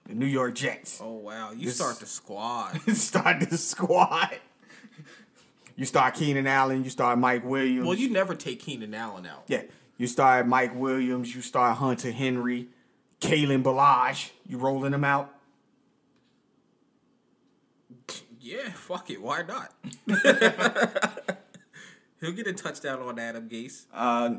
the 0.07 0.15
New 0.15 0.27
York 0.27 0.55
Jets. 0.55 1.01
Oh 1.03 1.15
wow, 1.15 1.51
you 1.51 1.67
This- 1.67 1.77
start 1.77 1.99
the 1.99 2.07
squad. 2.07 2.81
start 2.95 3.41
the 3.51 3.57
squad. 3.59 4.39
You 5.77 5.85
start 5.87 6.15
Keenan 6.15 6.47
Allen. 6.47 6.85
You 6.85 6.91
start 6.91 7.19
Mike 7.19 7.45
Williams. 7.45 7.87
well, 7.87 7.97
you 7.97 8.11
never 8.11 8.35
take 8.35 8.61
Keenan 8.61 8.95
Allen 8.95 9.27
out. 9.27 9.45
yeah. 9.49 9.63
You 9.97 10.07
start 10.07 10.47
Mike 10.47 10.75
Williams. 10.75 11.35
You 11.35 11.43
start 11.43 11.77
Hunter 11.79 12.11
Henry, 12.13 12.69
Kalen 13.21 13.63
Ballage. 13.63 14.31
You 14.49 14.57
rolling 14.59 14.93
them 14.93 15.05
out. 15.05 15.35
Yeah, 18.41 18.71
fuck 18.71 19.11
it. 19.11 19.21
Why 19.21 19.43
not? 19.43 19.75
He'll 22.21 22.33
get 22.33 22.47
a 22.47 22.53
touchdown 22.53 23.01
on 23.01 23.19
Adam 23.19 23.49
Gase. 23.49 23.87
Uh, 23.93 24.37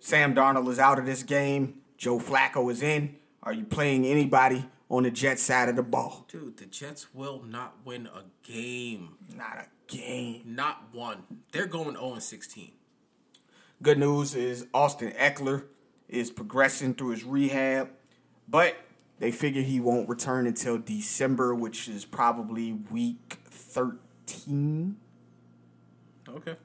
Sam 0.00 0.34
Darnold 0.34 0.68
is 0.68 0.78
out 0.78 0.98
of 0.98 1.06
this 1.06 1.22
game. 1.22 1.80
Joe 1.96 2.18
Flacco 2.18 2.70
is 2.70 2.82
in. 2.82 3.16
Are 3.42 3.52
you 3.52 3.64
playing 3.64 4.04
anybody 4.04 4.66
on 4.90 5.04
the 5.04 5.10
Jets 5.10 5.42
side 5.42 5.68
of 5.68 5.76
the 5.76 5.82
ball? 5.82 6.26
Dude, 6.28 6.56
the 6.56 6.66
Jets 6.66 7.14
will 7.14 7.42
not 7.42 7.76
win 7.84 8.06
a 8.06 8.24
game. 8.42 9.16
Not 9.34 9.58
a 9.58 9.66
game. 9.86 10.42
Not 10.44 10.88
one. 10.92 11.22
They're 11.52 11.66
going 11.66 11.94
0 11.94 12.18
16. 12.18 12.72
Good 13.82 13.98
news 13.98 14.34
is 14.34 14.66
Austin 14.74 15.12
Ekeler 15.12 15.64
is 16.08 16.30
progressing 16.30 16.94
through 16.94 17.10
his 17.10 17.24
rehab, 17.24 17.90
but 18.48 18.76
they 19.18 19.30
figure 19.30 19.62
he 19.62 19.80
won't 19.80 20.08
return 20.08 20.46
until 20.46 20.78
December, 20.78 21.54
which 21.54 21.88
is 21.88 22.04
probably 22.04 22.72
week 22.72 23.38
13. 23.50 24.03
Okay. 26.28 26.56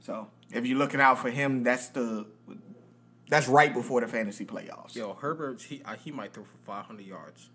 So 0.00 0.28
if 0.52 0.66
you're 0.66 0.78
looking 0.78 1.00
out 1.00 1.18
for 1.18 1.30
him, 1.30 1.62
that's 1.62 1.88
the 1.88 2.26
that's 3.28 3.46
right 3.48 3.72
before 3.72 4.00
the 4.00 4.08
fantasy 4.08 4.44
playoffs. 4.44 4.94
Yo, 4.96 5.14
Herbert, 5.14 5.62
he 5.62 5.82
uh, 5.84 5.94
he 5.94 6.10
might 6.10 6.32
throw 6.34 6.44
for 6.44 6.58
500 6.66 7.06
yards. 7.06 7.48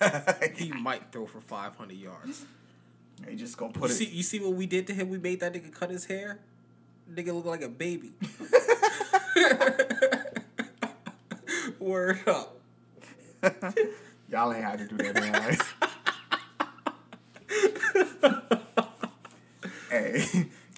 He 0.56 0.70
might 0.72 1.10
throw 1.10 1.26
for 1.26 1.40
500 1.40 1.96
yards. 1.96 2.44
They 3.24 3.34
just 3.34 3.56
gonna 3.56 3.72
You 3.74 3.80
put 3.80 3.90
see, 3.90 4.04
it. 4.04 4.12
you 4.12 4.22
see 4.22 4.38
what 4.40 4.52
we 4.52 4.66
did 4.66 4.86
to 4.88 4.94
him? 4.94 5.08
We 5.08 5.18
made 5.18 5.40
that 5.40 5.54
nigga 5.54 5.72
cut 5.72 5.90
his 5.90 6.04
hair. 6.04 6.38
Nigga 7.12 7.34
look 7.34 7.46
like 7.46 7.62
a 7.62 7.68
baby. 7.68 8.12
Word 11.78 12.20
up. 12.26 12.58
Y'all 14.30 14.52
ain't 14.52 14.64
had 14.64 14.78
to 14.78 14.86
do 14.88 14.96
that, 14.98 15.14
man. 15.14 15.56
hey, 19.90 20.24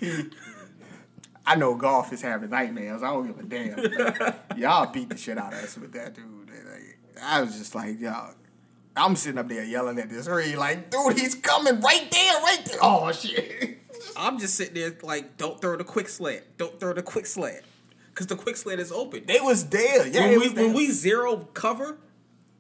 he, 0.01 0.25
I 1.47 1.57
know 1.57 1.75
Goff 1.75 2.13
is 2.13 2.23
having 2.23 2.51
nightmares. 2.51 3.03
I 3.03 3.11
don't 3.11 3.27
give 3.27 3.39
a 3.39 3.43
damn. 3.43 4.59
y'all 4.59 4.91
beat 4.93 5.11
the 5.11 5.17
shit 5.17 5.39
out 5.39 5.53
of 5.53 5.63
us 5.63 5.77
with 5.77 5.93
that 5.93 6.15
dude. 6.15 6.49
Like, 6.49 6.99
I 7.23 7.41
was 7.43 7.57
just 7.59 7.75
like, 7.75 8.01
y'all. 8.01 8.35
I'm 8.97 9.17
sitting 9.17 9.39
up 9.39 9.49
there 9.49 9.65
yelling 9.65 9.99
at 9.99 10.09
this 10.09 10.29
ring, 10.29 10.57
like, 10.57 10.89
dude, 10.91 11.19
he's 11.19 11.35
coming 11.35 11.81
right 11.81 12.11
there, 12.11 12.35
right 12.43 12.63
there. 12.65 12.79
Oh 12.81 13.11
shit. 13.11 13.81
I'm 14.17 14.39
just 14.39 14.55
sitting 14.55 14.75
there 14.75 14.97
like, 15.03 15.37
don't 15.37 15.61
throw 15.61 15.77
the 15.77 15.85
quick 15.85 16.09
slant. 16.09 16.45
Don't 16.59 16.79
throw 16.79 16.93
the 16.93 17.03
quick 17.03 17.27
slant. 17.27 17.63
Because 18.11 18.29
the 18.29 18.37
quick 18.37 18.57
slant 18.57 18.81
is 18.81 18.93
open. 18.93 19.25
They 19.27 19.41
was 19.41 19.69
there. 19.69 20.07
Yeah, 20.07 20.21
when 20.21 20.31
we 20.31 20.39
was 20.39 20.55
there. 20.55 20.65
when 20.67 20.75
we 20.75 20.91
zero 20.91 21.49
cover, 21.55 21.99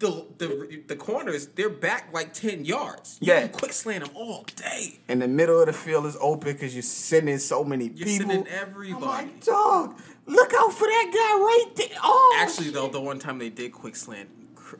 the 0.00 0.26
the 0.38 0.82
the 0.88 0.96
corners 0.96 1.46
they're 1.48 1.70
back 1.70 2.12
like 2.12 2.32
ten 2.34 2.64
yards. 2.64 3.18
You 3.20 3.32
Yeah. 3.32 3.40
can 3.42 3.50
quick 3.50 3.72
slant 3.72 4.04
them 4.04 4.14
all 4.16 4.44
day. 4.56 4.98
And 5.08 5.22
the 5.22 5.28
middle 5.28 5.60
of 5.60 5.66
the 5.66 5.72
field 5.72 6.06
is 6.06 6.16
open 6.20 6.52
because 6.52 6.74
you're 6.74 6.82
sending 6.82 7.38
so 7.38 7.62
many 7.64 7.86
You're 7.94 8.06
people. 8.06 8.28
sending 8.30 8.46
I'm 8.52 8.60
everybody. 8.68 9.04
like, 9.06 9.44
dog, 9.44 9.98
look 10.26 10.52
out 10.54 10.72
for 10.72 10.86
that 10.86 11.10
guy 11.12 11.38
right 11.38 11.76
there. 11.76 11.98
Oh, 12.02 12.38
Actually, 12.42 12.70
though, 12.70 12.88
the 12.88 13.00
one 13.00 13.18
time 13.18 13.38
they 13.38 13.50
did 13.50 13.72
quick 13.72 13.94
slant, 13.96 14.28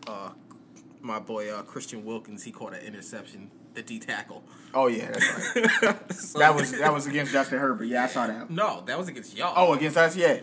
uh, 0.08 0.30
my 1.00 1.18
boy 1.20 1.50
uh, 1.52 1.62
Christian 1.62 2.04
Wilkins 2.04 2.42
he 2.42 2.50
caught 2.50 2.74
an 2.74 2.80
interception, 2.80 3.50
the 3.74 3.82
D 3.82 3.98
tackle. 4.00 4.42
oh 4.74 4.88
yeah, 4.88 5.12
that's 5.12 5.56
right. 5.82 6.12
So- 6.14 6.38
that 6.40 6.54
was 6.54 6.72
that 6.72 6.92
was 6.92 7.06
against 7.06 7.32
Justin 7.32 7.60
Herbert. 7.60 7.84
Yeah, 7.84 8.04
I 8.04 8.06
saw 8.08 8.26
that. 8.26 8.50
no, 8.50 8.82
that 8.86 8.98
was 8.98 9.08
against 9.08 9.36
y'all. 9.36 9.52
Oh, 9.56 9.74
against 9.74 9.96
us, 9.96 10.16
yeah. 10.16 10.40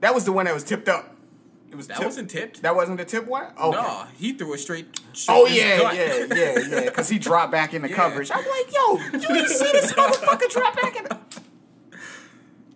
That 0.00 0.14
was 0.14 0.24
the 0.24 0.32
one 0.32 0.44
that 0.46 0.54
was 0.54 0.64
tipped 0.64 0.88
up. 0.88 1.16
It 1.72 1.76
was 1.76 1.86
that 1.86 1.94
tipped- 1.96 2.04
wasn't 2.06 2.30
tipped. 2.30 2.62
That 2.62 2.76
wasn't 2.76 2.98
the 2.98 3.04
tip 3.06 3.26
one. 3.26 3.46
Okay. 3.58 3.70
No, 3.80 4.04
he 4.18 4.34
threw 4.34 4.52
it 4.52 4.58
straight. 4.58 5.00
straight 5.14 5.34
Oh 5.34 5.46
yeah, 5.46 5.90
yeah, 5.92 6.26
yeah, 6.34 6.58
yeah. 6.68 6.80
Because 6.84 7.08
he 7.08 7.18
dropped 7.18 7.50
back 7.50 7.72
in 7.74 7.80
the 7.82 7.88
Yeah. 7.90 7.96
coverage. 7.96 8.30
I'm 8.30 8.44
like, 8.44 8.72
yo, 8.74 8.98
you 9.12 9.20
didn't 9.20 9.48
see 9.48 9.72
this 9.72 9.92
motherfucker 9.94 10.50
drop 10.50 10.76
back 10.80 10.96
in. 10.96 11.04
The... 11.04 11.18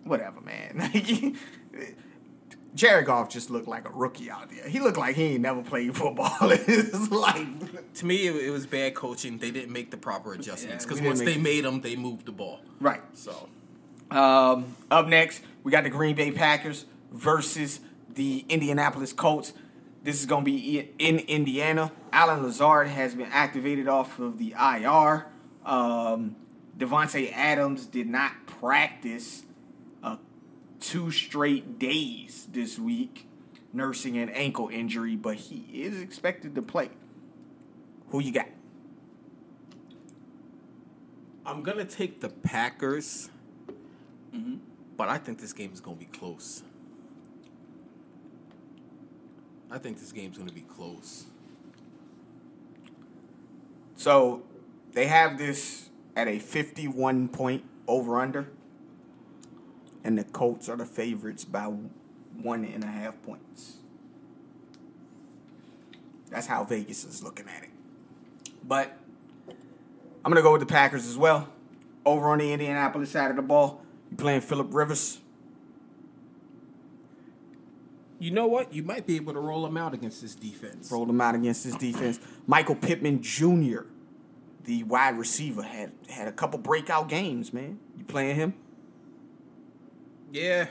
whatever, 0.03 0.41
man. 0.41 0.91
Jared 2.75 3.05
Goff 3.07 3.29
just 3.29 3.49
looked 3.49 3.67
like 3.67 3.87
a 3.87 3.91
rookie 3.91 4.29
out 4.29 4.49
there. 4.51 4.67
He 4.69 4.79
looked 4.79 4.97
like 4.97 5.15
he 5.15 5.23
ain't 5.33 5.41
never 5.41 5.63
played 5.63 5.95
football 5.95 6.51
in 6.51 6.63
his 6.63 7.09
life. 7.11 7.47
To 7.95 8.05
me, 8.05 8.27
it, 8.27 8.35
it 8.35 8.49
was 8.51 8.67
bad 8.67 8.93
coaching. 8.93 9.39
They 9.39 9.49
didn't 9.49 9.71
make 9.73 9.89
the 9.89 9.97
proper 9.97 10.33
adjustments 10.33 10.85
because 10.85 11.01
we 11.01 11.07
once 11.07 11.19
they 11.19 11.35
make- 11.35 11.41
made 11.41 11.65
them, 11.65 11.81
they 11.81 11.95
moved 11.95 12.25
the 12.27 12.31
ball. 12.31 12.61
Right. 12.79 13.01
So 13.13 13.49
Um, 14.11 14.75
up 14.91 15.07
next, 15.07 15.41
we 15.63 15.71
got 15.71 15.85
the 15.85 15.89
Green 15.89 16.15
Bay 16.15 16.31
Packers 16.31 16.85
versus 17.11 17.79
the 18.17 18.43
Indianapolis 18.49 19.13
Colts. 19.13 19.53
This 20.03 20.19
is 20.19 20.25
going 20.25 20.43
to 20.43 20.51
be 20.51 20.91
in 20.99 21.19
Indiana. 21.19 21.91
Allen 22.11 22.43
Lazard 22.43 22.87
has 22.89 23.15
been 23.15 23.29
activated 23.31 23.87
off 23.87 24.19
of 24.19 24.37
the 24.37 24.53
IR. 24.59 25.27
Um, 25.65 26.35
Davante 26.77 27.31
Adams 27.33 27.85
did 27.85 28.07
not 28.07 28.31
practice 28.45 29.43
uh, 30.03 30.17
two 30.79 31.11
straight 31.11 31.79
days 31.79 32.47
this 32.51 32.77
week, 32.77 33.27
nursing 33.73 34.17
an 34.17 34.29
ankle 34.29 34.69
injury, 34.69 35.15
but 35.15 35.35
he 35.35 35.83
is 35.83 36.01
expected 36.01 36.55
to 36.55 36.61
play. 36.61 36.89
Who 38.09 38.19
you 38.21 38.31
got? 38.31 38.47
I'm 41.45 41.63
gonna 41.63 41.85
take 41.85 42.19
the 42.19 42.29
Packers, 42.29 43.29
but 44.97 45.07
I 45.07 45.17
think 45.17 45.39
this 45.39 45.53
game 45.53 45.71
is 45.73 45.79
gonna 45.79 45.95
be 45.95 46.05
close. 46.05 46.63
I 49.69 49.77
think 49.77 49.99
this 49.99 50.11
game's 50.11 50.37
gonna 50.37 50.51
be 50.51 50.61
close. 50.61 51.25
So 53.95 54.43
they 54.93 55.07
have 55.07 55.37
this 55.37 55.89
at 56.15 56.27
a 56.27 56.39
51 56.39 57.27
point 57.27 57.63
over 57.87 58.19
under, 58.19 58.49
and 60.03 60.17
the 60.17 60.23
Colts 60.23 60.69
are 60.69 60.77
the 60.77 60.85
favorites 60.85 61.43
by 61.43 61.65
one 62.41 62.63
and 62.63 62.83
a 62.83 62.87
half 62.87 63.21
points. 63.23 63.77
That's 66.29 66.47
how 66.47 66.63
Vegas 66.63 67.03
is 67.03 67.23
looking 67.23 67.47
at 67.47 67.63
it. 67.63 67.69
But 68.63 68.97
I'm 70.23 70.31
gonna 70.31 70.41
go 70.41 70.51
with 70.51 70.61
the 70.61 70.65
Packers 70.65 71.07
as 71.07 71.17
well. 71.17 71.49
Over 72.05 72.29
on 72.29 72.39
the 72.39 72.51
Indianapolis 72.51 73.11
side 73.11 73.29
of 73.29 73.35
the 73.35 73.41
ball, 73.41 73.81
you 74.09 74.17
playing 74.17 74.41
Philip 74.41 74.73
Rivers. 74.73 75.19
You 78.19 78.31
know 78.31 78.47
what? 78.47 78.73
You 78.73 78.83
might 78.83 79.05
be 79.05 79.15
able 79.15 79.33
to 79.33 79.39
roll 79.39 79.65
him 79.65 79.77
out 79.77 79.93
against 79.93 80.21
this 80.21 80.33
defense. 80.33 80.91
Roll 80.91 81.07
him 81.07 81.21
out 81.21 81.35
against 81.35 81.63
this 81.63 81.75
defense. 81.75 82.19
Michael 82.47 82.75
Pittman 82.75 83.21
Jr., 83.21 83.81
the 84.63 84.83
wide 84.83 85.17
receiver, 85.17 85.61
had 85.61 85.91
had 86.09 86.27
a 86.27 86.31
couple 86.31 86.59
breakout 86.59 87.09
games. 87.09 87.53
Man, 87.53 87.79
you 87.97 88.03
playing 88.05 88.35
him? 88.35 88.55
Yeah, 90.31 90.67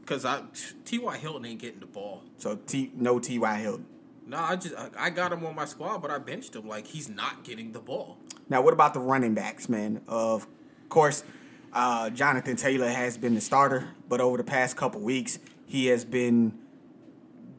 because 0.00 0.24
I 0.24 0.42
T.Y. 0.84 1.16
Hilton 1.18 1.46
ain't 1.46 1.60
getting 1.60 1.80
the 1.80 1.86
ball. 1.86 2.22
So 2.38 2.56
T 2.66 2.90
no 2.94 3.18
T 3.18 3.38
Y 3.38 3.58
Hilton. 3.58 3.86
No, 4.26 4.38
I 4.38 4.56
just 4.56 4.74
I, 4.74 4.88
I 4.98 5.10
got 5.10 5.32
him 5.32 5.44
on 5.46 5.54
my 5.54 5.64
squad, 5.64 5.98
but 5.98 6.10
I 6.10 6.18
benched 6.18 6.56
him. 6.56 6.68
Like 6.68 6.86
he's 6.86 7.08
not 7.08 7.44
getting 7.44 7.72
the 7.72 7.80
ball. 7.80 8.18
Now, 8.48 8.60
what 8.60 8.74
about 8.74 8.92
the 8.92 9.00
running 9.00 9.34
backs, 9.34 9.68
man? 9.68 10.02
Of 10.08 10.46
course, 10.88 11.24
uh, 11.72 12.10
Jonathan 12.10 12.56
Taylor 12.56 12.88
has 12.88 13.16
been 13.16 13.34
the 13.34 13.40
starter, 13.40 13.94
but 14.08 14.20
over 14.20 14.36
the 14.36 14.44
past 14.44 14.76
couple 14.76 15.00
weeks, 15.00 15.38
he 15.64 15.86
has 15.86 16.04
been 16.04 16.58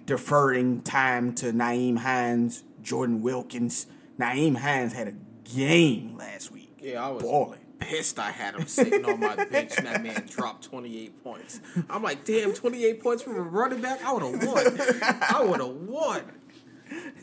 deferring 0.06 0.82
time 0.82 1.34
to 1.36 1.52
Nyheim 1.54 2.00
Hines, 2.00 2.64
Jordan 2.82 3.22
Wilkins. 3.22 3.88
Nyheim 4.20 4.58
Hines 4.58 4.94
had 4.94 5.08
a 5.08 5.14
game 5.44 6.16
last 6.18 6.52
week. 6.52 6.78
Yeah, 6.82 7.06
I 7.06 7.10
was 7.10 7.24
balling. 7.24 7.60
pissed. 7.80 8.20
I 8.20 8.32
had 8.32 8.56
him 8.56 8.68
sitting 8.68 9.06
on 9.06 9.20
my 9.20 9.36
bench, 9.46 9.74
and 9.78 9.88
that 9.88 10.04
man 10.04 10.26
dropped 10.30 10.64
twenty 10.66 10.98
eight 11.04 11.24
points. 11.24 11.62
I'm 11.90 12.04
like, 12.04 12.26
damn, 12.26 12.54
twenty 12.54 12.84
eight 12.86 13.02
points 13.02 13.24
from 13.24 13.36
a 13.36 13.42
running 13.42 13.82
back. 13.82 14.04
I 14.04 14.12
would 14.14 14.24
have 14.24 14.48
won. 14.48 14.82
I 15.22 15.44
would 15.44 15.60
have 15.60 15.76
won. 15.76 16.24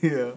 Yeah. 0.03 0.33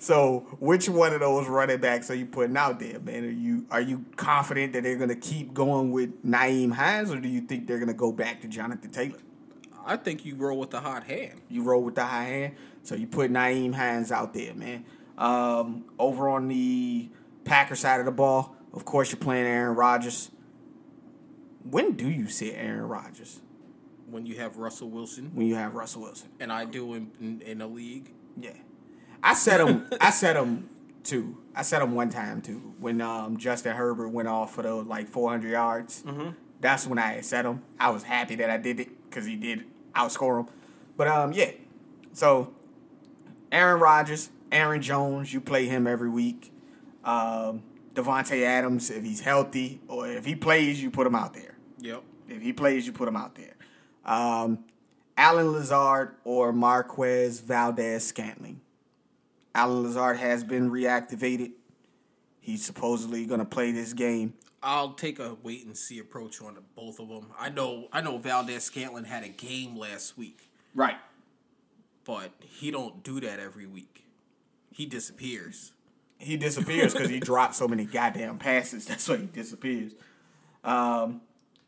So, 0.00 0.46
which 0.60 0.88
one 0.88 1.12
of 1.12 1.20
those 1.20 1.48
running 1.48 1.80
backs 1.80 2.08
are 2.10 2.14
you 2.14 2.26
putting 2.26 2.56
out 2.56 2.78
there, 2.78 3.00
man? 3.00 3.24
Are 3.24 3.28
you 3.28 3.66
are 3.70 3.80
you 3.80 4.04
confident 4.16 4.72
that 4.74 4.84
they're 4.84 4.96
going 4.96 5.08
to 5.08 5.16
keep 5.16 5.52
going 5.52 5.90
with 5.90 6.24
Nyheim 6.24 6.72
Hines, 6.72 7.10
or 7.10 7.18
do 7.18 7.28
you 7.28 7.40
think 7.40 7.66
they're 7.66 7.78
going 7.78 7.88
to 7.88 7.94
go 7.94 8.12
back 8.12 8.40
to 8.42 8.48
Jonathan 8.48 8.90
Taylor? 8.92 9.18
I 9.88 9.96
think 9.96 10.24
you 10.24 10.36
roll 10.36 10.58
with 10.58 10.70
the 10.70 10.80
hot 10.80 11.04
hand. 11.04 11.40
You 11.48 11.62
roll 11.62 11.82
with 11.82 11.94
the 11.96 12.04
hot 12.04 12.24
hand, 12.26 12.54
so 12.82 12.94
you 12.94 13.06
put 13.06 13.32
Nyheim 13.32 13.74
Hines 13.74 14.12
out 14.12 14.34
there, 14.34 14.54
man. 14.54 14.84
Um, 15.16 15.84
over 15.98 16.28
on 16.28 16.46
the 16.48 17.08
Packer 17.44 17.74
side 17.74 17.98
of 17.98 18.06
the 18.06 18.12
ball, 18.12 18.54
of 18.72 18.84
course, 18.84 19.10
you're 19.10 19.18
playing 19.18 19.46
Aaron 19.46 19.74
Rodgers. 19.74 20.30
When 21.68 21.92
do 21.92 22.08
you 22.08 22.28
sit 22.28 22.54
Aaron 22.56 22.86
Rodgers? 22.88 23.40
When 24.10 24.24
you 24.26 24.36
have 24.36 24.56
Russell 24.56 24.88
Wilson, 24.90 25.32
When 25.34 25.46
you 25.46 25.54
have 25.56 25.74
Russell 25.74 26.02
Wilson? 26.02 26.28
and 26.40 26.52
I 26.52 26.64
do 26.64 26.94
in 26.94 27.10
in, 27.20 27.40
in 27.42 27.60
a 27.60 27.66
league. 27.66 28.12
Yeah, 28.40 28.52
I 29.22 29.34
set 29.34 29.60
him. 29.60 29.86
I 30.00 30.10
set 30.10 30.36
him 30.36 30.70
too. 31.02 31.36
I 31.54 31.62
set 31.62 31.82
him 31.82 31.94
one 31.94 32.08
time 32.08 32.40
too. 32.40 32.74
When 32.78 33.00
um, 33.00 33.36
Justin 33.36 33.74
Herbert 33.76 34.08
went 34.10 34.28
off 34.28 34.54
for 34.54 34.62
those 34.62 34.86
like 34.86 35.08
400 35.08 35.50
yards, 35.50 36.04
that's 36.60 36.86
when 36.86 36.98
I 36.98 37.20
set 37.20 37.44
him. 37.44 37.62
I 37.78 37.90
was 37.90 38.02
happy 38.04 38.36
that 38.36 38.48
I 38.50 38.56
did 38.56 38.80
it 38.80 38.88
because 39.10 39.26
he 39.26 39.36
did 39.36 39.64
outscore 39.94 40.44
them. 40.44 40.54
But 40.96 41.08
um, 41.08 41.32
yeah. 41.32 41.52
So 42.12 42.52
Aaron 43.52 43.80
Rodgers, 43.80 44.30
Aaron 44.50 44.82
Jones, 44.82 45.32
you 45.32 45.40
play 45.40 45.66
him 45.66 45.86
every 45.86 46.10
week. 46.10 46.52
Um, 47.04 47.62
Davante 47.94 48.42
Adams, 48.42 48.90
if 48.90 49.02
he's 49.02 49.20
healthy 49.20 49.80
or 49.88 50.08
if 50.08 50.24
he 50.24 50.34
plays, 50.34 50.82
you 50.82 50.90
put 50.90 51.06
him 51.06 51.14
out 51.14 51.34
there. 51.34 51.56
Yep. 51.78 52.02
If 52.28 52.42
he 52.42 52.52
plays, 52.52 52.86
you 52.86 52.92
put 52.92 53.08
him 53.08 53.16
out 53.16 53.34
there. 53.34 53.54
Um, 54.04 54.64
Allen 55.16 55.52
Lazard 55.52 56.14
or 56.24 56.52
Marquez 56.52 57.40
Valdes 57.40 58.06
Scantling. 58.06 58.60
Allen 59.54 59.82
Lazard 59.82 60.18
has 60.18 60.44
been 60.44 60.70
reactivated. 60.70 61.52
He's 62.40 62.64
supposedly 62.64 63.26
going 63.26 63.40
to 63.40 63.46
play 63.46 63.72
this 63.72 63.92
game. 63.92 64.34
I'll 64.68 64.92
take 64.92 65.18
a 65.18 65.34
wait 65.42 65.64
and 65.64 65.74
see 65.74 65.98
approach 65.98 66.42
on 66.42 66.58
both 66.76 67.00
of 67.00 67.08
them. 67.08 67.28
I 67.38 67.48
know 67.48 67.88
I 67.90 68.02
know 68.02 68.18
Valdes 68.18 68.64
Scantling 68.64 69.04
had 69.04 69.24
a 69.24 69.28
game 69.30 69.76
last 69.78 70.18
week, 70.18 70.50
Right. 70.74 70.98
but 72.04 72.32
he 72.40 72.70
don't 72.70 73.02
do 73.02 73.18
that 73.20 73.40
every 73.40 73.64
week. 73.66 74.04
He 74.70 74.84
disappears. 74.84 75.72
He 76.18 76.36
disappears 76.36 76.92
because 76.92 77.08
he 77.08 77.18
dropped 77.32 77.54
so 77.54 77.66
many 77.66 77.86
goddamn 77.86 78.36
passes. 78.36 78.84
That's 78.88 79.08
why 79.08 79.16
he 79.16 79.24
disappears. 79.26 79.92
Um, 80.62 81.22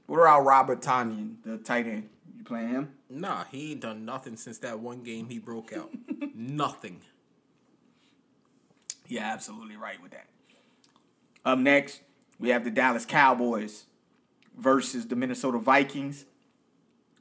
what 0.07 0.19
about 0.19 0.45
Robert 0.45 0.83
Tonyan, 0.83 1.37
the 1.43 1.57
tight 1.57 1.87
end? 1.87 2.11
You 2.37 2.45
playing 2.45 2.69
him? 2.69 2.91
Nah, 3.09 3.45
he 3.51 3.73
ain't 3.73 3.81
done 3.81 4.05
nothing 4.05 4.37
since 4.37 4.59
that 4.59 4.79
one 4.79 5.03
game 5.05 5.31
he 5.31 5.39
broke 5.39 5.73
out. 5.73 5.91
nothing. 6.35 7.01
Yeah, 9.09 9.33
absolutely 9.33 9.77
right 9.77 10.01
with 10.03 10.11
that. 10.11 10.27
Up 11.47 11.59
next, 11.59 12.03
we 12.41 12.49
have 12.49 12.65
the 12.65 12.71
Dallas 12.71 13.05
Cowboys 13.05 13.85
versus 14.57 15.07
the 15.07 15.15
Minnesota 15.15 15.59
Vikings. 15.59 16.25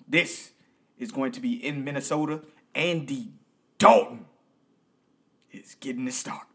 This 0.07 0.51
is 0.97 1.11
going 1.11 1.33
to 1.33 1.41
be 1.41 1.53
in 1.53 1.83
Minnesota. 1.83 2.41
Andy 2.73 3.29
Dalton 3.77 4.25
is 5.51 5.75
getting 5.79 6.05
the 6.05 6.11
start. 6.11 6.47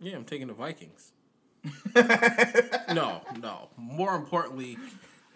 Yeah, 0.00 0.16
I'm 0.16 0.24
taking 0.24 0.46
the 0.46 0.54
Vikings. 0.54 1.12
no, 2.94 3.20
no. 3.38 3.68
More 3.76 4.14
importantly, 4.14 4.78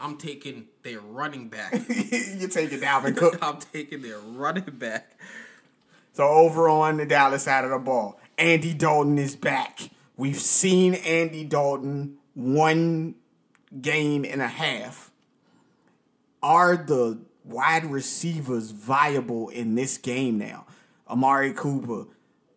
I'm 0.00 0.16
taking 0.16 0.66
their 0.82 1.00
running 1.00 1.48
back. 1.48 1.72
You're 1.88 2.48
taking 2.48 2.80
Dalvin 2.80 3.14
Cook. 3.14 3.38
I'm 3.42 3.58
taking 3.58 4.00
their 4.00 4.18
running 4.18 4.64
back. 4.64 5.18
So 6.14 6.24
over 6.24 6.68
on 6.68 6.96
the 6.96 7.04
Dallas 7.04 7.42
side 7.42 7.64
of 7.64 7.70
the 7.70 7.78
ball, 7.78 8.18
Andy 8.38 8.72
Dalton 8.72 9.18
is 9.18 9.36
back. 9.36 9.90
We've 10.16 10.38
seen 10.40 10.94
Andy 10.94 11.44
Dalton 11.44 12.18
one 12.34 13.16
game 13.80 14.24
and 14.24 14.40
a 14.40 14.48
half. 14.48 15.10
Are 16.42 16.76
the 16.76 17.18
wide 17.44 17.86
receivers 17.86 18.70
viable 18.70 19.48
in 19.48 19.74
this 19.74 19.98
game 19.98 20.38
now? 20.38 20.66
Amari 21.08 21.52
Cooper, 21.52 22.06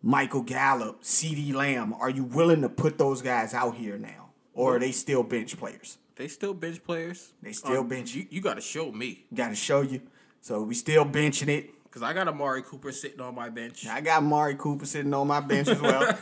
Michael 0.02 0.44
Gallup, 0.44 1.02
CeeDee 1.04 1.54
Lamb. 1.54 1.94
Are 1.94 2.10
you 2.10 2.24
willing 2.24 2.62
to 2.62 2.70
put 2.70 2.98
those 2.98 3.22
guys 3.22 3.54
out 3.54 3.76
here 3.76 3.98
now? 3.98 4.30
Or 4.54 4.76
are 4.76 4.80
they 4.80 4.92
still 4.92 5.24
bench 5.24 5.58
players? 5.58 5.98
They 6.16 6.28
still 6.28 6.54
bench 6.54 6.84
players. 6.84 7.34
They 7.42 7.54
still 7.54 7.82
Um, 7.82 7.88
bench. 7.88 8.16
You, 8.16 8.26
you 8.30 8.42
got 8.42 8.56
to 8.56 8.62
show 8.62 8.92
me 8.92 9.26
Got 9.34 9.50
to 9.50 9.56
show 9.56 9.82
you. 9.82 10.02
So 10.42 10.64
we 10.64 10.74
still 10.76 11.06
benching 11.06 11.48
it. 11.50 11.70
Because 11.98 12.12
I 12.12 12.14
got 12.14 12.28
Amari 12.28 12.62
Cooper 12.62 12.92
sitting 12.92 13.22
on 13.22 13.34
my 13.34 13.50
bench. 13.50 13.88
I 13.88 14.02
got 14.02 14.22
Amari 14.22 14.54
Cooper 14.54 14.86
sitting 14.86 15.12
on 15.16 15.26
my 15.26 15.40
bench 15.40 15.68
as 15.68 15.82
well. 15.82 16.16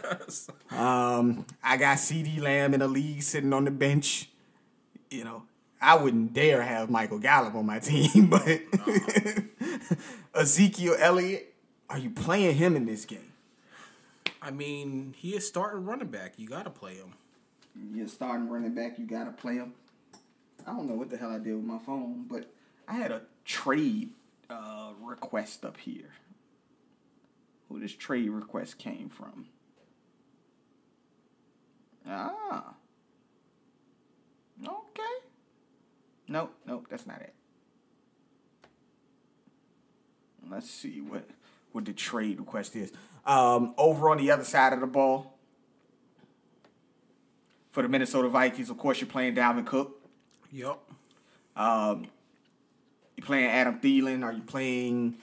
um, 0.72 1.46
I 1.62 1.76
got 1.76 1.98
CeeDee 1.98 2.40
Lamb 2.40 2.74
in 2.74 2.80
the 2.80 2.88
league 2.88 3.22
sitting 3.22 3.52
on 3.52 3.66
the 3.66 3.72
bench. 3.72 4.30
You 5.12 5.26
know, 5.26 5.44
I 5.82 5.98
wouldn't 5.98 6.32
dare 6.32 6.62
have 6.62 6.90
Michael 6.90 7.20
Gallup 7.20 7.56
on 7.56 7.66
my 7.66 7.80
team, 7.82 8.30
but 8.30 8.62
Ezekiel 10.34 10.96
Elliott, 10.98 11.54
are 11.90 11.98
you 11.98 12.10
playing 12.10 12.56
him 12.56 12.78
in 12.78 12.86
this 12.86 13.04
game? 13.04 13.34
I 14.42 14.52
mean, 14.52 15.14
he 15.18 15.36
is 15.36 15.46
starting 15.46 15.84
running 15.84 16.08
back. 16.08 16.36
You 16.38 16.48
got 16.48 16.64
to 16.64 16.70
play 16.70 16.94
him. 16.94 17.16
You're 17.94 18.08
starting 18.08 18.48
running 18.48 18.74
back, 18.74 18.98
you 18.98 19.06
gotta 19.06 19.32
play 19.32 19.56
him. 19.56 19.74
I 20.66 20.72
don't 20.72 20.88
know 20.88 20.96
what 20.96 21.10
the 21.10 21.18
hell 21.18 21.32
I 21.32 21.40
did 21.40 21.54
with 21.54 21.66
my 21.66 21.80
phone, 21.80 22.28
but 22.30 22.50
I 22.88 22.94
had 22.94 23.12
a 23.12 23.24
trade 23.44 24.12
uh, 24.50 24.92
request 25.02 25.66
up 25.66 25.78
here. 25.78 26.12
Who 27.70 27.80
this 27.80 27.94
trade 27.94 28.30
request 28.30 28.78
came 28.78 29.10
from? 29.10 29.48
Ah. 32.08 32.76
Okay. 34.64 35.02
Nope, 36.28 36.56
nope, 36.66 36.88
that's 36.90 37.06
not 37.08 37.22
it. 37.22 37.34
Let's 40.50 40.70
see 40.70 41.02
what 41.02 41.28
what 41.72 41.86
the 41.86 41.94
trade 41.94 42.40
request 42.40 42.76
is. 42.76 42.92
Um, 43.26 43.74
over 43.78 44.10
on 44.10 44.18
the 44.18 44.32
other 44.32 44.44
side 44.44 44.72
of 44.72 44.80
the 44.80 44.88
ball, 44.88 45.38
for 47.72 47.82
the 47.82 47.90
Minnesota 47.90 48.30
Vikings, 48.30 48.70
of 48.70 48.78
course, 48.78 49.02
you're 49.02 49.10
playing 49.10 49.36
Dalvin 49.36 49.66
Cook. 49.66 50.00
Yep. 50.54 50.80
Um, 51.58 52.08
playing 53.26 53.50
Adam 53.50 53.80
Thielen? 53.80 54.24
Are 54.24 54.32
you 54.32 54.42
playing 54.42 55.18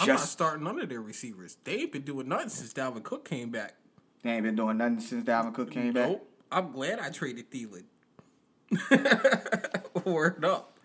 I'm 0.00 0.08
not 0.08 0.20
starting 0.20 0.64
none 0.64 0.80
of 0.80 0.88
their 0.88 1.00
receivers. 1.00 1.56
They 1.64 1.80
ain't 1.80 1.92
been 1.92 2.02
doing 2.02 2.28
nothing 2.28 2.48
since 2.48 2.72
Dalvin 2.72 3.02
Cook 3.02 3.28
came 3.28 3.50
back. 3.50 3.74
They 4.22 4.30
ain't 4.30 4.42
been 4.42 4.56
doing 4.56 4.78
nothing 4.78 5.00
since 5.00 5.24
Dalvin 5.24 5.54
Cook 5.54 5.70
came 5.70 5.92
back. 5.92 6.20
I'm 6.50 6.72
glad 6.72 6.98
I 6.98 7.10
traded 7.10 7.50
Thielen. 7.50 7.84
Word 10.04 10.44
up. 10.44 10.78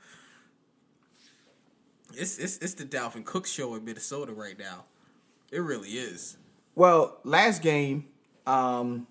It's, 2.14 2.38
it's 2.38 2.58
it's 2.58 2.74
the 2.74 2.84
Dalvin 2.84 3.24
Cook 3.24 3.48
show 3.48 3.74
in 3.76 3.86
Minnesota 3.86 4.34
right 4.34 4.60
now. 4.60 4.84
It 5.50 5.60
really 5.60 5.90
is. 5.90 6.38
Well, 6.76 7.20
last 7.24 7.62
game, 7.62 8.06
um, 8.46 9.08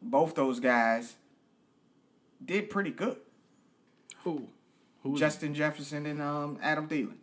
both 0.00 0.34
those 0.34 0.60
guys 0.60 1.16
did 2.44 2.70
pretty 2.70 2.90
good. 2.90 3.18
Who? 4.24 4.48
Justin 5.18 5.54
Jefferson 5.54 6.06
and 6.06 6.22
um, 6.22 6.58
Adam 6.62 6.88
Thielen. 6.88 7.16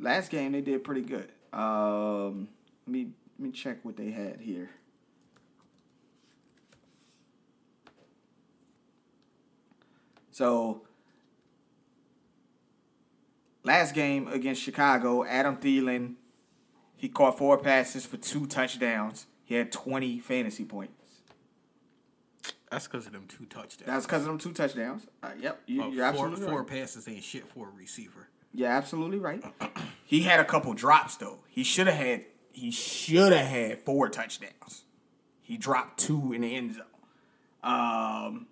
Last 0.00 0.30
game 0.30 0.52
they 0.52 0.60
did 0.60 0.82
pretty 0.84 1.02
good. 1.02 1.30
Um, 1.52 2.48
let 2.86 2.92
me 2.92 3.08
let 3.38 3.46
me 3.46 3.50
check 3.50 3.84
what 3.84 3.96
they 3.96 4.10
had 4.10 4.40
here. 4.40 4.70
So 10.30 10.82
last 13.62 13.94
game 13.94 14.26
against 14.28 14.62
Chicago, 14.62 15.24
Adam 15.24 15.56
Thielen 15.56 16.14
he 17.04 17.10
caught 17.10 17.36
four 17.36 17.58
passes 17.58 18.06
for 18.06 18.16
two 18.16 18.46
touchdowns. 18.46 19.26
He 19.44 19.56
had 19.56 19.70
20 19.70 20.20
fantasy 20.20 20.64
points. 20.64 21.03
That's 22.74 22.88
because 22.88 23.06
of 23.06 23.12
them 23.12 23.26
two 23.28 23.44
touchdowns. 23.44 23.86
That's 23.86 24.04
because 24.04 24.22
of 24.22 24.26
them 24.26 24.38
two 24.38 24.52
touchdowns. 24.52 25.06
Uh, 25.22 25.30
yep, 25.40 25.60
you, 25.66 25.80
Uh, 25.80 25.86
you're 25.90 26.12
four, 26.12 26.26
absolutely 26.26 26.48
four 26.48 26.58
right. 26.62 26.66
passes 26.68 27.06
ain't 27.06 27.22
shit 27.22 27.46
for 27.46 27.68
a 27.68 27.70
receiver. 27.70 28.28
You're 28.52 28.68
absolutely 28.68 29.18
right. 29.18 29.42
He 30.06 30.20
had 30.22 30.38
a 30.40 30.44
couple 30.44 30.74
drops 30.74 31.16
though. 31.16 31.38
He 31.48 31.62
should 31.64 31.86
have 31.86 31.96
had 31.96 32.24
he 32.52 32.70
should 32.70 33.32
have 33.32 33.46
had 33.46 33.78
four 33.80 34.08
touchdowns. 34.08 34.84
He 35.42 35.56
dropped 35.56 35.98
two 35.98 36.32
in 36.32 36.42
the 36.42 36.54
end 36.54 36.74
zone. 36.74 36.84
Um 37.62 38.46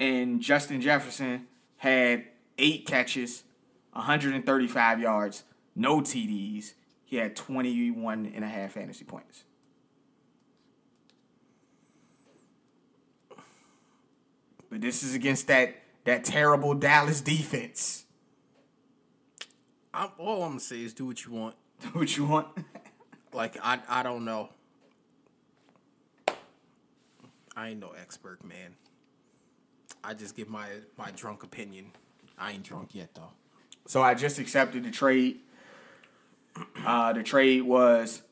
and 0.00 0.40
Justin 0.40 0.80
Jefferson 0.80 1.46
had 1.76 2.24
eight 2.58 2.86
catches, 2.86 3.44
135 3.92 5.00
yards, 5.00 5.44
no 5.76 6.00
TDs. 6.00 6.72
He 7.04 7.16
had 7.16 7.36
21 7.36 8.32
and 8.34 8.44
a 8.44 8.48
half 8.48 8.72
fantasy 8.72 9.04
points. 9.04 9.44
But 14.70 14.80
this 14.80 15.02
is 15.02 15.14
against 15.14 15.46
that 15.48 15.76
that 16.04 16.24
terrible 16.24 16.74
Dallas 16.74 17.20
defense. 17.20 18.04
I'm, 19.92 20.10
all 20.18 20.42
I'm 20.42 20.50
gonna 20.50 20.60
say 20.60 20.82
is 20.82 20.92
do 20.92 21.06
what 21.06 21.24
you 21.24 21.32
want. 21.32 21.54
Do 21.80 21.90
what 21.90 22.16
you 22.16 22.24
want? 22.24 22.48
Like 23.32 23.56
I 23.62 23.78
I 23.88 24.02
don't 24.02 24.24
know. 24.24 24.48
I 27.56 27.68
ain't 27.68 27.80
no 27.80 27.90
expert, 28.00 28.44
man. 28.44 28.74
I 30.02 30.14
just 30.14 30.34
give 30.34 30.48
my 30.48 30.66
my 30.96 31.10
drunk 31.12 31.42
opinion. 31.44 31.92
I 32.36 32.52
ain't 32.52 32.64
drunk 32.64 32.94
yet 32.94 33.14
though. 33.14 33.30
So 33.86 34.02
I 34.02 34.14
just 34.14 34.38
accepted 34.38 34.84
the 34.84 34.90
trade. 34.90 35.40
Uh, 36.84 37.12
the 37.12 37.22
trade 37.22 37.62
was 37.62 38.22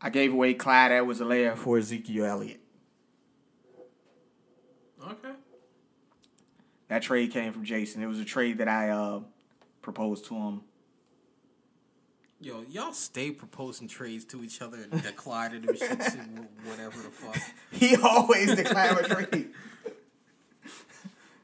I 0.00 0.10
gave 0.10 0.32
away 0.32 0.54
Clyde 0.54 0.92
Edwards-Helaire 0.92 1.56
for 1.56 1.76
Ezekiel 1.78 2.24
Elliott. 2.24 2.59
Okay. 5.02 5.32
That 6.88 7.02
trade 7.02 7.30
came 7.32 7.52
from 7.52 7.64
Jason. 7.64 8.02
It 8.02 8.06
was 8.06 8.18
a 8.18 8.24
trade 8.24 8.58
that 8.58 8.68
I 8.68 8.90
uh, 8.90 9.20
proposed 9.80 10.26
to 10.26 10.34
him. 10.34 10.62
Yo, 12.40 12.64
y'all 12.70 12.92
stay 12.92 13.30
proposing 13.30 13.86
trades 13.86 14.24
to 14.24 14.42
each 14.42 14.62
other 14.62 14.78
and 14.90 15.02
declining 15.02 15.60
them 15.60 15.76
shits 15.76 16.18
and 16.18 16.48
whatever 16.64 16.96
the 16.96 17.10
fuck. 17.10 17.36
He 17.70 17.96
always 17.96 18.54
declined 18.56 18.98
a 18.98 19.08
trade. 19.08 19.50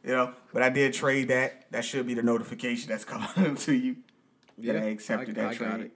you 0.02 0.12
know, 0.12 0.32
but 0.52 0.62
I 0.62 0.70
did 0.70 0.94
trade 0.94 1.28
that. 1.28 1.70
That 1.70 1.84
should 1.84 2.06
be 2.06 2.14
the 2.14 2.22
notification 2.22 2.88
that's 2.88 3.04
coming 3.06 3.56
to 3.56 3.74
you 3.74 3.96
that 4.58 4.76
I 4.76 4.86
accepted 4.86 5.34
that 5.34 5.54
trade. 5.54 5.90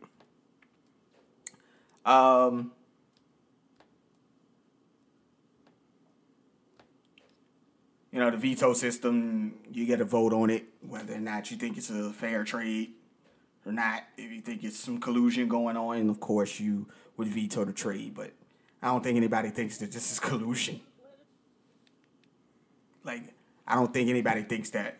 Um, 2.05 2.73
you 8.13 8.19
know, 8.19 8.31
the 8.31 8.37
veto 8.37 8.73
system, 8.73 9.55
you 9.73 9.87
get 9.87 10.01
a 10.01 10.05
vote 10.05 10.33
on 10.33 10.51
it, 10.51 10.65
whether 10.81 11.15
or 11.15 11.21
not 11.21 11.51
you 11.51 11.57
think 11.57 11.77
it's 11.77 11.91
a 11.91 12.13
fair 12.13 12.45
trade 12.45 12.93
or 13.65 13.73
not. 13.73 14.03
If 14.17 14.31
you 14.33 14.41
think 14.41 14.65
it's 14.65 14.79
some 14.79 14.99
collusion 14.99 15.49
going 15.49 15.77
on, 15.77 15.97
and 15.97 16.11
of 16.11 16.21
course 16.21 16.59
you 16.59 16.87
would 17.17 17.29
veto 17.29 17.65
the 17.65 17.73
trade, 17.73 18.15
but 18.15 18.33
I 18.83 18.89
don't 18.89 19.03
think 19.03 19.17
anybody 19.17 19.51
thinks 19.51 19.79
that 19.79 19.93
this 19.93 20.11
is 20.13 20.21
collusion. 20.21 20.81
Like, 23.05 23.35
I 23.67 23.77
don't 23.77 23.93
think 23.93 24.11
anybody 24.11 24.43
thinks 24.43 24.71
that 24.71 24.99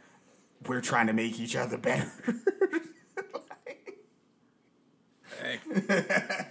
we're 0.67 0.81
trying 0.81 1.09
to 1.09 1.13
make 1.13 1.39
each 1.41 1.57
other 1.57 1.79
better. 1.79 2.11
Hey, 5.41 5.59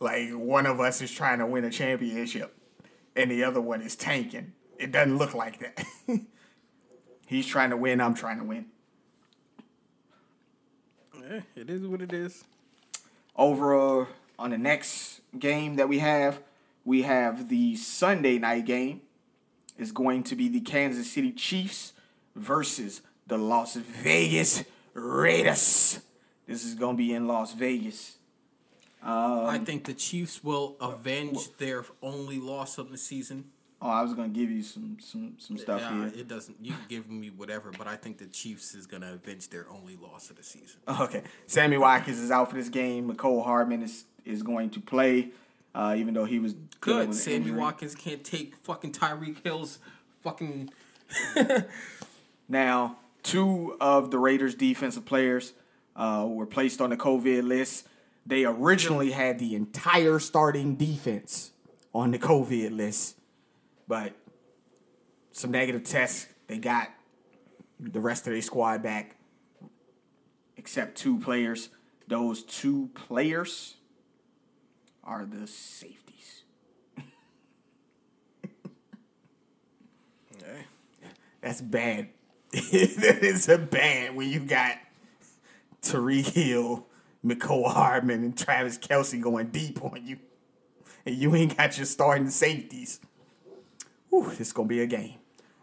like 0.00 0.30
one 0.32 0.66
of 0.66 0.80
us 0.80 1.00
is 1.00 1.10
trying 1.10 1.38
to 1.38 1.46
win 1.46 1.64
a 1.64 1.70
championship 1.70 2.54
and 3.16 3.30
the 3.30 3.44
other 3.44 3.60
one 3.60 3.80
is 3.80 3.96
tanking. 3.96 4.52
It 4.80 4.92
doesn't 4.92 5.18
look 5.18 5.34
like 5.34 5.58
that. 5.60 5.84
He's 7.26 7.46
trying 7.46 7.68
to 7.70 7.76
win, 7.76 8.00
I'm 8.00 8.14
trying 8.14 8.38
to 8.38 8.44
win. 8.44 8.64
eh, 11.30 11.40
it 11.54 11.68
is 11.68 11.86
what 11.86 12.00
it 12.00 12.14
is. 12.14 12.44
Over 13.36 14.00
uh, 14.00 14.06
on 14.38 14.50
the 14.50 14.58
next 14.58 15.20
game 15.38 15.76
that 15.76 15.88
we 15.88 15.98
have, 15.98 16.40
we 16.84 17.02
have 17.02 17.50
the 17.50 17.76
Sunday 17.76 18.38
night 18.38 18.64
game. 18.64 19.02
It's 19.78 19.92
going 19.92 20.24
to 20.24 20.34
be 20.34 20.48
the 20.48 20.60
Kansas 20.60 21.12
City 21.12 21.32
Chiefs 21.32 21.92
versus 22.34 23.02
the 23.26 23.36
Las 23.36 23.76
Vegas 23.76 24.64
Raiders. 24.94 26.00
This 26.46 26.64
is 26.64 26.74
going 26.74 26.96
to 26.96 26.98
be 26.98 27.12
in 27.12 27.28
Las 27.28 27.52
Vegas. 27.52 28.16
I 29.02 29.58
think 29.58 29.84
the 29.84 29.94
Chiefs 29.94 30.42
will 30.42 30.76
avenge 30.80 31.56
their 31.58 31.84
only 32.02 32.38
loss 32.38 32.78
of 32.78 32.90
the 32.90 32.98
season. 32.98 33.50
Oh, 33.82 33.88
I 33.88 34.02
was 34.02 34.12
going 34.12 34.32
to 34.32 34.38
give 34.38 34.50
you 34.50 34.62
some 34.62 34.98
some 35.00 35.34
some 35.38 35.56
stuff 35.56 35.80
Yeah, 35.80 36.10
here. 36.10 36.12
it 36.20 36.28
doesn't. 36.28 36.56
You 36.60 36.72
can 36.72 36.84
give 36.88 37.10
me 37.10 37.30
whatever, 37.30 37.70
but 37.76 37.86
I 37.86 37.96
think 37.96 38.18
the 38.18 38.26
Chiefs 38.26 38.74
is 38.74 38.86
gonna 38.86 39.14
avenge 39.14 39.48
their 39.48 39.66
only 39.70 39.96
loss 39.96 40.28
of 40.28 40.36
the 40.36 40.42
season. 40.42 40.80
Okay. 41.00 41.22
Sammy 41.46 41.78
Watkins 41.78 42.18
is 42.18 42.30
out 42.30 42.50
for 42.50 42.56
this 42.56 42.68
game. 42.68 43.10
Mecole 43.10 43.42
Hardman 43.44 43.82
is 43.82 44.04
is 44.26 44.42
going 44.42 44.68
to 44.70 44.80
play, 44.80 45.30
uh, 45.74 45.94
even 45.96 46.12
though 46.12 46.26
he 46.26 46.38
was 46.38 46.54
Good. 46.80 47.14
Sammy 47.14 47.36
injury. 47.36 47.58
Watkins 47.58 47.94
can't 47.94 48.22
take 48.22 48.54
fucking 48.56 48.92
Tyreek 48.92 49.42
Hill's 49.44 49.78
fucking. 50.22 50.70
Now, 52.48 52.96
two 53.22 53.76
of 53.80 54.10
the 54.10 54.18
Raiders' 54.18 54.54
defensive 54.54 55.04
players 55.04 55.52
uh, 55.94 56.26
were 56.28 56.46
placed 56.46 56.80
on 56.80 56.90
the 56.90 56.96
COVID 56.96 57.44
list. 57.44 57.86
They 58.26 58.44
originally 58.44 59.12
had 59.12 59.38
the 59.38 59.54
entire 59.54 60.18
starting 60.18 60.74
defense 60.76 61.52
on 61.94 62.10
the 62.10 62.18
COVID 62.18 62.76
list, 62.76 63.16
but 63.90 64.14
some 65.32 65.50
negative 65.50 65.82
tests. 65.82 66.28
They 66.46 66.58
got 66.58 66.90
the 67.80 67.98
rest 67.98 68.28
of 68.28 68.32
their 68.32 68.40
squad 68.40 68.84
back, 68.84 69.16
except 70.56 70.96
two 70.96 71.18
players. 71.18 71.70
Those 72.06 72.44
two 72.44 72.90
players 72.94 73.74
are 75.02 75.26
the 75.26 75.48
safeties. 75.48 76.44
That's 81.40 81.60
bad. 81.60 82.10
that 82.52 83.18
is 83.22 83.48
a 83.48 83.58
bad 83.58 84.14
when 84.14 84.28
you 84.28 84.38
got 84.38 84.76
Tyreek 85.82 86.28
Hill, 86.28 86.86
Mecole 87.26 87.72
Hardman, 87.72 88.22
and 88.22 88.38
Travis 88.38 88.78
Kelce 88.78 89.20
going 89.20 89.48
deep 89.48 89.82
on 89.82 90.06
you. 90.06 90.18
And 91.04 91.16
you 91.16 91.34
ain't 91.34 91.56
got 91.56 91.76
your 91.76 91.86
starting 91.86 92.30
safeties. 92.30 93.00
Whew, 94.10 94.28
this 94.30 94.40
is 94.48 94.52
gonna 94.52 94.68
be 94.68 94.80
a 94.82 94.86
game. 94.86 95.14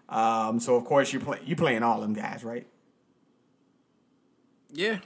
Um, 0.10 0.60
so 0.60 0.76
of 0.76 0.86
course 0.86 1.12
you 1.14 1.20
play 1.20 1.40
you 1.46 1.56
playing 1.56 1.84
all 1.84 2.02
them 2.02 2.14
guys, 2.14 2.44
right? 2.44 2.66
Yeah. 4.72 5.00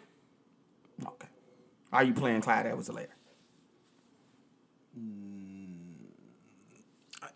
Okay. 1.06 1.28
Are 1.92 2.04
you 2.04 2.14
playing 2.14 2.42
Clyde 2.42 2.66
Edwards 2.68 2.90
Helaire? 2.90 3.08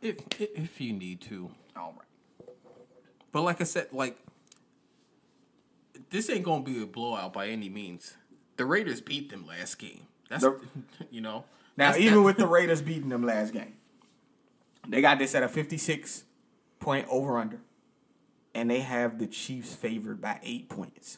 If, 0.01 0.18
if 0.39 0.49
if 0.56 0.82
you 0.82 0.93
need 0.93 1.22
to, 1.22 1.49
All 1.76 1.93
right. 1.97 2.49
but 3.32 3.41
like 3.41 3.62
I 3.62 3.64
said, 3.64 3.88
like 3.91 4.18
this 6.12 6.30
ain't 6.30 6.43
gonna 6.43 6.64
be 6.64 6.82
a 6.82 6.86
blowout 6.86 7.34
by 7.34 7.47
any 7.47 7.70
means. 7.70 8.16
The 8.58 8.66
Raiders 8.66 9.01
beat 9.01 9.30
them 9.30 9.45
last 9.47 9.76
game. 9.80 10.01
That's 10.30 10.43
The- 10.43 10.60
you 11.12 11.22
know. 11.22 11.45
Now, 11.78 11.88
that's- 11.91 12.01
even 12.01 12.16
that- 12.16 12.22
with 12.22 12.38
the 12.38 12.47
Raiders 12.47 12.82
beating 12.82 13.10
them 13.10 13.26
last 13.26 13.51
game, 13.53 13.74
they 14.88 15.02
got 15.02 15.20
this 15.20 15.36
at 15.36 15.44
a 15.44 15.48
56 15.48 16.24
point 16.80 17.08
over 17.10 17.38
under, 17.38 17.60
and 18.54 18.70
they 18.70 18.82
have 18.82 19.20
the 19.20 19.28
Chiefs 19.28 19.74
favored 19.76 20.22
by 20.22 20.40
eight 20.44 20.70
points. 20.70 21.18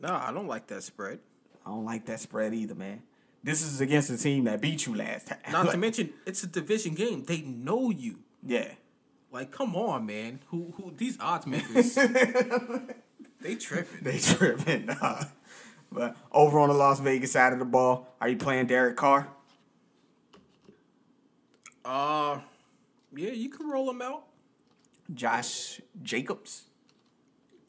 No, 0.00 0.08
I 0.14 0.32
don't 0.32 0.46
like 0.46 0.68
that 0.68 0.82
spread. 0.82 1.18
I 1.66 1.70
don't 1.70 1.84
like 1.84 2.06
that 2.06 2.20
spread 2.20 2.54
either, 2.54 2.74
man. 2.74 3.02
This 3.42 3.62
is 3.62 3.80
against 3.80 4.08
the 4.08 4.16
team 4.16 4.44
that 4.44 4.60
beat 4.60 4.86
you 4.86 4.94
last 4.94 5.28
time. 5.28 5.38
Not 5.50 5.64
Like, 5.66 5.72
to 5.72 5.78
mention, 5.86 6.12
it's 6.26 6.42
a 6.42 6.46
division 6.46 6.94
game. 6.94 7.24
They 7.24 7.40
know 7.42 7.90
you. 7.90 8.20
yeah. 8.44 8.72
Like, 9.30 9.50
come 9.50 9.76
on, 9.76 10.06
man. 10.06 10.40
Who 10.46 10.72
who 10.76 10.90
these 10.96 11.18
odds 11.20 11.46
makers? 11.46 11.94
they 13.40 13.54
tripping. 13.56 14.02
They 14.02 14.18
tripping, 14.18 14.86
Nah. 15.02 15.24
But 15.92 16.16
over 16.32 16.58
on 16.58 16.68
the 16.68 16.74
Las 16.74 17.00
Vegas 17.00 17.32
side 17.32 17.52
of 17.52 17.58
the 17.58 17.64
ball, 17.66 18.08
are 18.22 18.28
you 18.30 18.36
playing 18.38 18.66
Derek 18.68 18.96
Carr? 18.96 19.28
Uh, 21.88 22.40
yeah, 23.16 23.30
you 23.30 23.48
can 23.48 23.70
roll 23.70 23.88
him 23.88 24.02
out. 24.02 24.24
Josh 25.14 25.80
Jacobs? 26.02 26.64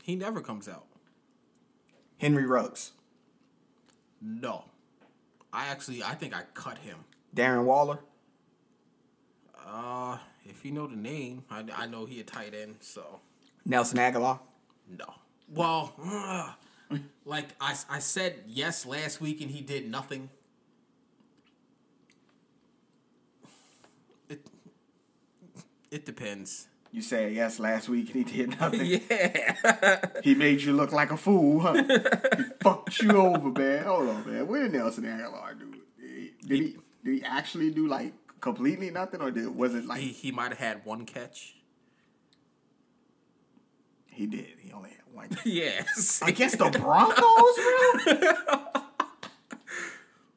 He 0.03 0.15
never 0.17 0.41
comes 0.41 0.67
out. 0.67 0.86
Henry 2.17 2.45
Ruggs? 2.45 2.91
no. 4.22 4.65
I 5.51 5.67
actually 5.67 6.03
I 6.03 6.13
think 6.13 6.36
I 6.36 6.41
cut 6.53 6.78
him. 6.80 6.97
Darren 7.36 7.63
Waller? 7.63 7.99
Uh, 9.65 10.17
if 10.45 10.63
you 10.65 10.72
know 10.72 10.86
the 10.86 10.95
name, 10.95 11.43
I, 11.49 11.63
I 11.76 11.88
know 11.88 12.05
he 12.05 12.20
a 12.20 12.24
tight 12.24 12.53
end. 12.53 12.76
So 12.82 13.20
Nelson 13.65 13.97
Agholor? 13.97 14.39
no. 14.89 15.05
Well, 15.47 15.93
ugh, 16.03 16.99
like 17.26 17.47
I, 17.59 17.76
I 17.89 17.99
said 17.99 18.43
yes 18.47 18.86
last 18.86 19.22
week 19.22 19.41
and 19.41 19.49
he 19.49 19.61
did 19.61 19.89
nothing. 19.89 20.30
It 24.30 24.45
it 25.92 26.06
depends. 26.06 26.68
You 26.92 27.04
said 27.04 27.34
yes 27.34 27.60
last 27.60 27.88
week 27.88 28.14
and 28.14 28.26
he 28.26 28.38
did 28.38 28.50
nothing. 28.60 29.02
Yeah. 29.10 30.00
He 30.24 30.34
made 30.34 30.62
you 30.62 30.74
look 30.74 30.92
like 30.92 31.12
a 31.12 31.18
fool, 31.18 31.60
huh? 31.60 31.74
he 31.74 32.44
fucked 32.62 33.02
you 33.02 33.12
over, 33.12 33.52
man. 33.52 33.84
Hold 33.84 34.10
on, 34.10 34.32
man. 34.32 34.48
What 34.48 34.60
did 34.62 34.74
Nelson 34.74 35.04
Agholor 35.04 35.60
do? 35.60 35.72
Did 35.72 36.10
he, 36.10 36.32
did 36.48 36.60
he 36.60 36.78
did 37.04 37.14
he 37.16 37.24
actually 37.24 37.70
do 37.70 37.88
like 37.88 38.14
completely 38.42 38.90
nothing, 38.90 39.22
or 39.22 39.32
did 39.32 39.56
was 39.56 39.76
it 39.76 39.86
like 39.86 40.00
he 40.02 40.10
he, 40.10 40.32
might 40.32 40.50
have 40.50 40.58
had 40.58 40.86
one 40.86 41.06
catch. 41.06 41.56
He 44.08 44.26
did? 44.26 44.56
He 44.60 44.72
only 44.72 44.90
had 44.90 45.14
one. 45.14 45.30
Yes. 45.46 46.22
Against 46.26 46.58
the 46.58 46.70
Broncos, 46.70 47.16
bro. 47.16 48.66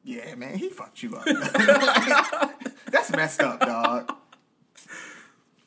yeah, 0.03 0.35
man, 0.35 0.57
he 0.57 0.69
fucked 0.69 1.03
you 1.03 1.15
up. 1.15 1.25
Like, 1.25 2.91
that's 2.91 3.11
messed 3.11 3.41
up, 3.41 3.59
dog. 3.59 4.15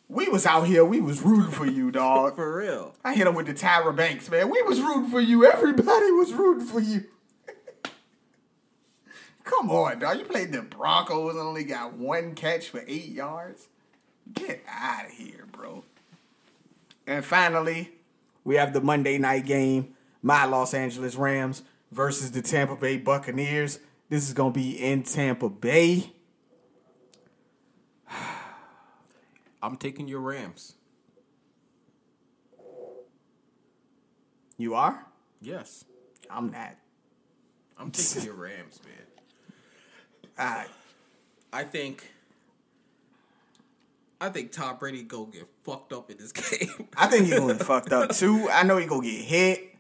We 0.09 0.29
was 0.29 0.47
out 0.47 0.67
here, 0.67 0.85
we 0.85 1.01
was 1.01 1.23
rooting 1.23 1.51
for 1.51 1.67
you, 1.67 1.91
dog. 1.91 2.37
For 2.37 2.59
real. 2.59 2.95
I 3.05 3.15
hit 3.15 3.27
him 3.27 3.35
with 3.35 3.47
the 3.47 3.55
Tyra 3.55 3.95
Banks, 3.95 4.31
man. 4.31 4.51
We 4.51 4.63
was 4.63 4.81
rooting 4.81 5.11
for 5.11 5.21
you. 5.21 5.45
Everybody 5.45 6.13
was 6.13 6.33
rooting 6.33 6.67
for 6.67 6.81
you. 6.81 7.05
Come 9.45 9.71
on, 9.71 9.99
dog. 9.99 10.19
You 10.19 10.25
played 10.25 10.53
the 10.53 10.63
Broncos 10.63 11.35
and 11.35 11.41
only 11.43 11.65
got 11.65 11.95
one 11.95 12.35
catch 12.35 12.69
for 12.69 12.85
eight 12.87 13.09
yards. 13.09 13.69
Get 14.33 14.63
out 14.69 15.07
of 15.07 15.13
here, 15.13 15.47
bro. 15.51 15.85
And 17.07 17.25
finally, 17.25 17.91
we 18.45 18.57
have 18.57 18.73
the 18.73 18.81
Monday 18.81 19.19
night 19.19 19.47
game. 19.47 19.95
My 20.23 20.45
Los 20.45 20.75
Angeles 20.75 21.15
Rams 21.15 21.63
versus 21.93 22.33
the 22.33 22.43
Tampa 22.43 22.77
Bay 22.77 22.97
Buccaneers. 22.97 23.79
This 24.09 24.27
is 24.27 24.35
gonna 24.35 24.53
be 24.53 24.73
in 24.73 25.03
Tampa 25.03 25.49
Bay. 25.49 26.13
I'm 29.67 29.77
taking 29.77 30.07
your 30.07 30.21
Rams. 30.21 30.75
You 34.57 34.75
are? 34.75 35.05
Yes. 35.43 35.85
I'm 36.31 36.51
not. 36.51 36.77
I'm 37.77 37.91
taking 37.91 38.27
your 38.27 38.35
Rams, 38.35 38.81
man. 38.85 40.39
All 40.39 40.57
right. 40.59 40.69
I 41.53 41.65
think 41.65 42.13
I 44.21 44.29
think 44.29 44.53
Tom 44.53 44.77
Brady 44.79 45.03
go 45.03 45.25
get 45.25 45.49
fucked 45.65 45.93
up 45.93 46.13
in 46.13 46.19
this 46.19 46.33
game. 46.33 46.87
I 46.97 47.09
think 47.09 47.27
he's 47.27 47.37
gonna 47.37 47.55
get 47.55 47.67
fucked 47.67 47.93
up 47.93 48.11
too. 48.11 48.49
I 48.49 48.63
know 48.63 48.77
he 48.77 48.87
gonna 48.87 49.03
get 49.03 49.21
hit. 49.21 49.75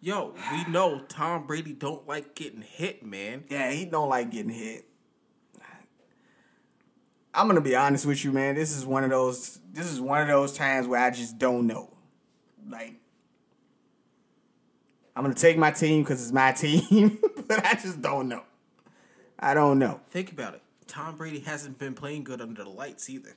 Yo, 0.00 0.34
we 0.50 0.72
know 0.72 1.00
Tom 1.00 1.46
Brady 1.46 1.74
don't 1.74 2.08
like 2.08 2.34
getting 2.34 2.62
hit, 2.62 3.04
man. 3.04 3.44
Yeah, 3.50 3.70
he 3.72 3.84
don't 3.84 4.08
like 4.08 4.30
getting 4.30 4.50
hit. 4.50 4.86
I'm 7.34 7.46
gonna 7.46 7.60
be 7.62 7.74
honest 7.74 8.04
with 8.04 8.24
you, 8.24 8.32
man. 8.32 8.54
This 8.54 8.76
is 8.76 8.84
one 8.84 9.04
of 9.04 9.10
those. 9.10 9.58
This 9.72 9.86
is 9.90 10.00
one 10.00 10.20
of 10.20 10.28
those 10.28 10.52
times 10.52 10.86
where 10.86 11.00
I 11.00 11.10
just 11.10 11.38
don't 11.38 11.66
know. 11.66 11.90
Like, 12.68 12.94
I'm 15.16 15.22
gonna 15.22 15.34
take 15.34 15.56
my 15.56 15.70
team 15.70 16.02
because 16.02 16.22
it's 16.22 16.32
my 16.32 16.52
team, 16.52 17.18
but 17.48 17.64
I 17.64 17.74
just 17.74 18.02
don't 18.02 18.28
know. 18.28 18.42
I 19.38 19.54
don't 19.54 19.78
know. 19.78 20.00
Think 20.10 20.30
about 20.30 20.54
it. 20.54 20.62
Tom 20.86 21.16
Brady 21.16 21.40
hasn't 21.40 21.78
been 21.78 21.94
playing 21.94 22.24
good 22.24 22.40
under 22.42 22.64
the 22.64 22.70
lights 22.70 23.08
either. 23.08 23.34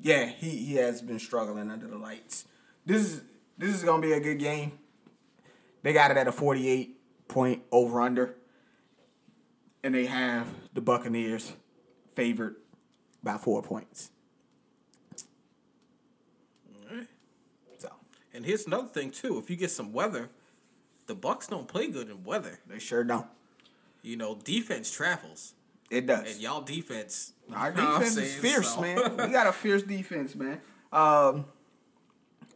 Yeah, 0.00 0.26
he 0.26 0.50
he 0.50 0.74
has 0.76 1.00
been 1.00 1.20
struggling 1.20 1.70
under 1.70 1.86
the 1.86 1.98
lights. 1.98 2.44
This 2.84 3.02
is 3.02 3.22
this 3.56 3.74
is 3.74 3.84
gonna 3.84 4.02
be 4.02 4.12
a 4.12 4.20
good 4.20 4.40
game. 4.40 4.72
They 5.82 5.92
got 5.92 6.10
it 6.10 6.16
at 6.16 6.26
a 6.26 6.32
48 6.32 6.96
point 7.28 7.62
over 7.70 8.00
under, 8.00 8.34
and 9.84 9.94
they 9.94 10.06
have 10.06 10.48
the 10.74 10.80
Buccaneers 10.80 11.52
favored 12.16 12.56
by 13.22 13.36
four 13.36 13.62
points. 13.62 14.10
So 17.78 17.90
And 18.34 18.44
here's 18.44 18.66
another 18.66 18.88
thing 18.88 19.10
too. 19.10 19.38
If 19.38 19.50
you 19.50 19.56
get 19.56 19.70
some 19.70 19.92
weather, 19.92 20.30
the 21.06 21.14
Bucks 21.14 21.46
don't 21.46 21.68
play 21.68 21.88
good 21.88 22.08
in 22.08 22.24
weather. 22.24 22.58
they 22.66 22.78
sure 22.78 23.04
don't. 23.04 23.26
You 24.02 24.16
know, 24.16 24.36
defense 24.36 24.90
travels. 24.90 25.54
It 25.90 26.06
does. 26.06 26.32
And 26.32 26.40
y'all 26.40 26.60
defense 26.60 27.32
Our 27.52 27.72
defense 27.72 28.16
is 28.16 28.34
fierce, 28.36 28.74
So- 28.74 28.80
man. 28.80 29.16
We 29.16 29.28
got 29.28 29.46
a 29.46 29.52
fierce 29.52 29.82
defense, 29.82 30.34
man. 30.34 30.60
Um, 30.92 31.46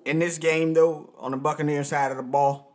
in 0.04 0.18
this 0.18 0.38
game, 0.38 0.74
though, 0.74 1.10
on 1.18 1.30
the 1.32 1.36
Buccaneer 1.36 1.84
side 1.84 2.10
of 2.10 2.16
the 2.16 2.22
ball, 2.22 2.71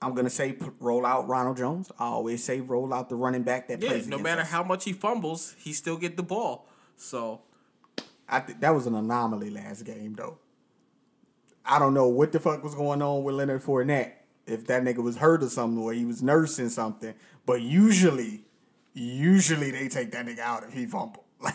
I'm 0.00 0.14
gonna 0.14 0.30
say 0.30 0.56
roll 0.80 1.04
out 1.04 1.26
Ronald 1.28 1.56
Jones. 1.56 1.90
I 1.98 2.04
always 2.06 2.42
say 2.44 2.60
roll 2.60 2.94
out 2.94 3.08
the 3.08 3.16
running 3.16 3.42
back 3.42 3.68
that 3.68 3.82
Yeah, 3.82 3.88
plays. 3.90 4.06
no 4.08 4.18
matter 4.18 4.42
us. 4.42 4.48
how 4.50 4.62
much 4.62 4.84
he 4.84 4.92
fumbles, 4.92 5.54
he 5.58 5.72
still 5.72 5.96
get 5.96 6.16
the 6.16 6.22
ball. 6.22 6.66
So 6.96 7.40
I 8.28 8.40
think 8.40 8.60
that 8.60 8.74
was 8.74 8.86
an 8.86 8.94
anomaly 8.94 9.50
last 9.50 9.84
game, 9.84 10.14
though. 10.14 10.38
I 11.64 11.78
don't 11.78 11.94
know 11.94 12.08
what 12.08 12.32
the 12.32 12.40
fuck 12.40 12.62
was 12.62 12.74
going 12.74 13.02
on 13.02 13.24
with 13.24 13.34
Leonard 13.34 13.62
Fournette. 13.62 14.12
If 14.46 14.66
that 14.68 14.82
nigga 14.82 14.98
was 15.02 15.16
hurt 15.18 15.42
or 15.42 15.48
something, 15.50 15.82
or 15.82 15.92
he 15.92 16.04
was 16.06 16.22
nursing 16.22 16.70
something. 16.70 17.14
But 17.44 17.60
usually, 17.60 18.46
usually 18.94 19.70
they 19.70 19.88
take 19.88 20.10
that 20.12 20.24
nigga 20.26 20.38
out 20.38 20.64
if 20.64 20.72
he 20.72 20.86
fumbled. 20.86 21.24
Like, 21.40 21.54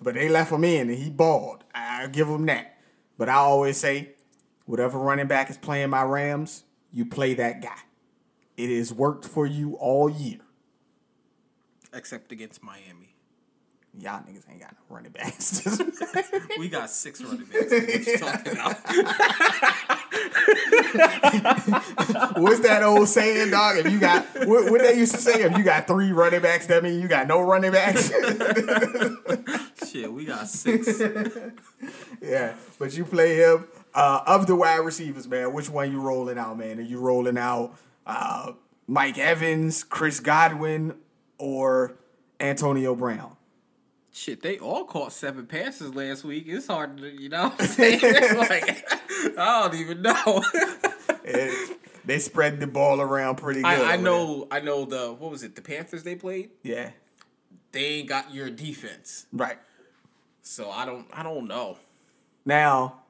but 0.00 0.14
they 0.14 0.28
left 0.28 0.50
him 0.52 0.62
in 0.64 0.88
and 0.88 0.96
he 0.98 1.10
balled. 1.10 1.64
I 1.74 2.06
give 2.06 2.28
him 2.28 2.46
that. 2.46 2.78
But 3.18 3.28
I 3.28 3.34
always 3.34 3.76
say, 3.76 4.10
whatever 4.64 4.96
running 4.98 5.26
back 5.26 5.50
is 5.50 5.56
playing 5.58 5.90
my 5.90 6.04
Rams, 6.04 6.62
you 6.92 7.06
play 7.06 7.34
that 7.34 7.62
guy. 7.62 7.76
It 8.56 8.76
has 8.76 8.92
worked 8.92 9.24
for 9.24 9.46
you 9.46 9.74
all 9.74 10.10
year. 10.10 10.38
except 11.92 12.32
against 12.32 12.62
Miami. 12.62 13.14
Y'all 13.98 14.20
niggas 14.20 14.44
ain't 14.50 14.60
got 14.60 14.72
no 14.74 14.94
running 14.94 15.12
backs. 15.12 15.66
We 16.58 16.68
got 16.68 16.90
six 16.90 17.20
running 17.22 17.46
backs. 17.46 17.70
What 17.70 18.06
you 18.06 18.18
talking 18.18 18.52
about? 18.52 18.76
What's 22.38 22.60
that 22.60 22.82
old 22.82 23.08
saying, 23.08 23.50
dog? 23.50 23.78
If 23.78 23.92
you 23.92 23.98
got 24.00 24.26
what, 24.46 24.70
what 24.70 24.80
they 24.80 24.96
used 24.98 25.14
to 25.14 25.20
say, 25.20 25.42
if 25.42 25.56
you 25.56 25.62
got 25.64 25.86
three 25.86 26.12
running 26.12 26.42
backs, 26.42 26.66
that 26.66 26.82
means 26.82 27.00
you 27.00 27.08
got 27.08 27.26
no 27.28 27.40
running 27.40 27.72
backs. 27.72 28.10
Shit, 29.88 30.12
we 30.12 30.24
got 30.24 30.48
six. 30.48 31.00
yeah, 32.20 32.54
but 32.78 32.96
you 32.96 33.04
play 33.04 33.36
him. 33.36 33.66
Uh, 33.94 34.20
of 34.26 34.46
the 34.46 34.54
wide 34.54 34.76
receivers, 34.78 35.26
man, 35.26 35.52
which 35.52 35.68
one 35.70 35.90
you 35.90 36.00
rolling 36.00 36.38
out, 36.38 36.56
man? 36.58 36.78
Are 36.78 36.82
you 36.82 36.98
rolling 37.00 37.38
out 37.38 37.74
uh, 38.06 38.52
Mike 38.86 39.18
Evans, 39.18 39.82
Chris 39.84 40.20
Godwin, 40.20 40.94
or 41.38 41.96
Antonio 42.38 42.94
Brown? 42.94 43.36
Shit, 44.12 44.42
they 44.42 44.58
all 44.58 44.84
caught 44.84 45.12
seven 45.12 45.46
passes 45.46 45.94
last 45.94 46.24
week. 46.24 46.44
It's 46.48 46.66
hard 46.66 46.98
to, 46.98 47.08
you 47.08 47.28
know 47.28 47.48
what 47.50 47.60
I'm 47.60 47.66
saying? 47.68 48.00
like, 48.36 48.84
I 49.38 49.68
don't 49.68 49.80
even 49.80 50.02
know. 50.02 50.44
It- 51.30 51.78
they 52.06 52.18
spread 52.20 52.58
the 52.58 52.66
ball 52.66 53.02
around 53.02 53.36
pretty 53.36 53.60
good. 53.60 53.66
I, 53.68 53.92
I 53.92 53.96
know, 53.96 54.48
I 54.50 54.60
know 54.60 54.86
the, 54.86 55.12
what 55.12 55.30
was 55.30 55.42
it, 55.42 55.54
the 55.56 55.60
Panthers 55.60 56.04
they 56.04 56.14
played? 56.14 56.48
Yeah. 56.62 56.92
They 57.72 57.84
ain't 57.84 58.08
got 58.08 58.32
your 58.32 58.48
defense. 58.48 59.26
Right. 59.30 59.58
So 60.40 60.70
I 60.70 60.86
don't, 60.86 61.06
I 61.12 61.22
don't 61.22 61.46
know. 61.46 61.76
Now, 62.46 63.00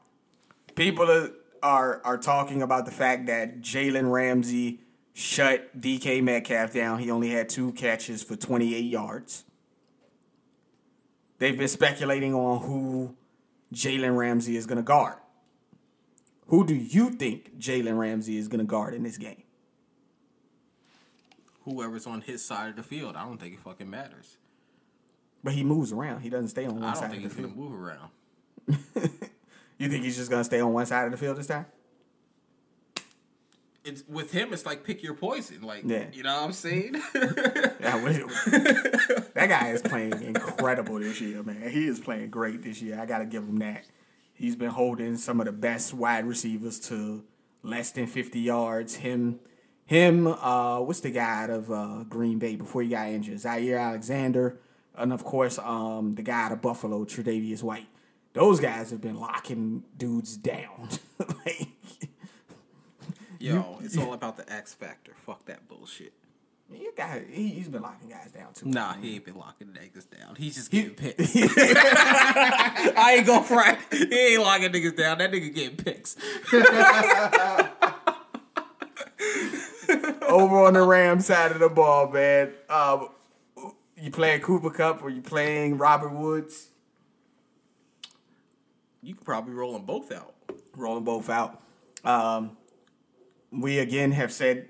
people 0.78 1.10
are 1.10 1.30
are, 1.60 2.00
are 2.04 2.18
talking 2.18 2.62
about 2.62 2.84
the 2.84 2.92
fact 2.92 3.26
that 3.26 3.60
Jalen 3.60 4.12
Ramsey 4.12 4.78
shut 5.12 5.78
DK 5.80 6.22
Metcalf 6.22 6.72
down. 6.72 7.00
He 7.00 7.10
only 7.10 7.30
had 7.30 7.48
two 7.48 7.72
catches 7.72 8.22
for 8.22 8.36
28 8.36 8.78
yards. 8.78 9.44
They've 11.38 11.58
been 11.58 11.66
speculating 11.68 12.32
on 12.32 12.62
who 12.62 13.16
Jalen 13.74 14.16
Ramsey 14.16 14.56
is 14.56 14.66
going 14.66 14.76
to 14.76 14.84
guard. 14.84 15.16
Who 16.46 16.64
do 16.64 16.74
you 16.74 17.10
think 17.10 17.58
Jalen 17.58 17.98
Ramsey 17.98 18.38
is 18.38 18.46
going 18.46 18.60
to 18.60 18.64
guard 18.64 18.94
in 18.94 19.02
this 19.02 19.18
game? 19.18 19.42
Whoever's 21.64 22.06
on 22.06 22.20
his 22.20 22.44
side 22.44 22.70
of 22.70 22.76
the 22.76 22.82
field, 22.84 23.16
I 23.16 23.24
don't 23.24 23.38
think 23.38 23.54
it 23.54 23.60
fucking 23.60 23.90
matters. 23.90 24.36
But 25.42 25.54
he 25.54 25.64
moves 25.64 25.92
around. 25.92 26.20
He 26.20 26.30
doesn't 26.30 26.48
stay 26.48 26.66
on 26.66 26.76
one 26.76 26.84
I 26.84 26.92
don't 26.92 26.96
side 26.96 27.10
think 27.10 27.24
of 27.24 27.32
he's 27.32 27.36
the 27.36 27.48
gonna 27.48 27.54
field. 27.54 27.70
move 27.70 27.80
around. 27.80 29.30
You 29.78 29.88
think 29.88 30.04
he's 30.04 30.16
just 30.16 30.28
going 30.30 30.40
to 30.40 30.44
stay 30.44 30.60
on 30.60 30.72
one 30.72 30.86
side 30.86 31.04
of 31.06 31.12
the 31.12 31.16
field 31.16 31.36
this 31.36 31.46
time? 31.46 31.66
It's 33.84 34.02
with 34.08 34.32
him. 34.32 34.52
It's 34.52 34.66
like 34.66 34.84
pick 34.84 35.02
your 35.02 35.14
poison. 35.14 35.62
Like, 35.62 35.82
Yeah. 35.86 36.06
you 36.12 36.22
know 36.22 36.34
what 36.34 36.44
I'm 36.44 36.52
saying? 36.52 36.96
Yeah, 37.80 37.96
that 39.34 39.46
guy 39.48 39.70
is 39.70 39.80
playing 39.82 40.20
incredible 40.22 40.98
this 40.98 41.20
year, 41.20 41.42
man. 41.42 41.70
He 41.70 41.86
is 41.86 42.00
playing 42.00 42.28
great 42.30 42.62
this 42.62 42.82
year. 42.82 42.98
I 43.00 43.06
got 43.06 43.18
to 43.18 43.24
give 43.24 43.44
him 43.44 43.56
that. 43.58 43.84
He's 44.34 44.56
been 44.56 44.70
holding 44.70 45.16
some 45.16 45.40
of 45.40 45.46
the 45.46 45.52
best 45.52 45.94
wide 45.94 46.26
receivers 46.26 46.78
to 46.88 47.24
less 47.62 47.90
than 47.92 48.06
50 48.08 48.40
yards. 48.40 48.96
Him, 48.96 49.38
him. 49.86 50.26
Uh, 50.26 50.80
what's 50.80 51.00
the 51.00 51.10
guy 51.10 51.44
out 51.44 51.50
of 51.50 51.70
uh, 51.70 52.04
Green 52.08 52.38
Bay 52.38 52.56
before 52.56 52.82
he 52.82 52.88
got 52.90 53.08
injured? 53.08 53.38
Jaire 53.38 53.80
Alexander, 53.80 54.58
and 54.96 55.12
of 55.12 55.24
course, 55.24 55.58
um, 55.58 56.14
the 56.16 56.22
guy 56.22 56.42
out 56.46 56.52
of 56.52 56.60
Buffalo, 56.60 57.04
Tre'Davious 57.04 57.62
White. 57.62 57.86
Those 58.38 58.60
guys 58.60 58.92
have 58.92 59.00
been 59.00 59.18
locking 59.18 59.82
dudes 59.96 60.36
down. 60.36 60.90
like, 61.44 61.66
Yo, 63.40 63.80
it's 63.82 63.98
all 63.98 64.12
about 64.12 64.36
the 64.36 64.48
X 64.52 64.74
factor. 64.74 65.10
Fuck 65.26 65.44
that 65.46 65.66
bullshit. 65.66 66.12
you 66.72 66.92
got, 66.96 67.18
he, 67.28 67.48
he's 67.48 67.68
been 67.68 67.82
locking 67.82 68.08
guys 68.08 68.30
down 68.30 68.52
too. 68.54 68.66
Nah, 68.66 68.92
he 68.92 69.16
ain't 69.16 69.24
been 69.24 69.34
locking 69.34 69.66
niggas 69.66 70.08
down. 70.08 70.36
He's 70.36 70.54
just 70.54 70.70
getting 70.70 70.90
picks. 70.94 71.34
I 71.36 73.16
ain't 73.16 73.26
gonna 73.26 73.42
front. 73.42 73.76
He 73.90 74.34
ain't 74.34 74.42
locking 74.42 74.70
niggas 74.70 74.96
down. 74.96 75.18
That 75.18 75.32
nigga 75.32 75.52
getting 75.52 75.76
picks. 75.76 76.14
over 80.28 80.64
on 80.64 80.74
the 80.74 80.82
Ram 80.82 81.18
side 81.18 81.50
of 81.50 81.58
the 81.58 81.68
ball, 81.68 82.08
man. 82.12 82.52
Um, 82.70 83.08
you 83.96 84.12
playing 84.12 84.42
Cooper 84.42 84.70
Kupp 84.70 85.02
or 85.02 85.10
you 85.10 85.22
playing 85.22 85.76
Robert 85.76 86.12
Woods? 86.12 86.68
You 89.02 89.14
could 89.14 89.24
probably 89.24 89.54
roll 89.54 89.72
them 89.74 89.84
both 89.84 90.12
out. 90.12 90.34
Roll 90.76 90.94
them 90.94 91.04
both 91.04 91.30
out. 91.30 91.62
Um, 92.04 92.56
we 93.50 93.78
again 93.78 94.12
have 94.12 94.32
said 94.32 94.68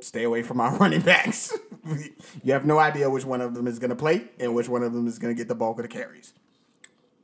stay 0.00 0.22
away 0.24 0.42
from 0.42 0.60
our 0.60 0.76
running 0.78 1.00
backs. 1.00 1.52
you 2.42 2.52
have 2.52 2.66
no 2.66 2.78
idea 2.78 3.08
which 3.10 3.24
one 3.24 3.40
of 3.40 3.54
them 3.54 3.66
is 3.66 3.78
going 3.78 3.90
to 3.90 3.96
play 3.96 4.28
and 4.38 4.54
which 4.54 4.68
one 4.68 4.82
of 4.82 4.92
them 4.92 5.06
is 5.06 5.18
going 5.18 5.34
to 5.34 5.38
get 5.38 5.48
the 5.48 5.54
bulk 5.54 5.78
of 5.78 5.82
the 5.82 5.88
carries. 5.88 6.34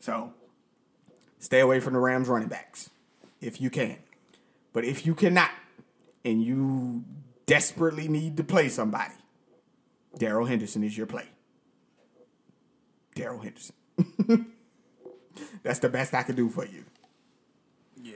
So 0.00 0.32
stay 1.38 1.60
away 1.60 1.80
from 1.80 1.92
the 1.92 1.98
Rams 1.98 2.28
running 2.28 2.48
backs 2.48 2.90
if 3.40 3.60
you 3.60 3.70
can. 3.70 3.98
But 4.72 4.84
if 4.84 5.04
you 5.04 5.14
cannot 5.14 5.50
and 6.24 6.42
you 6.42 7.04
desperately 7.46 8.08
need 8.08 8.36
to 8.36 8.44
play 8.44 8.68
somebody, 8.68 9.14
Darrell 10.18 10.46
Henderson 10.46 10.84
is 10.84 10.96
your 10.96 11.06
play. 11.06 11.28
Darrell 13.14 13.40
Henderson. 13.40 13.74
That's 15.62 15.78
the 15.78 15.88
best 15.88 16.14
I 16.14 16.22
could 16.22 16.36
do 16.36 16.48
for 16.48 16.64
you. 16.66 16.84
Yeah, 18.02 18.12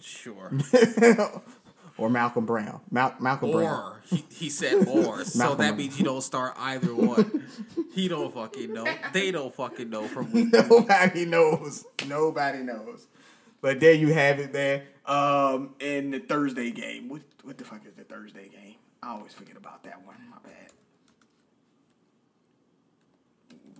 sure. 0.00 0.52
or 1.98 2.08
Malcolm 2.08 2.46
Brown. 2.46 2.80
Mal- 2.90 3.16
Malcolm 3.20 3.50
Brown. 3.50 3.92
Or 3.92 4.02
he, 4.08 4.24
he 4.30 4.48
said 4.48 4.86
or, 4.88 5.24
so 5.24 5.54
that 5.56 5.76
means 5.76 5.98
you 5.98 6.04
don't 6.04 6.22
start 6.22 6.54
either 6.58 6.94
one. 6.94 7.44
He 7.92 8.08
don't 8.08 8.32
fucking 8.32 8.72
know. 8.72 8.86
They 9.12 9.30
don't 9.30 9.54
fucking 9.54 9.90
know 9.90 10.04
from 10.04 10.32
week. 10.32 10.52
Nobody 10.52 11.26
knows. 11.26 11.84
Nobody 12.06 12.58
knows. 12.60 13.06
But 13.60 13.80
there 13.80 13.92
you 13.92 14.14
have 14.14 14.38
it 14.38 14.52
there. 14.52 14.84
Um, 15.04 15.74
in 15.80 16.12
the 16.12 16.20
Thursday 16.20 16.70
game. 16.70 17.08
What 17.08 17.22
what 17.42 17.58
the 17.58 17.64
fuck 17.64 17.84
is 17.86 17.94
the 17.94 18.04
Thursday 18.04 18.48
game? 18.48 18.76
I 19.02 19.10
always 19.10 19.32
forget 19.32 19.56
about 19.56 19.82
that 19.84 20.04
one. 20.06 20.16
My 20.30 20.36
bad. 20.44 20.70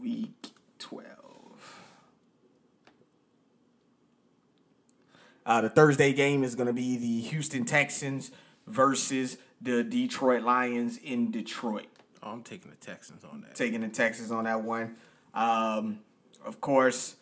Week 0.00 0.48
twelve. 0.78 1.17
Uh, 5.48 5.62
the 5.62 5.70
Thursday 5.70 6.12
game 6.12 6.44
is 6.44 6.54
going 6.54 6.66
to 6.66 6.74
be 6.74 6.98
the 6.98 7.20
Houston 7.28 7.64
Texans 7.64 8.30
versus 8.66 9.38
the 9.62 9.82
Detroit 9.82 10.42
Lions 10.42 10.98
in 10.98 11.30
Detroit. 11.30 11.86
Oh, 12.22 12.30
I'm 12.32 12.42
taking 12.42 12.70
the 12.70 12.76
Texans 12.76 13.24
on 13.24 13.40
that. 13.40 13.54
taking 13.54 13.80
the 13.80 13.88
Texans 13.88 14.30
on 14.30 14.44
that 14.44 14.62
one. 14.62 14.96
Um, 15.32 16.00
of 16.44 16.60
course, 16.60 17.16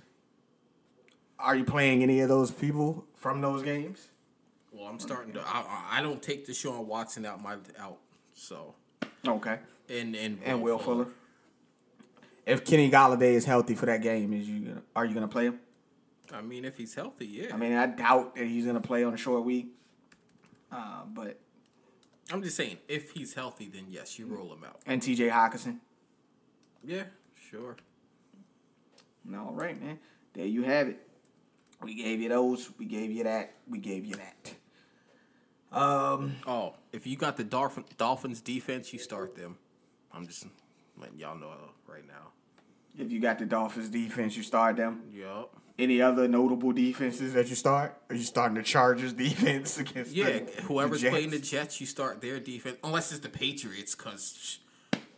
are 1.39 1.55
you 1.55 1.65
playing 1.65 2.03
any 2.03 2.19
of 2.21 2.29
those 2.29 2.51
people 2.51 3.05
from 3.15 3.41
those 3.41 3.63
games? 3.63 4.09
Well, 4.73 4.87
I'm 4.89 4.99
starting 4.99 5.33
to. 5.35 5.41
I, 5.41 5.65
I- 5.93 6.03
don't 6.03 6.21
take 6.21 6.47
Deshaun 6.49 6.85
Watson 6.85 7.25
out 7.25 7.41
my 7.43 7.57
out. 7.79 7.99
So 8.35 8.75
Okay. 9.27 9.59
and 9.89 10.17
and 10.17 10.39
And 10.45 10.63
Will 10.63 10.79
Fuller. 10.79 11.07
If 12.45 12.65
Kenny 12.65 12.91
Golladay 12.91 13.33
is 13.35 13.45
healthy 13.45 13.75
for 13.77 13.87
that 13.87 14.03
game, 14.03 14.33
is 14.33 14.49
you 14.49 14.83
are 14.97 15.05
you 15.05 15.15
going 15.15 15.27
to 15.27 15.33
play 15.33 15.47
him? 15.47 15.61
I 16.33 16.41
mean, 16.41 16.65
if 16.65 16.77
he's 16.77 16.95
healthy, 16.95 17.27
yeah. 17.27 17.55
I 17.55 17.57
mean, 17.57 17.73
I 17.73 17.87
doubt 17.87 18.35
that 18.37 18.47
he's 18.47 18.65
going 18.65 18.81
to 18.81 18.87
play 18.87 19.05
on 19.05 19.15
a 19.15 19.17
short 19.17 19.45
week. 19.45 19.69
Uh, 20.73 21.03
but 21.07 21.39
I'm 22.33 22.43
just 22.43 22.57
saying, 22.57 22.79
if 22.89 23.13
he's 23.13 23.35
healthy, 23.35 23.69
then 23.69 23.87
yes, 23.89 24.19
you 24.19 24.27
roll 24.27 24.53
him 24.53 24.65
out. 24.65 24.81
and 24.87 25.01
T.J. 25.01 25.29
Hockenson. 25.29 25.79
Yeah, 26.85 27.05
sure. 27.51 27.77
All 29.35 29.53
right, 29.53 29.81
man. 29.81 29.99
There 30.35 30.47
you 30.47 30.63
have 30.63 30.89
it. 30.89 31.01
We 31.83 31.95
gave 31.95 32.21
you 32.21 32.29
those. 32.29 32.71
We 32.79 32.85
gave 32.87 33.11
you 33.11 33.25
that. 33.25 33.55
We 33.69 33.79
gave 33.79 34.05
you 34.05 34.15
that. 34.17 35.77
Um, 35.77 36.37
Oh, 36.47 36.75
if 36.93 37.07
you 37.07 37.17
got 37.17 37.37
the 37.37 37.45
Dolphin, 37.45 37.85
Dolphins 37.99 38.41
defense, 38.41 38.93
you 38.93 38.99
start 38.99 39.35
them. 39.35 39.57
I'm 40.13 40.27
just 40.27 40.47
letting 40.97 41.19
y'all 41.19 41.37
know 41.37 41.53
right 41.87 42.07
now. 42.07 42.33
if 42.99 43.11
you 43.13 43.21
got 43.21 43.39
the 43.39 43.47
Dolphins 43.47 43.89
defense, 43.91 44.37
you 44.37 44.43
start 44.43 44.77
them. 44.77 45.03
Yup. 45.13 45.56
Any 45.79 46.01
other 46.01 46.27
notable 46.27 46.73
defenses 46.73 47.35
that 47.35 47.49
you 47.51 47.55
start? 47.55 48.01
Are 48.09 48.17
you 48.17 48.23
starting 48.23 48.57
the 48.57 48.63
Chargers 48.63 49.13
defense 49.13 49.79
against? 49.81 50.13
Yeah, 50.13 50.25
the, 50.41 50.63
whoever's 50.63 51.03
the 51.03 51.11
playing 51.11 51.31
the 51.31 51.39
Jets? 51.39 51.81
You 51.81 51.87
start 51.87 52.23
their 52.23 52.41
defense. 52.41 52.79
Unless 52.83 53.13
it's 53.13 53.21
the 53.21 53.29
Patriots, 53.29 53.95
because, 53.95 54.59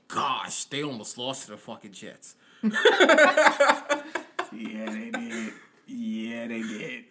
gosh, 0.09 0.65
they 0.65 0.83
almost 0.83 1.17
lost 1.17 1.45
to 1.45 1.53
the 1.53 1.57
fucking 1.57 1.93
Jets. 1.93 2.35
Yeah, 4.53 4.91
they 4.91 5.11
did. 5.11 5.53
Yeah, 5.87 6.47
they 6.47 6.63
did. 6.63 7.05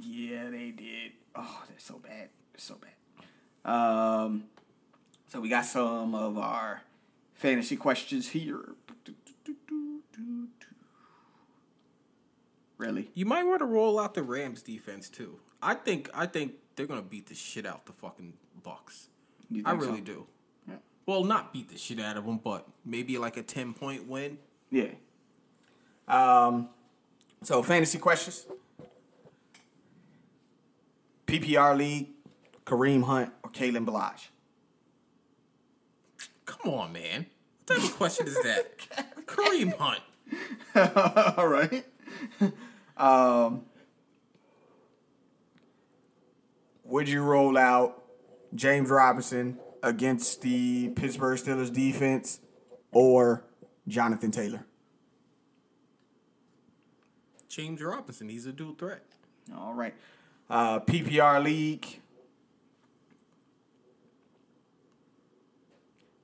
Yeah, 0.00 0.50
they 0.50 0.70
did. 0.70 1.12
Oh, 1.34 1.64
they're 1.68 1.78
so 1.78 1.98
bad. 1.98 2.28
They're 2.52 2.58
so 2.58 2.76
bad. 2.76 3.70
Um, 3.70 4.44
so 5.26 5.40
we 5.40 5.48
got 5.48 5.64
some 5.66 6.14
of 6.14 6.38
our 6.38 6.82
fantasy 7.34 7.76
questions 7.76 8.28
here. 8.28 8.74
Really? 12.78 13.10
You 13.14 13.26
might 13.26 13.44
want 13.44 13.58
to 13.58 13.66
roll 13.66 13.98
out 13.98 14.14
the 14.14 14.22
Rams 14.22 14.62
defense 14.62 15.08
too. 15.08 15.38
I 15.60 15.74
think 15.74 16.08
I 16.14 16.26
think 16.26 16.54
they're 16.76 16.86
gonna 16.86 17.02
beat 17.02 17.26
the 17.26 17.34
shit 17.34 17.66
out 17.66 17.84
the 17.86 17.92
fucking 17.92 18.34
Bucks. 18.62 19.08
I 19.64 19.72
really 19.72 19.98
so? 19.98 20.04
do. 20.04 20.26
Yeah. 20.68 20.74
Well, 21.06 21.24
not 21.24 21.52
beat 21.52 21.68
the 21.70 21.78
shit 21.78 22.00
out 22.00 22.16
of 22.16 22.24
them, 22.24 22.38
but 22.42 22.66
maybe 22.84 23.18
like 23.18 23.36
a 23.36 23.42
ten 23.42 23.74
point 23.74 24.06
win. 24.06 24.38
Yeah. 24.70 24.90
Um. 26.06 26.68
So 27.42 27.62
fantasy 27.62 27.98
questions. 27.98 28.46
PPR 31.26 31.76
league, 31.76 32.08
Kareem 32.64 33.02
Hunt 33.02 33.32
or 33.42 33.50
Kalen 33.50 33.84
Ballage? 33.84 34.28
Come 36.46 36.72
on, 36.72 36.92
man. 36.92 37.26
What 37.66 37.76
type 37.76 37.84
of 37.90 37.96
question 37.96 38.26
is 38.26 38.34
that? 38.42 38.78
Kareem 39.26 39.76
Hunt. 39.76 40.00
All 41.36 41.48
right. 41.48 41.84
Um, 42.98 43.62
would 46.84 47.08
you 47.08 47.22
roll 47.22 47.56
out 47.56 48.02
James 48.54 48.90
Robinson 48.90 49.58
against 49.82 50.42
the 50.42 50.88
Pittsburgh 50.90 51.38
Steelers 51.38 51.72
defense 51.72 52.40
or 52.92 53.44
Jonathan 53.86 54.30
Taylor. 54.30 54.64
James 57.48 57.82
Robinson, 57.82 58.28
he's 58.28 58.46
a 58.46 58.52
dual 58.52 58.74
threat. 58.74 59.02
All 59.56 59.74
right. 59.74 59.94
Uh, 60.48 60.80
PPR 60.80 61.42
league. 61.42 62.00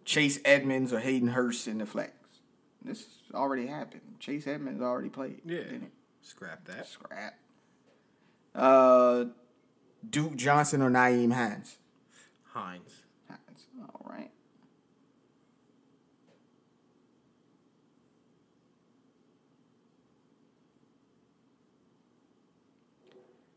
Chase 0.05 0.39
Edmonds 0.45 0.93
or 0.93 1.01
Hayden 1.01 1.29
Hurst 1.29 1.67
in 1.67 1.79
the 1.79 1.87
flex. 1.87 2.13
This 2.85 3.07
already 3.33 3.67
happened. 3.67 4.03
Chase 4.21 4.47
Edmonds 4.47 4.83
already 4.83 5.09
played. 5.09 5.41
Yeah. 5.47 5.63
Didn't 6.25 6.31
it? 6.31 6.31
Scrap 6.31 6.65
that. 6.67 6.89
Scrap. 6.89 7.39
Uh, 8.55 9.25
Duke 10.09 10.37
Johnson 10.37 10.83
or 10.83 10.91
Nyheim 10.91 11.33
Hines. 11.33 11.79
Hines. 12.45 13.03
Hines. 13.29 13.67
All 13.81 14.07
right. 14.09 14.31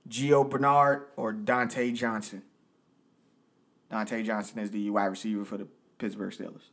Gio 0.09 0.49
Bernard 0.49 1.07
or 1.17 1.33
Diontae 1.33 1.93
Johnson. 1.93 2.41
Diontae 3.91 4.25
Johnson 4.25 4.59
is 4.59 4.71
the 4.71 4.89
wide 4.89 5.05
receiver 5.05 5.43
for 5.45 5.57
the 5.57 5.67
Pittsburgh 5.97 6.33
Steelers. 6.33 6.69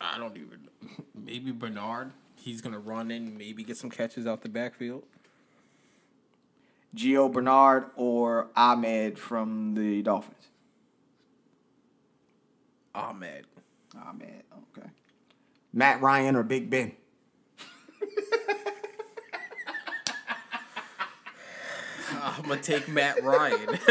I 0.00 0.18
don't 0.18 0.36
even. 0.36 0.68
Maybe 1.14 1.50
Bernard. 1.52 2.12
He's 2.36 2.60
gonna 2.60 2.78
run 2.78 3.10
in, 3.10 3.36
maybe 3.38 3.62
get 3.62 3.76
some 3.76 3.90
catches 3.90 4.26
out 4.26 4.42
the 4.42 4.48
backfield. 4.48 5.04
Gio 6.94 7.32
Bernard 7.32 7.86
or 7.96 8.48
Ahmed 8.54 9.18
from 9.18 9.74
the 9.74 10.02
Dolphins. 10.02 10.48
Ahmed. 12.94 13.46
Ahmed, 13.96 14.42
okay. 14.76 14.88
Matt 15.72 16.02
Ryan 16.02 16.36
or 16.36 16.42
Big 16.42 16.68
Ben. 16.68 16.92
I'm 22.20 22.42
gonna 22.42 22.60
take 22.60 22.88
Matt 22.88 23.22
Ryan. 23.22 23.78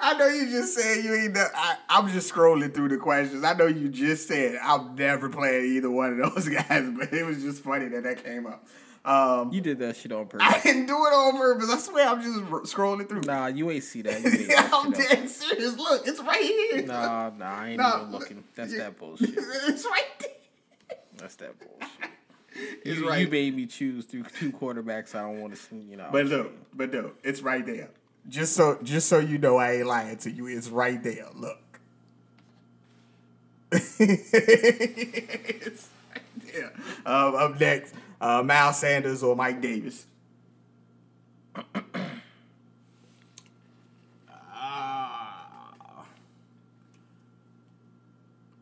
I 0.00 0.14
know 0.18 0.26
you 0.28 0.50
just 0.50 0.74
said 0.74 1.04
you 1.04 1.14
ain't. 1.14 1.36
I, 1.36 1.76
I'm 1.88 2.08
just 2.10 2.32
scrolling 2.32 2.72
through 2.74 2.88
the 2.88 2.96
questions. 2.96 3.44
I 3.44 3.54
know 3.54 3.66
you 3.66 3.88
just 3.88 4.28
said 4.28 4.58
I'm 4.62 4.94
never 4.94 5.28
playing 5.28 5.64
either 5.76 5.90
one 5.90 6.20
of 6.20 6.34
those 6.34 6.48
guys, 6.68 6.90
but 6.96 7.12
it 7.12 7.24
was 7.24 7.42
just 7.42 7.62
funny 7.62 7.88
that 7.88 8.02
that 8.04 8.22
came 8.24 8.46
up. 8.46 8.66
Um, 9.04 9.52
you 9.52 9.60
did 9.60 9.78
that 9.80 9.96
shit 9.96 10.12
on 10.12 10.26
purpose. 10.28 10.46
I 10.50 10.60
didn't 10.62 10.86
do 10.86 10.94
it 10.94 11.12
on 11.12 11.36
purpose. 11.36 11.70
I 11.70 11.76
swear, 11.78 12.08
I'm 12.08 12.22
just 12.22 12.38
r- 12.50 12.62
scrolling 12.62 13.06
through. 13.06 13.20
Nah, 13.22 13.48
you 13.48 13.70
ain't 13.70 13.84
see 13.84 14.00
that. 14.02 14.22
You 14.24 14.46
that 14.48 14.70
I'm 14.72 14.92
dead 14.92 15.28
serious. 15.28 15.76
Look, 15.76 16.06
it's 16.06 16.20
right 16.22 16.40
here. 16.42 16.86
Nah, 16.86 17.30
nah, 17.36 17.44
I 17.44 17.68
ain't 17.68 17.76
Nah, 17.78 17.98
even 18.00 18.12
looking. 18.12 18.44
That's 18.54 18.74
that 18.78 18.98
bullshit. 18.98 19.30
it's 19.36 19.84
right 19.84 20.04
there. 20.20 20.96
That's 21.18 21.34
that 21.36 21.52
bullshit. 21.58 22.03
It's 22.84 23.00
you, 23.00 23.08
right. 23.08 23.20
you 23.20 23.28
made 23.28 23.56
me 23.56 23.66
choose 23.66 24.04
through 24.04 24.24
two 24.38 24.52
quarterbacks. 24.52 25.14
I 25.14 25.22
don't 25.22 25.40
want 25.40 25.56
to. 25.56 25.76
You 25.76 25.96
know. 25.96 26.08
But 26.12 26.26
look, 26.26 26.52
but 26.74 26.92
no, 26.92 27.12
it's 27.22 27.42
right 27.42 27.64
there. 27.64 27.90
Just 28.28 28.54
so, 28.54 28.78
just 28.82 29.08
so 29.08 29.18
you 29.18 29.38
know, 29.38 29.56
I 29.56 29.72
ain't 29.72 29.86
lying 29.86 30.16
to 30.18 30.30
you. 30.30 30.46
It's 30.46 30.68
right 30.68 31.02
there. 31.02 31.26
Look. 31.34 31.58
it's 33.72 35.88
right 36.10 36.22
there. 36.52 36.72
Um, 37.04 37.34
up 37.34 37.60
next, 37.60 37.94
uh, 38.20 38.42
Miles 38.42 38.78
Sanders 38.78 39.22
or 39.22 39.34
Mike 39.34 39.60
Davis. 39.60 40.06
Ah. 44.56 46.04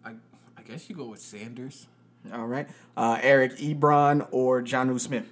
I 0.05 0.11
I 0.57 0.63
guess 0.65 0.89
you 0.89 0.97
go 0.97 1.07
with 1.07 1.21
Sanders. 1.21 1.87
All 2.33 2.47
right, 2.47 2.69
uh, 2.97 3.19
Eric 3.21 3.57
Ebron 3.57 4.27
or 4.31 4.63
Jonnu 4.63 5.01
Smith. 5.01 5.27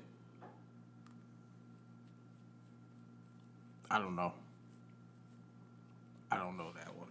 I 3.90 3.98
don't 3.98 4.16
know. 4.16 4.32
I 6.30 6.36
don't 6.36 6.56
know 6.56 6.70
that 6.76 6.96
one. 6.96 7.08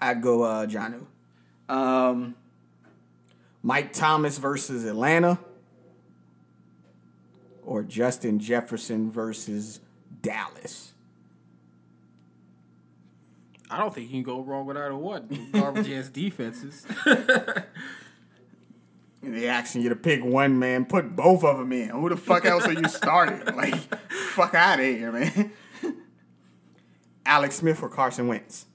I'd 0.00 0.22
go 0.22 0.42
uh, 0.42 0.66
Johnu. 0.66 1.06
Um, 1.68 2.34
Mike 3.62 3.92
Thomas 3.92 4.38
versus 4.38 4.84
Atlanta, 4.84 5.38
or 7.64 7.82
Justin 7.82 8.38
Jefferson 8.38 9.10
versus 9.10 9.80
Dallas. 10.20 10.92
I 13.70 13.78
don't 13.78 13.94
think 13.94 14.08
you 14.08 14.12
can 14.16 14.22
go 14.22 14.42
wrong 14.42 14.66
with 14.66 14.76
either 14.76 14.94
one. 14.94 15.48
Garbage 15.52 15.90
ass 15.90 16.08
defenses. 16.12 16.84
They 19.22 19.46
asking 19.46 19.82
you 19.82 19.88
to 19.90 19.96
pick 19.96 20.24
one, 20.24 20.58
man. 20.58 20.84
Put 20.84 21.14
both 21.14 21.44
of 21.44 21.58
them 21.58 21.72
in. 21.72 21.90
Who 21.90 22.08
the 22.08 22.16
fuck 22.16 22.44
else 22.44 22.66
are 22.66 22.72
you 22.72 22.88
starting? 22.88 23.42
Like, 23.54 23.74
fuck 24.34 24.54
out 24.54 24.80
of 24.80 24.84
here, 24.84 25.12
man. 25.12 25.52
Alex 27.26 27.56
Smith 27.56 27.82
or 27.82 27.88
Carson 27.88 28.26
Wentz? 28.26 28.66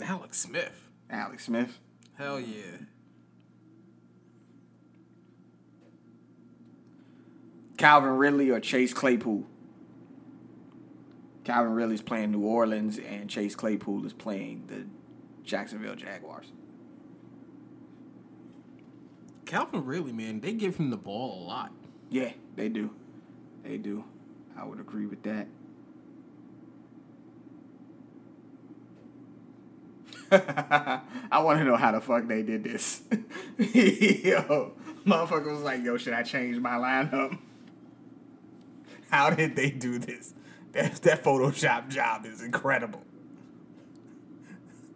Alex 0.00 0.38
Smith. 0.38 0.88
Alex 1.10 1.46
Smith. 1.46 1.80
Hell 2.16 2.38
yeah. 2.38 2.78
Calvin 7.76 8.10
Ridley 8.10 8.50
or 8.50 8.60
Chase 8.60 8.94
Claypool? 8.94 9.44
Calvin 11.42 11.72
Ridley's 11.74 12.02
playing 12.02 12.30
New 12.30 12.46
Orleans, 12.46 12.98
and 12.98 13.28
Chase 13.28 13.54
Claypool 13.54 14.06
is 14.06 14.12
playing 14.12 14.64
the 14.68 14.86
Jacksonville 15.44 15.96
Jaguars. 15.96 16.52
Calvin 19.46 19.84
really, 19.84 20.12
man, 20.12 20.40
they 20.40 20.52
give 20.52 20.76
him 20.76 20.90
the 20.90 20.96
ball 20.96 21.42
a 21.42 21.46
lot. 21.46 21.72
Yeah, 22.10 22.32
they 22.56 22.68
do. 22.68 22.90
They 23.62 23.76
do. 23.76 24.04
I 24.56 24.64
would 24.64 24.80
agree 24.80 25.06
with 25.06 25.22
that. 25.24 25.46
I 31.30 31.38
want 31.40 31.58
to 31.58 31.64
know 31.64 31.76
how 31.76 31.92
the 31.92 32.00
fuck 32.00 32.26
they 32.26 32.42
did 32.42 32.64
this. 32.64 33.02
yo, 33.58 34.72
motherfucker 35.06 35.52
was 35.52 35.62
like, 35.62 35.82
yo, 35.82 35.96
should 35.96 36.12
I 36.12 36.22
change 36.22 36.58
my 36.58 36.76
lineup? 36.76 37.38
How 39.10 39.30
did 39.30 39.54
they 39.54 39.70
do 39.70 39.98
this? 39.98 40.34
That, 40.72 40.94
that 41.02 41.22
Photoshop 41.22 41.88
job 41.88 42.26
is 42.26 42.42
incredible. 42.42 43.02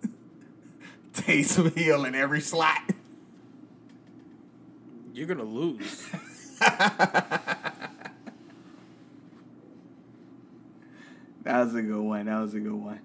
Taysom 1.15 1.77
Hill 1.77 2.05
in 2.05 2.15
every 2.15 2.41
slot. 2.41 2.83
You're 5.19 5.27
gonna 5.27 5.43
lose. 5.43 6.07
That 11.45 11.65
was 11.65 11.75
a 11.75 11.81
good 11.81 12.03
one. 12.03 12.27
That 12.27 12.41
was 12.41 12.53
a 12.53 12.61
good 12.61 12.75
one. 12.75 13.01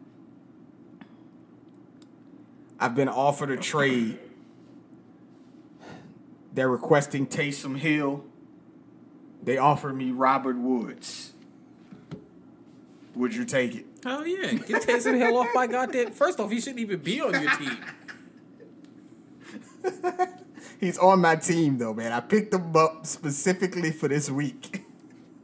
I've 2.78 2.94
been 2.94 3.08
offered 3.08 3.52
a 3.52 3.56
trade. 3.56 4.20
They're 6.54 6.68
requesting 6.68 7.26
Taysom 7.26 7.78
Hill. 7.78 8.26
They 9.42 9.58
offered 9.58 9.94
me 9.94 10.12
Robert 10.12 10.58
Woods. 10.58 11.32
Would 13.16 13.34
you 13.34 13.46
take 13.46 13.76
it? 13.76 13.86
Hell 14.04 14.28
yeah. 14.28 14.52
Get 14.52 14.82
Taysom 14.82 15.16
Hill 15.16 15.38
off 15.38 15.48
my 15.54 15.66
goddamn. 15.66 16.12
First 16.12 16.42
off, 16.42 16.52
he 16.52 16.60
shouldn't 16.60 16.82
even 16.82 17.00
be 17.00 17.22
on 17.22 17.32
your 17.32 17.52
team. 17.56 17.78
He's 20.84 20.98
on 20.98 21.22
my 21.22 21.38
team 21.38 21.78
though, 21.78 21.94
man. 21.94 22.12
I 22.12 22.20
picked 22.20 22.54
him 22.54 22.76
up 22.76 23.06
specifically 23.06 23.92
for 23.92 24.10
this 24.10 24.30
week. 24.30 24.84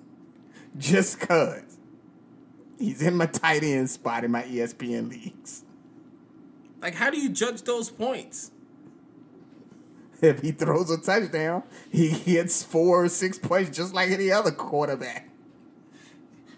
Just 0.78 1.22
cause. 1.22 1.78
He's 2.78 3.02
in 3.02 3.16
my 3.16 3.26
tight 3.26 3.64
end 3.64 3.90
spot 3.90 4.26
in 4.26 4.32
my 4.32 4.44
ESPN 4.44 5.10
leagues. 5.10 5.64
Like, 6.82 6.96
how 6.96 7.10
do 7.10 7.18
you 7.18 7.30
judge 7.30 7.62
those 7.62 7.90
points? 7.90 8.52
If 10.22 10.42
he 10.42 10.52
throws 10.52 10.92
a 10.92 10.98
touchdown, 10.98 11.64
he 11.90 12.20
gets 12.20 12.62
four 12.62 13.06
or 13.06 13.10
six 13.10 13.38
points 13.38 13.76
just 13.78 13.94
like 13.94 14.10
any 14.10 14.32
other 14.32 14.52
quarterback. 14.52 15.30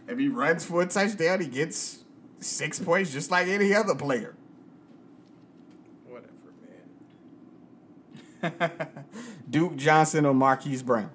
If 0.08 0.18
he 0.18 0.28
runs 0.28 0.66
for 0.66 0.82
a 0.82 0.88
touchdown, 0.88 1.42
he 1.42 1.48
gets 1.48 2.04
six 2.40 2.80
points 2.80 3.14
just 3.14 3.30
like 3.30 3.48
any 3.48 3.76
other 3.76 3.94
player. 3.94 4.36
Whatever, 6.08 6.32
man. 6.62 6.82
Duke 9.50 9.76
Johnson 9.76 10.26
or 10.26 10.34
Marquise 10.34 10.84
Brown? 10.84 11.12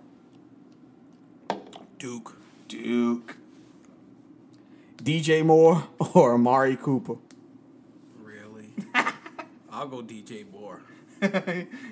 Duke. 1.99 2.37
Duke. 2.69 3.37
DJ 5.03 5.45
Moore 5.45 5.87
or 6.15 6.35
Amari 6.35 6.77
Cooper? 6.77 7.17
Really? 8.23 8.71
I'll 9.71 9.89
go 9.89 10.03
DJ 10.03 10.51
Moore. 10.51 10.81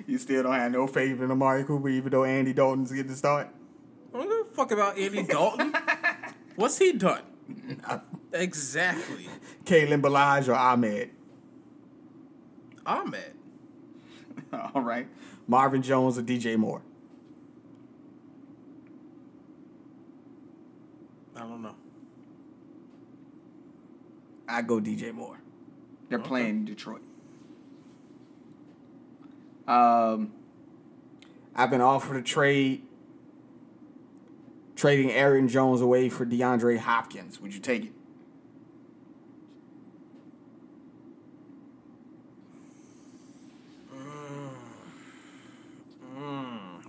you 0.07 0.17
still 0.17 0.43
don't 0.43 0.53
have 0.53 0.71
no 0.71 0.85
faith 0.87 1.19
in 1.19 1.31
Amari 1.31 1.63
Cooper, 1.63 1.89
even 1.89 2.11
though 2.11 2.23
Andy 2.25 2.53
Dalton's 2.53 2.91
getting 2.91 3.07
the 3.07 3.15
start? 3.17 3.49
I 4.13 4.17
don't 4.17 4.29
give 4.29 4.51
a 4.51 4.55
fuck 4.55 4.71
about 4.71 4.97
Andy 4.97 5.23
Dalton. 5.23 5.73
What's 6.55 6.77
he 6.77 6.93
done? 6.93 7.21
Exactly. 8.31 9.27
Kalen 9.65 10.01
Ballage 10.01 10.47
or 10.47 10.53
Ahmed? 10.53 11.09
Ahmed. 12.85 13.34
All 14.75 14.81
right. 14.81 15.07
Marvin 15.47 15.81
Jones 15.81 16.17
or 16.17 16.21
DJ 16.21 16.57
Moore? 16.57 16.81
I 21.35 21.39
don't 21.39 21.61
know. 21.61 21.75
I 24.47 24.61
go 24.61 24.79
DJ 24.79 25.13
Moore. 25.13 25.37
They're 26.09 26.19
Okay. 26.19 26.27
playing 26.27 26.65
Detroit. 26.65 27.01
Um, 29.67 30.31
I've 31.55 31.69
been 31.71 31.81
offered 31.81 32.17
a 32.17 32.21
trade, 32.21 32.83
trading 34.75 35.11
Aaron 35.11 35.47
Jones 35.47 35.81
away 35.81 36.09
for 36.09 36.25
DeAndre 36.25 36.77
Hopkins. 36.77 37.41
Would 37.41 37.53
you 37.53 37.59
take 37.59 37.85
it? 37.85 37.91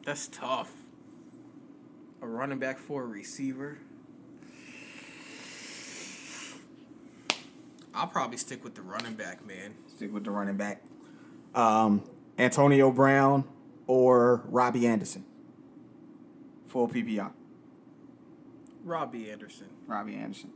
That's 0.07 0.29
tough. 0.29 0.71
A 2.23 2.29
running 2.29 2.61
back 2.61 2.79
for 2.79 3.03
a 3.03 3.07
receiver. 3.07 3.79
I'll 7.93 8.07
probably 8.07 8.37
stick 8.37 8.63
with 8.63 8.77
the 8.77 8.83
running 8.83 9.15
back, 9.15 9.45
man. 9.45 9.75
Stick 9.89 10.15
with 10.15 10.23
the 10.23 10.31
running 10.31 10.57
back. 10.57 10.81
Um, 11.57 12.05
Antonio 12.39 12.93
Brown 12.93 13.45
or 13.89 14.43
Robby 14.47 14.87
Anderson. 14.87 15.25
Full 16.69 16.89
PPR. 16.89 17.33
Robby 18.85 19.29
Anderson. 19.29 19.67
Robby 19.89 20.15
Anderson. 20.15 20.51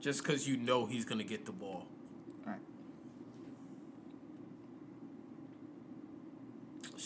Just 0.00 0.22
because 0.22 0.46
you 0.46 0.58
know 0.58 0.84
he's 0.84 1.06
going 1.06 1.18
to 1.18 1.24
get 1.24 1.46
the 1.46 1.52
ball. 1.52 1.86
All 2.46 2.52
right. 2.52 2.60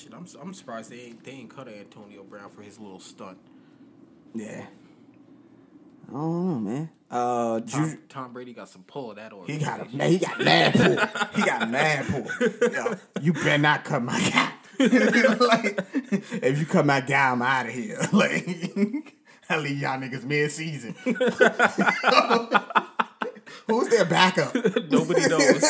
Shit, 0.01 0.15
I'm, 0.15 0.27
I'm 0.41 0.55
surprised 0.55 0.91
they 0.91 1.01
ain't, 1.01 1.23
they 1.25 1.33
ain't 1.33 1.55
cut 1.55 1.69
Antonio 1.69 2.23
Brown 2.23 2.49
for 2.49 2.63
his 2.63 2.79
little 2.79 3.01
stunt. 3.01 3.37
Yeah. 4.35 4.65
I 6.09 6.13
don't 6.13 6.49
know, 6.65 6.71
man. 6.71 6.91
Uh, 7.11 7.61
Tom, 7.61 7.91
Ju- 7.91 7.99
Tom 8.09 8.33
Brady 8.33 8.55
got 8.55 8.71
some 8.71 8.83
pull 8.85 9.11
of 9.11 9.17
that 9.17 9.33
order. 9.33 9.53
he 9.53 9.59
got 9.59 9.81
a 9.81 9.97
man. 9.97 10.11
He 10.11 10.19
got 10.19 10.41
mad 10.41 10.75
pull. 10.75 10.97
He 11.35 11.43
got 11.43 11.71
mad 11.71 12.07
pull. 12.07 12.27
Yo, 12.73 12.95
you 13.21 13.35
better 13.35 13.59
not 13.59 13.85
cut 13.85 14.03
my 14.03 14.19
guy. 14.19 14.53
like, 14.79 15.85
if 16.43 16.59
you 16.59 16.65
cut 16.65 16.87
my 16.87 17.03
guy, 17.03 17.33
I'm 17.33 17.43
out 17.43 17.67
of 17.67 17.73
here. 17.73 18.01
Like, 18.13 19.17
I 19.51 19.59
leave 19.59 19.79
y'all 19.81 19.99
niggas 20.01 20.25
mid 20.25 20.51
season. 20.51 20.95
Who's 23.67 23.89
their 23.89 24.05
backup? 24.07 24.55
Nobody 24.91 25.29
knows. 25.29 25.65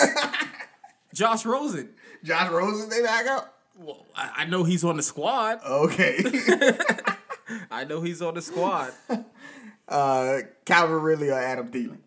Josh 1.15 1.45
Rosen. 1.47 1.95
Josh 2.23 2.51
Rosen, 2.51 2.91
they 2.91 3.03
backup. 3.03 3.60
Well, 3.81 4.05
I, 4.15 4.31
I 4.39 4.45
know 4.45 4.65
he's 4.65 4.85
on 4.85 4.99
the 4.99 5.03
squad. 5.03 5.61
Okay. 5.65 6.23
I 7.71 7.85
know 7.85 8.03
he's 8.03 8.21
on 8.21 8.35
the 8.35 8.43
squad. 8.43 8.93
uh, 9.89 10.39
Calvin 10.67 11.01
Ridley 11.01 11.31
or 11.31 11.39
Adam 11.39 11.71
Thielen? 11.71 11.99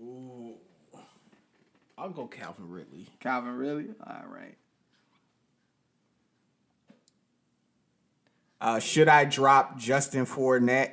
Ooh, 0.00 0.54
I'll 1.98 2.08
go 2.08 2.26
Calvin 2.26 2.70
Ridley. 2.70 3.06
Calvin 3.20 3.56
Ridley. 3.56 3.88
All 4.06 4.24
right. 4.28 4.56
Uh, 8.58 8.78
should 8.78 9.08
I 9.08 9.26
drop 9.26 9.78
Justin 9.78 10.24
Fournette? 10.24 10.92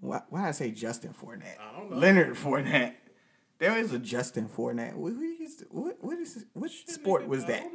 Why, 0.00 0.20
why 0.28 0.40
did 0.40 0.48
I 0.48 0.52
say 0.52 0.70
Justin 0.70 1.14
Fournette? 1.14 1.56
I 1.58 1.78
don't 1.78 1.90
know. 1.90 1.96
Leonard 1.96 2.34
Fournette. 2.36 2.94
There 3.58 3.76
is 3.78 3.92
a 3.92 3.98
Justin 3.98 4.48
Fournette. 4.48 4.94
What, 4.94 5.14
what, 5.14 5.40
is, 5.40 5.64
what, 5.70 5.96
what 6.52 6.70
sport 6.70 7.26
was 7.26 7.46
that? 7.46 7.66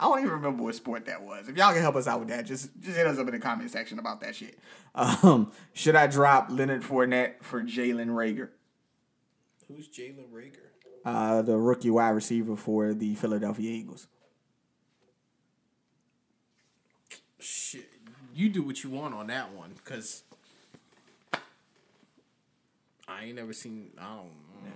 I 0.00 0.04
don't 0.06 0.18
even 0.20 0.32
remember 0.32 0.62
what 0.64 0.74
sport 0.74 1.06
that 1.06 1.22
was. 1.22 1.48
If 1.48 1.56
y'all 1.56 1.72
can 1.72 1.80
help 1.80 1.94
us 1.96 2.06
out 2.08 2.18
with 2.18 2.28
that, 2.28 2.44
just 2.46 2.70
just 2.80 2.96
hit 2.96 3.06
us 3.06 3.18
up 3.18 3.26
in 3.28 3.32
the 3.32 3.38
comment 3.38 3.70
section 3.70 3.98
about 3.98 4.20
that 4.22 4.34
shit. 4.34 4.58
Um, 4.94 5.52
should 5.72 5.94
I 5.96 6.06
drop 6.08 6.48
Leonard 6.50 6.82
Fournette 6.82 7.42
for 7.42 7.62
Jalen 7.62 8.08
Reagor, 8.08 8.48
Who's 9.68 9.88
Jalen 9.88 10.30
Reagor? 10.32 10.58
uh, 11.04 11.42
the 11.42 11.56
rookie 11.56 11.90
wide 11.90 12.10
receiver 12.10 12.56
for 12.56 12.92
the 12.94 13.14
Philadelphia 13.14 13.70
Eagles? 13.70 14.08
Shit, 17.38 17.88
you 18.34 18.48
do 18.48 18.62
what 18.62 18.82
you 18.82 18.90
want 18.90 19.14
on 19.14 19.26
that 19.28 19.52
one, 19.52 19.74
cause 19.84 20.22
I 23.06 23.24
ain't 23.24 23.36
never 23.36 23.52
seen. 23.52 23.90
I 23.98 24.02
don't. 24.16 24.24
know. 24.26 24.72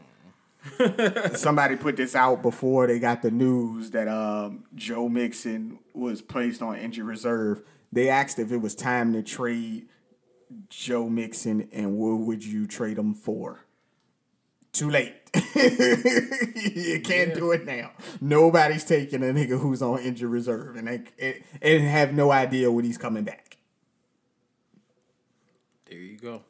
Somebody 1.35 1.77
put 1.77 1.97
this 1.97 2.15
out 2.15 2.43
before 2.43 2.87
they 2.87 2.99
got 2.99 3.23
the 3.23 3.31
news 3.31 3.91
that 3.91 4.09
um, 4.09 4.65
Joe 4.75 5.09
Mixon 5.09 5.79
was 5.95 6.23
placed 6.23 6.63
on 6.63 6.77
injury 6.77 7.05
reserve. 7.05 7.63
They 7.93 8.09
asked 8.09 8.39
if 8.39 8.53
it 8.53 8.59
was 8.59 8.75
time 8.75 9.13
to 9.13 9.23
trade 9.23 9.89
Joe 10.69 11.09
Mixon 11.09 11.69
and 11.73 11.97
what 11.97 12.21
would 12.21 12.45
you 12.45 12.67
trade 12.67 12.99
him 12.99 13.15
for? 13.15 13.65
Too 14.73 14.91
late. 14.91 15.15
you 15.55 17.01
can't 17.05 17.35
do 17.35 17.53
it 17.53 17.65
now. 17.65 17.91
Nobody's 18.21 18.85
taking 18.85 19.23
a 19.23 19.27
nigga 19.27 19.59
who's 19.61 19.83
on 19.83 20.01
injury 20.01 20.29
reserve 20.29 20.77
and 20.77 20.89
they 20.89 21.43
and 21.61 21.83
have 21.83 22.13
no 22.13 22.31
idea 22.31 22.71
when 22.71 22.85
he's 22.85 22.99
coming 22.99 23.25
back. 23.25 23.57
There 25.89 25.99
you 25.99 26.19
go. 26.19 26.43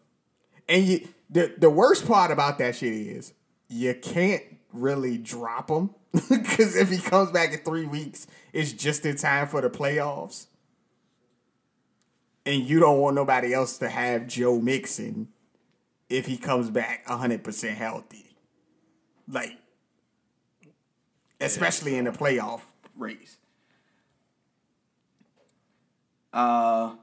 And 0.68 0.84
you, 0.84 1.08
the 1.30 1.54
the 1.56 1.70
worst 1.70 2.06
part 2.06 2.30
about 2.30 2.58
that 2.58 2.76
shit 2.76 2.92
is 2.92 3.32
you 3.68 3.94
can't 3.94 4.42
really 4.72 5.18
drop 5.18 5.70
him 5.70 5.90
because 6.12 6.74
if 6.76 6.90
he 6.90 6.98
comes 6.98 7.30
back 7.30 7.52
in 7.52 7.58
three 7.58 7.86
weeks, 7.86 8.26
it's 8.52 8.72
just 8.72 9.04
in 9.04 9.16
time 9.16 9.46
for 9.46 9.60
the 9.60 9.70
playoffs, 9.70 10.46
and 12.46 12.62
you 12.62 12.80
don't 12.80 12.98
want 12.98 13.14
nobody 13.14 13.52
else 13.52 13.78
to 13.78 13.88
have 13.88 14.26
Joe 14.26 14.58
Mixon 14.58 15.28
if 16.08 16.26
he 16.26 16.36
comes 16.38 16.70
back 16.70 17.06
hundred 17.06 17.44
percent 17.44 17.76
healthy, 17.76 18.34
like 19.28 19.58
especially 21.40 21.96
in 21.96 22.04
the 22.04 22.10
playoff 22.10 22.62
race. 22.96 23.36
Uh. 26.32 26.94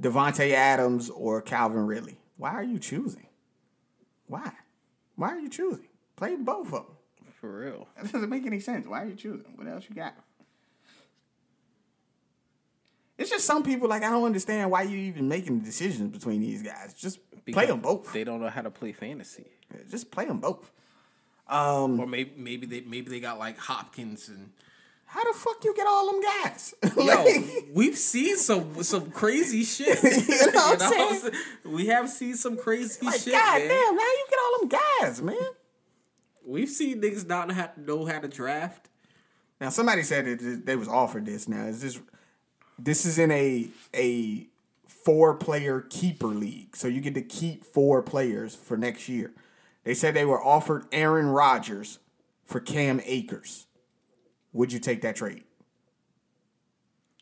Davante 0.00 0.52
Adams 0.52 1.10
or 1.10 1.42
Calvin 1.42 1.86
Ridley? 1.86 2.18
Why 2.36 2.50
are 2.50 2.62
you 2.62 2.78
choosing? 2.78 3.27
Why? 4.28 4.52
Why 5.16 5.30
are 5.30 5.38
you 5.40 5.48
choosing? 5.48 5.88
Play 6.16 6.36
both 6.36 6.66
of 6.68 6.72
them. 6.72 6.84
For 7.40 7.60
real. 7.60 7.88
That 7.96 8.12
doesn't 8.12 8.30
make 8.30 8.46
any 8.46 8.60
sense. 8.60 8.86
Why 8.86 9.02
are 9.02 9.06
you 9.06 9.14
choosing? 9.14 9.52
What 9.56 9.66
else 9.68 9.84
you 9.88 9.94
got? 9.94 10.14
It's 13.16 13.30
just 13.30 13.46
some 13.46 13.62
people 13.64 13.88
like 13.88 14.02
I 14.04 14.10
don't 14.10 14.24
understand 14.24 14.70
why 14.70 14.82
you 14.82 14.96
even 14.96 15.28
making 15.28 15.58
the 15.58 15.64
decisions 15.64 16.12
between 16.12 16.40
these 16.40 16.62
guys. 16.62 16.94
Just 16.94 17.18
play 17.50 17.66
them 17.66 17.80
both. 17.80 18.12
They 18.12 18.22
don't 18.24 18.40
know 18.40 18.48
how 18.48 18.62
to 18.62 18.70
play 18.70 18.92
fantasy. 18.92 19.46
Just 19.90 20.10
play 20.10 20.24
them 20.26 20.38
both. 20.38 20.70
Um, 21.48 21.98
Or 21.98 22.06
maybe 22.06 22.32
maybe 22.36 22.66
they 22.66 22.80
maybe 22.82 23.10
they 23.10 23.20
got 23.20 23.38
like 23.38 23.58
Hopkins 23.58 24.28
and 24.28 24.50
how 25.08 25.24
the 25.24 25.38
fuck 25.38 25.64
you 25.64 25.74
get 25.74 25.86
all 25.86 26.12
them 26.12 26.20
guys? 26.20 26.74
Yo, 26.96 27.26
we've 27.72 27.96
seen 27.96 28.36
some 28.36 28.82
some 28.82 29.10
crazy 29.10 29.64
shit. 29.64 29.98
You 30.28 30.52
know 30.52 30.76
what 30.76 30.82
I'm 30.82 31.18
saying? 31.18 31.32
We 31.64 31.86
have 31.86 32.10
seen 32.10 32.34
some 32.34 32.58
crazy 32.58 33.06
like 33.06 33.18
shit, 33.20 33.32
God 33.32 33.58
man. 33.58 33.68
damn, 33.68 33.94
how 33.94 34.00
you 34.00 34.26
get 34.28 34.38
all 34.38 34.58
them 34.60 34.80
guys, 35.00 35.22
man? 35.22 35.50
We've 36.44 36.68
seen 36.68 37.00
niggas 37.00 37.26
not 37.26 37.48
know 37.48 37.54
to 37.54 37.80
know 37.80 38.04
how 38.04 38.20
to 38.20 38.28
draft. 38.28 38.90
Now 39.60 39.70
somebody 39.70 40.02
said 40.02 40.26
that 40.26 40.66
they 40.66 40.76
was 40.76 40.88
offered 40.88 41.24
this. 41.24 41.48
Now 41.48 41.64
is 41.64 41.80
this 41.80 41.98
this 42.78 43.06
is 43.06 43.18
in 43.18 43.30
a 43.30 43.68
a 43.94 44.46
four 44.86 45.34
player 45.34 45.86
keeper 45.88 46.26
league, 46.26 46.76
so 46.76 46.86
you 46.86 47.00
get 47.00 47.14
to 47.14 47.22
keep 47.22 47.64
four 47.64 48.02
players 48.02 48.54
for 48.54 48.76
next 48.76 49.08
year. 49.08 49.32
They 49.84 49.94
said 49.94 50.12
they 50.12 50.26
were 50.26 50.42
offered 50.42 50.84
Aaron 50.92 51.28
Rodgers 51.28 51.98
for 52.44 52.60
Cam 52.60 53.00
Akers. 53.06 53.67
Would 54.58 54.72
you 54.72 54.80
take 54.80 55.02
that 55.02 55.14
trade? 55.14 55.44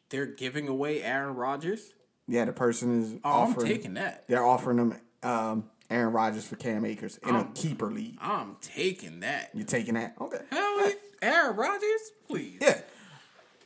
They're 0.09 0.25
giving 0.25 0.69
away 0.69 1.03
Aaron 1.03 1.35
Rodgers. 1.37 1.93
Yeah, 2.27 2.47
the 2.47 2.53
person 2.55 3.03
is 3.03 3.13
Oh, 3.23 3.43
I'm 3.43 3.51
offering. 3.51 3.67
taking 3.67 3.95
that. 3.95 4.27
They're 4.27 4.43
offering 4.45 4.79
them 4.79 5.01
um, 5.23 5.65
Aaron 5.91 6.15
Rodgers 6.15 6.47
for 6.47 6.57
Cam 6.57 6.87
Akers 6.87 7.19
in 7.19 7.35
a 7.35 7.41
Um, 7.41 7.53
keeper 7.53 7.91
league. 7.93 8.17
I'm 8.23 8.57
taking 8.63 9.21
that. 9.21 9.51
You're 9.53 9.67
taking 9.67 9.95
that? 9.95 10.15
Okay. 10.19 10.41
Hell, 10.49 10.81
yeah. 10.89 10.93
Aaron 11.21 11.57
Rodgers, 11.57 12.01
please. 12.27 12.57
Yeah. 12.63 12.81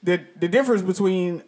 The 0.03 0.25
the 0.37 0.49
difference 0.49 0.83
between 0.83 1.45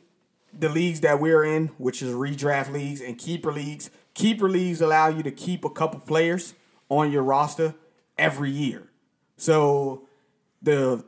the 0.57 0.69
leagues 0.69 1.01
that 1.01 1.19
we're 1.19 1.43
in, 1.43 1.69
which 1.78 2.03
is 2.03 2.15
redraft 2.15 2.70
leagues 2.73 3.01
and 3.01 3.19
keeper 3.19 3.51
leagues, 3.53 3.90
keeper 4.15 4.49
leagues 4.49 4.81
allow 4.81 5.09
you 5.09 5.24
to 5.24 5.32
keep 5.32 5.65
a 5.65 5.70
couple 5.70 5.99
players 5.99 6.55
on 6.89 7.11
your 7.11 7.24
roster 7.24 7.74
every 8.16 8.51
year. 8.51 8.90
So 9.36 10.07
the 10.62 11.05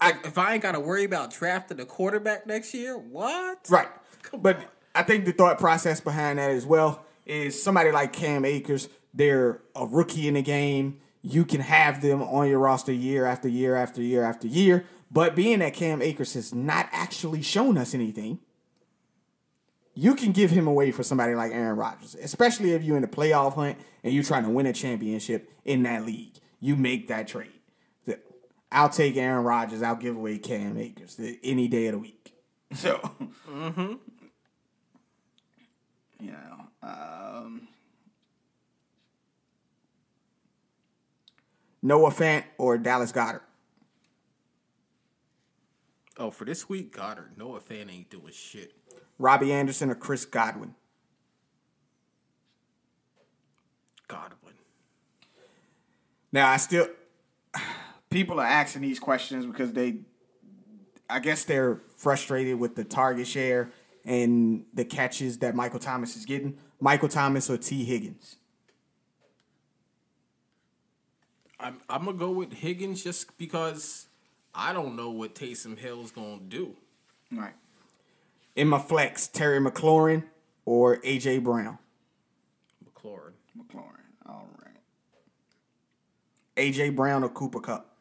I, 0.00 0.12
if 0.24 0.38
I 0.38 0.54
ain't 0.54 0.62
got 0.62 0.72
to 0.72 0.80
worry 0.80 1.04
about 1.04 1.30
drafting 1.32 1.78
a 1.80 1.84
quarterback 1.84 2.46
next 2.46 2.72
year, 2.72 2.96
what? 2.96 3.66
right. 3.68 3.88
Come 4.22 4.40
but 4.40 4.56
on. 4.56 4.64
I 4.94 5.02
think 5.02 5.24
the 5.24 5.32
thought 5.32 5.58
process 5.58 6.00
behind 6.00 6.38
that 6.38 6.50
as 6.50 6.64
well 6.64 7.04
is 7.26 7.60
somebody 7.62 7.90
like 7.90 8.12
Cam 8.12 8.44
Akers, 8.44 8.88
they're 9.12 9.60
a 9.74 9.86
rookie 9.86 10.26
in 10.28 10.34
the 10.34 10.42
game. 10.42 11.00
you 11.26 11.44
can 11.46 11.60
have 11.60 12.02
them 12.02 12.22
on 12.22 12.48
your 12.48 12.58
roster 12.58 12.92
year 12.92 13.24
after 13.24 13.48
year 13.48 13.74
after 13.76 14.02
year 14.02 14.22
after 14.22 14.46
year. 14.46 14.84
But 15.10 15.34
being 15.34 15.60
that 15.60 15.72
Cam 15.72 16.02
Akers 16.02 16.34
has 16.34 16.54
not 16.54 16.88
actually 16.92 17.40
shown 17.40 17.78
us 17.78 17.94
anything, 17.94 18.40
you 19.94 20.14
can 20.14 20.32
give 20.32 20.50
him 20.50 20.66
away 20.66 20.90
for 20.90 21.02
somebody 21.02 21.34
like 21.34 21.52
Aaron 21.52 21.76
Rodgers, 21.76 22.14
especially 22.16 22.72
if 22.72 22.82
you're 22.82 22.96
in 22.96 23.02
the 23.02 23.08
playoff 23.08 23.54
hunt 23.54 23.78
and 24.02 24.12
you're 24.12 24.24
trying 24.24 24.44
to 24.44 24.50
win 24.50 24.66
a 24.66 24.72
championship 24.72 25.50
in 25.64 25.84
that 25.84 26.04
league. 26.04 26.34
You 26.60 26.76
make 26.76 27.08
that 27.08 27.26
trade. 27.28 27.53
I'll 28.74 28.88
take 28.88 29.16
Aaron 29.16 29.44
Rodgers. 29.44 29.82
I'll 29.82 29.94
give 29.94 30.16
away 30.16 30.38
Cam 30.38 30.76
Akers 30.76 31.18
any 31.44 31.68
day 31.68 31.86
of 31.86 31.92
the 31.92 31.98
week. 31.98 32.20
So, 32.74 32.96
mm-hmm. 33.48 33.92
you 36.18 36.32
know, 36.32 36.66
um, 36.82 37.68
Noah 41.80 42.10
Fant 42.10 42.42
or 42.58 42.76
Dallas 42.78 43.12
Goedert. 43.12 43.42
Oh, 46.18 46.32
for 46.32 46.44
this 46.44 46.68
week, 46.68 46.96
Goddard. 46.96 47.38
Noah 47.38 47.60
Fant 47.60 47.92
ain't 47.92 48.10
doing 48.10 48.32
shit. 48.32 48.72
Robby 49.16 49.52
Anderson 49.52 49.88
or 49.88 49.94
Chris 49.94 50.24
Godwin? 50.24 50.74
Godwin. 54.08 54.54
Now 56.32 56.50
I 56.50 56.56
still 56.56 56.88
people 58.14 58.38
are 58.38 58.46
asking 58.46 58.82
these 58.82 59.00
questions 59.00 59.44
because 59.44 59.72
they 59.72 59.96
I 61.10 61.18
guess 61.18 61.44
they're 61.44 61.80
frustrated 61.96 62.60
with 62.60 62.76
the 62.76 62.84
target 62.84 63.26
share 63.26 63.70
and 64.04 64.64
the 64.72 64.84
catches 64.84 65.38
that 65.38 65.56
Michael 65.56 65.80
Thomas 65.80 66.16
is 66.16 66.24
getting. 66.24 66.56
Michael 66.80 67.08
Thomas 67.08 67.50
or 67.50 67.56
Tee 67.56 67.84
Higgins? 67.84 68.36
I'm 71.58 71.80
I'm 71.88 72.04
gonna 72.04 72.16
go 72.16 72.30
with 72.30 72.52
Higgins 72.52 73.02
just 73.02 73.36
because 73.36 74.06
I 74.54 74.72
don't 74.72 74.94
know 74.94 75.10
what 75.10 75.34
Taysom 75.34 75.76
Hill's 75.76 76.12
gonna 76.12 76.38
do. 76.38 76.76
Right. 77.32 77.54
In 78.54 78.68
my 78.68 78.78
flex, 78.78 79.26
Terry 79.26 79.58
McLaurin 79.58 80.22
or 80.64 80.98
AJ 80.98 81.42
Brown? 81.42 81.78
McLaurin. 82.84 83.32
McLaurin. 83.58 84.06
All 84.24 84.46
right. 84.62 84.76
AJ 86.56 86.94
Brown 86.94 87.24
or 87.24 87.28
Cooper 87.28 87.58
Kupp? 87.58 87.93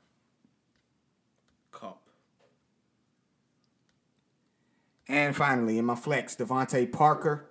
And 5.08 5.36
finally, 5.36 5.78
in 5.78 5.86
my 5.86 5.96
flex, 5.96 6.36
DeVante 6.36 6.92
Parker 6.92 7.50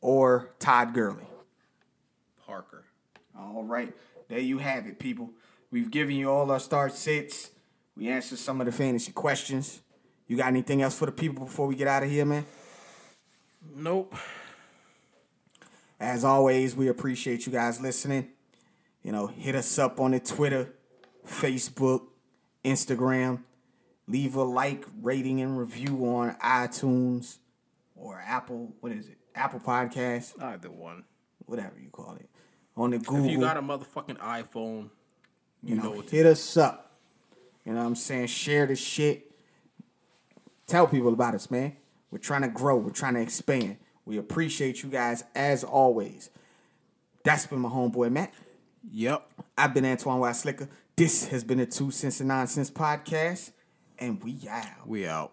or 0.00 0.54
Todd 0.58 0.94
Gurley? 0.94 1.26
Parker. 2.46 2.84
All 3.36 3.64
right. 3.64 3.92
There 4.28 4.38
you 4.38 4.58
have 4.58 4.86
it, 4.86 4.98
people. 4.98 5.30
We've 5.70 5.90
given 5.90 6.16
you 6.16 6.30
all 6.30 6.50
our 6.50 6.60
start 6.60 6.92
sits. 6.92 7.50
We 7.96 8.08
answered 8.08 8.38
some 8.38 8.60
of 8.60 8.66
the 8.66 8.72
fantasy 8.72 9.12
questions. 9.12 9.82
You 10.26 10.36
got 10.36 10.48
anything 10.48 10.82
else 10.82 10.96
for 10.96 11.06
the 11.06 11.12
people 11.12 11.46
before 11.46 11.66
we 11.66 11.74
get 11.74 11.88
out 11.88 12.02
of 12.02 12.10
here, 12.10 12.24
man? 12.24 12.46
Nope. 13.74 14.14
As 15.98 16.24
always, 16.24 16.76
we 16.76 16.88
appreciate 16.88 17.46
you 17.46 17.52
guys 17.52 17.80
listening. 17.80 18.28
You 19.02 19.12
know, 19.12 19.26
hit 19.26 19.54
us 19.54 19.78
up 19.78 19.98
on 20.00 20.12
the 20.12 20.20
Twitter, 20.20 20.74
Facebook, 21.26 22.02
Instagram. 22.64 23.40
Leave 24.08 24.34
a 24.34 24.42
like, 24.42 24.84
rating, 25.02 25.40
and 25.40 25.58
review 25.58 26.06
on 26.06 26.34
iTunes 26.42 27.38
or 27.94 28.20
Apple. 28.26 28.74
What 28.80 28.92
is 28.92 29.08
it? 29.08 29.18
Apple 29.34 29.60
Podcast. 29.60 30.42
Either 30.42 30.70
one. 30.70 31.04
Whatever 31.46 31.74
you 31.80 31.90
call 31.90 32.16
it. 32.16 32.28
On 32.76 32.90
the 32.90 32.98
Google. 32.98 33.26
If 33.26 33.30
you 33.30 33.40
got 33.40 33.56
a 33.56 33.62
motherfucking 33.62 34.18
iPhone, 34.18 34.90
you, 35.62 35.74
you 35.74 35.76
know, 35.76 35.94
know 35.94 36.00
hit 36.00 36.26
us 36.26 36.56
up. 36.56 36.96
You 37.64 37.74
know 37.74 37.80
what 37.80 37.86
I'm 37.86 37.96
saying? 37.96 38.28
Share 38.28 38.66
the 38.66 38.76
shit. 38.76 39.30
Tell 40.66 40.86
people 40.86 41.12
about 41.12 41.34
us, 41.34 41.50
man. 41.50 41.76
We're 42.10 42.18
trying 42.18 42.42
to 42.42 42.48
grow. 42.48 42.76
We're 42.78 42.90
trying 42.90 43.14
to 43.14 43.20
expand. 43.20 43.76
We 44.04 44.16
appreciate 44.16 44.82
you 44.82 44.88
guys 44.88 45.24
as 45.34 45.64
always. 45.64 46.30
That's 47.24 47.46
been 47.46 47.60
my 47.60 47.68
homeboy 47.68 48.10
Matt. 48.10 48.32
Yep. 48.90 49.28
I've 49.58 49.74
been 49.74 49.84
Antoine 49.84 50.20
Wild 50.20 50.36
Slicker. 50.36 50.68
This 50.96 51.26
has 51.28 51.44
been 51.44 51.60
a 51.60 51.66
Two 51.66 51.90
Cents 51.90 52.20
and 52.20 52.28
Nonsense 52.28 52.70
podcast, 52.70 53.52
and 53.98 54.22
we 54.22 54.48
out. 54.48 54.86
We 54.86 55.06
out. 55.06 55.32